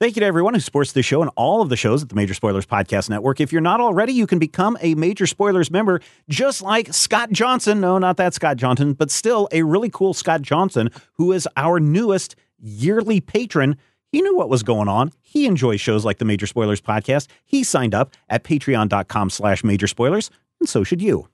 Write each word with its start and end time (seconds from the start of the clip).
Thank 0.00 0.14
you 0.14 0.20
to 0.20 0.26
everyone 0.26 0.54
who 0.54 0.60
supports 0.60 0.92
this 0.92 1.04
show 1.04 1.22
and 1.22 1.30
all 1.34 1.60
of 1.60 1.70
the 1.70 1.76
shows 1.76 2.04
at 2.04 2.08
the 2.08 2.14
Major 2.14 2.32
Spoilers 2.32 2.66
Podcast 2.66 3.10
Network. 3.10 3.40
If 3.40 3.50
you're 3.50 3.60
not 3.60 3.80
already, 3.80 4.12
you 4.12 4.28
can 4.28 4.38
become 4.38 4.78
a 4.80 4.94
Major 4.94 5.26
Spoilers 5.26 5.72
member, 5.72 6.00
just 6.28 6.62
like 6.62 6.94
Scott 6.94 7.32
Johnson. 7.32 7.80
No, 7.80 7.98
not 7.98 8.16
that 8.18 8.32
Scott 8.32 8.58
Johnson, 8.58 8.92
but 8.92 9.10
still 9.10 9.48
a 9.50 9.64
really 9.64 9.90
cool 9.90 10.14
Scott 10.14 10.40
Johnson, 10.40 10.90
who 11.14 11.32
is 11.32 11.48
our 11.56 11.80
newest 11.80 12.36
yearly 12.60 13.20
patron. 13.20 13.76
He 14.12 14.22
knew 14.22 14.36
what 14.36 14.48
was 14.48 14.62
going 14.62 14.86
on. 14.86 15.10
He 15.20 15.46
enjoys 15.46 15.80
shows 15.80 16.04
like 16.04 16.18
the 16.18 16.24
Major 16.24 16.46
Spoilers 16.46 16.80
Podcast. 16.80 17.26
He 17.44 17.64
signed 17.64 17.92
up 17.92 18.12
at 18.28 18.44
patreon.com 18.44 19.30
slash 19.30 19.64
major 19.64 19.88
spoilers, 19.88 20.30
and 20.60 20.68
so 20.68 20.84
should 20.84 21.02
you. 21.02 21.28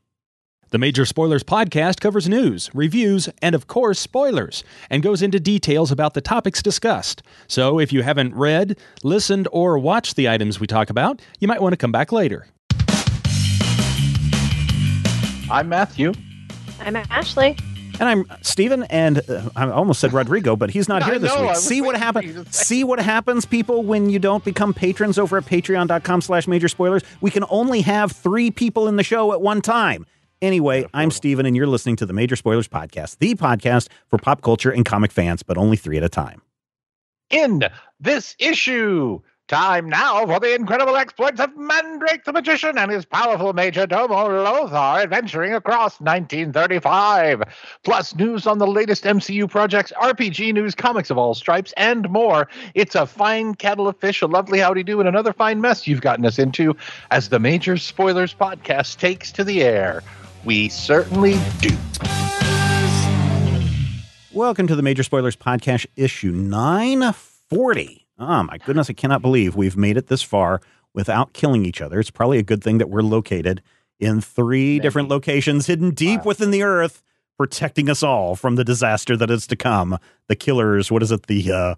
The 0.74 0.78
Major 0.80 1.06
Spoilers 1.06 1.44
podcast 1.44 2.00
covers 2.00 2.28
news, 2.28 2.68
reviews, 2.74 3.28
and 3.40 3.54
of 3.54 3.68
course, 3.68 4.00
spoilers, 4.00 4.64
and 4.90 5.04
goes 5.04 5.22
into 5.22 5.38
details 5.38 5.92
about 5.92 6.14
the 6.14 6.20
topics 6.20 6.60
discussed. 6.64 7.22
So 7.46 7.78
if 7.78 7.92
you 7.92 8.02
haven't 8.02 8.34
read, 8.34 8.76
listened, 9.04 9.46
or 9.52 9.78
watched 9.78 10.16
the 10.16 10.28
items 10.28 10.58
we 10.58 10.66
talk 10.66 10.90
about, 10.90 11.22
you 11.38 11.46
might 11.46 11.62
want 11.62 11.74
to 11.74 11.76
come 11.76 11.92
back 11.92 12.10
later. 12.10 12.48
I'm 15.48 15.68
Matthew. 15.68 16.12
I'm 16.80 16.96
Ashley. 16.96 17.56
And 18.00 18.08
I'm 18.08 18.26
Steven, 18.42 18.82
and 18.90 19.18
uh, 19.30 19.50
I 19.54 19.70
almost 19.70 20.00
said 20.00 20.12
Rodrigo, 20.12 20.56
but 20.56 20.70
he's 20.70 20.88
not 20.88 21.04
here 21.08 21.20
this 21.20 21.32
know, 21.32 21.42
week. 21.42 21.54
See 21.54 21.82
what 21.82 21.94
waiting 21.94 22.12
for 22.12 22.22
you 22.22 22.32
happens. 22.32 22.56
See 22.56 22.82
what 22.82 22.98
happens, 22.98 23.46
people, 23.46 23.84
when 23.84 24.10
you 24.10 24.18
don't 24.18 24.44
become 24.44 24.74
patrons 24.74 25.20
over 25.20 25.36
at 25.36 25.44
patreon.com 25.44 26.20
slash 26.20 26.48
major 26.48 26.66
spoilers. 26.66 27.04
We 27.20 27.30
can 27.30 27.44
only 27.48 27.82
have 27.82 28.10
three 28.10 28.50
people 28.50 28.88
in 28.88 28.96
the 28.96 29.04
show 29.04 29.32
at 29.32 29.40
one 29.40 29.62
time. 29.62 30.06
Anyway, 30.44 30.84
I'm 30.92 31.10
Steven, 31.10 31.46
and 31.46 31.56
you're 31.56 31.66
listening 31.66 31.96
to 31.96 32.04
the 32.04 32.12
Major 32.12 32.36
Spoilers 32.36 32.68
Podcast, 32.68 33.16
the 33.16 33.34
podcast 33.34 33.88
for 34.08 34.18
pop 34.18 34.42
culture 34.42 34.70
and 34.70 34.84
comic 34.84 35.10
fans, 35.10 35.42
but 35.42 35.56
only 35.56 35.78
three 35.78 35.96
at 35.96 36.02
a 36.02 36.08
time. 36.10 36.42
In 37.30 37.62
this 37.98 38.36
issue, 38.38 39.22
time 39.48 39.88
now 39.88 40.26
for 40.26 40.38
the 40.38 40.54
incredible 40.54 40.96
exploits 40.96 41.40
of 41.40 41.56
Mandrake 41.56 42.24
the 42.24 42.32
Magician 42.34 42.76
and 42.76 42.90
his 42.90 43.06
powerful 43.06 43.54
major 43.54 43.86
domo 43.86 44.28
Lothar 44.42 45.00
adventuring 45.02 45.54
across 45.54 45.98
1935. 46.02 47.42
Plus, 47.82 48.14
news 48.14 48.46
on 48.46 48.58
the 48.58 48.66
latest 48.66 49.04
MCU 49.04 49.48
projects, 49.50 49.94
RPG 49.96 50.52
news, 50.52 50.74
comics 50.74 51.08
of 51.08 51.16
all 51.16 51.32
stripes, 51.32 51.72
and 51.78 52.10
more. 52.10 52.48
It's 52.74 52.94
a 52.94 53.06
fine 53.06 53.54
kettle 53.54 53.88
of 53.88 53.96
fish, 53.96 54.20
a 54.20 54.26
lovely 54.26 54.58
howdy 54.58 54.82
do, 54.82 55.00
and 55.00 55.08
another 55.08 55.32
fine 55.32 55.62
mess 55.62 55.86
you've 55.86 56.02
gotten 56.02 56.26
us 56.26 56.38
into 56.38 56.76
as 57.10 57.30
the 57.30 57.38
Major 57.38 57.78
Spoilers 57.78 58.34
podcast 58.34 58.98
takes 58.98 59.32
to 59.32 59.42
the 59.42 59.62
air. 59.62 60.02
We 60.44 60.68
certainly 60.68 61.34
do. 61.60 61.70
Welcome 64.32 64.66
to 64.66 64.76
the 64.76 64.82
Major 64.82 65.02
Spoilers 65.02 65.36
Podcast, 65.36 65.86
issue 65.96 66.32
940. 66.32 68.06
Oh, 68.18 68.42
my 68.42 68.58
goodness, 68.58 68.90
I 68.90 68.92
cannot 68.92 69.22
believe 69.22 69.56
we've 69.56 69.76
made 69.76 69.96
it 69.96 70.08
this 70.08 70.22
far 70.22 70.60
without 70.92 71.32
killing 71.32 71.64
each 71.64 71.80
other. 71.80 71.98
It's 71.98 72.10
probably 72.10 72.38
a 72.38 72.42
good 72.42 72.62
thing 72.62 72.78
that 72.78 72.90
we're 72.90 73.02
located 73.02 73.62
in 73.98 74.20
three 74.20 74.78
different 74.80 75.08
locations 75.08 75.66
hidden 75.66 75.90
deep 75.92 76.20
Wow. 76.20 76.24
within 76.26 76.50
the 76.50 76.62
earth, 76.62 77.02
protecting 77.38 77.88
us 77.88 78.02
all 78.02 78.36
from 78.36 78.56
the 78.56 78.64
disaster 78.64 79.16
that 79.16 79.30
is 79.30 79.46
to 79.46 79.56
come. 79.56 79.98
The 80.28 80.36
killers, 80.36 80.90
what 80.90 81.02
is 81.02 81.10
it? 81.10 81.26
The 81.26 81.52
uh, 81.52 81.74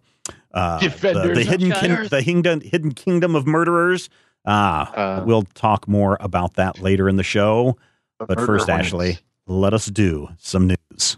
uh, 0.52 0.78
the, 0.78 0.88
Defenders 0.88 1.38
the 1.38 1.44
hidden 1.44 1.70
kin- 1.72 2.08
the 2.08 2.22
hidden, 2.22 2.60
hidden 2.62 2.92
kingdom 2.92 3.34
of 3.36 3.46
murderers. 3.46 4.08
Ah, 4.44 4.90
Uh, 4.92 5.24
we'll 5.24 5.42
talk 5.54 5.86
more 5.86 6.16
about 6.20 6.54
that 6.54 6.80
later 6.80 7.08
in 7.08 7.16
the 7.16 7.22
show. 7.22 7.76
But 8.18 8.40
first, 8.40 8.68
hornets. 8.68 8.88
Ashley, 8.88 9.18
let 9.46 9.74
us 9.74 9.86
do 9.86 10.28
some 10.38 10.66
news. 10.66 11.16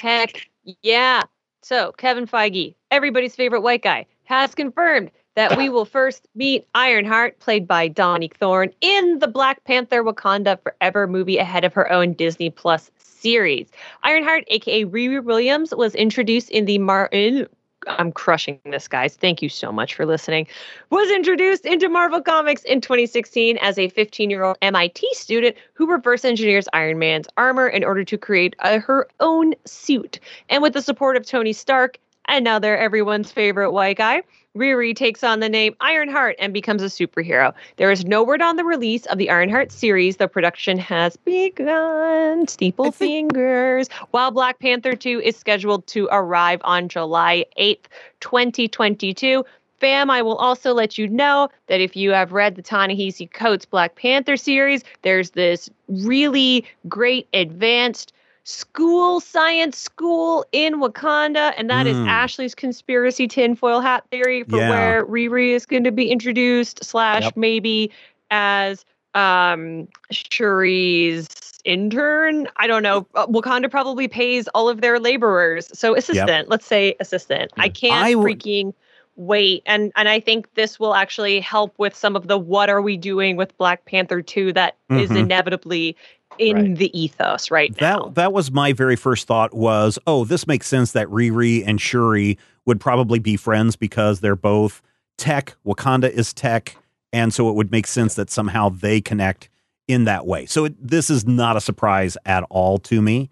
Heck 0.00 0.48
yeah. 0.82 1.22
So, 1.62 1.92
Kevin 1.92 2.26
Feige, 2.26 2.74
everybody's 2.90 3.34
favorite 3.34 3.62
white 3.62 3.82
guy, 3.82 4.06
has 4.24 4.54
confirmed 4.54 5.10
that 5.34 5.56
we 5.56 5.68
will 5.68 5.84
first 5.84 6.28
meet 6.34 6.66
Ironheart, 6.74 7.38
played 7.40 7.66
by 7.66 7.88
Dominique 7.88 8.36
Thorne, 8.36 8.70
in 8.80 9.18
the 9.18 9.26
Black 9.26 9.64
Panther 9.64 10.04
Wakanda 10.04 10.60
Forever 10.62 11.06
movie 11.06 11.38
ahead 11.38 11.64
of 11.64 11.72
her 11.74 11.90
own 11.90 12.12
Disney 12.12 12.50
Plus 12.50 12.90
series. 12.98 13.68
Ironheart, 14.04 14.44
aka 14.48 14.84
Riri 14.84 15.22
Williams, 15.22 15.74
was 15.74 15.94
introduced 15.94 16.50
in 16.50 16.66
the 16.66 16.78
Martin. 16.78 17.48
I'm 17.86 18.12
crushing 18.12 18.58
this, 18.64 18.88
guys. 18.88 19.16
Thank 19.16 19.42
you 19.42 19.48
so 19.48 19.72
much 19.72 19.94
for 19.94 20.06
listening. 20.06 20.46
Was 20.90 21.10
introduced 21.10 21.66
into 21.66 21.88
Marvel 21.88 22.20
Comics 22.20 22.62
in 22.64 22.80
2016 22.80 23.58
as 23.58 23.78
a 23.78 23.88
15 23.88 24.30
year 24.30 24.44
old 24.44 24.56
MIT 24.62 25.06
student 25.12 25.56
who 25.74 25.86
reverse 25.86 26.24
engineers 26.24 26.68
Iron 26.72 26.98
Man's 26.98 27.28
armor 27.36 27.68
in 27.68 27.84
order 27.84 28.04
to 28.04 28.18
create 28.18 28.56
a, 28.60 28.78
her 28.78 29.08
own 29.20 29.54
suit. 29.64 30.20
And 30.48 30.62
with 30.62 30.72
the 30.72 30.82
support 30.82 31.16
of 31.16 31.26
Tony 31.26 31.52
Stark, 31.52 31.98
another 32.28 32.76
everyone's 32.76 33.30
favorite 33.30 33.72
white 33.72 33.98
guy, 33.98 34.22
Riri 34.56 34.94
takes 34.94 35.24
on 35.24 35.40
the 35.40 35.48
name 35.48 35.74
Ironheart 35.80 36.36
and 36.38 36.54
becomes 36.54 36.80
a 36.80 36.86
superhero. 36.86 37.52
There 37.76 37.90
is 37.90 38.04
no 38.04 38.22
word 38.22 38.40
on 38.40 38.54
the 38.54 38.64
release 38.64 39.04
of 39.06 39.18
the 39.18 39.28
Ironheart 39.28 39.72
series, 39.72 40.18
though 40.18 40.28
production 40.28 40.78
has 40.78 41.16
begun. 41.16 42.46
Steeple 42.46 42.92
fingers. 42.92 43.88
While 44.12 44.30
Black 44.30 44.60
Panther 44.60 44.94
2 44.94 45.20
is 45.22 45.36
scheduled 45.36 45.84
to 45.88 46.08
arrive 46.12 46.60
on 46.62 46.88
July 46.88 47.46
8th, 47.58 47.86
2022. 48.20 49.44
Fam, 49.80 50.08
I 50.08 50.22
will 50.22 50.36
also 50.36 50.72
let 50.72 50.96
you 50.96 51.08
know 51.08 51.48
that 51.66 51.80
if 51.80 51.96
you 51.96 52.12
have 52.12 52.30
read 52.30 52.54
the 52.54 52.62
Ta-Nehisi 52.62 53.30
Coates 53.32 53.66
Black 53.66 53.96
Panther 53.96 54.36
series, 54.36 54.84
there's 55.02 55.30
this 55.30 55.68
really 55.88 56.64
great 56.88 57.26
advanced 57.34 58.13
school 58.44 59.20
science 59.20 59.76
school 59.78 60.44
in 60.52 60.74
Wakanda, 60.80 61.54
and 61.56 61.68
that 61.70 61.86
is 61.86 61.96
Mm. 61.96 62.08
Ashley's 62.08 62.54
conspiracy 62.54 63.26
tinfoil 63.26 63.80
hat 63.80 64.04
theory 64.10 64.42
for 64.44 64.58
Yeah. 64.58 64.68
where 64.70 65.06
Riri 65.06 65.50
is 65.50 65.64
going 65.66 65.84
to 65.84 65.90
be 65.92 66.10
introduced, 66.10 66.84
slash 66.84 67.22
Yep. 67.24 67.36
maybe 67.36 67.90
as 68.30 68.84
um 69.14 69.88
Shuri's 70.12 71.26
intern. 71.64 72.46
I 72.56 72.66
don't 72.66 72.82
know. 72.82 73.06
Uh, 73.14 73.26
Wakanda 73.28 73.70
probably 73.70 74.08
pays 74.08 74.48
all 74.48 74.68
of 74.68 74.80
their 74.80 74.98
laborers. 75.00 75.70
So 75.72 75.94
assistant, 75.96 76.48
let's 76.48 76.66
say 76.66 76.96
assistant. 77.00 77.52
I 77.56 77.68
can't 77.70 77.94
I 78.04 78.14
would- 78.14 78.26
freaking 78.38 78.74
wait. 79.16 79.62
And 79.64 79.92
and 79.96 80.08
I 80.08 80.18
think 80.20 80.52
this 80.54 80.78
will 80.80 80.94
actually 80.94 81.38
help 81.40 81.72
with 81.78 81.94
some 81.94 82.16
of 82.16 82.26
the 82.26 82.36
what 82.36 82.68
are 82.68 82.82
we 82.82 82.96
doing 82.96 83.36
with 83.36 83.56
Black 83.56 83.84
Panther 83.84 84.20
2 84.20 84.52
that 84.54 84.74
is 84.90 85.10
Mhm. 85.10 85.20
inevitably 85.20 85.96
in 86.38 86.56
Right. 86.56 86.76
the 86.76 86.98
ethos 86.98 87.50
right 87.50 87.78
now. 87.80 88.04
That 88.06 88.14
that 88.16 88.32
was 88.32 88.50
my 88.50 88.72
very 88.72 88.96
first 88.96 89.26
thought 89.26 89.54
was, 89.54 89.98
oh, 90.06 90.24
this 90.24 90.46
makes 90.46 90.66
sense 90.66 90.92
that 90.92 91.08
Riri 91.08 91.62
and 91.66 91.80
Shuri 91.80 92.38
would 92.66 92.80
probably 92.80 93.18
be 93.18 93.36
friends 93.36 93.76
because 93.76 94.20
they're 94.20 94.36
both 94.36 94.82
tech. 95.18 95.54
Wakanda 95.66 96.10
is 96.10 96.32
tech, 96.32 96.76
and 97.12 97.32
so 97.32 97.48
it 97.48 97.54
would 97.54 97.70
make 97.70 97.86
sense 97.86 98.14
that 98.14 98.30
somehow 98.30 98.68
they 98.68 99.00
connect 99.00 99.48
in 99.86 100.04
that 100.04 100.26
way. 100.26 100.46
So 100.46 100.64
it, 100.66 100.74
this 100.80 101.10
is 101.10 101.26
not 101.26 101.56
a 101.56 101.60
surprise 101.60 102.16
at 102.24 102.42
all 102.50 102.78
to 102.78 103.02
me, 103.02 103.30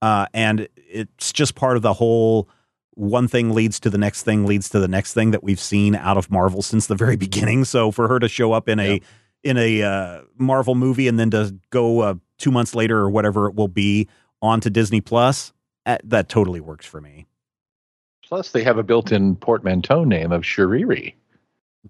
uh, 0.00 0.26
and 0.34 0.68
it's 0.76 1.32
just 1.32 1.54
part 1.54 1.76
of 1.76 1.82
the 1.82 1.92
whole 1.94 2.48
one 2.94 3.26
thing 3.26 3.54
leads 3.54 3.80
to 3.80 3.88
the 3.88 3.96
next 3.96 4.22
thing 4.24 4.44
leads 4.44 4.68
to 4.68 4.78
the 4.78 4.88
next 4.88 5.14
thing 5.14 5.30
that 5.30 5.42
we've 5.42 5.60
seen 5.60 5.94
out 5.94 6.18
of 6.18 6.30
Marvel 6.30 6.60
since 6.60 6.86
the 6.88 6.94
very 6.94 7.16
beginning. 7.28 7.64
So 7.64 7.90
for 7.90 8.08
her 8.08 8.18
to 8.18 8.28
show 8.28 8.52
up 8.52 8.68
in 8.68 8.78
a 8.80 9.00
in 9.42 9.56
a 9.56 9.82
uh, 9.82 10.22
Marvel 10.38 10.74
movie 10.74 11.08
and 11.08 11.18
then 11.18 11.30
to 11.30 11.56
go 11.70 12.00
uh, 12.00 12.14
two 12.42 12.50
months 12.50 12.74
later 12.74 12.98
or 12.98 13.08
whatever 13.08 13.46
it 13.48 13.54
will 13.54 13.68
be 13.68 14.06
onto 14.42 14.68
Disney 14.68 15.00
Plus, 15.00 15.52
uh, 15.86 15.96
that 16.04 16.28
totally 16.28 16.60
works 16.60 16.84
for 16.84 17.00
me. 17.00 17.26
Plus, 18.22 18.50
they 18.50 18.62
have 18.64 18.76
a 18.78 18.82
built-in 18.82 19.36
portmanteau 19.36 20.04
name 20.04 20.32
of 20.32 20.42
Shiriri. 20.42 21.14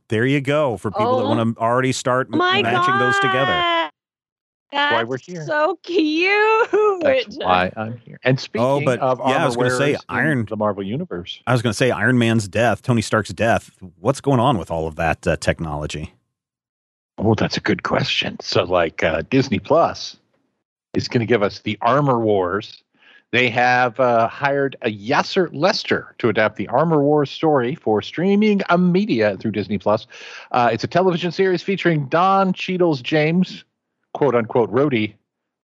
There 0.09 0.27
you 0.27 0.41
go 0.41 0.77
for 0.77 0.91
people 0.91 1.17
that 1.19 1.25
Oh. 1.25 1.29
want 1.35 1.57
to 1.57 1.61
already 1.63 1.93
start 1.93 2.29
m- 2.33 2.39
My 2.39 2.63
matching 2.63 2.99
those 2.99 3.17
together. 3.19 3.91
That's 4.73 4.93
why 4.95 5.05
we're 5.05 5.19
here. 5.19 5.45
So 5.45 5.79
cute. 5.83 6.71
That's 7.03 7.37
why 7.37 7.71
I'm 7.77 7.99
here. 7.99 8.19
And 8.25 8.41
speaking 8.41 8.65
Oh, 8.67 8.81
but 8.83 9.01
of 9.01 9.19
yeah, 9.27 9.43
I 9.43 9.45
was 9.45 9.55
gonna 9.55 9.71
say 9.71 9.97
Iron- 10.09 10.47
the 10.47 10.57
Marvel 10.57 10.83
Universe. 10.83 11.43
I 11.47 11.53
was 11.53 11.61
going 11.61 11.73
to 11.73 11.77
say 11.77 11.91
Iron 11.91 12.17
Man's 12.19 12.49
death, 12.49 12.81
Tony 12.81 13.03
Stark's 13.03 13.31
death. 13.35 13.71
What's 14.01 14.23
going 14.23 14.41
on 14.41 14.57
with 14.57 14.71
all 14.71 14.87
of 14.89 14.97
that 14.97 15.27
uh, 15.27 15.37
technology? 15.37 16.15
Oh, 17.19 17.35
that's 17.35 17.59
a 17.59 17.61
good 17.61 17.83
question. 17.83 18.39
So, 18.41 18.65
like 18.65 19.05
uh, 19.05 19.23
Disney 19.29 19.59
Plus 19.59 20.17
is 20.95 21.09
going 21.09 21.21
to 21.21 21.27
give 21.27 21.43
us 21.43 21.61
the 21.61 21.79
Armor 21.81 22.21
Wars. 22.21 22.83
They 23.31 23.49
have 23.49 23.99
uh, 23.99 24.29
hired 24.29 24.77
a 24.83 24.95
Yassir 24.95 25.49
Lester 25.53 26.15
to 26.19 26.29
adapt 26.29 26.57
the 26.57 26.69
Armor 26.69 27.03
Wars 27.03 27.31
story 27.31 27.75
for 27.75 28.03
streaming 28.03 28.61
uh, 28.69 28.77
media 28.77 29.39
through 29.39 29.53
Disney 29.53 29.79
Plus. 29.79 30.07
Uh, 30.51 30.69
it's 30.71 30.85
a 30.85 30.89
television 30.89 31.33
series 31.33 31.63
featuring 31.63 32.07
Don 32.09 32.53
Cheadle's 32.53 33.01
James, 33.01 33.65
quote 34.13 34.35
unquote, 34.35 34.71
Rhodey, 34.71 35.15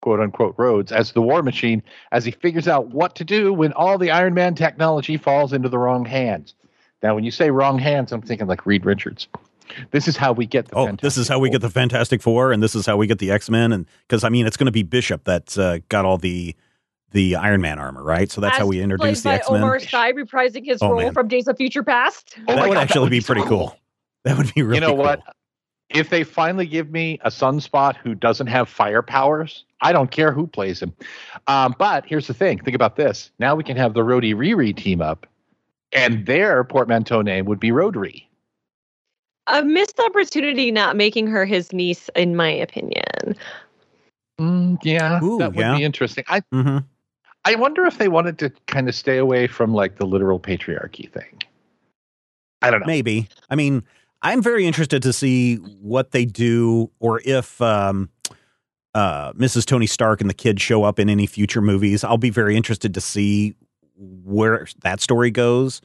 quote 0.01 0.19
unquote, 0.19 0.57
Rhodes, 0.59 0.91
as 0.91 1.13
the 1.13 1.23
War 1.23 1.43
Machine, 1.43 1.85
as 2.11 2.25
he 2.25 2.33
figures 2.33 2.67
out 2.67 2.89
what 2.89 3.15
to 3.15 3.25
do 3.25 3.53
when 3.53 3.73
all 3.75 3.97
the 3.97 4.11
Iron 4.11 4.35
Man 4.35 4.57
technology 4.57 5.17
falls 5.17 5.53
into 5.53 5.69
the 5.69 5.79
wrong 5.79 6.05
hands. 6.05 6.55
Now, 7.01 7.15
when 7.15 7.23
you 7.23 7.31
say 7.31 7.51
wrong 7.51 7.79
hands, 7.79 8.11
I'm 8.11 8.23
thinking 8.23 8.49
like 8.49 8.67
Reed 8.67 8.85
Richards. 8.85 9.29
This 9.91 10.09
is 10.09 10.17
how 10.17 10.33
we 10.33 10.47
get 10.47 10.69
the. 10.69 10.77
Oh, 10.77 10.87
this 11.01 11.17
is 11.17 11.29
Fantastic 11.29 11.29
how 11.29 11.39
we 11.39 11.49
Four. 11.49 11.53
get 11.53 11.61
the 11.63 11.71
Fantastic 11.71 12.23
Four, 12.23 12.53
and 12.53 12.63
this 12.63 12.75
is 12.75 12.87
how 12.87 12.97
we 12.97 13.07
get 13.07 13.19
the 13.19 13.31
X 13.31 13.49
Men, 13.51 13.73
and 13.73 13.87
because 14.09 14.25
I 14.25 14.29
mean, 14.29 14.47
it's 14.47 14.57
going 14.57 14.67
to 14.67 14.73
be 14.73 14.83
Bishop 14.83 15.25
that's 15.25 15.59
uh, 15.59 15.79
got 15.89 16.05
all 16.05 16.19
the 16.19 16.55
the 17.13 17.37
Iron 17.37 17.61
Man 17.61 17.79
armor, 17.79 18.03
right? 18.03 18.31
So 18.31 18.41
that's 18.41 18.55
As 18.55 18.61
how 18.61 18.67
we 18.67 18.81
introduce 18.81 19.23
the 19.23 19.29
played 19.31 19.35
X 19.41 19.49
by 19.49 19.55
Men. 19.55 19.63
Omar 19.65 19.81
Sy 19.81 20.13
reprising 20.13 20.65
his 20.65 20.81
Oh, 20.83 20.91
role 20.91 21.01
man. 21.03 21.13
from 21.13 21.29
Days 21.29 21.47
of 21.49 21.57
Future 21.57 21.83
Past. 21.83 22.35
Oh 22.49 22.55
that 22.55 22.57
my 22.57 22.69
would 22.69 22.75
God, 22.75 22.77
that 22.77 22.83
actually 22.83 23.01
would 23.03 23.11
be 23.11 23.19
be 23.19 23.21
so 23.21 23.27
pretty 23.35 23.43
cool. 23.49 23.69
cool. 23.69 23.77
That 24.25 24.39
would 24.39 24.55
be 24.55 24.63
really 24.63 24.77
you 24.77 24.81
know 24.81 24.89
cool. 24.95 24.99
what? 24.99 25.21
If 25.91 26.09
they 26.09 26.23
finally 26.25 26.65
give 26.67 26.91
me 26.91 27.19
a 27.23 27.29
sunspot 27.29 27.97
who 27.97 28.15
doesn't 28.15 28.47
have 28.47 28.69
fire 28.69 29.03
powers, 29.03 29.65
I 29.83 29.93
don't 29.93 30.11
care 30.11 30.33
who 30.33 30.47
plays 30.47 30.81
him. 30.81 30.95
Um, 31.49 31.75
but 31.79 32.07
here's 32.07 32.29
the 32.29 32.35
thing: 32.35 32.59
think 32.61 32.75
about 32.77 32.97
this. 32.97 33.31
Now 33.41 33.55
we 33.57 33.65
can 33.65 33.77
have 33.77 33.93
the 33.95 34.01
Rhodey 34.01 34.35
Riri 34.35 34.75
team 34.77 35.03
up, 35.03 35.27
and 35.93 36.25
their 36.25 36.65
portmanteau 36.65 37.21
name 37.21 37.45
would 37.47 37.61
be 37.61 37.71
Rhodey. 37.73 38.25
A 39.49 39.63
missed 39.65 39.99
opportunity 40.01 40.71
not 40.71 40.97
making 40.97 41.27
her 41.27 41.45
his 41.45 41.73
niece, 41.73 42.09
in 42.15 42.37
my 42.37 42.51
opinion. 42.51 43.35
Mm, 44.41 44.79
yeah, 44.85 45.23
Ooh, 45.23 45.39
that 45.39 45.55
would 45.55 45.61
yeah. 45.61 45.77
be 45.77 45.85
interesting. 45.85 46.25
I 46.29 46.43
hmm 46.53 46.79
I 47.45 47.57
wonder 47.57 47.85
if 47.87 47.99
they 47.99 48.09
wanted 48.09 48.39
to 48.39 48.51
kind 48.67 48.89
of 48.89 48.95
stay 48.95 49.19
away 49.19 49.49
from 49.49 49.75
like 49.75 49.97
the 49.97 50.07
literal 50.07 50.39
patriarchy 50.39 51.11
thing. 51.11 51.43
I 52.63 52.71
don't 52.71 52.81
know. 52.81 52.87
Maybe. 52.87 53.29
I 53.51 53.57
mean, 53.57 53.83
I'm 54.23 54.41
very 54.41 54.65
interested 54.65 55.03
to 55.03 55.13
see 55.13 55.57
what 55.57 56.13
they 56.13 56.25
do, 56.25 56.91
or 57.01 57.21
if 57.25 57.61
um, 57.61 58.09
uh, 58.95 59.33
Mrs. 59.33 59.67
Tony 59.67 59.87
Stark 59.87 60.21
and 60.21 60.31
the 60.31 60.35
kids 60.35 60.63
show 60.63 60.85
up 60.85 61.01
in 61.01 61.11
any 61.11 61.27
future 61.27 61.61
movies. 61.61 62.05
I'll 62.05 62.17
be 62.19 62.31
very 62.31 62.57
interested 62.57 62.95
to 62.95 63.01
see 63.01 63.57
where 63.97 64.67
that 64.83 65.01
story 65.01 65.33
goes. 65.33 65.81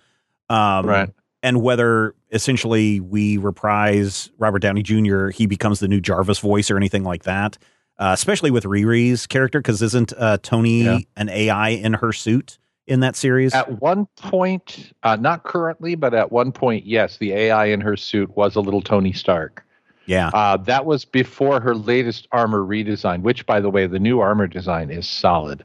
Um, 0.49 0.85
Right. 0.85 1.09
and 1.41 1.61
whether 1.63 2.13
essentially 2.31 2.99
we 2.99 3.37
reprise 3.37 4.29
Robert 4.37 4.59
Downey 4.59 4.83
Jr., 4.83 5.29
he 5.29 5.45
becomes 5.45 5.79
the 5.79 5.87
new 5.87 6.01
Jarvis 6.01 6.39
voice 6.39 6.69
or 6.71 6.77
anything 6.77 7.03
like 7.03 7.23
that. 7.23 7.57
Uh, 7.99 8.11
especially 8.13 8.51
with 8.51 8.63
Riri's 8.63 9.25
character, 9.25 9.59
because 9.59 9.81
isn't 9.81 10.13
uh, 10.17 10.37
Tony 10.43 10.83
Yeah. 10.83 10.99
an 11.15 11.29
AI 11.29 11.69
in 11.69 11.93
her 11.93 12.11
suit 12.13 12.59
in 12.85 12.99
that 12.99 13.15
series? 13.15 13.55
At 13.55 13.81
one 13.81 14.05
point, 14.17 14.93
uh, 15.01 15.15
not 15.15 15.43
currently, 15.43 15.95
but 15.95 16.13
at 16.13 16.31
one 16.31 16.51
point, 16.51 16.85
yes, 16.85 17.17
the 17.17 17.31
AI 17.33 17.65
in 17.65 17.81
her 17.81 17.97
suit 17.97 18.29
was 18.37 18.55
a 18.55 18.59
little 18.61 18.81
Tony 18.81 19.13
Stark. 19.13 19.65
yeah. 20.05 20.29
Uh, 20.31 20.57
that 20.57 20.85
was 20.85 21.05
before 21.05 21.59
her 21.59 21.73
latest 21.73 22.27
armor 22.31 22.61
redesign, 22.61 23.23
which, 23.23 23.47
by 23.47 23.59
the 23.59 23.69
way, 23.71 23.87
the 23.87 23.97
new 23.99 24.19
armor 24.19 24.45
design 24.45 24.91
is 24.91 25.09
solid. 25.09 25.63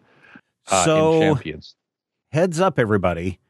Uh, 0.70 0.84
so 0.86 1.20
champions. 1.20 1.74
heads 2.30 2.60
up, 2.60 2.78
everybody. 2.78 3.40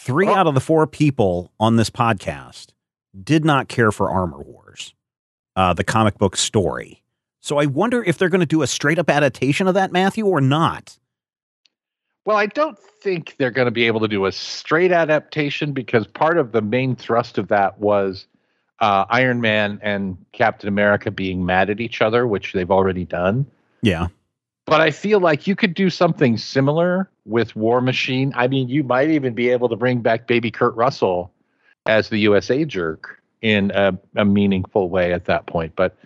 Three 0.00 0.28
Oh. 0.28 0.34
out 0.34 0.46
of 0.46 0.54
the 0.54 0.60
four 0.60 0.86
people 0.86 1.52
on 1.58 1.76
this 1.76 1.90
podcast 1.90 2.68
did 3.24 3.44
not 3.44 3.68
care 3.68 3.90
for 3.90 4.10
Armor 4.10 4.40
Wars, 4.42 4.94
uh, 5.56 5.72
the 5.74 5.82
comic 5.84 6.18
book 6.18 6.36
story. 6.36 7.02
So 7.40 7.58
I 7.58 7.66
wonder 7.66 8.02
if 8.04 8.16
they're 8.16 8.28
going 8.28 8.40
to 8.40 8.46
do 8.46 8.62
a 8.62 8.66
straight 8.66 8.98
up 8.98 9.10
adaptation 9.10 9.66
of 9.66 9.74
that, 9.74 9.90
Matthew, 9.92 10.24
or 10.26 10.40
not. 10.40 10.98
Well, 12.24 12.36
I 12.36 12.46
don't 12.46 12.78
think 12.78 13.34
they're 13.38 13.50
going 13.50 13.66
to 13.66 13.72
be 13.72 13.86
able 13.86 14.00
to 14.00 14.08
do 14.08 14.26
a 14.26 14.32
straight 14.32 14.92
adaptation 14.92 15.72
because 15.72 16.06
part 16.06 16.38
of 16.38 16.52
the 16.52 16.60
main 16.62 16.94
thrust 16.94 17.38
of 17.38 17.48
that 17.48 17.78
was 17.80 18.26
uh, 18.80 19.04
Iron 19.10 19.40
Man 19.40 19.80
and 19.82 20.16
Captain 20.32 20.68
America 20.68 21.10
being 21.10 21.44
mad 21.44 21.70
at 21.70 21.80
each 21.80 22.00
other, 22.02 22.26
which 22.26 22.52
they've 22.52 22.70
already 22.70 23.04
done. 23.04 23.46
Yeah. 23.82 24.08
But 24.68 24.80
I 24.80 24.90
feel 24.90 25.20
like 25.20 25.46
you 25.46 25.56
could 25.56 25.74
do 25.74 25.88
something 25.88 26.36
similar 26.36 27.08
with 27.24 27.56
War 27.56 27.80
Machine. 27.80 28.32
I 28.36 28.48
mean, 28.48 28.68
you 28.68 28.82
might 28.82 29.10
even 29.10 29.34
be 29.34 29.48
able 29.48 29.68
to 29.68 29.76
bring 29.76 30.00
back 30.00 30.26
baby 30.26 30.50
Kurt 30.50 30.74
Russell 30.76 31.32
as 31.86 32.10
the 32.10 32.18
USA 32.18 32.64
jerk 32.64 33.22
in 33.40 33.70
a, 33.72 33.98
a 34.16 34.24
meaningful 34.24 34.90
way 34.90 35.12
at 35.12 35.24
that 35.26 35.46
point. 35.46 35.74
But 35.74 35.96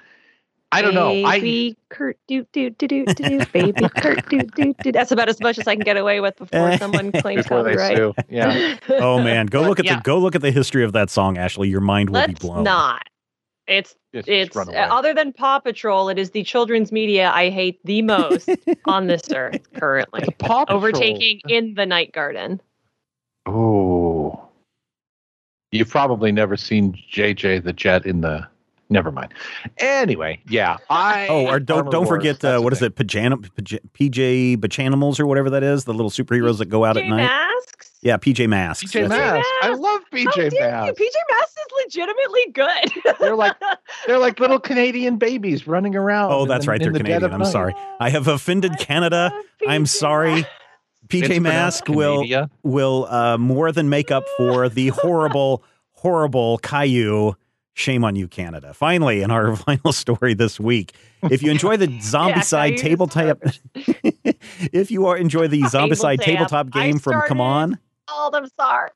I 0.72 0.80
don't 0.80 0.94
know. 0.94 1.10
I 1.24 1.38
Baby 1.38 1.76
Kurt, 1.90 2.18
do 2.26 2.46
do 2.52 2.70
do 2.70 2.88
do 2.88 3.04
do 3.04 3.14
do. 3.14 3.46
Baby 3.52 3.88
Kurt, 3.96 4.28
do 4.30 4.38
do 4.40 4.74
do. 4.82 4.90
That's 4.92 5.12
about 5.12 5.28
as 5.28 5.38
much 5.40 5.58
as 5.58 5.68
I 5.68 5.74
can 5.74 5.84
get 5.84 5.98
away 5.98 6.20
with 6.20 6.36
before 6.36 6.76
someone 6.78 7.12
claims 7.12 7.42
before 7.42 7.62
they 7.62 7.72
copyright. 7.74 7.96
sue. 7.96 8.14
Yeah. 8.30 8.78
Oh 8.88 9.22
man, 9.22 9.46
go 9.46 9.62
look 9.62 9.78
at 9.78 9.84
yeah. 9.84 9.96
the 9.96 10.02
go 10.02 10.18
look 10.18 10.34
at 10.34 10.40
the 10.40 10.50
history 10.50 10.84
of 10.84 10.92
that 10.92 11.10
song, 11.10 11.36
Ashley. 11.36 11.68
Your 11.68 11.80
mind 11.80 12.10
will 12.10 12.22
be 12.22 12.28
Let's 12.28 12.40
blown. 12.40 12.64
not. 12.64 13.06
It's 13.66 13.94
it's 14.12 14.54
run 14.56 14.74
uh, 14.74 14.88
other 14.90 15.14
than 15.14 15.32
Paw 15.32 15.60
Patrol, 15.60 16.08
it 16.08 16.18
is 16.18 16.30
the 16.30 16.42
children's 16.42 16.90
media 16.90 17.30
I 17.32 17.48
hate 17.50 17.80
the 17.84 18.02
most 18.02 18.50
on 18.86 19.06
this 19.06 19.22
earth 19.32 19.72
currently. 19.74 20.22
The 20.26 20.32
Paw 20.32 20.64
Patrol- 20.64 20.78
Overtaking 20.78 21.40
in 21.48 21.74
the 21.74 21.86
Night 21.86 22.12
Garden. 22.12 22.60
Oh. 23.46 24.48
You've 25.70 25.88
probably 25.88 26.32
never 26.32 26.56
seen 26.56 26.92
JJ 27.10 27.64
the 27.64 27.72
Jet 27.72 28.04
in 28.04 28.20
the. 28.20 28.46
Never 28.92 29.10
mind. 29.10 29.32
Anyway, 29.78 30.40
yeah. 30.48 30.76
I. 30.90 31.26
Oh, 31.28 31.46
or 31.46 31.58
don't 31.60 31.78
Armor 31.78 31.90
don't 31.90 32.04
Wars, 32.06 32.16
forget 32.16 32.36
uh, 32.44 32.52
that's 32.52 32.62
what 32.62 32.70
the 32.70 32.76
is 32.76 32.82
it? 32.82 32.94
Pajana, 32.96 33.36
Paj- 33.56 33.80
PJ 33.94 34.56
Bachanimals 34.58 35.18
or 35.18 35.26
whatever 35.26 35.50
that 35.50 35.62
is, 35.62 35.84
the 35.84 35.94
little 35.94 36.10
superheroes 36.10 36.58
that 36.58 36.66
go 36.66 36.84
out 36.84 36.96
at 36.96 37.06
night. 37.06 37.22
Masks. 37.22 37.90
Yeah, 38.02 38.16
PJ 38.16 38.48
Masks. 38.48 38.84
PJ 38.84 39.08
That's 39.08 39.10
right. 39.10 39.34
Masks. 39.34 39.48
I 39.62 39.68
Masks. 39.68 39.80
love 39.80 40.00
How 40.10 40.16
PJ 40.18 40.34
dare 40.34 40.44
you? 40.52 40.60
Masks. 40.60 41.00
PJ 41.00 41.14
Masks 41.30 41.54
is 41.56 41.84
legitimately 41.84 42.46
good. 42.52 43.16
They're 43.20 43.36
like 43.36 43.54
they're 44.06 44.18
like 44.18 44.40
little 44.40 44.58
Canadian 44.60 45.18
babies 45.18 45.66
running 45.66 45.94
around. 45.96 46.32
Oh, 46.32 46.46
that's 46.46 46.64
the- 46.66 46.70
right. 46.72 46.80
They're 46.80 46.92
the 46.92 46.98
Canadian. 46.98 47.24
of 47.24 47.32
I'm 47.32 47.40
night. 47.40 47.52
sorry. 47.52 47.74
I 48.00 48.10
have 48.10 48.26
offended 48.28 48.78
Canada. 48.78 49.32
I'm 49.68 49.86
sorry. 49.86 50.44
PJ 51.08 51.30
It's 51.30 51.40
Mask 51.40 51.88
will 51.88 52.22
Canada. 52.22 52.50
will 52.62 53.06
uh, 53.06 53.36
more 53.38 53.70
than 53.72 53.88
make 53.88 54.10
up 54.10 54.24
for 54.36 54.68
the 54.68 54.88
horrible, 54.94 55.62
horrible 55.92 56.58
Caillou. 56.58 57.34
Shame 57.74 58.04
on 58.04 58.16
you, 58.16 58.28
Canada. 58.28 58.74
Finally, 58.74 59.22
in 59.22 59.30
our 59.30 59.56
final 59.56 59.92
story 59.92 60.34
this 60.34 60.60
week, 60.60 60.94
if 61.30 61.42
you 61.42 61.50
enjoy 61.50 61.76
the 61.76 61.98
Zombie 62.00 62.32
Yeah, 62.36 62.40
Side 62.42 62.76
tabletop, 62.76 63.38
if 63.74 64.90
you 64.90 65.06
are 65.06 65.16
enjoy 65.16 65.48
the 65.48 65.62
Zombicide 65.62 66.20
Tabletop. 66.20 66.24
tabletop 66.24 66.70
game 66.70 66.98
from 66.98 67.22
Come 67.22 67.40
On, 67.40 67.78
All 68.08 68.30
them 68.30 68.46
sorry. 68.60 68.90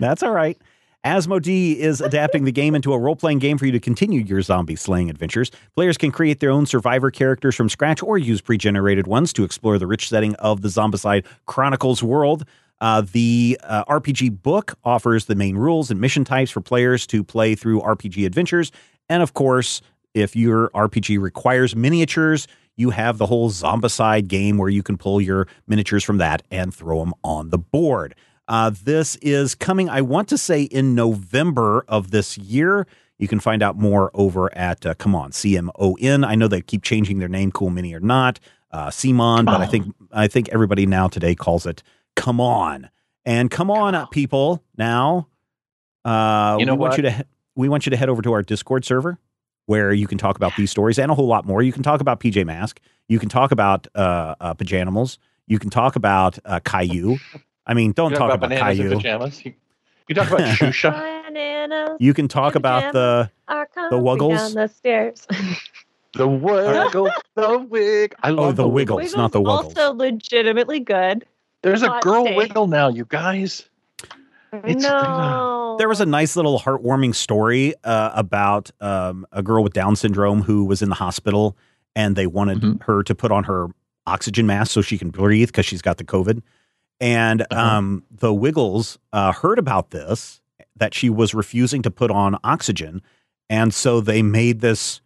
that's 0.00 0.22
all 0.22 0.32
right. 0.32 0.58
Asmodee 1.04 1.76
is 1.76 2.00
adapting 2.00 2.42
the 2.42 2.50
game 2.50 2.74
into 2.74 2.92
a 2.92 2.98
role 2.98 3.14
playing 3.14 3.38
game 3.38 3.58
for 3.58 3.66
you 3.66 3.70
to 3.70 3.78
continue 3.78 4.22
your 4.22 4.42
zombie 4.42 4.74
slaying 4.74 5.08
adventures. 5.08 5.52
Players 5.76 5.96
can 5.96 6.10
create 6.10 6.40
their 6.40 6.50
own 6.50 6.66
survivor 6.66 7.12
characters 7.12 7.54
from 7.54 7.68
scratch 7.68 8.02
or 8.02 8.18
use 8.18 8.40
pre 8.40 8.58
generated 8.58 9.06
ones 9.06 9.32
to 9.34 9.44
explore 9.44 9.78
the 9.78 9.86
rich 9.86 10.08
setting 10.08 10.34
of 10.36 10.62
the 10.62 10.68
Zombicide 10.68 11.24
Chronicles 11.46 12.02
world. 12.02 12.44
Uh, 12.80 13.02
the 13.12 13.58
uh, 13.64 13.84
RPG 13.86 14.42
book 14.42 14.78
offers 14.84 15.26
the 15.26 15.34
main 15.34 15.56
rules 15.56 15.90
and 15.90 16.00
mission 16.00 16.24
types 16.24 16.50
for 16.50 16.60
players 16.60 17.06
to 17.06 17.24
play 17.24 17.54
through 17.54 17.80
RPG 17.80 18.26
adventures. 18.26 18.70
And 19.08 19.22
of 19.22 19.34
course, 19.34 19.80
if 20.14 20.36
your 20.36 20.70
RPG 20.70 21.20
requires 21.20 21.74
miniatures, 21.76 22.46
you 22.76 22.90
have 22.90 23.18
the 23.18 23.26
whole 23.26 23.50
Zombicide 23.50 24.28
game 24.28 24.58
where 24.58 24.68
you 24.68 24.82
can 24.82 24.98
pull 24.98 25.20
your 25.20 25.48
miniatures 25.66 26.04
from 26.04 26.18
that 26.18 26.42
and 26.50 26.74
throw 26.74 27.00
them 27.00 27.14
on 27.24 27.50
the 27.50 27.58
board. 27.58 28.14
Uh, 28.48 28.70
this 28.84 29.16
is 29.16 29.54
coming, 29.54 29.88
I 29.88 30.02
want 30.02 30.28
to 30.28 30.38
say, 30.38 30.62
in 30.62 30.94
November 30.94 31.84
of 31.88 32.10
this 32.10 32.38
year. 32.38 32.86
You 33.18 33.28
can 33.28 33.40
find 33.40 33.62
out 33.62 33.76
more 33.78 34.10
over 34.12 34.54
at 34.56 34.84
uh, 34.84 34.94
Come 34.94 35.14
On 35.14 35.32
C 35.32 35.56
M 35.56 35.70
O 35.78 35.96
N. 36.00 36.22
I 36.22 36.34
know 36.34 36.48
they 36.48 36.60
keep 36.60 36.82
changing 36.82 37.18
their 37.18 37.28
name, 37.28 37.50
Cool 37.50 37.70
Mini 37.70 37.94
or 37.94 38.00
not, 38.00 38.38
uh, 38.70 38.90
Simon, 38.90 39.46
but 39.46 39.60
I 39.60 39.66
think 39.66 39.94
I 40.12 40.28
think 40.28 40.50
everybody 40.50 40.84
now 40.84 41.08
today 41.08 41.34
calls 41.34 41.64
it 41.64 41.82
Come 42.16 42.40
On. 42.40 42.90
And 43.24 43.50
come 43.50 43.70
on, 43.72 43.94
uh, 43.96 44.06
people! 44.06 44.62
Now, 44.76 45.26
uh, 46.04 46.56
You 46.60 46.66
know 46.66 46.74
we 46.74 46.78
want 46.80 46.96
you 46.96 47.02
to 47.02 47.10
he- 47.10 47.22
we 47.56 47.68
want 47.68 47.84
you 47.86 47.90
to 47.90 47.96
head 47.96 48.08
over 48.08 48.22
to 48.22 48.32
our 48.32 48.42
Discord 48.42 48.84
server 48.84 49.18
where 49.66 49.92
you 49.92 50.06
can 50.06 50.16
talk 50.16 50.36
about 50.36 50.54
these 50.56 50.70
stories 50.70 50.96
and 50.98 51.10
a 51.10 51.14
whole 51.14 51.26
lot 51.26 51.44
more. 51.44 51.60
You 51.60 51.72
can 51.72 51.82
talk 51.82 52.00
about 52.00 52.20
PJ 52.20 52.44
Mask. 52.46 52.78
You 53.08 53.18
can 53.18 53.28
talk 53.28 53.50
about 53.50 53.88
uh, 53.96 54.36
uh, 54.40 54.54
Pajanimals. 54.54 55.18
You 55.48 55.58
can 55.58 55.70
talk 55.70 55.96
about 55.96 56.38
uh, 56.44 56.60
Caillou. 56.64 57.16
I 57.66 57.74
mean, 57.74 57.90
don't 57.92 58.12
You 58.12 58.16
talk 58.18 58.32
about, 58.32 58.48
bananas 58.48 58.78
in 58.78 58.84
Caillou. 58.84 58.96
pajamas. 58.96 59.44
You, 59.44 59.54
you 60.08 60.14
talk 60.14 60.28
about 60.28 60.40
Shusha. 60.56 60.92
Bananas 61.24 61.96
You 61.98 62.14
can 62.14 62.28
talk 62.28 62.54
about 62.54 62.92
the 62.92 63.28
are 63.48 63.66
coming 63.66 64.00
Wuggles? 64.04 64.36
down 64.36 64.54
the 64.54 64.68
stairs. 64.68 65.26
the 66.14 66.28
wiggle, 66.28 67.10
the 67.34 67.58
wig. 67.70 68.14
I 68.22 68.30
love 68.30 68.50
oh 68.50 68.52
the 68.52 68.68
Wiggles, 68.68 69.16
not 69.16 69.32
the 69.32 69.40
Wuggles. 69.40 69.76
Also 69.76 69.92
legitimately 69.94 70.78
good. 70.78 71.26
There's 71.66 71.82
a 71.82 71.98
girl 72.00 72.24
take. 72.24 72.36
wiggle 72.36 72.68
now, 72.68 72.88
you 72.88 73.04
guys. 73.08 73.68
It's- 74.52 74.82
no. 74.82 75.74
There 75.78 75.88
was 75.88 76.00
a 76.00 76.06
nice 76.06 76.36
little 76.36 76.58
heartwarming 76.58 77.14
story 77.14 77.74
uh, 77.84 78.10
about 78.14 78.70
um, 78.80 79.26
a 79.32 79.42
girl 79.42 79.62
with 79.62 79.72
Down 79.74 79.96
syndrome 79.96 80.42
who 80.42 80.64
was 80.64 80.80
in 80.80 80.88
the 80.88 80.94
hospital, 80.94 81.56
and 81.94 82.16
they 82.16 82.26
wanted 82.26 82.60
Mhm. 82.60 82.82
her 82.84 83.02
to 83.02 83.14
put 83.14 83.30
on 83.32 83.44
her 83.44 83.66
oxygen 84.06 84.46
mask 84.46 84.70
so 84.72 84.80
she 84.80 84.96
can 84.96 85.10
breathe 85.10 85.48
because 85.48 85.66
she's 85.66 85.82
got 85.82 85.98
the 85.98 86.04
COVID. 86.04 86.40
And 87.00 87.42
Uh-huh. 87.42 87.60
um, 87.60 88.04
the 88.10 88.32
Wiggles 88.32 88.98
uh, 89.12 89.32
heard 89.32 89.58
about 89.58 89.90
this 89.90 90.40
that 90.76 90.94
she 90.94 91.10
was 91.10 91.34
refusing 91.34 91.82
to 91.82 91.90
put 91.90 92.10
on 92.10 92.38
oxygen, 92.44 93.02
and 93.50 93.74
so 93.74 94.00
they 94.00 94.22
made 94.22 94.60
this 94.60 95.00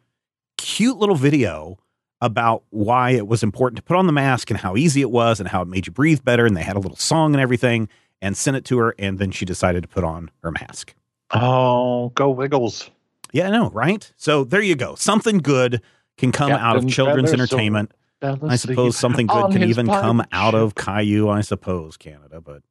cute 0.59 0.99
little 0.99 1.17
video 1.17 1.79
about 2.21 2.65
why 2.71 3.11
it 3.11 3.27
was 3.27 3.43
important 3.43 3.77
to 3.77 3.83
put 3.83 3.97
on 3.97 4.07
the 4.07 4.12
mask 4.12 4.50
and 4.50 4.59
how 4.59 4.77
easy 4.77 5.00
it 5.00 5.11
was 5.11 5.41
and 5.41 5.49
how 5.49 5.62
it 5.62 5.69
made 5.69 5.87
you 5.87 5.93
breathe 5.93 6.23
better. 6.25 6.47
And 6.47 6.57
they 6.57 6.62
had 6.62 6.77
a 6.77 6.81
little 6.81 6.97
song 6.97 7.35
and 7.35 7.41
everything 7.41 7.89
and 8.21 8.37
sent 8.37 8.57
it 8.57 8.65
to 8.67 8.79
her. 8.79 8.95
And 8.99 9.19
then 9.19 9.31
she 9.31 9.45
decided 9.45 9.83
to 9.83 9.89
put 9.89 10.05
on 10.05 10.31
her 10.43 10.50
mask. 10.50 10.95
Oh, 11.33 12.11
go 12.11 12.31
Wiggles. 12.31 12.91
Yeah, 13.33 13.49
I 13.49 13.50
know, 13.50 13.71
right? 13.71 14.12
So 14.17 14.45
there 14.45 14.62
you 14.62 14.75
go. 14.75 14.97
Something 14.97 15.39
good 15.39 15.81
can 16.19 16.33
come 16.33 16.50
out 16.50 16.77
of 16.77 16.89
children's 16.89 17.31
Featherstone. 17.31 17.59
entertainment 17.59 17.93
I 18.23 18.57
suppose 18.57 18.97
something 18.97 19.27
good 19.27 19.53
can 19.53 19.62
even 19.62 19.87
come 19.87 20.23
out 20.33 20.55
of 20.55 20.75
Caillou, 20.75 21.29
I 21.29 21.41
suppose, 21.41 21.97
Canada, 21.97 22.41
but 22.41 22.62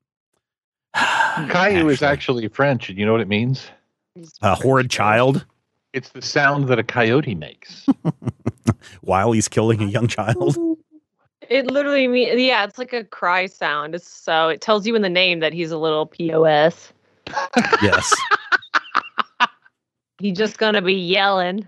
Caillou 1.49 1.89
is 1.89 2.03
actually 2.03 2.47
French, 2.49 2.89
and 2.89 2.97
you 2.97 3.05
know 3.05 3.11
what 3.11 3.21
it 3.21 3.27
means? 3.27 3.67
a 4.41 4.53
horrid 4.53 4.89
child 4.89 5.45
It's 5.93 6.09
the 6.09 6.21
sound 6.21 6.67
that 6.67 6.77
a 6.77 6.83
coyote 6.83 7.35
makes. 7.35 7.87
while 9.01 9.31
he's 9.31 9.47
killing 9.47 9.81
a 9.81 9.85
young 9.85 10.07
child. 10.07 10.57
It 11.49 11.65
literally 11.65 12.07
means 12.07 12.39
yeah, 12.39 12.63
it's 12.63 12.77
like 12.77 12.93
a 12.93 13.03
cry 13.03 13.47
sound. 13.47 13.95
It's 13.95 14.07
so 14.07 14.49
it 14.49 14.61
tells 14.61 14.85
you 14.85 14.95
in 14.95 15.01
the 15.01 15.09
name 15.09 15.39
that 15.39 15.51
he's 15.51 15.71
a 15.71 15.79
little 15.79 16.05
POS. 16.05 16.93
Yes. 17.81 18.13
He's 20.19 20.37
just 20.37 20.59
gonna 20.59 20.83
be 20.83 20.93
yelling. 20.93 21.67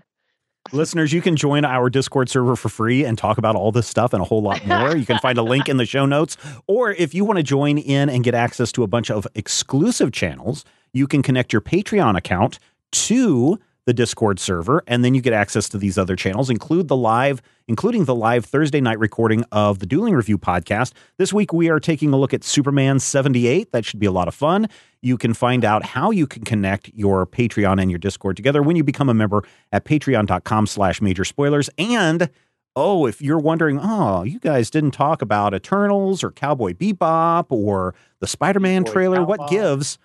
Listeners, 0.70 1.12
you 1.12 1.20
can 1.20 1.34
join 1.34 1.64
our 1.64 1.90
Discord 1.90 2.28
server 2.28 2.54
for 2.54 2.68
free 2.68 3.04
and 3.04 3.18
talk 3.18 3.38
about 3.38 3.56
all 3.56 3.72
this 3.72 3.88
stuff 3.88 4.12
and 4.12 4.22
a 4.22 4.24
whole 4.24 4.42
lot 4.42 4.64
more. 4.66 4.96
You 4.96 5.04
can 5.04 5.18
find 5.18 5.36
a 5.36 5.42
link 5.42 5.68
in 5.68 5.78
the 5.78 5.86
show 5.86 6.06
notes. 6.06 6.36
Or 6.68 6.92
if 6.92 7.12
you 7.12 7.24
want 7.24 7.38
to 7.38 7.42
join 7.42 7.76
in 7.76 8.08
and 8.08 8.22
get 8.22 8.34
access 8.34 8.70
to 8.72 8.84
a 8.84 8.86
bunch 8.86 9.10
of 9.10 9.26
exclusive 9.34 10.12
channels, 10.12 10.64
you 10.92 11.08
can 11.08 11.22
connect 11.22 11.52
your 11.52 11.62
Patreon 11.62 12.16
account 12.16 12.60
to 12.92 13.58
the 13.86 13.92
Discord 13.92 14.38
server, 14.38 14.82
and 14.86 15.04
then 15.04 15.14
you 15.14 15.20
get 15.20 15.32
access 15.32 15.68
to 15.70 15.78
these 15.78 15.98
other 15.98 16.14
channels, 16.14 16.50
include 16.50 16.88
the 16.88 16.96
live, 16.96 17.42
including 17.66 18.04
the 18.04 18.14
live 18.14 18.44
Thursday 18.44 18.80
night 18.80 18.98
recording 18.98 19.44
of 19.50 19.80
the 19.80 19.86
Dueling 19.86 20.14
Review 20.14 20.38
podcast. 20.38 20.92
This 21.18 21.32
week 21.32 21.52
we 21.52 21.68
are 21.68 21.80
taking 21.80 22.12
a 22.12 22.16
look 22.16 22.32
at 22.32 22.44
Superman 22.44 23.00
78. 23.00 23.72
That 23.72 23.84
should 23.84 23.98
be 23.98 24.06
a 24.06 24.12
lot 24.12 24.28
of 24.28 24.34
fun. 24.34 24.68
You 25.00 25.18
can 25.18 25.34
find 25.34 25.64
out 25.64 25.84
how 25.84 26.12
you 26.12 26.28
can 26.28 26.44
connect 26.44 26.92
your 26.94 27.26
Patreon 27.26 27.82
and 27.82 27.90
your 27.90 27.98
Discord 27.98 28.36
together 28.36 28.62
when 28.62 28.76
you 28.76 28.84
become 28.84 29.08
a 29.08 29.14
member 29.14 29.42
at 29.72 29.84
patreon.com 29.84 30.66
slash 30.68 31.02
major 31.02 31.24
spoilers. 31.24 31.68
And 31.76 32.30
oh, 32.76 33.06
if 33.06 33.20
you're 33.20 33.40
wondering, 33.40 33.80
oh, 33.82 34.22
you 34.22 34.38
guys 34.38 34.70
didn't 34.70 34.92
talk 34.92 35.22
about 35.22 35.54
Eternals 35.54 36.22
or 36.22 36.30
Cowboy 36.30 36.72
Bebop 36.72 37.46
or 37.50 37.94
the 38.20 38.28
Spider-Man 38.28 38.84
Boy 38.84 38.92
trailer, 38.92 39.24
what 39.24 39.50
gives? 39.50 39.98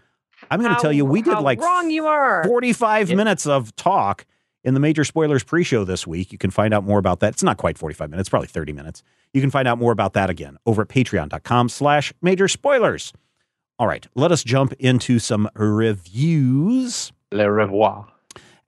I'm 0.51 0.61
going 0.61 0.73
to 0.75 0.81
tell 0.81 0.91
you, 0.93 1.05
we 1.05 1.21
did 1.21 1.33
how 1.33 1.41
like 1.41 1.59
wrong 1.61 1.89
you 1.89 2.05
are. 2.07 2.43
45 2.45 3.09
Yep. 3.09 3.17
minutes 3.17 3.45
of 3.47 3.75
talk 3.75 4.25
in 4.63 4.73
the 4.73 4.79
major 4.79 5.03
spoilers 5.03 5.43
pre-show 5.43 5.83
this 5.83 6.05
week. 6.05 6.31
You 6.31 6.37
can 6.37 6.51
find 6.51 6.73
out 6.73 6.83
more 6.83 6.99
about 6.99 7.19
that. 7.21 7.33
It's 7.33 7.43
not 7.43 7.57
quite 7.57 7.77
45 7.77 8.09
minutes, 8.09 8.29
probably 8.29 8.47
30 8.47 8.73
minutes. 8.73 9.03
You 9.33 9.41
can 9.41 9.49
find 9.51 9.67
out 9.67 9.77
more 9.77 9.91
about 9.91 10.13
that 10.13 10.29
again 10.29 10.57
over 10.65 10.81
at 10.83 10.87
patreon.com 10.89 11.69
slash 11.69 12.13
major 12.21 12.47
spoilers. 12.47 13.13
All 13.79 13.87
right, 13.87 14.05
let 14.15 14.31
us 14.31 14.43
jump 14.43 14.73
into 14.79 15.19
some 15.19 15.49
reviews. 15.55 17.11
Le 17.31 17.49
revoir. 17.51 18.07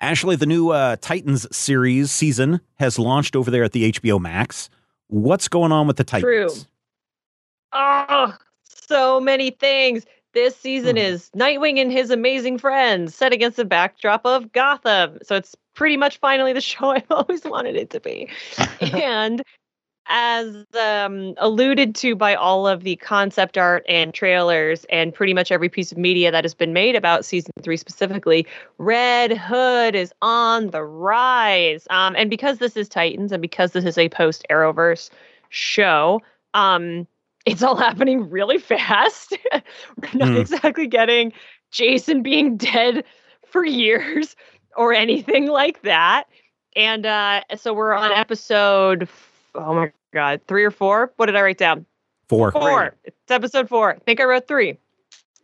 Ashley, 0.01 0.35
the 0.35 0.45
new 0.45 0.69
uh, 0.69 0.95
Titans 1.01 1.45
series 1.55 2.11
season 2.11 2.61
has 2.75 2.97
launched 2.99 3.35
over 3.35 3.51
there 3.51 3.63
at 3.63 3.71
the 3.73 3.91
HBO 3.91 4.19
Max. 4.19 4.69
What's 5.07 5.47
going 5.47 5.71
on 5.71 5.87
with 5.87 5.97
the 5.97 6.03
Titans? 6.03 6.53
True. 6.53 6.65
Oh, 7.73 8.33
so 8.63 9.19
many 9.19 9.51
things. 9.51 10.05
This 10.39 10.55
season 10.55 10.95
Hmm. 10.95 11.01
is 11.01 11.29
Nightwing 11.35 11.81
and 11.81 11.91
his 11.91 12.11
amazing 12.11 12.59
friends 12.59 13.13
set 13.13 13.33
against 13.33 13.57
the 13.57 13.65
backdrop 13.65 14.25
of 14.25 14.53
Gotham. 14.53 15.17
So 15.21 15.35
it's 15.35 15.53
pretty 15.75 15.97
much 15.97 16.17
finally 16.19 16.53
the 16.53 16.61
show 16.71 16.91
I've 16.91 17.11
always 17.11 17.43
wanted 17.43 17.75
it 17.75 17.89
to 17.89 17.99
be. 17.99 18.29
and 18.93 19.43
as 20.07 20.65
um, 20.81 21.33
alluded 21.39 21.93
to 21.95 22.15
by 22.15 22.35
all 22.35 22.69
of 22.69 22.83
the 22.83 22.95
concept 22.95 23.57
art 23.57 23.83
and 23.89 24.13
trailers 24.13 24.85
and 24.85 25.13
pretty 25.13 25.33
much 25.33 25.51
every 25.51 25.67
piece 25.67 25.91
of 25.91 25.97
media 25.97 26.31
that 26.31 26.45
has 26.45 26.53
been 26.53 26.71
made 26.71 26.95
about 26.95 27.25
season 27.25 27.51
three 27.61 27.75
specifically, 27.75 28.47
Red 28.77 29.37
Hood 29.37 29.93
is 29.93 30.13
on 30.21 30.67
the 30.67 30.85
rise. 30.85 31.85
Um, 31.89 32.15
and 32.15 32.29
because 32.29 32.59
this 32.59 32.77
is 32.77 32.87
Titans 32.87 33.33
and 33.33 33.41
because 33.41 33.73
this 33.73 33.83
is 33.83 33.97
a 33.97 34.07
post 34.07 34.45
Arrowverse 34.49 35.09
show, 35.49 36.21
um, 36.53 37.07
it's 37.49 37.63
all 37.63 37.75
happening 37.75 38.29
really 38.29 38.57
fast. 38.57 39.37
We're 39.53 40.09
not 40.13 40.29
Hmm. 40.29 40.37
exactly 40.37 40.87
getting 40.87 41.33
Jason 41.71 42.21
being 42.21 42.57
dead 42.57 43.03
for 43.45 43.65
years 43.65 44.35
or 44.77 44.93
anything 44.93 45.47
like 45.47 45.81
that. 45.81 46.25
And 46.75 47.05
uh, 47.05 47.41
so 47.57 47.73
we're 47.73 47.93
on 47.93 48.11
episode, 48.11 49.09
oh 49.55 49.73
my 49.73 49.91
God, 50.13 50.39
three 50.47 50.63
or 50.63 50.71
four? 50.71 51.11
What 51.17 51.25
did 51.25 51.35
I 51.35 51.41
write 51.41 51.57
down? 51.57 51.85
Four. 52.29 52.51
Four. 52.51 52.95
It's 53.03 53.31
episode 53.31 53.67
four. 53.67 53.95
I 53.95 53.99
think 53.99 54.21
I 54.21 54.25
wrote 54.25 54.47
three. 54.47 54.77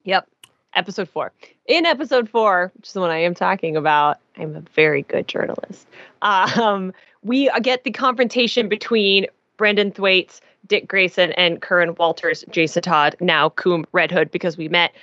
Yep. 0.04 0.28
Episode 0.76 1.10
four. 1.10 1.32
In 1.66 1.86
episode 1.86 2.30
four, 2.30 2.72
which 2.76 2.88
is 2.88 2.94
the 2.94 3.02
one 3.02 3.10
I 3.10 3.18
am 3.18 3.34
talking 3.34 3.76
about, 3.76 4.20
I'm 4.38 4.56
a 4.56 4.62
very 4.76 5.02
good 5.04 5.28
journalist. 5.28 5.88
Um, 6.22 6.92
we 7.24 7.52
get 7.62 7.84
the 7.84 7.92
confrontation 7.92 8.68
between 8.68 9.28
Brendan 9.58 9.92
Thwaites, 9.92 10.42
Dick 10.66 10.88
Grayson, 10.88 11.32
and 11.34 11.62
Curran 11.62 11.96
Walters, 11.96 12.44
Jason 12.50 12.82
Todd, 12.82 13.16
now 13.20 13.50
Coom 13.50 13.86
Red 13.92 14.12
Hood, 14.12 14.32
because 14.32 14.58
we 14.58 14.68
met 14.68 14.94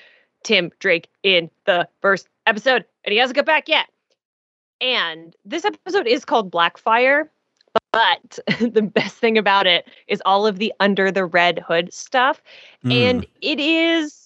Tim 0.45 0.71
Drake 0.79 1.09
in 1.23 1.51
the 1.67 1.89
first 2.01 2.29
episode, 2.47 2.85
and 3.05 3.13
he 3.13 3.19
hasn't 3.19 3.37
got 3.37 3.47
back 3.47 3.69
yet. 3.69 3.89
And 4.81 5.35
this 5.45 5.65
episode 5.65 6.07
is 6.07 6.25
called 6.25 6.51
Blackfire, 6.51 7.29
but 7.93 8.39
the 8.61 8.83
best 8.83 9.17
thing 9.17 9.39
about 9.39 9.67
it 9.67 9.87
is 10.09 10.23
all 10.25 10.47
of 10.47 10.59
the 10.59 10.73
under 10.81 11.11
the 11.11 11.25
red 11.25 11.61
hood 11.61 11.93
stuff. 11.93 12.43
Mm. 12.85 12.93
And 12.93 13.27
it 13.41 13.61
is 13.61 14.22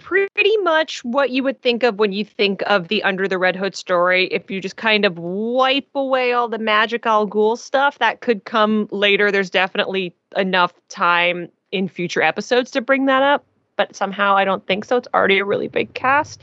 pretty 0.00 0.56
much 0.58 1.04
what 1.04 1.30
you 1.30 1.42
would 1.42 1.60
think 1.62 1.82
of 1.82 1.98
when 1.98 2.12
you 2.12 2.24
think 2.24 2.62
of 2.66 2.88
the 2.88 3.02
under 3.02 3.28
the 3.28 3.38
red 3.38 3.54
hood 3.54 3.76
story. 3.76 4.26
If 4.28 4.50
you 4.50 4.60
just 4.60 4.76
kind 4.76 5.04
of 5.04 5.18
wipe 5.18 5.88
away 5.94 6.32
all 6.32 6.48
the 6.48 6.58
magic 6.58 7.06
al 7.06 7.28
ghul 7.28 7.56
stuff, 7.56 7.98
that 7.98 8.20
could 8.20 8.44
come 8.44 8.88
later. 8.90 9.30
There's 9.30 9.50
definitely 9.50 10.14
enough 10.36 10.72
time 10.88 11.48
in 11.70 11.88
future 11.88 12.22
episodes 12.22 12.70
to 12.72 12.80
bring 12.80 13.06
that 13.06 13.22
up, 13.22 13.44
but 13.76 13.94
somehow 13.94 14.36
I 14.36 14.44
don't 14.44 14.66
think 14.66 14.84
so. 14.84 14.96
It's 14.96 15.08
already 15.14 15.38
a 15.38 15.44
really 15.44 15.68
big 15.68 15.94
cast. 15.94 16.40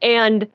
And 0.00 0.48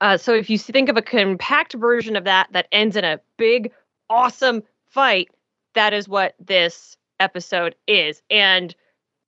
uh, 0.00 0.18
so 0.18 0.34
if 0.34 0.50
you 0.50 0.58
think 0.58 0.88
of 0.88 0.96
a 0.96 1.02
compact 1.02 1.72
version 1.74 2.16
of 2.16 2.24
that 2.24 2.48
that 2.52 2.66
ends 2.72 2.96
in 2.96 3.04
a 3.04 3.20
big, 3.36 3.72
awesome 4.10 4.62
fight, 4.90 5.30
that 5.74 5.94
is 5.94 6.08
what 6.08 6.34
this 6.44 6.96
episode 7.20 7.74
is. 7.86 8.22
And 8.30 8.74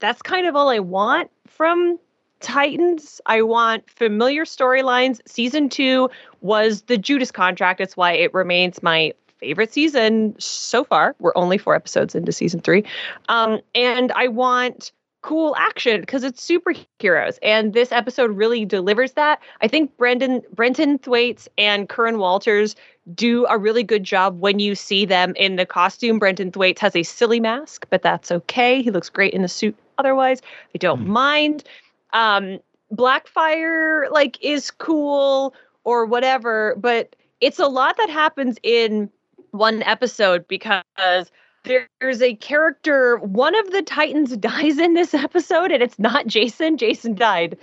that's 0.01 0.21
kind 0.23 0.47
of 0.47 0.57
all 0.57 0.69
I 0.69 0.81
want 0.81 1.31
from 1.47 1.99
Titans. 2.41 3.21
I 3.27 3.43
want 3.43 3.89
familiar 3.91 4.45
storylines. 4.45 5.21
Season 5.27 5.69
two 5.69 6.11
was 6.41 6.83
the 6.83 6.97
Judas 6.99 7.31
contract. 7.31 7.81
It's 7.81 7.97
why 7.97 8.13
it 8.13 8.33
remains 8.35 8.83
my 8.83 9.13
favorite 9.39 9.73
season 9.73 10.35
so 10.39 10.85
far. 10.85 11.15
We're 11.19 11.33
only 11.37 11.59
four 11.59 11.75
episodes 11.75 12.15
into 12.15 12.33
season 12.33 12.61
three. 12.61 12.85
Um, 13.29 13.61
and 13.75 14.13
I 14.13 14.29
want 14.29 14.93
cool 15.23 15.55
action 15.57 16.01
because 16.01 16.23
it's 16.23 16.47
superheroes. 16.47 17.39
And 17.43 17.75
this 17.75 17.91
episode 17.93 18.31
really 18.37 18.65
delivers 18.65 19.13
that. 19.13 19.41
I 19.61 19.69
think 19.69 19.97
Brendan 19.97 20.43
Brenton 20.55 20.99
Thwaites 20.99 21.49
and 21.59 21.89
Curran 21.89 22.19
Walters 22.19 22.77
do 23.15 23.47
a 23.47 23.59
really 23.59 23.83
good 23.83 24.05
job 24.05 24.41
when 24.41 24.59
you 24.59 24.75
see 24.75 25.05
them 25.05 25.35
in 25.37 25.57
the 25.57 25.67
costume. 25.67 26.19
Brenton 26.19 26.53
Thwaites 26.53 26.81
has 26.81 26.95
a 26.95 27.03
silly 27.03 27.41
mask, 27.41 27.87
but 27.91 28.03
that's 28.03 28.31
okay. 28.31 28.81
He 28.83 28.91
looks 28.91 29.09
great 29.09 29.35
in 29.35 29.43
the 29.43 29.49
suit 29.49 29.77
otherwise. 29.99 30.41
I 30.75 30.79
don't 30.79 31.01
Hmm. 31.01 31.11
mind. 31.11 31.65
Um 32.13 32.59
Blackfire 32.93 34.11
like 34.11 34.39
is 34.43 34.71
cool 34.71 35.55
or 35.85 36.07
whatever, 36.07 36.75
but 36.79 37.15
it's 37.41 37.59
a 37.59 37.67
lot 37.67 37.97
that 37.99 38.11
happens 38.11 38.57
in 38.63 39.11
one 39.51 39.83
episode 39.83 40.47
because 40.49 41.31
there's 41.65 42.23
a 42.23 42.35
character 42.37 43.19
one 43.19 43.55
of 43.55 43.71
the 43.73 43.83
titans 43.83 44.37
dies 44.39 44.79
in 44.79 44.95
this 44.95 45.15
episode 45.15 45.71
and 45.71 45.83
it's 45.83 45.99
not 45.99 46.27
jason. 46.27 46.77
Jason 46.77 47.15
died 47.15 47.57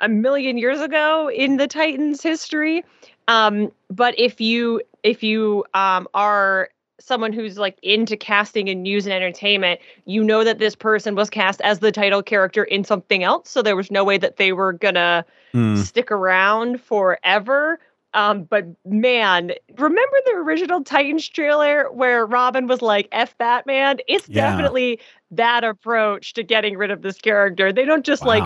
a 0.00 0.08
million 0.08 0.56
years 0.56 0.80
ago 0.80 1.30
in 1.30 1.56
the 1.56 1.66
titans 1.66 2.22
history. 2.22 2.84
Um, 3.28 3.70
but 3.90 4.18
if 4.18 4.40
you 4.40 4.82
if 5.02 5.22
you 5.22 5.64
um, 5.74 6.08
are 6.14 6.70
someone 7.00 7.32
who's 7.32 7.58
like 7.58 7.78
into 7.82 8.16
casting 8.16 8.68
and 8.68 8.82
news 8.82 9.06
and 9.06 9.12
entertainment 9.12 9.80
you 10.04 10.22
know 10.22 10.44
that 10.44 10.58
this 10.58 10.74
person 10.76 11.14
was 11.14 11.30
cast 11.30 11.60
as 11.62 11.80
the 11.80 11.90
title 11.92 12.22
character 12.22 12.62
in 12.64 12.84
something 12.84 13.22
else 13.24 13.48
so 13.50 13.62
there 13.62 13.76
was 13.76 13.90
no 13.90 14.04
way 14.04 14.18
that 14.18 14.36
they 14.36 14.52
were 14.52 14.72
gonna 14.72 15.24
Mm. 15.52 15.76
stick 15.84 16.12
around 16.12 16.80
forever. 16.80 17.80
Um, 18.14 18.44
but 18.44 18.66
man, 18.84 19.52
remember 19.76 20.16
the 20.26 20.32
original 20.36 20.82
Titans 20.84 21.28
trailer 21.28 21.90
where 21.92 22.24
Robin 22.24 22.68
was 22.68 22.82
like 22.82 23.08
F 23.10 23.36
Batman? 23.38 23.98
It's 24.06 24.28
Yeah. 24.28 24.42
definitely 24.50 25.00
that 25.32 25.64
approach 25.64 26.34
to 26.34 26.44
getting 26.44 26.76
rid 26.76 26.90
of 26.92 27.02
this 27.02 27.18
character. 27.18 27.72
They 27.72 27.84
don't 27.84 28.04
just 28.04 28.24
like 28.24 28.44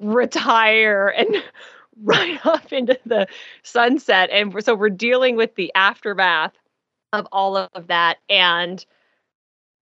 retire 0.00 1.08
and 1.16 1.42
right 2.02 2.44
off 2.46 2.72
into 2.72 2.98
the 3.06 3.26
sunset. 3.62 4.30
And 4.30 4.54
so 4.64 4.74
we're 4.74 4.90
dealing 4.90 5.36
with 5.36 5.54
the 5.54 5.72
aftermath 5.74 6.52
of 7.12 7.26
all 7.32 7.56
of 7.56 7.86
that. 7.88 8.18
And 8.28 8.84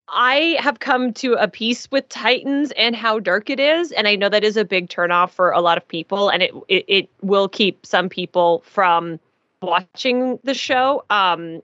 I 0.08 0.56
have 0.61 0.78
come 0.78 1.12
to 1.14 1.35
a 1.35 1.49
peace 1.49 1.90
with 1.90 2.08
Titans 2.08 2.73
and 2.76 2.97
how 2.97 3.18
dark 3.18 3.50
it 3.50 3.61
is, 3.61 3.92
and 3.92 4.08
I 4.08 4.16
know 4.16 4.30
that 4.30 4.42
is 4.44 4.56
a 4.56 4.64
big 4.64 4.88
turnoff 4.88 5.30
for 5.30 5.50
a 5.50 5.61
lot 5.61 5.76
of 5.76 5.87
people, 5.87 6.30
and 6.30 6.42
it 6.42 6.52
it, 6.68 6.85
it 6.88 7.11
will 7.20 7.49
keep 7.49 7.85
some 7.85 8.08
people 8.08 8.62
from 8.66 9.20
watching 9.61 10.38
the 10.44 10.54
show. 10.54 11.04
Um, 11.11 11.62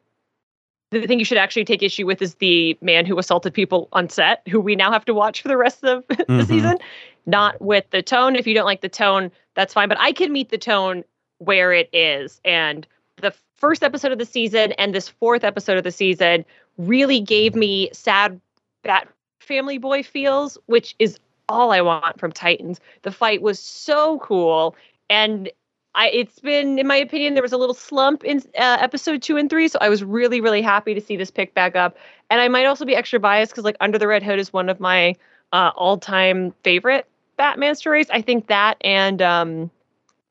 the 0.90 1.06
thing 1.06 1.18
you 1.18 1.24
should 1.24 1.38
actually 1.38 1.64
take 1.64 1.82
issue 1.82 2.04
with 2.06 2.20
is 2.20 2.34
the 2.36 2.76
man 2.82 3.06
who 3.06 3.18
assaulted 3.18 3.54
people 3.54 3.88
on 3.92 4.10
set, 4.10 4.46
who 4.48 4.60
we 4.60 4.76
now 4.76 4.92
have 4.92 5.06
to 5.06 5.14
watch 5.14 5.40
for 5.40 5.48
the 5.48 5.56
rest 5.56 5.82
of 5.82 6.06
the 6.08 6.16
Mhm. 6.24 6.46
season. 6.46 6.78
Not 7.26 7.60
with 7.62 7.88
the 7.90 8.02
tone. 8.02 8.36
If 8.36 8.46
you 8.46 8.54
don't 8.54 8.66
like 8.66 8.82
the 8.82 8.88
tone, 8.90 9.32
that's 9.54 9.72
fine. 9.72 9.88
But 9.88 9.98
I 9.98 10.12
can 10.12 10.30
meet 10.30 10.50
the 10.50 10.58
tone 10.58 11.02
where 11.38 11.72
it 11.72 11.88
is. 11.94 12.40
And 12.44 12.86
the 13.16 13.32
first 13.64 13.82
episode 13.82 14.12
of 14.12 14.18
the 14.18 14.26
season 14.26 14.72
and 14.72 14.94
this 14.94 15.08
fourth 15.08 15.42
episode 15.42 15.78
of 15.78 15.84
the 15.84 15.90
season 15.90 16.44
really 16.76 17.18
gave 17.18 17.54
me 17.54 17.88
sad 17.94 18.38
Bat 18.82 19.08
Family 19.40 19.78
Boy 19.78 20.02
feels, 20.02 20.58
which 20.66 20.94
is 20.98 21.18
all 21.48 21.72
I 21.72 21.80
want 21.80 22.20
from 22.20 22.30
Titans. 22.30 22.78
The 23.04 23.10
fight 23.10 23.40
was 23.40 23.58
so 23.58 24.18
cool. 24.18 24.76
And 25.08 25.50
I, 25.94 26.10
it's 26.10 26.40
been, 26.40 26.78
in 26.78 26.86
my 26.86 26.96
opinion, 26.96 27.32
there 27.32 27.42
was 27.42 27.54
a 27.54 27.56
little 27.56 27.74
slump 27.74 28.22
in 28.22 28.42
uh, 28.58 28.76
episode 28.82 29.22
two 29.22 29.38
and 29.38 29.48
three. 29.48 29.68
So 29.68 29.78
I 29.80 29.88
was 29.88 30.04
really, 30.04 30.42
really 30.42 30.60
happy 30.60 30.92
to 30.92 31.00
see 31.00 31.16
this 31.16 31.30
pick 31.30 31.54
back 31.54 31.74
up. 31.74 31.96
And 32.28 32.42
I 32.42 32.48
might 32.48 32.66
also 32.66 32.84
be 32.84 32.94
extra 32.94 33.18
biased 33.18 33.52
because, 33.52 33.64
like, 33.64 33.78
Under 33.80 33.96
the 33.96 34.06
Red 34.06 34.22
Hood 34.22 34.38
is 34.38 34.52
one 34.52 34.68
of 34.68 34.78
my 34.78 35.14
uh, 35.54 35.70
all 35.74 35.96
time 35.96 36.52
favorite 36.64 37.06
Batman 37.38 37.76
stories. 37.76 38.10
I 38.10 38.20
think 38.20 38.48
that 38.48 38.76
and 38.82 39.22
um, 39.22 39.70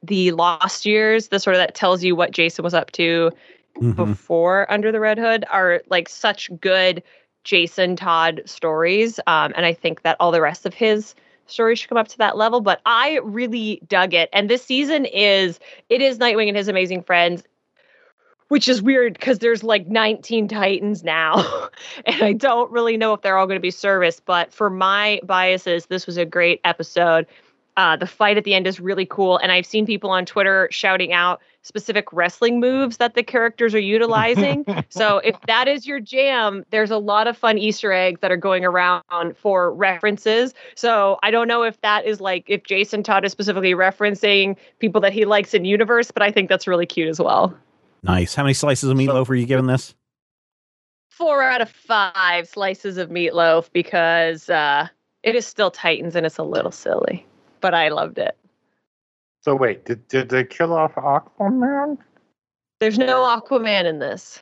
the 0.03 0.31
Lost 0.31 0.85
Years, 0.85 1.29
the 1.29 1.39
sort 1.39 1.55
of 1.55 1.59
that 1.59 1.75
tells 1.75 2.03
you 2.03 2.15
what 2.15 2.31
Jason 2.31 2.63
was 2.63 2.73
up 2.73 2.91
to 2.91 3.31
Mhm. 3.81 3.95
before 3.95 4.71
Under 4.71 4.91
the 4.91 4.99
Red 4.99 5.17
Hood, 5.17 5.45
are 5.49 5.81
like 5.89 6.07
such 6.07 6.49
good 6.61 7.01
Jason 7.43 7.95
Todd 7.95 8.41
stories. 8.45 9.19
Um, 9.25 9.51
and 9.55 9.65
I 9.65 9.73
think 9.73 10.03
that 10.03 10.15
all 10.19 10.31
the 10.31 10.41
rest 10.41 10.65
of 10.65 10.73
his 10.73 11.15
stories 11.47 11.79
should 11.79 11.89
come 11.89 11.97
up 11.97 12.07
to 12.09 12.17
that 12.19 12.37
level. 12.37 12.61
But 12.61 12.81
I 12.85 13.19
really 13.23 13.81
dug 13.87 14.13
it. 14.13 14.29
And 14.31 14.49
this 14.49 14.63
season 14.63 15.05
is 15.05 15.59
it 15.89 16.01
is 16.01 16.19
Nightwing 16.19 16.47
and 16.49 16.57
his 16.57 16.67
amazing 16.67 17.03
friends. 17.03 17.43
Which 18.49 18.67
is 18.67 18.83
weird 18.83 19.13
because 19.13 19.39
there's 19.39 19.63
like 19.63 19.87
19 19.87 20.47
Titans 20.47 21.03
now. 21.03 21.69
and 22.05 22.21
I 22.21 22.33
don't 22.33 22.69
really 22.71 22.97
know 22.97 23.13
if 23.13 23.21
they're 23.21 23.37
all 23.37 23.47
going 23.47 23.57
to 23.57 23.61
be 23.61 23.71
serviced. 23.71 24.25
But 24.25 24.53
for 24.53 24.69
my 24.69 25.19
biases, 25.23 25.87
this 25.87 26.05
was 26.05 26.17
a 26.17 26.25
great 26.25 26.61
episode. 26.63 27.25
Uh, 27.75 27.95
the 27.95 28.05
fight 28.05 28.37
at 28.37 28.43
the 28.43 28.53
end 28.53 28.67
is 28.67 28.79
really 28.79 29.05
cool. 29.05 29.37
And 29.37 29.51
I've 29.51 29.65
seen 29.65 29.85
people 29.85 30.09
on 30.09 30.25
Twitter 30.25 30.67
shouting 30.71 31.11
out 31.13 31.41
specific 31.63 32.11
wrestling 32.11 32.59
moves 32.59 32.97
that 32.97 33.15
the 33.15 33.23
characters 33.23 33.73
are 33.73 33.79
utilizing. 33.79 34.65
so 34.89 35.17
if 35.19 35.35
that 35.47 35.67
is 35.67 35.87
your 35.87 35.99
jam, 35.99 36.65
there's 36.69 36.91
a 36.91 36.97
lot 36.97 37.27
of 37.27 37.37
fun 37.37 37.57
Easter 37.57 37.91
eggs 37.91 38.19
that 38.21 38.31
are 38.31 38.37
going 38.37 38.63
around 38.65 39.03
for 39.35 39.73
references. 39.73 40.53
So 40.75 41.17
I 41.23 41.31
don't 41.31 41.47
know 41.47 41.63
if 41.63 41.79
that 41.81 42.05
is 42.05 42.21
like 42.21 42.45
if 42.47 42.63
Jason 42.63 43.01
Todd 43.01 43.25
is 43.25 43.31
specifically 43.31 43.73
referencing 43.73 44.57
people 44.79 45.01
that 45.01 45.13
he 45.13 45.25
likes 45.25 45.53
in 45.53 45.65
universe, 45.65 46.11
but 46.11 46.21
I 46.21 46.31
think 46.31 46.49
that's 46.49 46.67
really 46.67 46.85
cute 46.85 47.09
as 47.09 47.19
well. 47.19 47.57
Nice. 48.03 48.35
How 48.35 48.43
many 48.43 48.53
slices 48.53 48.89
of 48.89 48.97
meatloaf 48.97 49.29
are 49.29 49.35
you 49.35 49.45
giving 49.45 49.67
this? 49.67 49.95
Four 51.09 51.43
out 51.43 51.61
of 51.61 51.69
five 51.69 52.47
slices 52.47 52.97
of 52.97 53.09
meatloaf 53.09 53.71
because 53.71 54.49
uh, 54.49 54.87
it 55.23 55.35
is 55.35 55.45
still 55.45 55.71
Titans 55.71 56.15
and 56.15 56.25
it's 56.25 56.37
a 56.37 56.43
little 56.43 56.71
silly, 56.71 57.25
but 57.63 57.73
I 57.73 57.87
loved 57.87 58.19
it. 58.19 58.37
So 59.41 59.55
wait, 59.55 59.85
did 59.85 60.07
did 60.09 60.29
they 60.29 60.43
kill 60.43 60.73
off 60.73 60.93
Aquaman? 60.93 61.97
There's 62.79 62.99
no 62.99 63.23
Aquaman 63.23 63.85
in 63.85 63.97
this. 63.97 64.39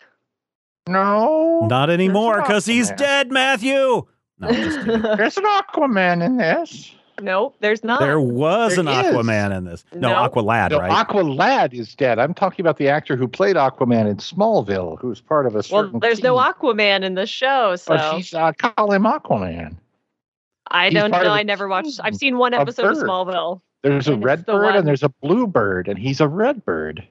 No. 0.90 1.68
Not 1.70 1.90
anymore 1.90 2.42
because 2.42 2.66
he's 2.66 2.92
dead, 2.92 3.32
Matthew. 3.32 4.06
No. 4.40 4.48
There's 5.16 5.38
an 5.38 5.46
Aquaman 5.46 6.26
in 6.26 6.38
this. 6.38 6.92
nope, 7.22 7.56
there's 7.60 7.84
not. 7.84 8.00
There 8.00 8.20
was 8.20 8.76
There 8.76 8.80
an 8.80 8.88
is. 8.88 9.14
Aquaman 9.14 9.56
in 9.56 9.66
this. 9.66 9.86
No, 9.94 10.10
No. 10.10 10.28
Aqualad, 10.28 10.72
No, 10.72 10.80
right? 10.80 10.92
Aqua 10.92 11.22
Lad 11.22 11.72
is 11.76 11.94
dead. 11.94 12.18
I'm 12.18 12.34
talking 12.34 12.64
about 12.64 12.78
the 12.78 12.90
actor 12.90 13.16
who 13.16 13.28
played 13.28 13.56
Aquaman 13.56 14.10
in 14.10 14.18
Smallville, 14.18 15.00
who's 15.00 15.22
part 15.22 15.46
of 15.46 15.56
a 15.56 15.62
certain. 15.62 15.76
well, 15.76 15.84
certain. 15.86 16.00
there's 16.00 16.24
no. 16.24 16.38
Aquaman 16.38 17.04
in 17.04 17.14
the 17.14 17.28
show, 17.28 17.76
so 17.76 17.96
But 17.96 18.16
he's 18.16 18.34
uh, 18.34 18.52
call 18.54 18.92
him 18.92 19.04
Aquaman. 19.04 19.78
I 20.72 20.86
he's 20.86 20.94
don't 20.96 21.12
know. 21.12 21.18
I 21.32 21.44
never 21.44 21.68
watched. 21.68 22.00
I've 22.04 22.16
seen 22.16 22.38
one 22.38 22.54
episode 22.54 22.86
of 22.86 22.96
bird. 22.96 23.06
Smallville. 23.08 23.62
There's 23.84 24.08
a 24.08 24.16
red 24.16 24.46
bird 24.46 24.64
one- 24.64 24.76
and 24.76 24.88
there's 24.88 25.04
a 25.04 25.10
blue 25.10 25.48
bird, 25.48 25.88
and 25.88 25.98
he's 26.00 26.22
a 26.22 26.28
red 26.28 26.64
bird. 26.66 27.08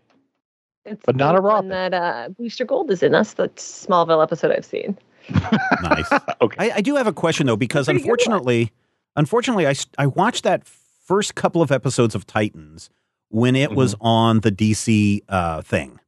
It's 0.87 1.03
But 1.05 1.17
not 1.17 1.37
a 1.37 1.41
one 1.43 1.69
Robin. 1.69 1.69
That 1.71 1.95
uh, 1.95 2.29
Booster 2.31 2.65
Gold 2.65 2.91
is 2.91 3.03
in. 3.03 3.13
That's 3.13 3.35
the 3.35 3.49
Smallville 3.51 4.23
episode 4.23 4.51
I've 4.53 4.65
seen. 4.65 4.97
nice. 5.83 6.09
Okay. 6.41 6.71
I, 6.71 6.77
I 6.77 6.81
do 6.81 6.97
have 6.97 7.07
a 7.07 7.13
question 7.13 7.47
though, 7.47 7.57
because 7.57 7.85
Pretty 7.87 8.01
good 8.01 8.09
one. 8.27 8.71
unfortunately, 9.17 9.67
I 9.67 9.69
I 9.69 9.73
s- 9.73 9.87
I 9.99 10.07
watched 10.07 10.45
that 10.45 10.67
first 10.67 11.35
couple 11.35 11.61
of 11.61 11.71
episodes 11.71 12.15
of 12.15 12.27
Titans 12.27 12.89
when 13.29 13.55
it 13.57 13.73
was 13.73 13.95
Mm-hmm. 13.97 14.07
on 14.07 14.41
the 14.41 14.51
DC 14.51 15.21
uh, 15.29 15.61
thing, 15.63 16.01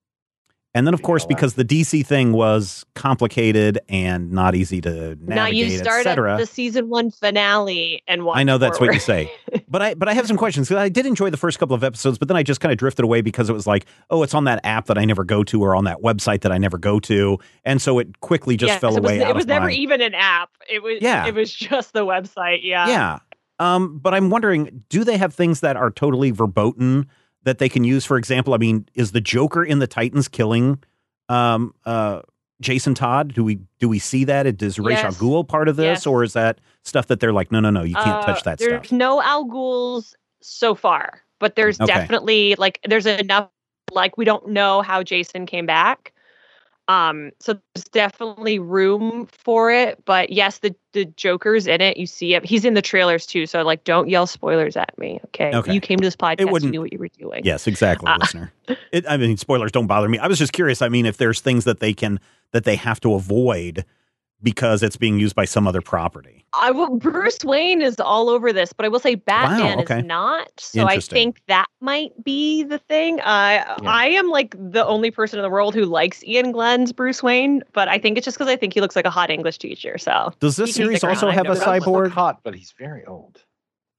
and 0.74 0.86
then 0.86 0.94
of 0.94 1.02
course 1.02 1.24
because 1.26 1.54
the 1.54 1.64
DC 1.64 2.04
thing 2.06 2.32
was 2.32 2.84
complicated 2.94 3.78
and 3.88 4.32
not 4.32 4.54
easy 4.54 4.80
to 4.80 5.16
now 5.20 5.34
navigate, 5.44 5.70
you 5.72 5.78
start 5.78 6.06
at 6.06 6.12
etc. 6.12 6.38
the 6.38 6.46
season 6.46 6.88
one 6.88 7.10
finale 7.10 8.02
and 8.08 8.24
watch. 8.24 8.38
I 8.38 8.42
know 8.42 8.58
that's 8.58 8.80
what 8.80 8.92
you 8.94 9.00
say, 9.00 9.30
but 9.68 9.82
I 9.82 9.94
but 9.94 10.08
I 10.08 10.14
have 10.14 10.26
some 10.26 10.36
questions 10.36 10.68
because 10.68 10.80
I 10.80 10.88
did 10.88 11.06
enjoy 11.06 11.30
the 11.30 11.36
first 11.36 11.58
couple 11.58 11.74
of 11.74 11.84
episodes, 11.84 12.18
but 12.18 12.28
then 12.28 12.36
I 12.36 12.42
just 12.42 12.60
kind 12.60 12.72
of 12.72 12.78
drifted 12.78 13.04
away 13.04 13.20
because 13.20 13.50
it 13.50 13.52
was 13.52 13.66
like, 13.66 13.86
oh, 14.10 14.22
it's 14.22 14.34
on 14.34 14.44
that 14.44 14.60
app 14.64 14.86
that 14.86 14.98
I 14.98 15.04
never 15.04 15.24
go 15.24 15.44
to 15.44 15.62
or 15.62 15.74
on 15.76 15.84
that 15.84 15.98
website 16.00 16.40
that 16.42 16.52
I 16.52 16.58
never 16.58 16.78
go 16.78 16.98
to, 17.00 17.38
and 17.64 17.80
so 17.80 17.98
it 17.98 18.20
quickly 18.20 18.56
just 18.56 18.68
Yes, 18.70 18.80
fell 18.80 18.96
it 18.96 19.02
was, 19.02 19.12
away. 19.12 19.20
It 19.20 19.34
was 19.34 19.44
of 19.44 19.48
never 19.48 19.66
my- 19.66 19.72
even 19.72 20.00
an 20.00 20.14
app. 20.14 20.50
It 20.70 20.82
was. 20.82 20.98
Yeah. 21.00 21.26
It 21.26 21.34
was 21.34 21.52
just 21.52 21.92
the 21.92 22.04
website. 22.06 22.60
Yeah. 22.62 22.88
Yeah. 22.88 23.18
Um, 23.58 23.98
but 23.98 24.12
I'm 24.12 24.28
wondering, 24.30 24.82
do 24.88 25.04
they 25.04 25.16
have 25.16 25.32
things 25.34 25.60
that 25.60 25.76
are 25.76 25.90
totally 25.90 26.32
verboten 26.32 27.06
that 27.44 27.58
they 27.58 27.68
can 27.68 27.84
use? 27.84 28.04
For 28.04 28.16
example, 28.16 28.54
I 28.54 28.58
mean, 28.58 28.88
is 28.94 29.12
the 29.12 29.20
Joker 29.20 29.64
in 29.64 29.78
the 29.78 29.86
Titans 29.86 30.28
killing 30.28 30.82
um, 31.28 31.74
uh, 31.84 32.22
Jason 32.60 32.94
Todd? 32.94 33.34
Do 33.34 33.42
we 33.44 33.58
do 33.78 33.88
we 33.88 33.98
see 33.98 34.24
that? 34.24 34.46
Is 34.62 34.78
Ra's 34.78 34.98
al 34.98 35.04
Yes. 35.10 35.18
Ghul 35.18 35.46
part 35.46 35.68
of 35.68 35.76
this, 35.76 35.84
Yes. 36.00 36.06
or 36.06 36.22
is 36.22 36.32
that 36.34 36.60
stuff 36.84 37.06
that 37.08 37.20
they're 37.20 37.32
like, 37.32 37.50
no, 37.52 37.60
no, 37.60 37.70
no, 37.70 37.82
you 37.82 37.94
can't 37.94 38.22
Uh, 38.22 38.26
touch 38.26 38.42
that 38.44 38.58
there's 38.58 38.70
stuff? 38.70 38.82
There's 38.82 38.92
no 38.92 39.22
Al 39.22 39.44
Ghul's 39.46 40.14
so 40.40 40.74
far, 40.74 41.22
but 41.38 41.56
there's 41.56 41.80
Okay. 41.80 41.92
definitely 41.92 42.54
like 42.58 42.78
there's 42.86 43.06
enough. 43.06 43.48
Like 43.90 44.16
we 44.16 44.24
don't 44.24 44.48
know 44.48 44.80
how 44.80 45.02
Jason 45.02 45.44
came 45.44 45.66
back. 45.66 46.11
Um, 46.88 47.30
so 47.38 47.58
there's 47.74 47.84
definitely 47.84 48.58
room 48.58 49.26
for 49.30 49.70
it. 49.70 50.04
But 50.04 50.30
yes, 50.30 50.58
the 50.58 50.74
the 50.92 51.04
Joker's 51.04 51.66
in 51.66 51.80
it. 51.80 51.96
You 51.96 52.06
see 52.06 52.34
it. 52.34 52.44
He's 52.44 52.64
in 52.64 52.74
the 52.74 52.82
trailers 52.82 53.24
too. 53.24 53.46
So 53.46 53.62
like, 53.62 53.84
don't 53.84 54.08
yell 54.08 54.26
spoilers 54.26 54.76
at 54.76 54.96
me. 54.98 55.20
Okay. 55.26 55.54
Okay. 55.54 55.72
You 55.72 55.80
came 55.80 55.98
to 55.98 56.04
this 56.04 56.16
podcast. 56.16 56.62
You 56.62 56.70
knew 56.70 56.80
what 56.80 56.92
you 56.92 56.98
were 56.98 57.08
doing. 57.08 57.42
Yes, 57.44 57.66
exactly, 57.66 58.10
Uh, 58.10 58.18
listener. 58.18 58.52
It, 58.92 59.04
I 59.08 59.16
mean, 59.16 59.36
spoilers 59.36 59.72
don't 59.72 59.86
bother 59.86 60.08
me. 60.08 60.18
I 60.18 60.26
was 60.26 60.38
just 60.38 60.52
curious. 60.52 60.82
I 60.82 60.88
mean, 60.88 61.06
if 61.06 61.16
there's 61.16 61.40
things 61.40 61.64
that 61.64 61.80
they 61.80 61.94
can 61.94 62.20
that 62.52 62.64
they 62.64 62.76
have 62.76 63.00
to 63.00 63.14
avoid 63.14 63.84
because 64.42 64.82
it's 64.82 64.96
being 64.96 65.18
used 65.18 65.34
by 65.34 65.44
some 65.44 65.66
other 65.66 65.80
property. 65.80 66.44
I 66.54 66.70
will. 66.70 66.96
Bruce 66.98 67.44
Wayne 67.44 67.80
is 67.80 67.98
all 67.98 68.28
over 68.28 68.52
this, 68.52 68.72
but 68.72 68.84
I 68.84 68.88
will 68.88 69.00
say 69.00 69.14
Batman 69.14 69.80
okay. 69.80 69.98
is 70.00 70.04
not. 70.04 70.48
So 70.58 70.86
I 70.86 70.98
think 70.98 71.40
that 71.48 71.66
might 71.80 72.12
be 72.22 72.62
the 72.62 72.78
thing. 72.78 73.20
Uh, 73.20 73.64
I 73.86 74.08
am 74.08 74.28
like 74.28 74.54
the 74.58 74.84
only 74.84 75.10
person 75.10 75.38
in 75.38 75.42
the 75.42 75.50
world 75.50 75.74
who 75.74 75.84
likes 75.86 76.22
Iain 76.28 76.52
Glen's 76.52 76.92
Bruce 76.92 77.22
Wayne, 77.22 77.62
but 77.72 77.88
I 77.88 77.98
think 77.98 78.18
it's 78.18 78.24
just 78.24 78.36
because 78.36 78.50
I 78.50 78.56
think 78.56 78.74
he 78.74 78.80
looks 78.80 78.96
like 78.96 79.06
a 79.06 79.10
hot 79.10 79.30
English 79.30 79.58
teacher. 79.58 79.96
So 79.96 80.32
Does 80.40 80.56
this 80.56 80.74
series 80.74 81.02
also 81.02 81.30
have 81.30 81.46
a 81.46 81.50
I've 81.50 81.58
never- 81.58 81.58
Doesn't 81.60 81.92
look 81.92 82.04
cyborg? 82.04 82.10
hot, 82.10 82.40
but 82.42 82.54
he's 82.54 82.74
very 82.78 83.06
old. 83.06 83.42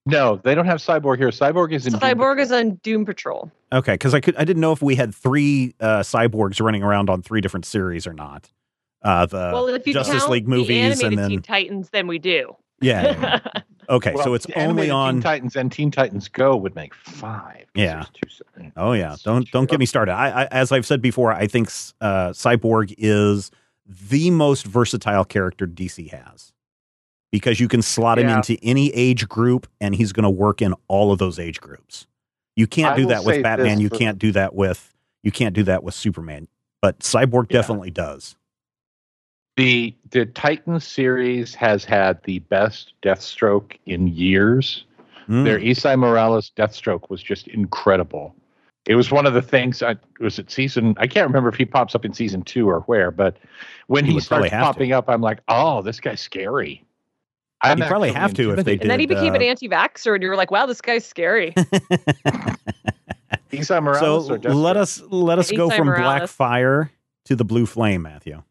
No, 0.06 0.36
they 0.36 0.54
don't 0.54 0.66
have 0.66 0.80
Cyborg 0.80 1.18
here. 1.18 1.30
Cyborg 1.30 1.72
is 1.72 1.86
in. 1.86 1.94
Doom 1.94 2.02
Cyborg 2.02 2.40
is 2.40 2.52
on 2.52 2.76
Doom 2.76 3.06
Patrol. 3.06 3.50
Okay, 3.72 3.94
because 3.94 4.14
I 4.14 4.20
could 4.20 4.36
I 4.36 4.44
didn't 4.44 4.60
know 4.60 4.74
if 4.74 4.82
we 4.82 4.96
had 4.96 5.16
three 5.16 5.76
uh, 5.80 6.00
cyborgs 6.00 6.60
running 6.62 6.84
around 6.84 7.10
on 7.10 7.22
three 7.22 7.40
different 7.40 7.66
series 7.66 8.06
or 8.06 8.14
not. 8.14 8.52
Uh, 9.04 9.26
the 9.26 9.52
well, 9.54 9.68
if 9.68 9.86
you 9.86 9.94
Justice 9.94 10.20
count 10.20 10.32
League 10.32 10.46
the 10.46 10.50
movies 10.50 10.78
animated 10.78 11.06
and 11.06 11.18
then 11.18 11.30
Teen 11.30 11.42
Titans, 11.42 11.90
then 11.90 12.08
we 12.08 12.20
do. 12.20 12.56
yeah, 12.82 13.04
yeah, 13.04 13.40
yeah. 13.56 13.62
okay, 13.90 14.16
so 14.24 14.34
it's 14.34 14.48
only 14.56 14.90
on. 14.90 15.16
Teen 15.16 15.22
Titans 15.22 15.56
and 15.56 15.72
Teen 15.72 15.92
Titans 15.92 16.28
Go 16.30 16.56
would 16.56 16.76
make 16.76 16.94
five. 16.94 17.66
Yeah. 17.76 18.06
there's 18.22 18.38
two- 18.58 18.72
oh 18.78 18.94
yeah, 18.94 19.16
don't 19.24 19.50
don't 19.52 19.70
get 19.70 19.80
me 19.80 19.86
started. 19.86 20.14
I, 20.14 20.44
I 20.44 20.46
as 20.46 20.72
I've 20.72 20.86
said 20.86 21.02
before, 21.02 21.32
I 21.34 21.48
think 21.48 21.68
uh, 22.02 22.30
Cyborg 22.30 22.94
is 22.98 23.52
the 23.86 24.32
most 24.32 24.66
versatile 24.66 25.26
character 25.26 25.68
DC 25.68 26.10
has 26.12 26.54
because 27.32 27.60
you 27.60 27.68
can 27.68 27.82
slot 27.82 28.20
him 28.20 28.30
into 28.30 28.58
any 28.64 28.90
age 28.94 29.28
group 29.28 29.68
and 29.82 29.96
he's 29.96 30.14
going 30.14 30.24
to 30.24 30.30
work 30.30 30.62
in 30.62 30.74
all 30.88 31.12
of 31.12 31.20
those 31.20 31.40
age 31.40 31.60
groups. 31.60 32.08
You 32.56 32.68
can't 32.68 32.94
I 32.94 32.98
do 32.98 33.08
that 33.08 33.26
with 33.26 33.44
Batman. 33.44 33.80
You 33.82 33.90
for- 33.90 33.98
can't 33.98 34.20
do 34.20 34.32
that 34.34 34.54
with 34.56 34.94
you 35.24 35.32
can't 35.32 35.54
do 35.56 35.64
that 35.64 35.84
with 35.84 35.94
Superman. 35.96 36.48
But 36.82 37.00
Cyborg 37.00 37.48
Yeah. 37.50 37.60
definitely 37.60 37.92
does. 37.92 38.36
The 39.56 39.96
the 40.10 40.26
Titans 40.26 40.86
series 40.86 41.54
has 41.56 41.86
had 41.86 42.22
the 42.24 42.40
best 42.40 42.94
Deathstroke 43.04 43.78
in 43.86 44.08
years. 44.08 44.86
Mm. 45.28 45.46
Their 45.46 45.60
Esai 45.60 45.98
Morales 45.98 46.52
Deathstroke 46.58 47.10
was 47.10 47.22
just 47.22 47.48
incredible. 47.48 48.36
It 48.86 48.96
was 48.96 49.12
one 49.12 49.26
of 49.26 49.34
the 49.34 49.42
things. 49.42 49.82
I 49.82 49.96
was 50.20 50.40
it 50.40 50.52
season. 50.52 50.96
I 50.98 51.08
can't 51.08 51.28
remember 51.28 51.50
if 51.50 51.56
he 51.56 51.66
pops 51.66 51.96
up 51.96 52.04
in 52.04 52.14
season 52.14 52.42
two 52.42 52.70
or 52.70 52.82
where, 52.82 53.12
but 53.12 53.38
when 53.88 54.06
He 54.06 54.14
he, 54.14 54.20
starts 54.20 54.50
have 54.50 54.60
to. 54.60 54.66
popping 54.66 54.92
up, 54.92 55.08
I'm 55.08 55.22
like, 55.22 55.40
oh, 55.48 55.82
this 55.82 56.00
guy's 56.00 56.20
scary. 56.20 56.84
I'm 57.62 57.78
You'd 57.78 57.88
probably 57.88 58.12
have 58.12 58.34
to 58.34 58.52
if 58.52 58.66
they 58.66 58.74
intimidated. 58.74 58.82
And 58.82 58.92
then 58.92 59.00
he 59.00 59.06
became 59.06 59.32
uh, 59.32 59.38
an 59.38 59.42
anti-vaxxer, 59.42 60.14
and 60.14 60.22
you 60.22 60.28
were 60.28 60.36
like, 60.36 60.52
"Wow, 60.52 60.66
this 60.66 60.82
guy's 60.82 61.06
scary." 61.06 61.54
Esai 63.54 63.66
so 63.66 63.80
Morales 63.82 64.30
or 64.30 64.38
let 64.40 64.76
us 64.76 65.02
let 65.10 65.40
us 65.40 65.50
go 65.50 65.70
Isai 65.70 65.78
from 65.78 65.88
Black 65.88 66.28
Fire 66.28 66.92
to 67.26 67.38
the 67.38 67.46
Blue 67.46 67.66
Flame, 67.66 68.02
Matthew. 68.02 68.44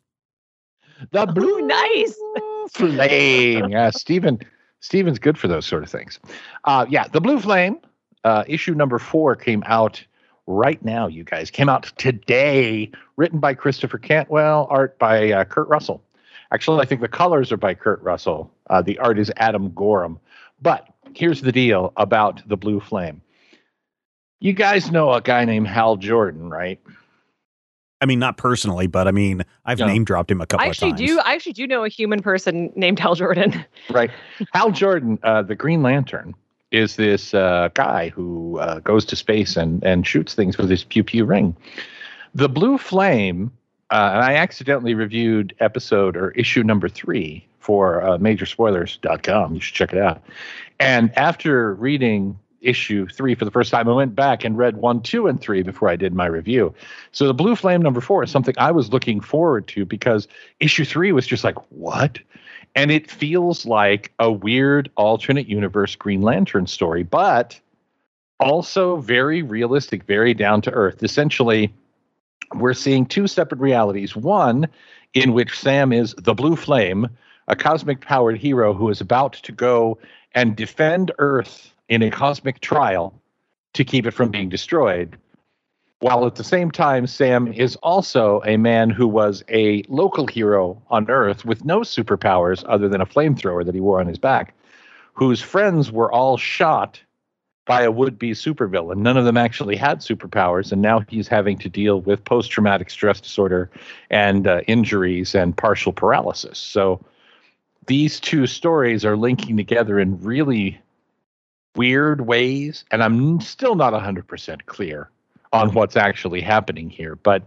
The 1.10 1.26
blue 1.26 1.60
nice. 1.62 2.14
flame. 2.70 3.70
Yeah, 3.70 3.90
Stephen. 3.90 4.38
Stephen's 4.80 5.18
good 5.18 5.38
for 5.38 5.48
those 5.48 5.66
sort 5.66 5.82
of 5.82 5.90
things. 5.90 6.18
Uh, 6.64 6.86
yeah, 6.88 7.06
the 7.08 7.20
blue 7.20 7.38
flame. 7.38 7.78
Uh, 8.24 8.44
issue 8.46 8.74
number 8.74 8.98
four 8.98 9.36
came 9.36 9.62
out 9.66 10.04
right 10.46 10.84
now. 10.84 11.06
You 11.06 11.24
guys 11.24 11.50
came 11.50 11.68
out 11.68 11.92
today. 11.98 12.90
Written 13.16 13.38
by 13.38 13.54
Christopher 13.54 13.98
Cantwell, 13.98 14.66
art 14.70 14.98
by 14.98 15.30
uh, 15.30 15.44
Kurt 15.44 15.68
Russell. 15.68 16.02
Actually, 16.52 16.80
I 16.80 16.84
think 16.84 17.00
the 17.00 17.08
colors 17.08 17.52
are 17.52 17.56
by 17.56 17.74
Kurt 17.74 18.02
Russell. 18.02 18.52
Uh, 18.68 18.82
the 18.82 18.98
art 18.98 19.18
is 19.18 19.30
Adam 19.36 19.70
Gorham. 19.70 20.18
But 20.60 20.86
here's 21.14 21.42
the 21.42 21.52
deal 21.52 21.92
about 21.96 22.46
the 22.48 22.56
blue 22.56 22.80
flame. 22.80 23.22
You 24.40 24.52
guys 24.52 24.90
know 24.90 25.12
a 25.12 25.20
guy 25.20 25.44
named 25.44 25.68
Hal 25.68 25.96
Jordan, 25.96 26.50
right? 26.50 26.80
I 28.02 28.04
mean, 28.06 28.18
not 28.18 28.36
personally, 28.36 28.88
but 28.88 29.06
I 29.06 29.12
mean, 29.12 29.44
I've 29.64 29.78
No. 29.78 29.86
name 29.86 30.04
dropped 30.04 30.30
him 30.30 30.40
a 30.40 30.46
couple 30.46 30.66
I 30.66 30.70
actually 30.70 30.90
of 30.90 30.96
times. 30.98 31.08
do. 31.08 31.20
I 31.20 31.34
actually 31.34 31.52
do 31.52 31.66
know 31.68 31.84
a 31.84 31.88
human 31.88 32.20
person 32.20 32.72
named 32.74 32.98
Hal 32.98 33.14
Jordan. 33.14 33.64
right? 33.90 34.10
Hal 34.52 34.72
Jordan, 34.72 35.18
uh, 35.22 35.42
the 35.42 35.54
Green 35.54 35.82
Lantern, 35.82 36.34
is 36.72 36.96
this 36.96 37.32
uh, 37.32 37.68
guy 37.74 38.08
who 38.08 38.58
uh, 38.58 38.80
goes 38.80 39.04
to 39.06 39.14
space 39.16 39.56
and 39.56 39.82
and 39.84 40.04
shoots 40.06 40.34
things 40.34 40.58
with 40.58 40.68
his 40.68 40.82
pew 40.84 41.04
pew 41.04 41.24
ring. 41.24 41.54
The 42.34 42.48
Blue 42.48 42.76
Flame, 42.76 43.52
uh, 43.90 44.10
and 44.14 44.24
I 44.24 44.34
accidentally 44.34 44.94
reviewed 44.94 45.54
episode 45.60 46.16
or 46.16 46.32
issue 46.32 46.62
number 46.64 46.88
three 46.88 47.46
for 47.60 48.02
uh, 48.02 48.18
MajorSpoilers.com. 48.18 49.54
You 49.54 49.60
should 49.60 49.74
check 49.74 49.92
it 49.92 50.00
out. 50.00 50.22
And 50.80 51.16
after 51.16 51.74
reading 51.74 52.36
issue 52.62 53.06
three 53.08 53.34
for 53.34 53.44
the 53.44 53.50
first 53.50 53.70
time, 53.70 53.88
I 53.88 53.92
went 53.92 54.14
back 54.14 54.44
and 54.44 54.56
read 54.56 54.76
one, 54.76 55.02
two, 55.02 55.26
and 55.26 55.40
three 55.40 55.62
before 55.62 55.88
I 55.88 55.96
did 55.96 56.14
my 56.14 56.26
review. 56.26 56.74
So 57.10 57.26
the 57.26 57.34
Blue 57.34 57.56
Flame 57.56 57.82
number 57.82 58.00
four 58.00 58.22
is 58.22 58.30
something 58.30 58.54
I 58.58 58.70
was 58.70 58.92
looking 58.92 59.20
forward 59.20 59.66
to 59.68 59.84
because 59.84 60.28
issue 60.60 60.84
three 60.84 61.12
was 61.12 61.26
just 61.26 61.44
like, 61.44 61.56
what? 61.70 62.18
and 62.74 62.90
it 62.90 63.10
feels 63.10 63.66
like 63.66 64.12
a 64.18 64.30
weird 64.30 64.90
alternate 64.96 65.48
universe 65.48 65.94
Green 65.94 66.22
Lantern 66.22 66.66
story, 66.66 67.02
but 67.02 67.60
also 68.40 68.96
very 68.96 69.42
realistic, 69.42 70.04
very 70.04 70.34
down 70.34 70.62
to 70.62 70.70
earth. 70.70 71.02
Essentially, 71.02 71.72
we're 72.54 72.74
seeing 72.74 73.06
two 73.06 73.26
separate 73.26 73.60
realities. 73.60 74.16
One 74.16 74.68
in 75.14 75.32
which 75.34 75.58
Sam 75.58 75.92
is 75.92 76.14
the 76.16 76.34
Blue 76.34 76.56
Flame, 76.56 77.08
a 77.46 77.56
cosmic 77.56 78.00
powered 78.00 78.38
hero 78.38 78.72
who 78.72 78.88
is 78.88 79.00
about 79.00 79.34
to 79.34 79.52
go 79.52 79.98
and 80.34 80.56
defend 80.56 81.12
Earth 81.18 81.71
in 81.92 82.00
a 82.00 82.10
cosmic 82.10 82.58
trial 82.60 83.12
to 83.74 83.84
keep 83.84 84.06
it 84.06 84.12
from 84.12 84.30
being 84.30 84.48
destroyed. 84.48 85.14
While 85.98 86.26
at 86.26 86.36
the 86.36 86.44
same 86.44 86.70
time, 86.70 87.06
Sam 87.06 87.52
is 87.52 87.76
also 87.76 88.40
a 88.46 88.56
man 88.56 88.88
who 88.88 89.06
was 89.06 89.44
a 89.50 89.82
local 89.88 90.26
hero 90.26 90.82
on 90.88 91.10
Earth 91.10 91.44
with 91.44 91.66
no 91.66 91.80
superpowers 91.80 92.64
other 92.66 92.88
than 92.88 93.02
a 93.02 93.06
flamethrower 93.06 93.62
that 93.66 93.74
he 93.74 93.80
wore 93.80 94.00
on 94.00 94.06
his 94.06 94.18
back, 94.18 94.54
whose 95.12 95.42
friends 95.42 95.92
were 95.92 96.10
all 96.10 96.38
shot 96.38 96.98
by 97.66 97.82
a 97.82 97.90
would 97.90 98.18
be 98.18 98.30
supervillain. 98.30 98.96
None 98.96 99.18
of 99.18 99.26
them 99.26 99.36
actually 99.36 99.76
had 99.76 99.98
superpowers, 99.98 100.72
and 100.72 100.80
now 100.80 101.04
he's 101.08 101.28
having 101.28 101.58
to 101.58 101.68
deal 101.68 102.00
with 102.00 102.24
post 102.24 102.50
traumatic 102.50 102.88
stress 102.88 103.20
disorder 103.20 103.70
and 104.08 104.46
uh, 104.46 104.62
injuries 104.66 105.34
and 105.34 105.54
partial 105.54 105.92
paralysis. 105.92 106.58
So 106.58 107.04
these 107.86 108.18
two 108.18 108.46
stories 108.46 109.04
are 109.04 109.16
linking 109.16 109.58
together 109.58 110.00
in 110.00 110.18
really 110.22 110.80
weird 111.76 112.22
ways, 112.22 112.84
and 112.90 113.02
I'm 113.02 113.40
still 113.40 113.74
not 113.74 113.92
100% 113.92 114.66
clear 114.66 115.10
on 115.52 115.72
what's 115.74 115.96
actually 115.96 116.40
happening 116.40 116.88
here, 116.90 117.16
but 117.16 117.42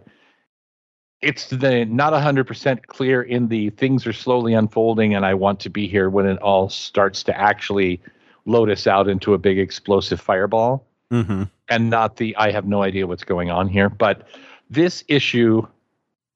it's 1.22 1.50
the 1.50 1.86
not 1.86 2.14
100% 2.14 2.86
clear 2.86 3.22
in 3.22 3.48
the 3.48 3.72
things 3.72 4.06
are 4.06 4.14
slowly 4.14 4.54
unfolding 4.54 5.16
and 5.16 5.26
I 5.26 5.34
want 5.34 5.60
to 5.62 5.70
be 5.70 5.88
here 5.88 6.10
when 6.10 6.28
it 6.28 6.38
all 6.40 6.70
starts 6.70 7.24
to 7.24 7.38
actually 7.38 8.00
load 8.46 8.70
us 8.70 8.86
out 8.86 9.08
into 9.08 9.34
a 9.34 9.38
big 9.40 9.58
explosive 9.58 10.22
fireball 10.22 10.86
hmm 11.10 11.44
and 11.70 11.90
not 11.90 12.18
the 12.18 12.36
I 12.36 12.52
have 12.52 12.66
no 12.66 12.84
idea 12.84 13.08
what's 13.08 13.24
going 13.24 13.50
on 13.50 13.68
here. 13.68 13.90
But 13.90 14.28
this 14.70 15.04
issue 15.08 15.66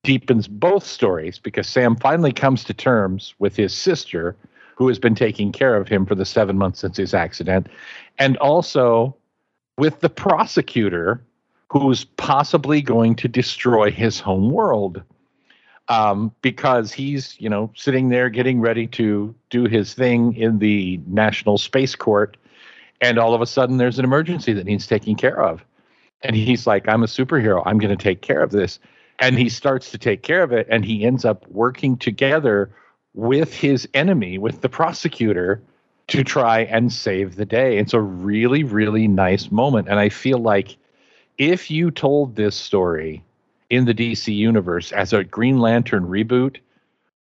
deepens 0.03 0.47
both 0.47 0.85
stories 0.85 1.39
because 1.39 1.67
Sam 1.67 1.95
finally 1.95 2.31
comes 2.31 2.63
to 2.65 2.73
terms 2.73 3.35
with 3.39 3.55
his 3.55 3.73
sister, 3.73 4.35
who 4.79 4.87
has 4.87 4.97
been 4.97 5.13
taking 5.13 5.51
care 5.51 5.75
of 5.75 5.87
him 5.87 6.05
for 6.05 6.15
the 6.15 6.25
seven 6.25 6.57
months 6.57 6.79
since 6.79 6.97
his 6.97 7.13
accident, 7.13 7.67
and 8.17 8.37
also 8.37 9.15
with 9.77 9.99
the 9.99 10.09
prosecutor 10.09 11.21
who's 11.69 12.05
possibly 12.05 12.81
going 12.81 13.15
to 13.15 13.27
destroy 13.27 13.91
his 13.91 14.19
home 14.19 14.49
world. 14.49 15.03
Um, 15.89 16.31
because 16.43 16.93
he's, 16.93 17.35
you 17.41 17.49
know, 17.49 17.71
sitting 17.75 18.09
there 18.09 18.29
getting 18.29 18.61
ready 18.61 18.85
to 18.87 19.33
do 19.49 19.63
his 19.65 19.95
thing 19.95 20.35
in 20.35 20.59
the 20.59 21.01
National 21.07 21.57
Space 21.57 21.95
Court 21.95 22.37
and 23.01 23.17
all 23.17 23.33
of 23.33 23.41
a 23.41 23.45
sudden 23.45 23.77
there's 23.77 23.99
an 23.99 24.05
emergency 24.05 24.53
that 24.53 24.65
needs 24.65 24.87
taking 24.87 25.15
care 25.15 25.41
of. 25.41 25.65
And 26.21 26.35
he's 26.35 26.67
like 26.67 26.87
i'm 26.87 27.03
a 27.03 27.07
superhero. 27.07 27.63
I'm 27.65 27.79
going 27.79 27.95
to 27.95 28.03
take 28.03 28.21
care 28.21 28.41
of 28.41 28.51
this. 28.51 28.79
And 29.19 29.37
he 29.37 29.49
starts 29.49 29.91
to 29.91 29.97
take 29.97 30.21
care 30.21 30.43
of 30.43 30.51
it 30.51 30.67
and 30.69 30.85
he 30.85 31.05
ends 31.05 31.25
up 31.25 31.45
working 31.47 31.97
together 31.97 32.71
with 33.19 33.53
his 33.53 33.87
enemy 33.93 34.37
with 34.37 34.61
the 34.61 34.69
prosecutor 34.69 35.61
to 36.07 36.23
try 36.23 36.61
and 36.61 36.91
save 36.91 37.35
the 37.35 37.45
day 37.45 37.77
it's 37.77 37.93
a 37.93 38.01
really 38.01 38.63
really 38.63 39.07
nice 39.07 39.51
moment 39.51 39.87
and 39.87 39.99
i 39.99 40.09
feel 40.09 40.39
like 40.39 40.77
if 41.37 41.69
you 41.69 41.91
told 41.91 42.35
this 42.35 42.55
story 42.55 43.23
in 43.69 43.85
the 43.85 43.93
dc 43.93 44.33
universe 44.33 44.91
as 44.91 45.13
a 45.13 45.23
green 45.23 45.59
lantern 45.59 46.05
reboot 46.07 46.57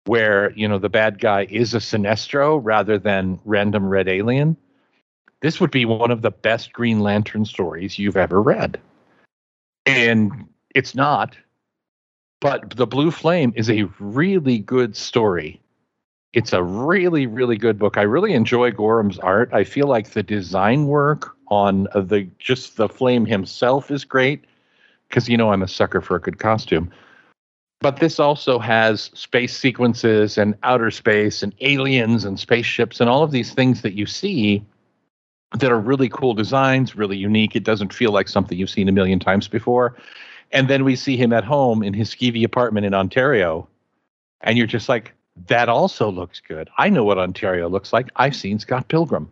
where 0.06 0.52
you 0.52 0.68
know 0.68 0.80
the 0.80 0.90
bad 0.90 1.20
guy 1.20 1.46
is 1.50 1.74
a 1.74 1.80
sinestro 1.80 2.60
rather 2.64 2.98
than 2.98 3.40
random 3.44 3.90
red 3.90 4.08
alien 4.08 4.56
this 5.42 5.60
would 5.60 5.72
be 5.72 5.86
one 5.86 6.12
of 6.12 6.22
the 6.22 6.32
best 6.32 6.74
Green 6.74 7.00
Lantern 7.00 7.46
stories 7.46 8.00
you've 8.00 8.18
ever 8.18 8.42
read. 8.42 8.80
And 9.86 10.48
it's 10.74 10.96
not, 10.96 11.38
but 12.42 12.72
The 12.76 12.88
Blue 12.88 13.12
Flame 13.12 13.54
is 13.56 13.70
a 13.70 13.84
really 14.00 14.60
good 14.60 14.96
story. 14.96 15.62
It's 16.34 16.54
a 16.54 16.62
really, 16.62 17.26
really 17.26 17.58
good 17.58 17.80
book. 17.80 17.98
I 17.98 18.02
really 18.02 18.34
enjoy 18.34 18.72
Gorham's 18.72 19.20
art. 19.20 19.50
I 19.54 19.64
feel 19.64 19.88
like 19.88 20.12
the 20.12 20.24
design 20.24 20.86
work 20.88 21.36
on 21.48 21.88
uh, 21.94 22.02
the 22.02 22.30
just 22.40 22.78
the 22.78 22.90
flame 22.90 23.26
himself 23.26 23.90
is 23.90 24.04
great 24.04 24.46
because 25.08 25.30
you 25.30 25.38
know 25.38 25.52
I'm 25.52 25.64
a 25.64 25.68
sucker 25.68 26.02
for 26.02 26.16
a 26.16 26.22
good 26.22 26.40
costume. 26.40 26.92
But 27.80 27.98
this 27.98 28.20
also 28.20 28.60
has 28.60 29.12
space 29.14 29.56
sequences 29.56 30.38
and 30.38 30.56
outer 30.64 30.92
space 30.92 31.44
and 31.44 31.54
aliens 31.62 32.26
and 32.26 32.40
spaceships 32.40 33.00
and 33.00 33.10
all 33.10 33.24
of 33.24 33.32
these 33.32 33.54
things 33.54 33.82
that 33.84 33.94
you 33.94 34.06
see 34.06 34.66
that 35.60 35.72
are 35.72 35.80
really 35.80 36.10
cool 36.10 36.34
designs, 36.34 36.96
really 36.96 37.18
unique. 37.18 37.56
It 37.56 37.64
doesn't 37.64 37.94
feel 37.94 38.12
like 38.12 38.28
something 38.28 38.58
you've 38.58 38.70
seen 38.70 38.90
a 38.90 38.92
million 38.92 39.20
times 39.20 39.48
before. 39.48 39.96
And 40.52 40.68
then 40.68 40.84
we 40.84 40.96
see 40.96 41.18
him 41.18 41.32
at 41.34 41.44
home 41.44 41.84
in 41.84 41.94
his 41.94 42.10
skeevy 42.10 42.44
apartment 42.44 42.86
in 42.86 42.94
Ontario. 42.94 43.68
And 44.42 44.58
you're 44.58 44.68
just 44.68 44.90
like, 44.90 45.14
that 45.48 45.70
also 45.70 46.12
looks 46.12 46.42
good. 46.42 46.70
I 46.78 46.90
know 46.90 47.04
what 47.04 47.18
Ontario 47.18 47.70
looks 47.70 47.94
like. 47.94 48.10
I've 48.16 48.36
seen 48.36 48.60
Scott 48.60 48.88
Pilgrim. 48.88 49.30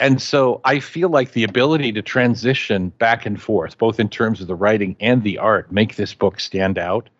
And 0.00 0.20
so 0.20 0.62
I 0.64 0.80
feel 0.80 1.10
like 1.10 1.32
the 1.32 1.44
ability 1.44 1.92
to 1.92 2.02
transition 2.02 2.88
back 2.88 3.26
and 3.26 3.40
forth, 3.40 3.76
both 3.76 4.00
in 4.00 4.08
terms 4.08 4.40
of 4.40 4.46
the 4.46 4.54
writing 4.54 4.96
and 4.98 5.22
the 5.22 5.36
art, 5.36 5.70
make 5.70 5.96
this 5.96 6.14
book 6.14 6.40
stand 6.40 6.78
out. 6.78 7.10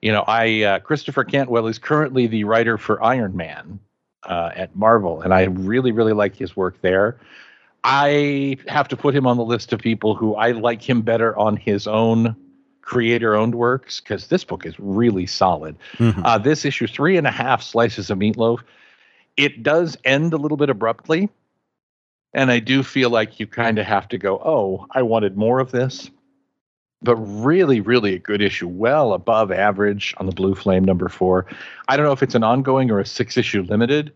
You 0.00 0.12
know, 0.12 0.24
I 0.26 0.62
uh, 0.62 0.78
Christopher 0.80 1.24
Cantwell 1.24 1.66
is 1.66 1.78
currently 1.78 2.26
the 2.26 2.44
writer 2.44 2.78
for 2.78 3.02
Iron 3.02 3.36
Man 3.36 3.78
uh, 4.22 4.50
at 4.54 4.74
Marvel, 4.74 5.20
and 5.20 5.34
I 5.34 5.44
really, 5.44 5.92
really 5.92 6.14
like 6.14 6.34
his 6.34 6.56
work 6.56 6.80
there. 6.80 7.18
I 7.84 8.56
have 8.68 8.88
to 8.88 8.96
put 8.96 9.14
him 9.14 9.26
on 9.26 9.36
the 9.36 9.44
list 9.44 9.74
of 9.74 9.80
people 9.80 10.14
who 10.14 10.34
I 10.34 10.52
like 10.52 10.82
him 10.82 11.02
better 11.02 11.36
on 11.36 11.56
his 11.56 11.86
own 11.86 12.34
creator 12.84 13.34
owned 13.34 13.54
works 13.54 14.00
because 14.00 14.28
this 14.28 14.44
book 14.44 14.66
is 14.66 14.78
really 14.78 15.26
solid. 15.26 15.76
Mhm. 15.96 16.22
Uh, 16.24 16.38
this 16.38 16.64
issue, 16.64 16.86
three 16.86 17.16
and 17.16 17.26
a 17.26 17.30
half 17.30 17.62
slices 17.62 18.10
of 18.10 18.18
meatloaf, 18.18 18.60
it 19.36 19.62
does 19.62 19.96
end 20.04 20.32
a 20.32 20.36
little 20.36 20.56
bit 20.56 20.70
abruptly. 20.70 21.28
And 22.34 22.50
I 22.50 22.58
do 22.58 22.82
feel 22.82 23.10
like 23.10 23.38
you 23.40 23.46
kind 23.46 23.78
of 23.78 23.86
have 23.86 24.08
to 24.08 24.18
go, 24.18 24.40
oh, 24.44 24.86
I 24.90 25.02
wanted 25.02 25.36
more 25.36 25.60
of 25.60 25.70
this. 25.70 26.10
But 27.00 27.16
really, 27.16 27.80
really 27.80 28.14
a 28.14 28.18
good 28.18 28.40
issue, 28.40 28.68
well 28.68 29.12
above 29.12 29.52
average 29.52 30.14
on 30.16 30.26
the 30.26 30.32
Blue 30.32 30.54
Flame 30.54 30.84
number 30.84 31.08
four. 31.08 31.46
I 31.88 31.96
don't 31.96 32.06
know 32.06 32.12
if 32.12 32.22
it's 32.22 32.34
an 32.34 32.42
ongoing 32.42 32.90
or 32.90 32.98
a 32.98 33.06
six 33.06 33.36
issue 33.36 33.62
limited, 33.62 34.12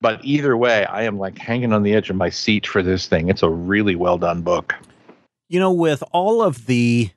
but 0.00 0.20
either 0.24 0.56
way, 0.56 0.84
I 0.86 1.02
am 1.02 1.18
like 1.18 1.38
hanging 1.38 1.72
on 1.72 1.84
the 1.84 1.94
edge 1.94 2.10
of 2.10 2.16
my 2.16 2.30
seat 2.30 2.66
for 2.66 2.82
this 2.82 3.06
thing. 3.06 3.28
It's 3.28 3.42
a 3.42 3.50
really 3.50 3.94
well 3.94 4.18
done 4.18 4.42
book. 4.42 4.74
You 5.48 5.60
know, 5.60 5.72
with 5.72 6.02
all 6.12 6.42
of 6.42 6.66
the 6.66 7.10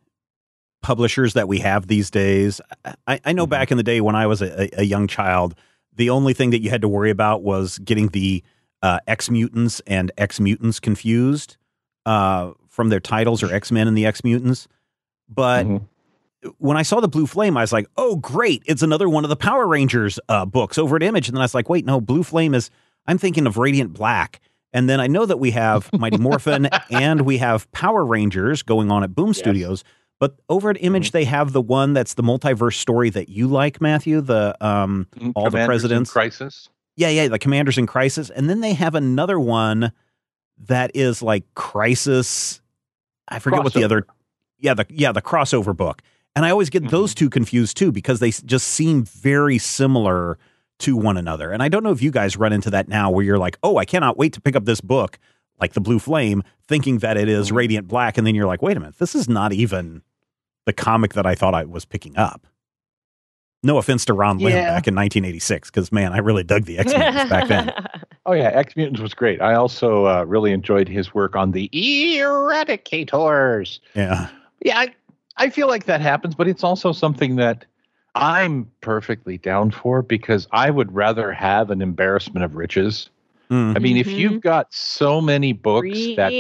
publishers 0.81 1.33
that 1.33 1.47
we 1.47 1.59
have 1.59 1.87
these 1.87 2.09
days, 2.09 2.61
I, 3.07 3.19
I 3.25 3.31
know 3.33 3.45
Mhm. 3.45 3.49
back 3.51 3.71
in 3.71 3.77
the 3.77 3.83
day 3.83 4.01
when 4.01 4.15
I 4.15 4.27
was 4.27 4.41
a, 4.41 4.69
a 4.79 4.83
young 4.83 5.07
child, 5.07 5.55
the 5.95 6.09
only 6.09 6.33
thing 6.33 6.51
that 6.51 6.61
you 6.61 6.69
had 6.69 6.81
to 6.81 6.87
worry 6.87 7.09
about 7.09 7.43
was 7.43 7.79
getting 7.79 8.09
the 8.09 8.43
uh, 8.83 8.99
X 9.07 9.29
Mutants 9.29 9.81
and 9.87 10.11
X 10.17 10.39
Mutants 10.39 10.79
confused 10.79 11.57
uh, 12.05 12.51
from 12.69 12.89
their 12.89 12.99
titles 12.99 13.41
or 13.43 13.51
X 13.53 13.71
Men 13.71 13.87
and 13.87 13.97
the 13.97 14.05
X 14.05 14.23
Mutants. 14.23 14.67
But 15.27 15.65
Mhm. 15.65 15.81
when 16.59 16.77
I 16.77 16.83
saw 16.83 16.99
the 16.99 17.07
Blue 17.07 17.25
Flame, 17.25 17.57
I 17.57 17.61
was 17.61 17.73
like, 17.73 17.87
"Oh, 17.97 18.15
great! 18.17 18.61
It's 18.67 18.83
another 18.83 19.09
one 19.09 19.25
of 19.25 19.29
the 19.29 19.35
Power 19.35 19.65
Rangers 19.67 20.19
uh, 20.29 20.45
books 20.45 20.77
over 20.77 20.95
at 20.95 21.03
Image." 21.03 21.27
And 21.27 21.35
then 21.35 21.41
I 21.41 21.45
was 21.45 21.55
like, 21.55 21.69
"Wait, 21.69 21.85
no, 21.85 21.99
Blue 21.99 22.23
Flame 22.23 22.53
is." 22.53 22.69
I'm 23.07 23.17
thinking 23.17 23.47
of 23.47 23.57
Radiant 23.57 23.93
Black, 23.93 24.39
and 24.73 24.87
then 24.87 24.99
I 24.99 25.07
know 25.07 25.25
that 25.25 25.39
we 25.39 25.51
have 25.51 25.91
Mighty 25.99 26.17
Morphin 26.17 26.67
and 26.91 27.21
we 27.21 27.39
have 27.39 27.69
Power 27.71 28.05
Rangers 28.05 28.61
going 28.63 28.91
on 28.91 29.03
at 29.03 29.15
Boom 29.15 29.29
Yes. 29.29 29.39
Studios. 29.39 29.83
But 30.19 30.35
over 30.49 30.69
at 30.71 30.77
Image, 30.83 31.11
they 31.11 31.25
have 31.25 31.53
the 31.53 31.61
one 31.61 31.93
that's 31.93 32.15
the 32.15 32.23
multiverse 32.23 32.75
story 32.75 33.09
that 33.11 33.29
you 33.29 33.47
like, 33.47 33.79
Matthew. 33.81 34.21
The 34.21 34.55
um, 34.65 35.07
All 35.35 35.45
the 35.45 35.49
Commanders 35.51 35.59
in 35.83 35.89
Presidents. 35.89 36.11
crisis. 36.11 36.69
yeah, 36.95 37.09
yeah, 37.09 37.27
the 37.27 37.37
Commanders 37.39 37.77
in 37.77 37.85
Crisis, 37.85 38.29
and 38.31 38.49
then 38.49 38.61
they 38.61 38.73
have 38.73 38.95
another 38.95 39.39
one 39.39 39.91
that 40.67 40.91
is 40.95 41.21
like 41.21 41.43
Crisis. 41.55 42.61
I 43.27 43.39
forget 43.39 43.63
what 43.63 43.73
the 43.73 43.83
other. 43.83 44.05
Yeah, 44.59 44.73
the 44.73 44.87
yeah 44.89 45.11
the 45.11 45.21
crossover 45.21 45.75
book, 45.77 46.01
and 46.35 46.43
I 46.45 46.49
always 46.49 46.71
get 46.71 46.83
Mhm. 46.83 46.89
those 46.89 47.13
two 47.13 47.29
confused 47.29 47.77
too 47.77 47.91
because 47.91 48.19
they 48.19 48.31
just 48.31 48.67
seem 48.67 49.03
very 49.03 49.59
similar 49.59 50.39
to 50.79 50.95
one 50.97 51.17
another. 51.17 51.51
And 51.51 51.61
I 51.61 51.69
don't 51.69 51.83
know 51.83 51.91
if 51.91 52.01
you 52.01 52.09
guys 52.09 52.37
run 52.37 52.53
into 52.53 52.71
that 52.71 52.87
now, 52.87 53.11
where 53.11 53.23
you're 53.23 53.37
like, 53.37 53.57
oh, 53.61 53.77
I 53.77 53.85
cannot 53.85 54.17
wait 54.17 54.33
to 54.33 54.41
pick 54.41 54.55
up 54.55 54.65
this 54.65 54.81
book, 54.81 55.19
like 55.61 55.73
the 55.73 55.81
Blue 55.81 55.99
Flame, 55.99 56.41
thinking 56.67 56.99
that 56.99 57.17
it 57.17 57.29
is 57.29 57.49
Mhm. 57.51 57.55
Radiant 57.55 57.87
Black, 57.87 58.17
and 58.17 58.25
then 58.25 58.33
you're 58.33 58.47
like, 58.47 58.63
wait 58.63 58.77
a 58.77 58.79
minute, 58.79 58.97
this 58.97 59.13
is 59.13 59.29
not 59.29 59.53
even 59.53 60.01
the 60.67 60.73
comic 60.73 61.13
that 61.13 61.25
I 61.25 61.33
thought 61.33 61.55
I 61.55 61.63
was 61.63 61.85
picking 61.85 62.15
up. 62.17 62.45
No 63.63 63.79
offense 63.79 64.05
to 64.05 64.13
Ron 64.13 64.37
Lim 64.37 64.53
Yeah. 64.53 64.65
back 64.67 64.87
in 64.87 64.93
1986, 64.93 65.71
because 65.71 65.91
man, 65.91 66.13
I 66.13 66.19
really 66.19 66.43
dug 66.43 66.65
the 66.65 66.77
X 66.77 66.91
Men 66.93 67.27
back 67.29 67.47
then. 67.47 67.73
Oh 68.29 68.33
yeah, 68.33 68.49
X 68.49 68.75
Mutants 68.75 68.99
was 68.99 69.13
great. 69.13 69.41
I 69.41 69.53
also 69.53 70.05
uh, 70.05 70.25
really 70.25 70.51
enjoyed 70.51 70.89
his 70.89 71.13
work 71.13 71.37
on 71.37 71.53
the 71.53 71.69
Eradicators. 71.69 73.79
Yeah. 73.95 74.27
Yeah, 74.65 74.79
I, 74.79 74.93
I 75.37 75.49
feel 75.49 75.67
like 75.67 75.85
that 75.85 76.01
happens, 76.01 76.35
but 76.35 76.45
it's 76.45 76.61
also 76.61 76.91
something 76.91 77.37
that 77.37 77.63
I'm 78.15 78.69
perfectly 78.81 79.37
down 79.37 79.71
for 79.71 80.01
because 80.01 80.45
I 80.51 80.71
would 80.71 80.93
rather 80.93 81.31
have 81.31 81.69
an 81.69 81.81
embarrassment 81.81 82.43
of 82.43 82.55
riches. 82.55 83.09
Mm. 83.49 83.77
I 83.77 83.79
mean, 83.79 83.95
if 83.95 84.07
you've 84.07 84.41
got 84.41 84.73
so 84.73 85.21
many 85.21 85.53
books 85.53 85.97
that 86.17 86.33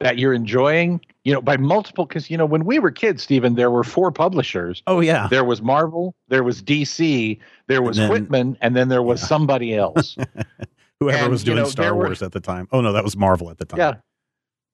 that 0.00 0.18
you're 0.18 0.34
enjoying, 0.34 1.00
you 1.24 1.32
know, 1.32 1.40
by 1.42 1.56
multiple, 1.56 2.06
because 2.06 2.30
you 2.30 2.36
know, 2.36 2.46
when 2.46 2.64
we 2.64 2.78
were 2.78 2.90
kids, 2.90 3.22
Stephen, 3.22 3.54
there 3.54 3.70
were 3.70 3.84
four 3.84 4.10
publishers. 4.10 4.82
Oh 4.86 5.00
yeah. 5.00 5.28
There 5.28 5.44
was 5.44 5.60
Marvel, 5.62 6.14
there 6.28 6.42
was 6.42 6.62
DC, 6.62 7.38
there 7.66 7.82
was 7.82 7.96
then- 7.96 8.10
Whitman, 8.10 8.56
and 8.60 8.74
then 8.76 8.88
there 8.88 9.02
was 9.02 9.20
Yeah. 9.20 9.26
somebody 9.26 9.74
else. 9.74 10.16
Whoever 11.00 11.18
and, 11.24 11.30
was 11.30 11.42
you 11.42 11.46
doing 11.52 11.58
know, 11.64 11.68
Star 11.68 11.84
there 11.86 11.94
were- 11.94 12.06
Wars 12.06 12.22
at 12.22 12.32
the 12.32 12.40
time. 12.40 12.68
Oh 12.72 12.80
no, 12.80 12.92
that 12.92 13.04
was 13.04 13.16
Marvel 13.16 13.50
at 13.50 13.58
the 13.58 13.64
time. 13.64 13.78
Yeah. 13.78 13.94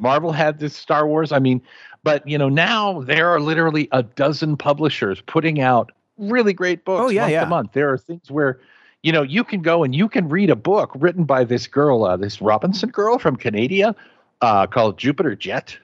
Marvel 0.00 0.32
had 0.32 0.58
this 0.58 0.76
Star 0.76 1.06
Wars. 1.06 1.32
I 1.32 1.38
mean, 1.38 1.62
but 2.02 2.26
you 2.28 2.36
know, 2.38 2.48
now 2.48 3.02
there 3.02 3.28
are 3.28 3.40
literally 3.40 3.88
a 3.92 4.02
dozen 4.02 4.56
publishers 4.56 5.20
putting 5.26 5.60
out 5.60 5.92
really 6.18 6.52
great 6.52 6.84
books 6.84 7.04
Oh, 7.06 7.08
yeah, 7.10 7.22
month 7.22 7.32
yeah. 7.32 7.40
to 7.40 7.46
month. 7.46 7.72
There 7.72 7.92
are 7.92 7.98
things 7.98 8.30
where, 8.30 8.60
you 9.02 9.12
know, 9.12 9.22
you 9.22 9.44
can 9.44 9.62
go 9.62 9.82
and 9.84 9.94
you 9.94 10.08
can 10.08 10.28
read 10.28 10.50
a 10.50 10.56
book 10.56 10.90
written 10.94 11.24
by 11.24 11.44
this 11.44 11.66
girl, 11.66 12.04
uh, 12.04 12.16
this 12.16 12.40
Robinson 12.40 12.90
girl 12.90 13.18
from 13.18 13.36
Canada, 13.36 13.94
uh, 14.40 14.66
called 14.66 14.98
Jupiter 14.98 15.34
Jet. 15.36 15.76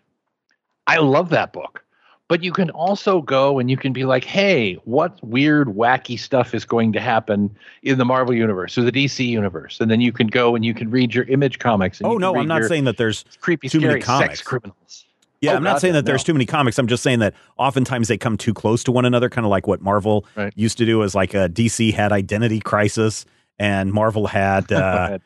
I 0.90 0.98
love 0.98 1.28
that 1.30 1.52
book. 1.52 1.84
But 2.28 2.44
you 2.44 2.52
can 2.52 2.70
also 2.70 3.22
go 3.22 3.58
and 3.58 3.68
you 3.68 3.76
can 3.76 3.92
be 3.92 4.04
like, 4.04 4.22
hey, 4.22 4.74
what 4.84 5.18
weird, 5.24 5.66
wacky 5.68 6.16
stuff 6.16 6.54
is 6.54 6.64
going 6.64 6.92
to 6.92 7.00
happen 7.00 7.50
in 7.82 7.98
the 7.98 8.04
Marvel 8.04 8.32
universe 8.32 8.78
or 8.78 8.82
the 8.82 8.92
DC 8.92 9.26
universe? 9.26 9.80
And 9.80 9.90
then 9.90 10.00
you 10.00 10.12
can 10.12 10.28
go 10.28 10.54
and 10.54 10.64
you 10.64 10.72
can 10.72 10.90
read 10.92 11.12
your 11.12 11.24
image 11.24 11.58
comics. 11.58 12.00
And 12.00 12.06
Oh 12.08 12.18
no, 12.18 12.36
I'm 12.36 12.46
not 12.46 12.64
saying 12.66 12.84
that 12.84 12.98
there's 12.98 13.24
creepy, 13.40 13.68
too 13.68 13.80
many 13.80 14.00
comics. 14.00 14.42
criminals. 14.42 15.04
yeah, 15.40 15.52
Oh, 15.52 15.56
I'm 15.56 15.64
not 15.64 15.72
God, 15.74 15.78
saying 15.80 15.94
that 15.94 16.04
no. 16.04 16.06
there's 16.12 16.22
too 16.22 16.32
many 16.32 16.46
comics. 16.46 16.78
I'm 16.78 16.86
just 16.86 17.02
saying 17.02 17.18
that 17.18 17.34
oftentimes 17.58 18.06
they 18.06 18.16
come 18.16 18.36
too 18.36 18.54
close 18.54 18.84
to 18.84 18.92
one 18.92 19.04
another, 19.04 19.28
kind 19.28 19.44
of 19.44 19.50
like 19.50 19.66
what 19.66 19.80
Marvel 19.80 20.24
Right. 20.36 20.52
used 20.54 20.78
to 20.78 20.86
do 20.86 21.02
is 21.02 21.16
like 21.16 21.34
uh, 21.34 21.48
DC 21.48 21.92
had 21.94 22.12
Identity 22.12 22.60
Crisis 22.60 23.24
and 23.58 23.92
Marvel 23.92 24.28
had 24.28 24.70
uh, 24.72 25.18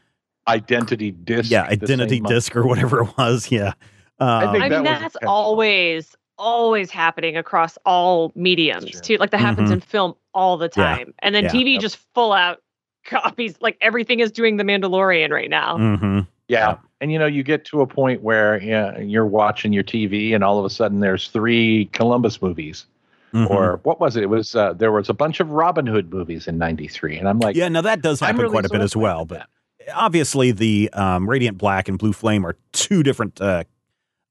Identity 0.48 1.10
disc. 1.10 1.50
yeah, 1.50 1.64
Identity 1.64 2.14
same 2.16 2.22
month. 2.22 2.34
Disc 2.34 2.56
or 2.56 2.66
whatever 2.66 3.02
it 3.02 3.18
was. 3.18 3.50
Yeah. 3.50 3.74
I 4.20 4.44
Um, 4.44 4.52
think 4.52 4.64
I 4.64 4.68
mean, 4.68 4.84
that's 4.84 5.16
always, 5.26 6.14
always 6.38 6.90
happening 6.90 7.36
across 7.36 7.76
all 7.84 8.32
mediums 8.34 9.00
too. 9.00 9.16
Like 9.18 9.30
that 9.30 9.40
happens 9.40 9.70
Mhm. 9.70 9.74
in 9.74 9.80
film 9.80 10.14
all 10.34 10.56
the 10.56 10.70
Yeah. 10.76 10.96
time, 10.96 11.14
and 11.20 11.34
then 11.34 11.44
Yeah. 11.44 11.50
TV 11.50 11.72
Yep. 11.74 11.80
just 11.82 11.96
full 12.14 12.32
out 12.32 12.60
copies. 13.04 13.56
Like 13.60 13.76
everything 13.80 14.20
is 14.20 14.30
doing 14.32 14.56
the 14.56 14.64
Mandalorian 14.64 15.30
right 15.30 15.50
now. 15.50 15.76
mhm. 15.76 16.26
Yeah. 16.48 16.58
Yeah. 16.68 16.76
And 17.00 17.12
you 17.12 17.18
know, 17.18 17.26
you 17.26 17.42
get 17.42 17.64
to 17.66 17.80
a 17.82 17.86
point 17.86 18.22
where 18.22 18.60
yeah, 18.62 18.98
you're 18.98 19.26
watching 19.26 19.72
your 19.72 19.82
TV 19.84 20.34
and 20.34 20.42
all 20.42 20.58
of 20.58 20.64
a 20.64 20.70
sudden 20.70 21.00
there's 21.00 21.28
three 21.28 21.86
Columbus 21.92 22.40
movies. 22.40 22.86
Mhm. 23.34 23.50
Or 23.50 23.80
what 23.82 23.98
was 24.00 24.16
it? 24.16 24.22
It 24.22 24.28
was 24.30 24.54
uh, 24.54 24.72
there 24.74 24.92
was 24.92 25.08
a 25.08 25.14
bunch 25.14 25.40
of 25.40 25.50
Robin 25.50 25.86
Hood 25.86 26.12
movies 26.12 26.46
in 26.46 26.56
'93, 26.56 27.16
and 27.18 27.28
I'm 27.28 27.40
like, 27.40 27.56
yeah, 27.56 27.68
now 27.68 27.80
that 27.80 28.00
does 28.00 28.20
happen 28.20 28.36
really 28.36 28.50
quite 28.52 28.64
a 28.64 28.68
bit 28.68 28.80
as 28.80 28.94
well, 28.96 29.24
but 29.24 29.46
that. 29.80 29.88
obviously 29.96 30.52
the 30.52 30.88
um, 30.92 31.28
Radiant 31.28 31.58
Black 31.58 31.88
and 31.88 31.98
Blue 31.98 32.12
Flame 32.12 32.46
are 32.46 32.56
two 32.72 33.02
different 33.02 33.40
uh, 33.40 33.64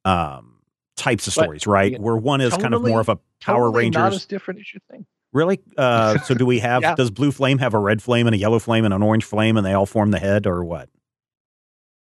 um, 0.06 0.56
types 0.98 1.28
of 1.28 1.36
But, 1.36 1.44
stories, 1.44 1.68
right? 1.68 1.92
yeah, 1.94 1.98
Where 2.00 2.16
one 2.18 2.42
is 2.42 2.56
kind 2.58 2.74
of 2.74 2.82
more 2.84 3.00
of 3.00 3.10
a 3.10 3.18
Power 3.42 3.66
totally 3.68 3.84
Rangers. 3.86 4.00
not 4.00 4.14
as 4.14 4.26
different 4.26 4.60
as 4.62 4.74
you 4.74 4.80
think. 4.90 5.06
Really? 5.34 5.60
Uh, 5.78 6.18
so 6.20 6.34
do 6.36 6.46
we 6.46 6.60
have? 6.60 6.82
Yeah. 6.84 6.96
Does 6.96 7.10
blue 7.12 7.32
flame 7.32 7.58
have 7.58 7.74
a 7.74 7.80
red 7.80 8.02
flame 8.02 8.28
and 8.28 8.34
a 8.36 8.38
yellow 8.38 8.60
flame 8.60 8.86
and 8.86 8.94
an 8.94 9.02
orange 9.04 9.24
flame, 9.26 9.58
and 9.58 9.66
they 9.66 9.74
all 9.74 9.86
form 9.86 10.12
the 10.12 10.20
head, 10.20 10.46
or 10.48 10.64
what? 10.64 10.90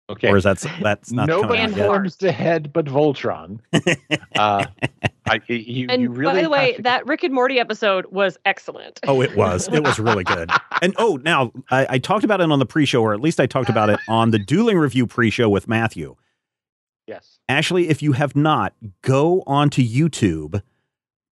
Okay, 0.09 0.29
Or 0.29 0.37
is 0.37 0.43
that 0.43 0.57
that's 0.81 1.11
not 1.11 1.27
nobody 1.27 1.61
out 1.61 1.75
yet? 1.75 1.85
forms 1.85 2.15
the 2.15 2.31
head 2.31 2.73
but 2.73 2.85
Voltron. 2.85 3.59
uh, 4.35 4.65
I, 5.27 5.39
you, 5.47 5.85
And 5.87 6.01
you 6.01 6.09
really 6.09 6.33
by 6.33 6.41
the 6.41 6.49
way, 6.49 6.73
to- 6.73 6.81
that 6.81 7.05
Rick 7.05 7.23
and 7.23 7.31
Morty 7.31 7.59
episode 7.59 8.07
was 8.07 8.35
excellent. 8.43 8.99
Oh, 9.07 9.21
it 9.21 9.35
was. 9.35 9.67
It 9.71 9.83
was 9.83 9.99
really 9.99 10.23
good. 10.23 10.49
And 10.81 10.95
oh, 10.97 11.19
now 11.23 11.51
I, 11.69 11.85
I 11.89 11.97
talked 11.99 12.23
about 12.23 12.39
it 12.41 12.49
on 12.49 12.57
the 12.57 12.65
pre-show, 12.65 13.01
or 13.03 13.13
at 13.13 13.19
least 13.19 13.39
I 13.41 13.45
talked 13.45 13.67
about 13.69 13.89
it 13.89 13.99
on 14.07 14.31
the 14.31 14.39
dueling 14.39 14.77
review 14.77 15.05
pre-show 15.05 15.49
with 15.49 15.67
Matthew. 15.67 16.15
Yes, 17.09 17.39
Ashley, 17.49 17.89
if 17.89 18.01
you 18.01 18.13
have 18.13 18.35
not, 18.35 18.73
go 19.01 19.43
onto 19.45 19.81
YouTube 19.83 20.61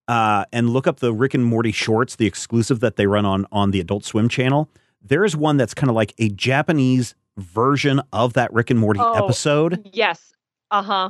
uh, 0.08 0.46
and 0.52 0.70
look 0.70 0.88
up 0.88 1.00
the 1.00 1.14
Rick 1.14 1.34
and 1.34 1.46
Morty 1.46 1.72
shorts, 1.72 2.16
the 2.16 2.26
exclusive 2.26 2.80
that 2.82 2.96
they 2.96 3.08
run 3.08 3.26
on 3.26 3.46
on 3.52 3.72
the 3.72 3.80
Adult 3.80 4.04
Swim 4.06 4.28
channel. 4.30 4.70
There 5.02 5.24
is 5.24 5.36
one 5.36 5.58
that's 5.58 5.74
kind 5.74 5.90
of 5.90 5.96
like 5.96 6.14
a 6.18 6.30
Japanese 6.30 7.16
version 7.38 8.02
of 8.12 8.34
that 8.34 8.52
Rick 8.54 8.72
and 8.72 8.80
Morty 8.80 9.00
Oh, 9.02 9.14
episode. 9.14 9.90
Yes. 9.94 10.34
Uh 10.72 10.82
huh. 10.82 11.10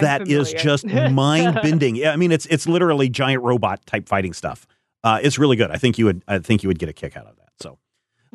That 0.00 0.28
is 0.28 0.52
just 0.52 0.86
mind 1.10 1.58
bending. 1.62 1.96
Yeah, 1.96 2.12
I 2.12 2.16
mean 2.16 2.32
it's 2.32 2.46
it's 2.46 2.66
literally 2.68 3.08
giant 3.08 3.42
robot 3.42 3.84
type 3.86 4.08
fighting 4.08 4.32
stuff. 4.32 4.66
Uh, 5.04 5.18
it's 5.22 5.38
really 5.38 5.56
good. 5.56 5.70
I 5.70 5.76
think 5.76 5.98
you 5.98 6.04
would 6.06 6.22
I 6.28 6.38
think 6.38 6.62
you 6.62 6.68
would 6.68 6.78
get 6.78 6.88
a 6.88 6.92
kick 6.92 7.16
out 7.16 7.26
of 7.26 7.36
that. 7.36 7.48
So, 7.60 7.78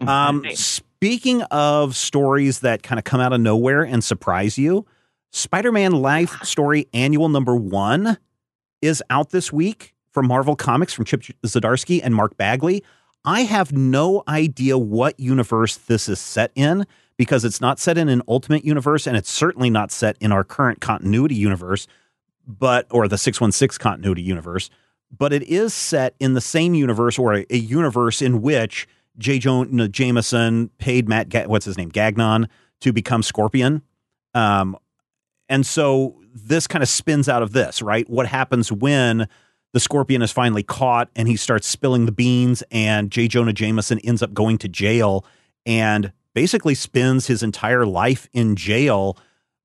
um, 0.08 0.42
Nice. 0.42 0.60
speaking 0.60 1.42
of 1.44 1.96
stories 1.96 2.60
that 2.62 2.84
kind 2.84 3.00
of 3.00 3.06
come 3.06 3.20
out 3.22 3.34
of 3.34 3.40
nowhere 3.42 3.84
and 3.84 4.04
surprise 4.04 4.58
you, 4.58 4.86
Spider-Man 5.32 5.92
Life 5.92 6.42
Story 6.44 6.88
Annual 6.94 7.30
Number 7.30 7.56
One 7.56 8.18
is 8.82 9.04
out 9.10 9.32
this 9.32 9.52
week 9.52 9.94
from 10.12 10.28
Marvel 10.28 10.56
Comics 10.56 10.94
from 10.94 11.06
Chip 11.06 11.24
Zdarsky 11.46 12.02
and 12.04 12.16
Mark 12.16 12.38
Bagley. 12.38 12.84
I 13.26 13.42
have 13.42 13.72
no 13.74 14.24
idea 14.28 14.78
what 14.78 15.20
universe 15.20 15.76
this 15.78 16.08
is 16.08 16.20
set 16.20 16.52
in 16.56 16.86
because 17.18 17.44
it's 17.44 17.60
not 17.60 17.80
set 17.80 17.98
in 17.98 18.10
an 18.10 18.22
ultimate 18.28 18.64
universe 18.64 19.06
and 19.06 19.18
it's 19.18 19.30
certainly 19.30 19.70
not 19.70 19.92
set 19.92 20.18
in 20.22 20.32
our 20.32 20.44
current 20.44 20.80
continuity 20.80 21.36
universe, 21.36 21.88
but 22.48 22.88
or 22.90 23.08
the 23.08 23.18
616 23.18 23.82
continuity 23.82 24.22
universe, 24.22 24.70
but 25.16 25.34
it 25.34 25.44
is 25.44 25.74
set 25.74 26.16
in 26.20 26.36
the 26.36 26.42
same 26.42 26.74
universe 26.74 27.20
or 27.20 27.34
a, 27.34 27.46
a 27.50 27.58
universe 27.58 28.22
in 28.22 28.42
which 28.42 28.88
J. 29.18 29.40
Jonah 29.40 29.88
Jameson 29.88 30.70
paid 30.78 31.10
Matt 31.10 31.30
Ga- 31.30 31.48
what's 31.48 31.66
his 31.66 31.78
name 31.78 31.90
Gagnon 31.90 32.48
to 32.82 32.94
become 32.94 33.24
Scorpion. 33.24 33.82
Um 34.34 34.78
and 35.50 35.66
so 35.66 36.22
this 36.34 36.68
kind 36.68 36.84
of 36.84 36.90
spins 36.90 37.28
out 37.30 37.42
of 37.42 37.54
this, 37.54 37.82
right? 37.82 38.10
What 38.10 38.28
happens 38.28 38.72
when 38.72 39.28
the 39.74 39.80
scorpion 39.80 40.22
is 40.22 40.32
finally 40.32 40.64
caught 40.64 41.10
and 41.16 41.28
he 41.28 41.36
starts 41.36 41.68
spilling 41.68 42.06
the 42.06 42.12
beans 42.12 42.64
and 42.72 43.12
J. 43.12 43.28
Jonah 43.28 43.54
Jameson 43.54 44.00
ends 44.00 44.22
up 44.22 44.34
going 44.34 44.58
to 44.60 44.68
jail 44.68 45.26
and 45.66 46.12
basically 46.34 46.76
spends 46.76 47.28
his 47.28 47.44
entire 47.44 47.86
life 47.86 48.30
in 48.34 48.56
jail 48.56 49.18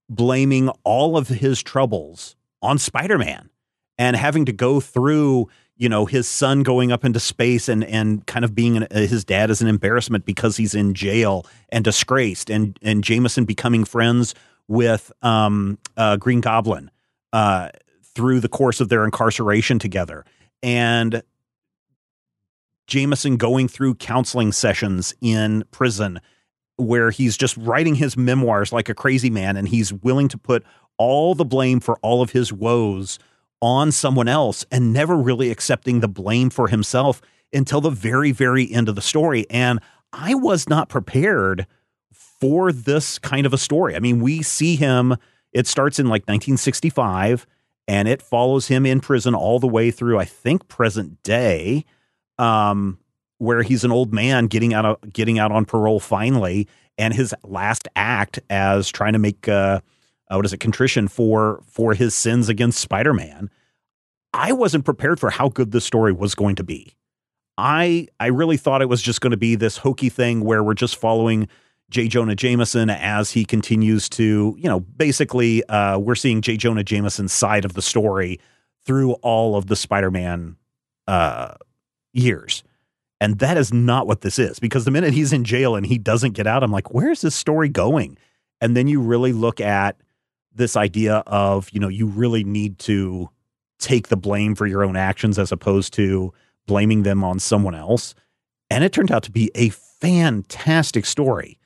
blaming 0.09 0.69
all 0.85 1.17
of 1.17 1.29
his 1.29 1.63
troubles 1.63 2.37
on 2.61 2.79
Spider-Man 2.79 3.51
and 3.99 4.17
having 4.17 4.45
to 4.47 4.53
go 4.53 4.81
through, 4.81 5.49
you 5.77 5.89
know, 5.89 6.07
his 6.07 6.29
son 6.29 6.63
going 6.63 6.93
up 6.93 7.05
into 7.05 7.21
space 7.21 7.69
and 7.69 7.85
and 7.85 8.27
kind 8.27 8.45
of 8.45 8.55
being 8.55 8.77
an, 8.77 8.87
his 8.91 9.25
dad 9.25 9.51
as 9.51 9.61
an 9.63 9.69
embarrassment 9.69 10.25
because 10.25 10.57
he's 10.57 10.75
in 10.75 10.95
jail 10.95 11.47
and 11.69 11.85
disgraced 11.85 12.51
and 12.51 12.79
and 12.83 13.05
Jameson 13.05 13.45
becoming 13.45 13.85
friends 13.85 14.35
with 14.69 15.13
um 15.23 15.79
uh 15.97 16.17
Green 16.17 16.41
Goblin 16.41 16.91
uh 17.33 17.71
through 18.15 18.41
the 18.41 18.49
course 18.49 18.81
of 18.81 18.89
their 18.89 19.05
incarceration 19.05 19.79
together 19.79 20.25
and 20.63 21.23
Jameson 22.87 23.37
going 23.37 23.69
through 23.69 23.95
counseling 23.95 24.53
sessions 24.53 25.15
in 25.21 25.65
prison 25.71 26.21
where 26.77 27.11
he's 27.11 27.37
just 27.37 27.57
writing 27.57 27.95
his 27.95 28.17
memoirs 28.17 28.73
like 28.73 28.89
a 28.89 28.95
crazy 28.95 29.31
man 29.31 29.57
and 29.57 29.69
he's 29.69 29.93
willing 29.93 30.29
to 30.29 30.39
put 30.39 30.65
all 30.99 31.35
the 31.35 31.45
blame 31.45 31.81
for 31.81 31.99
all 32.03 32.23
of 32.23 32.31
his 32.31 32.53
woes 32.53 33.19
on 33.61 33.93
someone 33.93 34.29
else 34.29 34.67
and 34.71 34.93
never 34.93 35.17
really 35.17 35.51
accepting 35.51 36.01
the 36.01 36.09
blame 36.09 36.51
for 36.51 36.69
himself 36.69 37.23
until 37.53 37.81
the 37.81 37.91
very, 37.91 38.33
very 38.33 38.71
end 38.73 38.89
of 38.89 38.95
the 38.95 39.03
story. 39.03 39.47
And 39.49 39.81
I 40.13 40.35
was 40.35 40.69
not 40.69 40.89
prepared 40.89 41.67
for 42.43 42.73
this 42.73 43.21
kind 43.21 43.47
of 43.47 43.53
a 43.53 43.59
story. 43.59 43.95
I 43.95 44.01
mean, 44.01 44.21
we 44.21 44.43
see 44.43 44.75
him, 44.75 45.15
it 45.53 45.69
starts 45.69 46.01
in 46.01 46.07
like 46.07 46.23
1965 46.23 47.47
and 47.87 48.09
it 48.09 48.21
follows 48.21 48.67
him 48.67 48.85
in 48.85 48.99
prison 48.99 49.33
all 49.33 49.61
the 49.61 49.69
way 49.69 49.93
through, 49.93 50.19
I 50.19 50.25
think, 50.25 50.67
present 50.67 51.23
day, 51.23 51.85
um, 52.39 52.99
where 53.39 53.63
he's 53.63 53.85
an 53.85 53.93
old 53.93 54.13
man 54.13 54.49
getting 54.49 54.75
out 54.75 54.85
of 54.85 55.13
getting 55.13 55.39
out 55.39 55.53
on 55.53 55.65
parole 55.65 56.01
finally, 56.01 56.67
and 56.99 57.15
his 57.15 57.33
last 57.45 57.87
act 57.95 58.41
as 58.51 58.91
trying 58.91 59.13
to 59.13 59.21
make 59.21 59.49
uh, 59.49 59.81
uh, 60.29 60.35
what 60.35 60.45
is 60.45 60.53
it 60.53 60.59
contrition 60.59 61.07
for 61.07 61.63
for 61.69 61.95
his 61.95 62.13
sins 62.13 62.49
against 62.49 62.81
Spider-Man. 62.81 63.51
I 64.33 64.51
wasn't 64.51 64.85
prepared 64.85 65.21
for 65.21 65.31
how 65.31 65.49
good 65.49 65.71
this 65.71 65.85
story 65.85 66.13
was 66.13 66.35
going 66.35 66.57
to 66.57 66.65
be. 66.65 66.97
I 67.57 68.09
I 68.19 68.27
really 68.27 68.57
thought 68.57 68.83
it 68.83 68.89
was 68.89 69.01
just 69.03 69.21
going 69.21 69.31
to 69.31 69.37
be 69.37 69.55
this 69.55 69.77
hokey 69.77 70.09
thing 70.09 70.41
where 70.41 70.65
we're 70.65 70.75
just 70.75 70.97
following 70.97 71.49
J. 71.93 72.09
Jonah 72.09 72.35
Jameson 72.35 72.89
as 72.89 73.31
he 73.31 73.45
continues 73.45 74.09
to, 74.09 74.57
you 74.59 74.69
know, 74.69 74.81
basically 74.81 75.63
uh, 75.67 75.99
we're 75.99 76.15
seeing 76.15 76.41
J. 76.41 76.57
Jonah 76.57 76.83
Jameson's 76.83 77.35
side 77.35 77.67
of 77.67 77.75
the 77.75 77.83
story 77.83 78.41
through 78.87 79.13
all 79.23 79.57
of 79.57 79.67
the 79.67 79.77
Spider-Man 79.77 80.57
uh, 81.07 81.55
years. 82.15 82.65
And 83.21 83.39
that 83.39 83.59
is 83.59 83.73
not 83.75 84.07
what 84.07 84.23
this 84.23 84.39
is 84.39 84.59
because 84.59 84.87
the 84.87 84.91
minute 84.91 85.13
he's 85.13 85.35
in 85.35 85.45
jail 85.45 85.77
and 85.77 85.87
he 85.87 85.99
doesn't 85.99 86.33
get 86.33 86.47
out, 86.47 86.65
I'm 86.65 86.73
like, 86.73 86.93
where 86.93 87.11
is 87.11 87.21
this 87.21 87.35
story 87.35 87.69
going? 87.69 88.17
And 88.61 88.75
then 88.75 88.89
you 88.89 89.01
really 89.01 89.33
look 89.33 89.61
at 89.61 89.97
this 90.55 90.77
idea 90.77 91.17
of, 91.27 91.69
you 91.73 91.79
know, 91.79 91.89
you 91.89 92.07
really 92.07 92.43
need 92.43 92.79
to 92.81 93.29
take 93.79 94.09
the 94.09 94.17
blame 94.17 94.55
for 94.55 94.67
your 94.67 94.83
own 94.83 94.97
actions 94.97 95.39
as 95.39 95.53
opposed 95.53 95.93
to 95.95 96.33
blaming 96.67 97.03
them 97.03 97.23
on 97.23 97.39
someone 97.39 97.75
else. 97.75 98.15
And 98.71 98.83
it 98.83 98.93
turned 98.93 99.13
out 99.13 99.25
to 99.25 99.31
be 99.31 99.51
a 99.55 99.69
fantastic 99.69 101.05
story. 101.05 101.59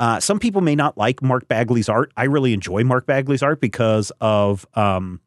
Uh, 0.00 0.20
some 0.20 0.38
people 0.38 0.60
may 0.60 0.76
not 0.76 0.96
like 0.96 1.22
Mark 1.22 1.48
Bagley's 1.48 1.88
art. 1.88 2.12
I 2.16 2.24
really 2.24 2.52
enjoy 2.52 2.84
Mark 2.84 3.06
Bagley's 3.06 3.42
art 3.42 3.60
because 3.60 4.12
of 4.20 4.66
um, 4.74 5.20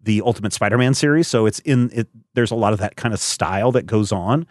the 0.00 0.22
Ultimate 0.22 0.52
Spider-Man 0.52 0.94
series. 0.94 1.28
So 1.28 1.46
it's 1.46 1.58
in 1.60 1.90
it. 1.92 2.08
There's 2.34 2.50
a 2.50 2.56
lot 2.56 2.72
of 2.72 2.78
that 2.78 2.96
kind 2.96 3.12
of 3.12 3.20
style 3.20 3.72
that 3.72 3.86
goes 3.86 4.12
on. 4.12 4.46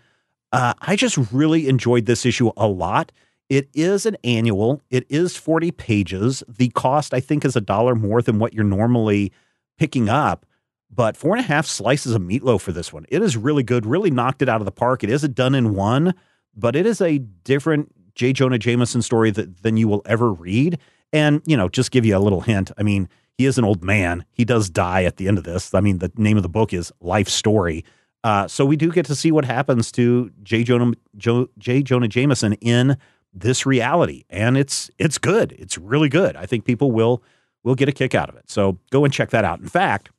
Uh, 0.52 0.74
I 0.82 0.96
just 0.96 1.18
really 1.32 1.70
enjoyed 1.70 2.06
this 2.06 2.26
issue 2.26 2.52
a 2.58 2.68
lot. 2.68 3.12
It 3.50 3.70
is 3.74 4.06
an 4.06 4.18
annual. 4.24 4.82
It 4.90 5.06
is 5.10 5.36
40 5.36 5.72
pages. 5.72 6.44
The 6.48 6.70
cost, 6.70 7.14
I 7.14 7.20
think, 7.20 7.46
is 7.46 7.56
a 7.56 7.62
dollar 7.62 7.96
more 7.96 8.22
than 8.22 8.40
what 8.40 8.54
you're 8.54 8.64
normally 8.64 9.32
picking 9.78 10.10
up. 10.10 10.46
But 10.94 11.16
four 11.16 11.36
and 11.36 11.44
a 11.44 11.48
half 11.48 11.66
slices 11.66 12.14
of 12.14 12.22
meatloaf 12.22 12.62
for 12.62 12.74
this 12.74 12.92
one. 12.92 13.06
It 13.10 13.22
is 13.22 13.38
really 13.38 13.64
good. 13.64 13.86
Really 13.86 14.12
knocked 14.12 14.42
it 14.42 14.50
out 14.50 14.60
of 14.60 14.66
the 14.66 14.72
park. 14.72 15.04
It 15.04 15.10
is 15.10 15.24
a 15.24 15.30
done 15.30 15.56
in 15.56 15.74
one, 15.74 16.14
but 16.56 16.76
it 16.76 16.86
is 16.86 17.00
a 17.00 17.18
different 17.18 17.94
J. 18.16 18.34
Jonah 18.34 18.58
Jameson 18.58 19.02
story 19.02 19.32
that, 19.32 19.64
than 19.64 19.78
you 19.78 19.88
will 19.88 20.02
ever 20.06 20.32
read. 20.32 20.78
And, 21.14 21.42
you 21.46 21.58
know, 21.58 21.70
just 21.70 21.92
give 21.92 22.06
you 22.06 22.16
a 22.16 22.20
little 22.20 22.42
hint. 22.42 22.72
I 22.78 22.84
mean, 22.84 23.10
he 23.38 23.46
is 23.46 23.58
an 23.58 23.66
old 23.66 23.84
man. 23.84 24.26
He 24.32 24.46
does 24.46 24.70
die 24.70 25.04
at 25.04 25.18
the 25.18 25.28
end 25.28 25.38
of 25.38 25.44
this. 25.44 25.74
I 25.74 25.82
mean, 25.82 25.98
the 25.98 26.12
name 26.16 26.38
of 26.38 26.44
the 26.44 26.50
book 26.50 26.74
is 26.74 26.92
Life 27.02 27.28
Story. 27.28 27.84
Uh, 28.24 28.48
so 28.48 28.66
we 28.66 28.76
do 28.76 28.92
get 28.92 29.06
to 29.08 29.16
see 29.16 29.32
what 29.32 29.46
happens 29.46 29.92
to 29.94 30.32
J. 30.44 30.64
Jonah, 30.64 30.94
jo, 31.18 31.50
J. 31.58 31.82
Jonah 31.82 32.08
Jameson 32.08 32.54
in 32.54 32.98
this 33.34 33.66
reality. 33.66 34.26
And 34.30 34.58
it's 34.58 34.92
it's 34.98 35.18
good. 35.18 35.54
It's 35.54 35.78
really 35.78 36.10
good. 36.10 36.36
I 36.36 36.46
think 36.46 36.66
people 36.66 36.92
will 36.92 37.24
will 37.64 37.76
get 37.76 37.90
a 37.90 37.92
kick 37.92 38.14
out 38.14 38.30
of 38.30 38.36
it. 38.36 38.50
So 38.50 38.78
go 38.92 39.06
and 39.06 39.14
check 39.14 39.32
that 39.32 39.44
out. 39.44 39.60
In 39.60 39.68
fact, 39.68 40.12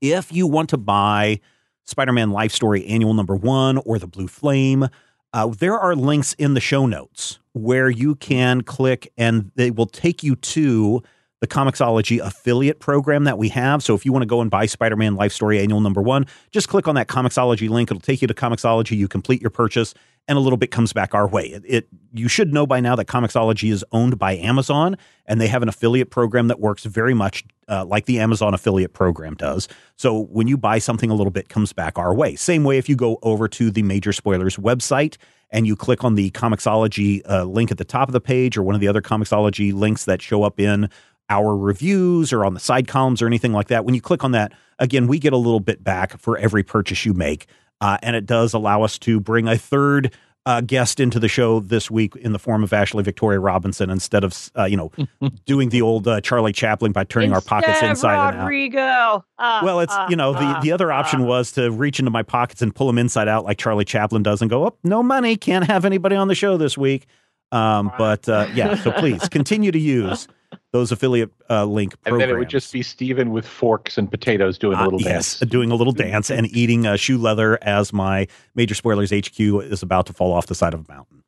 if 0.00 0.32
you 0.32 0.46
want 0.46 0.68
to 0.70 0.78
buy 0.78 1.40
Spider-Man 1.84 2.30
Life 2.30 2.52
Story 2.52 2.86
Annual 2.86 3.14
Number 3.14 3.34
One 3.34 3.78
or 3.78 3.98
the 3.98 4.06
Blue 4.06 4.28
Flame, 4.28 4.88
uh, 5.32 5.46
there 5.46 5.78
are 5.78 5.94
links 5.94 6.32
in 6.34 6.54
the 6.54 6.60
show 6.60 6.86
notes 6.86 7.38
where 7.52 7.90
you 7.90 8.14
can 8.16 8.62
click 8.62 9.12
and 9.16 9.50
they 9.54 9.70
will 9.70 9.86
take 9.86 10.22
you 10.22 10.36
to 10.36 11.02
the 11.40 11.46
Comixology 11.46 12.20
affiliate 12.20 12.80
program 12.80 13.24
that 13.24 13.38
we 13.38 13.48
have. 13.48 13.82
So 13.82 13.94
if 13.94 14.04
you 14.04 14.12
want 14.12 14.22
to 14.22 14.26
go 14.26 14.40
and 14.40 14.50
buy 14.50 14.66
Spider 14.66 14.96
Man 14.96 15.16
Life 15.16 15.32
Story 15.32 15.58
Annual 15.58 15.80
Number 15.80 16.02
One, 16.02 16.26
just 16.50 16.68
click 16.68 16.86
on 16.86 16.94
that 16.96 17.08
Comixology 17.08 17.68
link. 17.68 17.90
It'll 17.90 18.00
take 18.00 18.20
you 18.20 18.28
to 18.28 18.34
Comixology. 18.34 18.96
You 18.96 19.08
complete 19.08 19.40
your 19.40 19.50
purchase, 19.50 19.94
and 20.28 20.38
a 20.38 20.40
little 20.40 20.56
bit 20.56 20.70
comes 20.70 20.92
back 20.92 21.14
our 21.14 21.26
way. 21.26 21.46
It, 21.46 21.62
it 21.66 21.88
you 22.12 22.28
should 22.28 22.52
know 22.52 22.66
by 22.66 22.80
now 22.80 22.94
that 22.96 23.06
Comixology 23.06 23.72
is 23.72 23.84
owned 23.92 24.18
by 24.18 24.36
Amazon, 24.36 24.96
and 25.26 25.40
they 25.40 25.48
have 25.48 25.62
an 25.62 25.68
affiliate 25.68 26.10
program 26.10 26.48
that 26.48 26.60
works 26.60 26.84
very 26.84 27.14
much 27.14 27.44
uh, 27.68 27.84
like 27.84 28.06
the 28.06 28.20
Amazon 28.20 28.54
affiliate 28.54 28.92
program 28.92 29.34
does. 29.34 29.68
So 29.96 30.26
when 30.26 30.48
you 30.48 30.56
buy 30.56 30.78
something, 30.78 31.10
a 31.10 31.14
little 31.14 31.30
bit 31.30 31.48
comes 31.48 31.72
back 31.72 31.98
our 31.98 32.14
way. 32.14 32.36
Same 32.36 32.64
way 32.64 32.78
if 32.78 32.88
you 32.88 32.96
go 32.96 33.18
over 33.22 33.48
to 33.48 33.70
the 33.70 33.82
Major 33.82 34.12
Spoilers 34.12 34.56
website 34.56 35.16
and 35.50 35.66
you 35.66 35.76
click 35.76 36.04
on 36.04 36.14
the 36.14 36.30
Comixology 36.30 37.22
uh, 37.28 37.44
link 37.44 37.70
at 37.70 37.78
the 37.78 37.84
top 37.84 38.08
of 38.08 38.12
the 38.12 38.20
page 38.20 38.56
or 38.56 38.62
one 38.62 38.74
of 38.74 38.80
the 38.80 38.88
other 38.88 39.02
Comixology 39.02 39.72
links 39.72 40.04
that 40.04 40.22
show 40.22 40.42
up 40.42 40.60
in 40.60 40.88
our 41.28 41.56
reviews 41.56 42.32
or 42.32 42.44
on 42.44 42.54
the 42.54 42.60
side 42.60 42.88
columns 42.88 43.22
or 43.22 43.26
anything 43.26 43.52
like 43.52 43.68
that. 43.68 43.84
When 43.84 43.94
you 43.94 44.00
click 44.00 44.24
on 44.24 44.32
that, 44.32 44.52
again, 44.78 45.06
we 45.06 45.18
get 45.18 45.32
a 45.32 45.36
little 45.36 45.60
bit 45.60 45.82
back 45.82 46.18
for 46.18 46.36
every 46.36 46.64
purchase 46.64 47.06
you 47.06 47.14
make. 47.14 47.46
Uh, 47.80 47.98
and 48.02 48.16
it 48.16 48.26
does 48.26 48.52
allow 48.52 48.82
us 48.82 48.98
to 48.98 49.20
bring 49.20 49.48
a 49.48 49.56
third 49.56 50.14
uh, 50.46 50.60
guest 50.62 51.00
into 51.00 51.20
the 51.20 51.28
show 51.28 51.60
this 51.60 51.90
week 51.90 52.16
in 52.16 52.32
the 52.32 52.38
form 52.38 52.64
of 52.64 52.72
Ashley 52.72 53.02
Victoria 53.02 53.38
Robinson 53.38 53.90
instead 53.90 54.24
of, 54.24 54.50
uh, 54.56 54.64
you 54.64 54.76
know, 54.76 54.90
doing 55.44 55.68
the 55.68 55.82
old 55.82 56.08
uh, 56.08 56.20
Charlie 56.20 56.52
Chaplin 56.52 56.92
by 56.92 57.04
turning 57.04 57.30
Instead 57.30 57.52
our 57.52 57.62
pockets 57.62 57.82
inside 57.82 58.38
Rodrigo. 58.40 58.78
and 58.78 58.88
out. 58.88 59.24
Uh, 59.38 59.60
Well, 59.62 59.80
it's, 59.80 59.94
uh, 59.94 60.06
you 60.08 60.16
know, 60.16 60.32
the, 60.32 60.38
uh, 60.40 60.60
the 60.60 60.72
other 60.72 60.90
option 60.90 61.22
uh. 61.22 61.26
was 61.26 61.52
to 61.52 61.70
reach 61.70 61.98
into 61.98 62.10
my 62.10 62.22
pockets 62.22 62.62
and 62.62 62.74
pull 62.74 62.86
them 62.86 62.98
inside 62.98 63.28
out 63.28 63.44
like 63.44 63.58
Charlie 63.58 63.84
Chaplin 63.84 64.22
does 64.22 64.40
and 64.40 64.50
go, 64.50 64.66
oh, 64.66 64.76
no 64.82 65.02
money, 65.02 65.36
can't 65.36 65.66
have 65.66 65.84
anybody 65.84 66.16
on 66.16 66.28
the 66.28 66.34
show 66.34 66.56
this 66.56 66.76
week. 66.78 67.06
Um, 67.52 67.92
but 67.98 68.28
uh, 68.28 68.46
yeah, 68.54 68.74
so 68.76 68.92
please 68.98 69.28
continue 69.28 69.70
to 69.72 69.78
use 69.78 70.28
those 70.72 70.92
affiliate 70.92 71.30
uh, 71.48 71.64
link 71.64 71.94
And 72.06 72.20
then 72.20 72.28
it 72.30 72.36
would 72.36 72.48
just 72.48 72.72
be 72.72 72.82
Steven 72.82 73.30
with 73.30 73.46
forks 73.46 73.98
and 73.98 74.10
potatoes 74.10 74.56
doing 74.58 74.78
a 74.78 74.82
Uh, 74.82 74.84
little 74.84 75.00
yes, 75.00 75.38
dance. 75.40 75.50
doing 75.50 75.70
a 75.70 75.74
little 75.74 75.92
dance 75.92 76.30
and 76.30 76.46
eating 76.56 76.86
uh, 76.86 76.96
shoe 76.96 77.18
leather 77.18 77.58
as 77.62 77.92
my 77.92 78.26
major 78.54 78.74
spoilers 78.74 79.10
HQ 79.12 79.38
is 79.40 79.82
about 79.82 80.06
to 80.06 80.12
fall 80.12 80.32
off 80.32 80.46
the 80.46 80.54
side 80.54 80.74
of 80.74 80.88
a 80.88 80.92
mountain. 80.92 81.22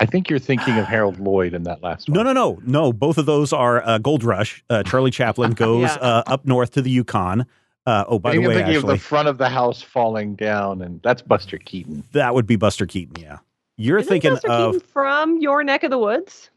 I 0.00 0.06
think 0.06 0.30
you're 0.30 0.38
thinking 0.38 0.78
of 0.78 0.86
Harold 0.86 1.18
Lloyd 1.20 1.52
in 1.52 1.64
that 1.64 1.82
last 1.82 2.08
one. 2.08 2.16
No, 2.16 2.22
no, 2.22 2.32
no, 2.32 2.58
no. 2.64 2.92
Both 2.92 3.18
of 3.18 3.26
those 3.26 3.52
are 3.52 3.86
uh, 3.86 3.98
Gold 3.98 4.24
Rush. 4.24 4.64
Uh, 4.70 4.82
Charlie 4.82 5.10
Chaplin 5.10 5.50
goes 5.54 5.82
Yeah. 5.82 5.94
uh, 5.96 6.22
up 6.26 6.46
north 6.46 6.70
to 6.72 6.82
the 6.82 6.90
Yukon. 6.90 7.44
Uh, 7.86 8.04
oh, 8.08 8.18
by 8.18 8.30
I 8.30 8.32
the 8.34 8.38
way, 8.40 8.54
thinking 8.54 8.76
Ashley, 8.76 8.76
of 8.76 8.86
the 8.86 8.98
front 8.98 9.28
of 9.28 9.36
the 9.38 9.48
house 9.50 9.82
falling 9.82 10.36
down, 10.36 10.80
and 10.80 11.00
that's 11.02 11.20
Buster 11.22 11.58
Keaton. 11.58 12.04
that 12.12 12.34
would 12.34 12.46
be 12.46 12.56
Buster 12.56 12.86
Keaton. 12.86 13.16
Yeah, 13.22 13.38
you're 13.80 13.98
Isn't 13.98 14.08
thinking 14.10 14.30
Buster 14.32 14.50
of. 14.50 14.72
Keaton 14.74 14.88
from 14.88 15.38
your 15.38 15.62
neck 15.64 15.82
of 15.84 15.90
the 15.90 15.98
woods? 15.98 16.50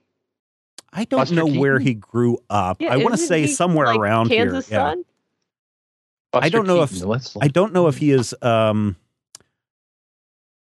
I 0.92 1.06
don't 1.06 1.22
Buster 1.22 1.36
know 1.36 1.48
where 1.48 1.80
he 1.80 1.94
grew 1.96 2.38
up. 2.50 2.82
Yeah, 2.82 2.94
I 2.94 2.98
want 2.98 3.12
to 3.12 3.18
say 3.18 3.42
he, 3.42 3.48
somewhere 3.48 3.88
like, 3.88 4.00
around 4.00 4.30
Kansas 4.30 4.68
here. 4.70 4.78
Yeah. 4.80 4.90
son? 4.92 5.06
Buster 6.32 6.50
don't 6.52 6.68
know 6.68 6.82
if- 6.84 6.92
Keaton. 6.92 7.08
Let's, 7.08 7.38
I 7.42 7.48
don't 7.48 7.74
know 7.74 7.88
if 7.88 7.98
he 7.98 8.12
is. 8.12 8.36
Um, 8.42 8.96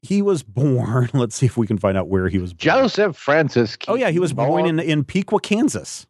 he 0.01 0.21
was 0.21 0.43
born. 0.43 1.09
Let's 1.13 1.35
see 1.35 1.45
if 1.45 1.57
we 1.57 1.67
can 1.67 1.77
find 1.77 1.97
out 1.97 2.07
where 2.07 2.27
he 2.29 2.37
was 2.37 2.53
born. 2.53 2.59
Joseph 2.59 3.15
Francis. 3.17 3.77
Oh 3.87 3.95
yeah, 3.95 4.09
he 4.11 4.19
was 4.19 4.33
born 4.33 4.65
in 4.65 4.79
in 4.79 5.03
Piqua, 5.03 5.39
Kansas. 5.39 6.05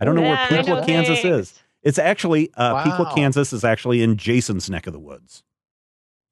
I 0.00 0.04
don't 0.04 0.14
know 0.16 0.22
Yeah, 0.22 0.30
where 0.30 0.38
I 0.38 0.48
Piqua, 0.62 0.80
know 0.80 0.84
Kansas 0.86 1.20
things. 1.22 1.48
is. 1.50 1.62
It's 1.82 1.98
actually 1.98 2.50
uh, 2.56 2.82
Piqua, 2.84 3.04
Wow. 3.04 3.14
Kansas 3.14 3.52
is 3.52 3.64
actually 3.64 4.02
in 4.02 4.16
Jason's 4.16 4.70
neck 4.70 4.86
of 4.86 4.92
the 4.92 4.98
woods. 5.00 5.42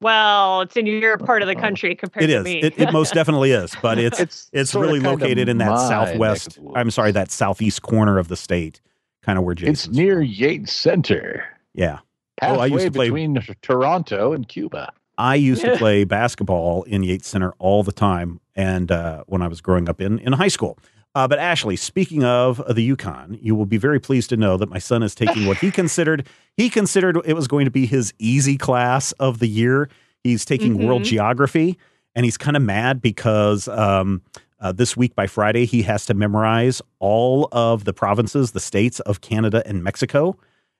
Well, 0.01 0.61
it's 0.61 0.75
in 0.75 0.87
your 0.87 1.17
part 1.17 1.41
of 1.43 1.47
the 1.47 1.55
country 1.55 1.95
compared 1.95 2.29
It 2.29 2.33
to 2.33 2.43
me. 2.43 2.59
It, 2.59 2.73
it 2.77 2.91
most 2.93 3.13
definitely 3.13 3.51
is, 3.51 3.75
but 3.81 3.97
it's 3.99 4.19
It's 4.19 4.49
it's 4.51 4.75
really 4.75 4.99
located 4.99 5.47
in 5.47 5.57
that 5.59 5.77
southwest. 5.77 6.59
I'm 6.75 6.89
sorry, 6.91 7.11
that 7.11 7.31
southeast 7.31 7.83
corner 7.83 8.17
of 8.17 8.27
the 8.27 8.35
state, 8.35 8.81
kind 9.21 9.37
of 9.37 9.45
where 9.45 9.53
It's 9.53 9.61
Jason's. 9.61 9.95
near 9.97 10.15
from. 10.17 10.25
Yates 10.25 10.73
Center, 10.73 11.43
Yeah, 11.73 11.99
halfway 12.41 12.57
Oh, 12.57 12.59
I 12.61 12.65
used 12.65 12.85
to 12.85 12.91
play- 12.91 13.07
between 13.09 13.37
Toronto 13.61 14.33
and 14.33 14.47
Cuba. 14.47 14.91
I 15.17 15.35
used 15.35 15.61
to 15.63 15.77
play 15.83 16.03
basketball 16.03 16.81
in 16.83 17.03
Yates 17.03 17.27
Center 17.27 17.53
all 17.59 17.83
the 17.83 17.91
time, 17.91 18.39
and 18.55 18.91
uh, 18.91 19.23
when 19.27 19.43
I 19.43 19.47
was 19.47 19.61
growing 19.61 19.87
up 19.87 20.01
in 20.01 20.17
in 20.19 20.33
high 20.33 20.47
school. 20.47 20.79
Uh, 21.13 21.27
but 21.27 21.39
Ashley, 21.39 21.75
speaking 21.75 22.23
of 22.23 22.61
the 22.73 22.81
Yukon, 22.81 23.37
you 23.41 23.53
will 23.53 23.65
be 23.65 23.77
very 23.77 23.99
pleased 23.99 24.29
to 24.29 24.37
know 24.37 24.55
that 24.57 24.69
my 24.69 24.79
son 24.79 25.03
is 25.03 25.13
taking 25.13 25.45
what 25.45 25.57
he 25.57 25.69
considered 25.81 26.27
he 26.57 26.69
considered 26.69 27.17
it 27.25 27.33
was 27.33 27.47
going 27.47 27.65
to 27.65 27.71
be 27.71 27.85
his 27.85 28.13
easy 28.19 28.57
class 28.57 29.11
of 29.13 29.39
the 29.39 29.47
year. 29.47 29.89
He's 30.23 30.45
taking 30.45 30.85
world 30.85 31.01
Mhm. 31.01 31.05
geography, 31.05 31.77
and 32.15 32.23
he's 32.25 32.37
kind 32.37 32.55
of 32.55 32.63
mad 32.63 33.01
because 33.01 33.67
um, 33.67 34.21
uh, 34.59 34.71
this 34.71 34.95
week 34.95 35.15
by 35.15 35.27
Friday 35.27 35.65
he 35.65 35.81
has 35.81 36.05
to 36.05 36.13
memorize 36.13 36.81
all 36.99 37.47
of 37.51 37.83
the 37.85 37.93
provinces, 37.93 38.51
the 38.51 38.59
states 38.59 38.99
of 39.01 39.21
Canada 39.21 39.63
and 39.65 39.83
Mexico. 39.83 40.37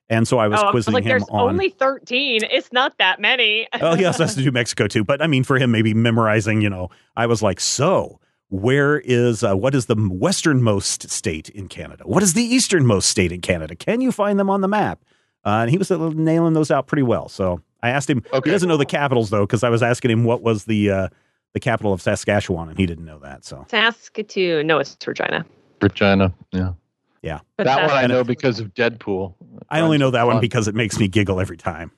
And 0.08 0.28
so 0.28 0.38
I 0.38 0.46
was 0.48 0.60
oh, 0.60 0.62
I 0.62 0.66
was 0.66 0.70
quizzing 0.72 0.94
like, 0.94 1.04
him 1.04 1.08
there's 1.08 1.28
on. 1.30 1.50
only 1.50 1.70
13. 1.70 2.42
It's 2.50 2.72
not 2.72 2.96
that 2.98 3.18
many. 3.20 3.66
well, 3.80 3.94
he 3.96 4.04
also 4.04 4.24
has 4.24 4.34
to 4.34 4.42
do 4.44 4.50
Mexico 4.52 4.86
too. 4.86 5.04
But 5.04 5.20
I 5.22 5.26
mean, 5.26 5.42
for 5.44 5.58
him, 5.58 5.70
maybe 5.70 5.94
memorizing, 5.94 6.60
you 6.60 6.68
know, 6.70 6.90
I 7.16 7.26
was 7.26 7.42
like, 7.42 7.60
so 7.60 8.20
where 8.52 8.98
is, 8.98 9.42
uh, 9.42 9.56
what 9.56 9.74
is 9.74 9.86
the 9.86 9.96
westernmost 9.96 11.08
state 11.08 11.48
in 11.48 11.68
Canada? 11.68 12.04
What 12.04 12.22
is 12.22 12.34
the 12.34 12.42
easternmost 12.42 13.08
state 13.08 13.32
in 13.32 13.40
Canada? 13.40 13.74
Can 13.74 14.02
you 14.02 14.12
find 14.12 14.38
them 14.38 14.50
on 14.50 14.60
the 14.60 14.68
map? 14.68 15.02
Uh, 15.44 15.60
and 15.62 15.70
he 15.70 15.78
was 15.78 15.90
uh, 15.90 16.10
nailing 16.10 16.52
those 16.52 16.70
out 16.70 16.86
pretty 16.86 17.02
well. 17.02 17.30
So 17.30 17.62
I 17.82 17.88
asked 17.88 18.10
him. 18.10 18.22
Okay. 18.32 18.50
He 18.50 18.52
doesn't 18.52 18.68
know 18.68 18.76
the 18.76 18.84
capitals 18.84 19.30
though, 19.30 19.46
because 19.46 19.64
I 19.64 19.70
was 19.70 19.82
asking 19.82 20.10
him 20.10 20.24
what 20.24 20.42
was 20.42 20.66
the 20.66 20.90
uh, 20.90 21.08
the 21.54 21.60
capital 21.60 21.94
of 21.94 22.02
Saskatchewan, 22.02 22.68
and 22.68 22.78
he 22.78 22.84
didn't 22.84 23.06
know 23.06 23.18
that. 23.20 23.44
So 23.44 23.64
Saskatoon. 23.68 24.66
No, 24.66 24.78
it's 24.78 24.96
Regina. 25.04 25.46
Regina. 25.80 26.32
Yeah. 26.52 27.40
But 27.56 27.64
that 27.64 27.88
one 27.88 27.96
I 27.96 28.06
know 28.06 28.22
because 28.22 28.60
of 28.60 28.74
Deadpool. 28.74 29.34
I 29.70 29.80
only 29.80 29.96
know 29.96 30.10
that 30.10 30.26
one 30.26 30.40
because 30.40 30.68
it 30.68 30.74
makes 30.74 30.98
me 30.98 31.08
giggle 31.08 31.40
every 31.40 31.56
time. 31.56 31.90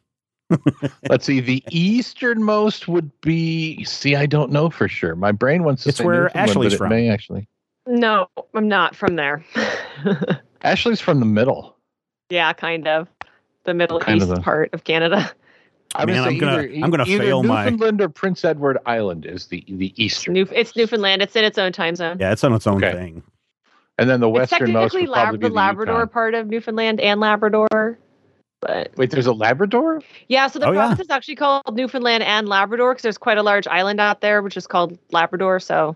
Let's 1.09 1.25
see. 1.25 1.41
The 1.41 1.63
easternmost 1.71 2.89
would 2.89 3.11
be. 3.21 3.83
See, 3.85 4.15
I 4.17 4.27
don't 4.27 4.51
know 4.53 4.71
for 4.71 4.89
sure. 4.89 5.15
My 5.17 5.33
brain 5.33 5.65
wants 5.65 5.85
to 5.85 5.89
It's 5.91 5.99
say 5.99 6.05
where 6.05 6.25
Newfoundland, 6.25 6.51
Ashley's 6.51 6.75
from. 6.75 6.89
May 6.91 7.09
actually. 7.09 7.49
No, 7.87 8.27
I'm 8.55 8.69
not 8.69 8.95
from 8.95 9.17
there. 9.17 9.45
Ashley's 10.63 11.01
from 11.01 11.21
the 11.21 11.27
middle. 11.27 11.77
yeah, 12.31 12.53
kind 12.53 12.87
of. 12.89 13.09
The 13.65 13.75
Middle 13.75 13.99
Kind 14.01 14.21
of 14.23 14.29
East 14.29 14.35
the- 14.37 14.43
part 14.43 14.73
of 14.75 14.85
Canada. 14.85 15.31
I 15.95 16.05
would 16.05 16.13
Man, 16.13 16.25
say 16.25 16.31
I'm 16.31 16.39
gonna- 16.39 16.63
either- 16.63 16.85
I'm 16.85 16.91
gonna 16.91 17.05
either 17.07 17.23
fail 17.25 17.43
my- 17.43 17.65
Newfoundland 17.65 18.01
or 18.01 18.09
Prince 18.09 18.45
Edward 18.45 18.79
Island 18.85 19.25
is 19.27 19.47
the 19.47 19.65
the 19.69 19.95
eastern, 20.03 20.35
New, 20.35 20.47
it's 20.53 20.75
Newfoundland. 20.77 21.23
It's 21.23 21.37
in 21.37 21.45
its 21.45 21.57
own 21.57 21.73
time 21.73 21.95
zone. 21.95 22.19
Yeah, 22.21 22.33
it's 22.33 22.43
on 22.45 22.53
its 22.53 22.67
own 22.67 22.83
Okay. 22.85 22.93
thing. 22.93 23.23
and 23.99 24.11
then 24.11 24.19
the 24.21 24.29
it's 24.29 24.51
westernmost 24.51 24.93
technically 24.93 25.03
would 25.09 25.15
probably 25.15 25.33
Lab- 25.33 25.41
be 25.41 25.49
the 25.49 25.55
Labrador 25.55 25.95
Yukon. 26.01 26.09
part 26.09 26.35
of 26.35 26.47
Newfoundland 26.49 27.01
and 27.01 27.21
Labrador. 27.21 27.99
But 28.67 28.93
Wait, 28.97 29.11
there's 29.11 29.27
a 29.27 29.33
Labrador. 29.35 30.01
yeah, 30.29 30.47
so 30.47 30.59
the 30.59 30.67
Oh, 30.69 30.73
yeah. 30.73 30.79
province 30.81 31.01
is 31.01 31.11
actually 31.11 31.37
called 31.37 31.63
Newfoundland 31.77 32.23
and 32.23 32.49
Labrador 32.49 32.93
because 32.95 33.03
there's 33.03 33.19
quite 33.19 33.37
a 33.37 33.43
large 33.43 33.67
island 33.67 34.01
out 34.01 34.23
there, 34.23 34.41
which 34.41 34.57
is 34.57 34.67
called 34.67 34.99
Labrador. 35.13 35.61
So 35.61 35.95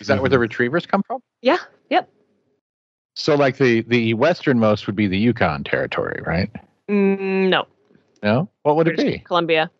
Is 0.00 0.08
that 0.08 0.20
where 0.20 0.28
the 0.28 0.38
retrievers 0.38 0.84
come 0.84 1.02
from? 1.06 1.20
yeah, 1.42 1.58
yep. 1.90 2.08
So, 3.14 3.34
like 3.36 3.56
the 3.58 3.82
the 3.82 4.14
westernmost 4.14 4.86
would 4.86 4.96
be 4.96 5.06
the 5.06 5.18
Yukon 5.18 5.62
territory, 5.64 6.20
right? 6.26 6.50
Mm, 6.88 7.48
no, 7.50 7.66
No, 8.22 8.48
what 8.62 8.74
would 8.76 8.88
it 8.88 8.96
be? 8.96 9.18
Columbia. 9.18 9.70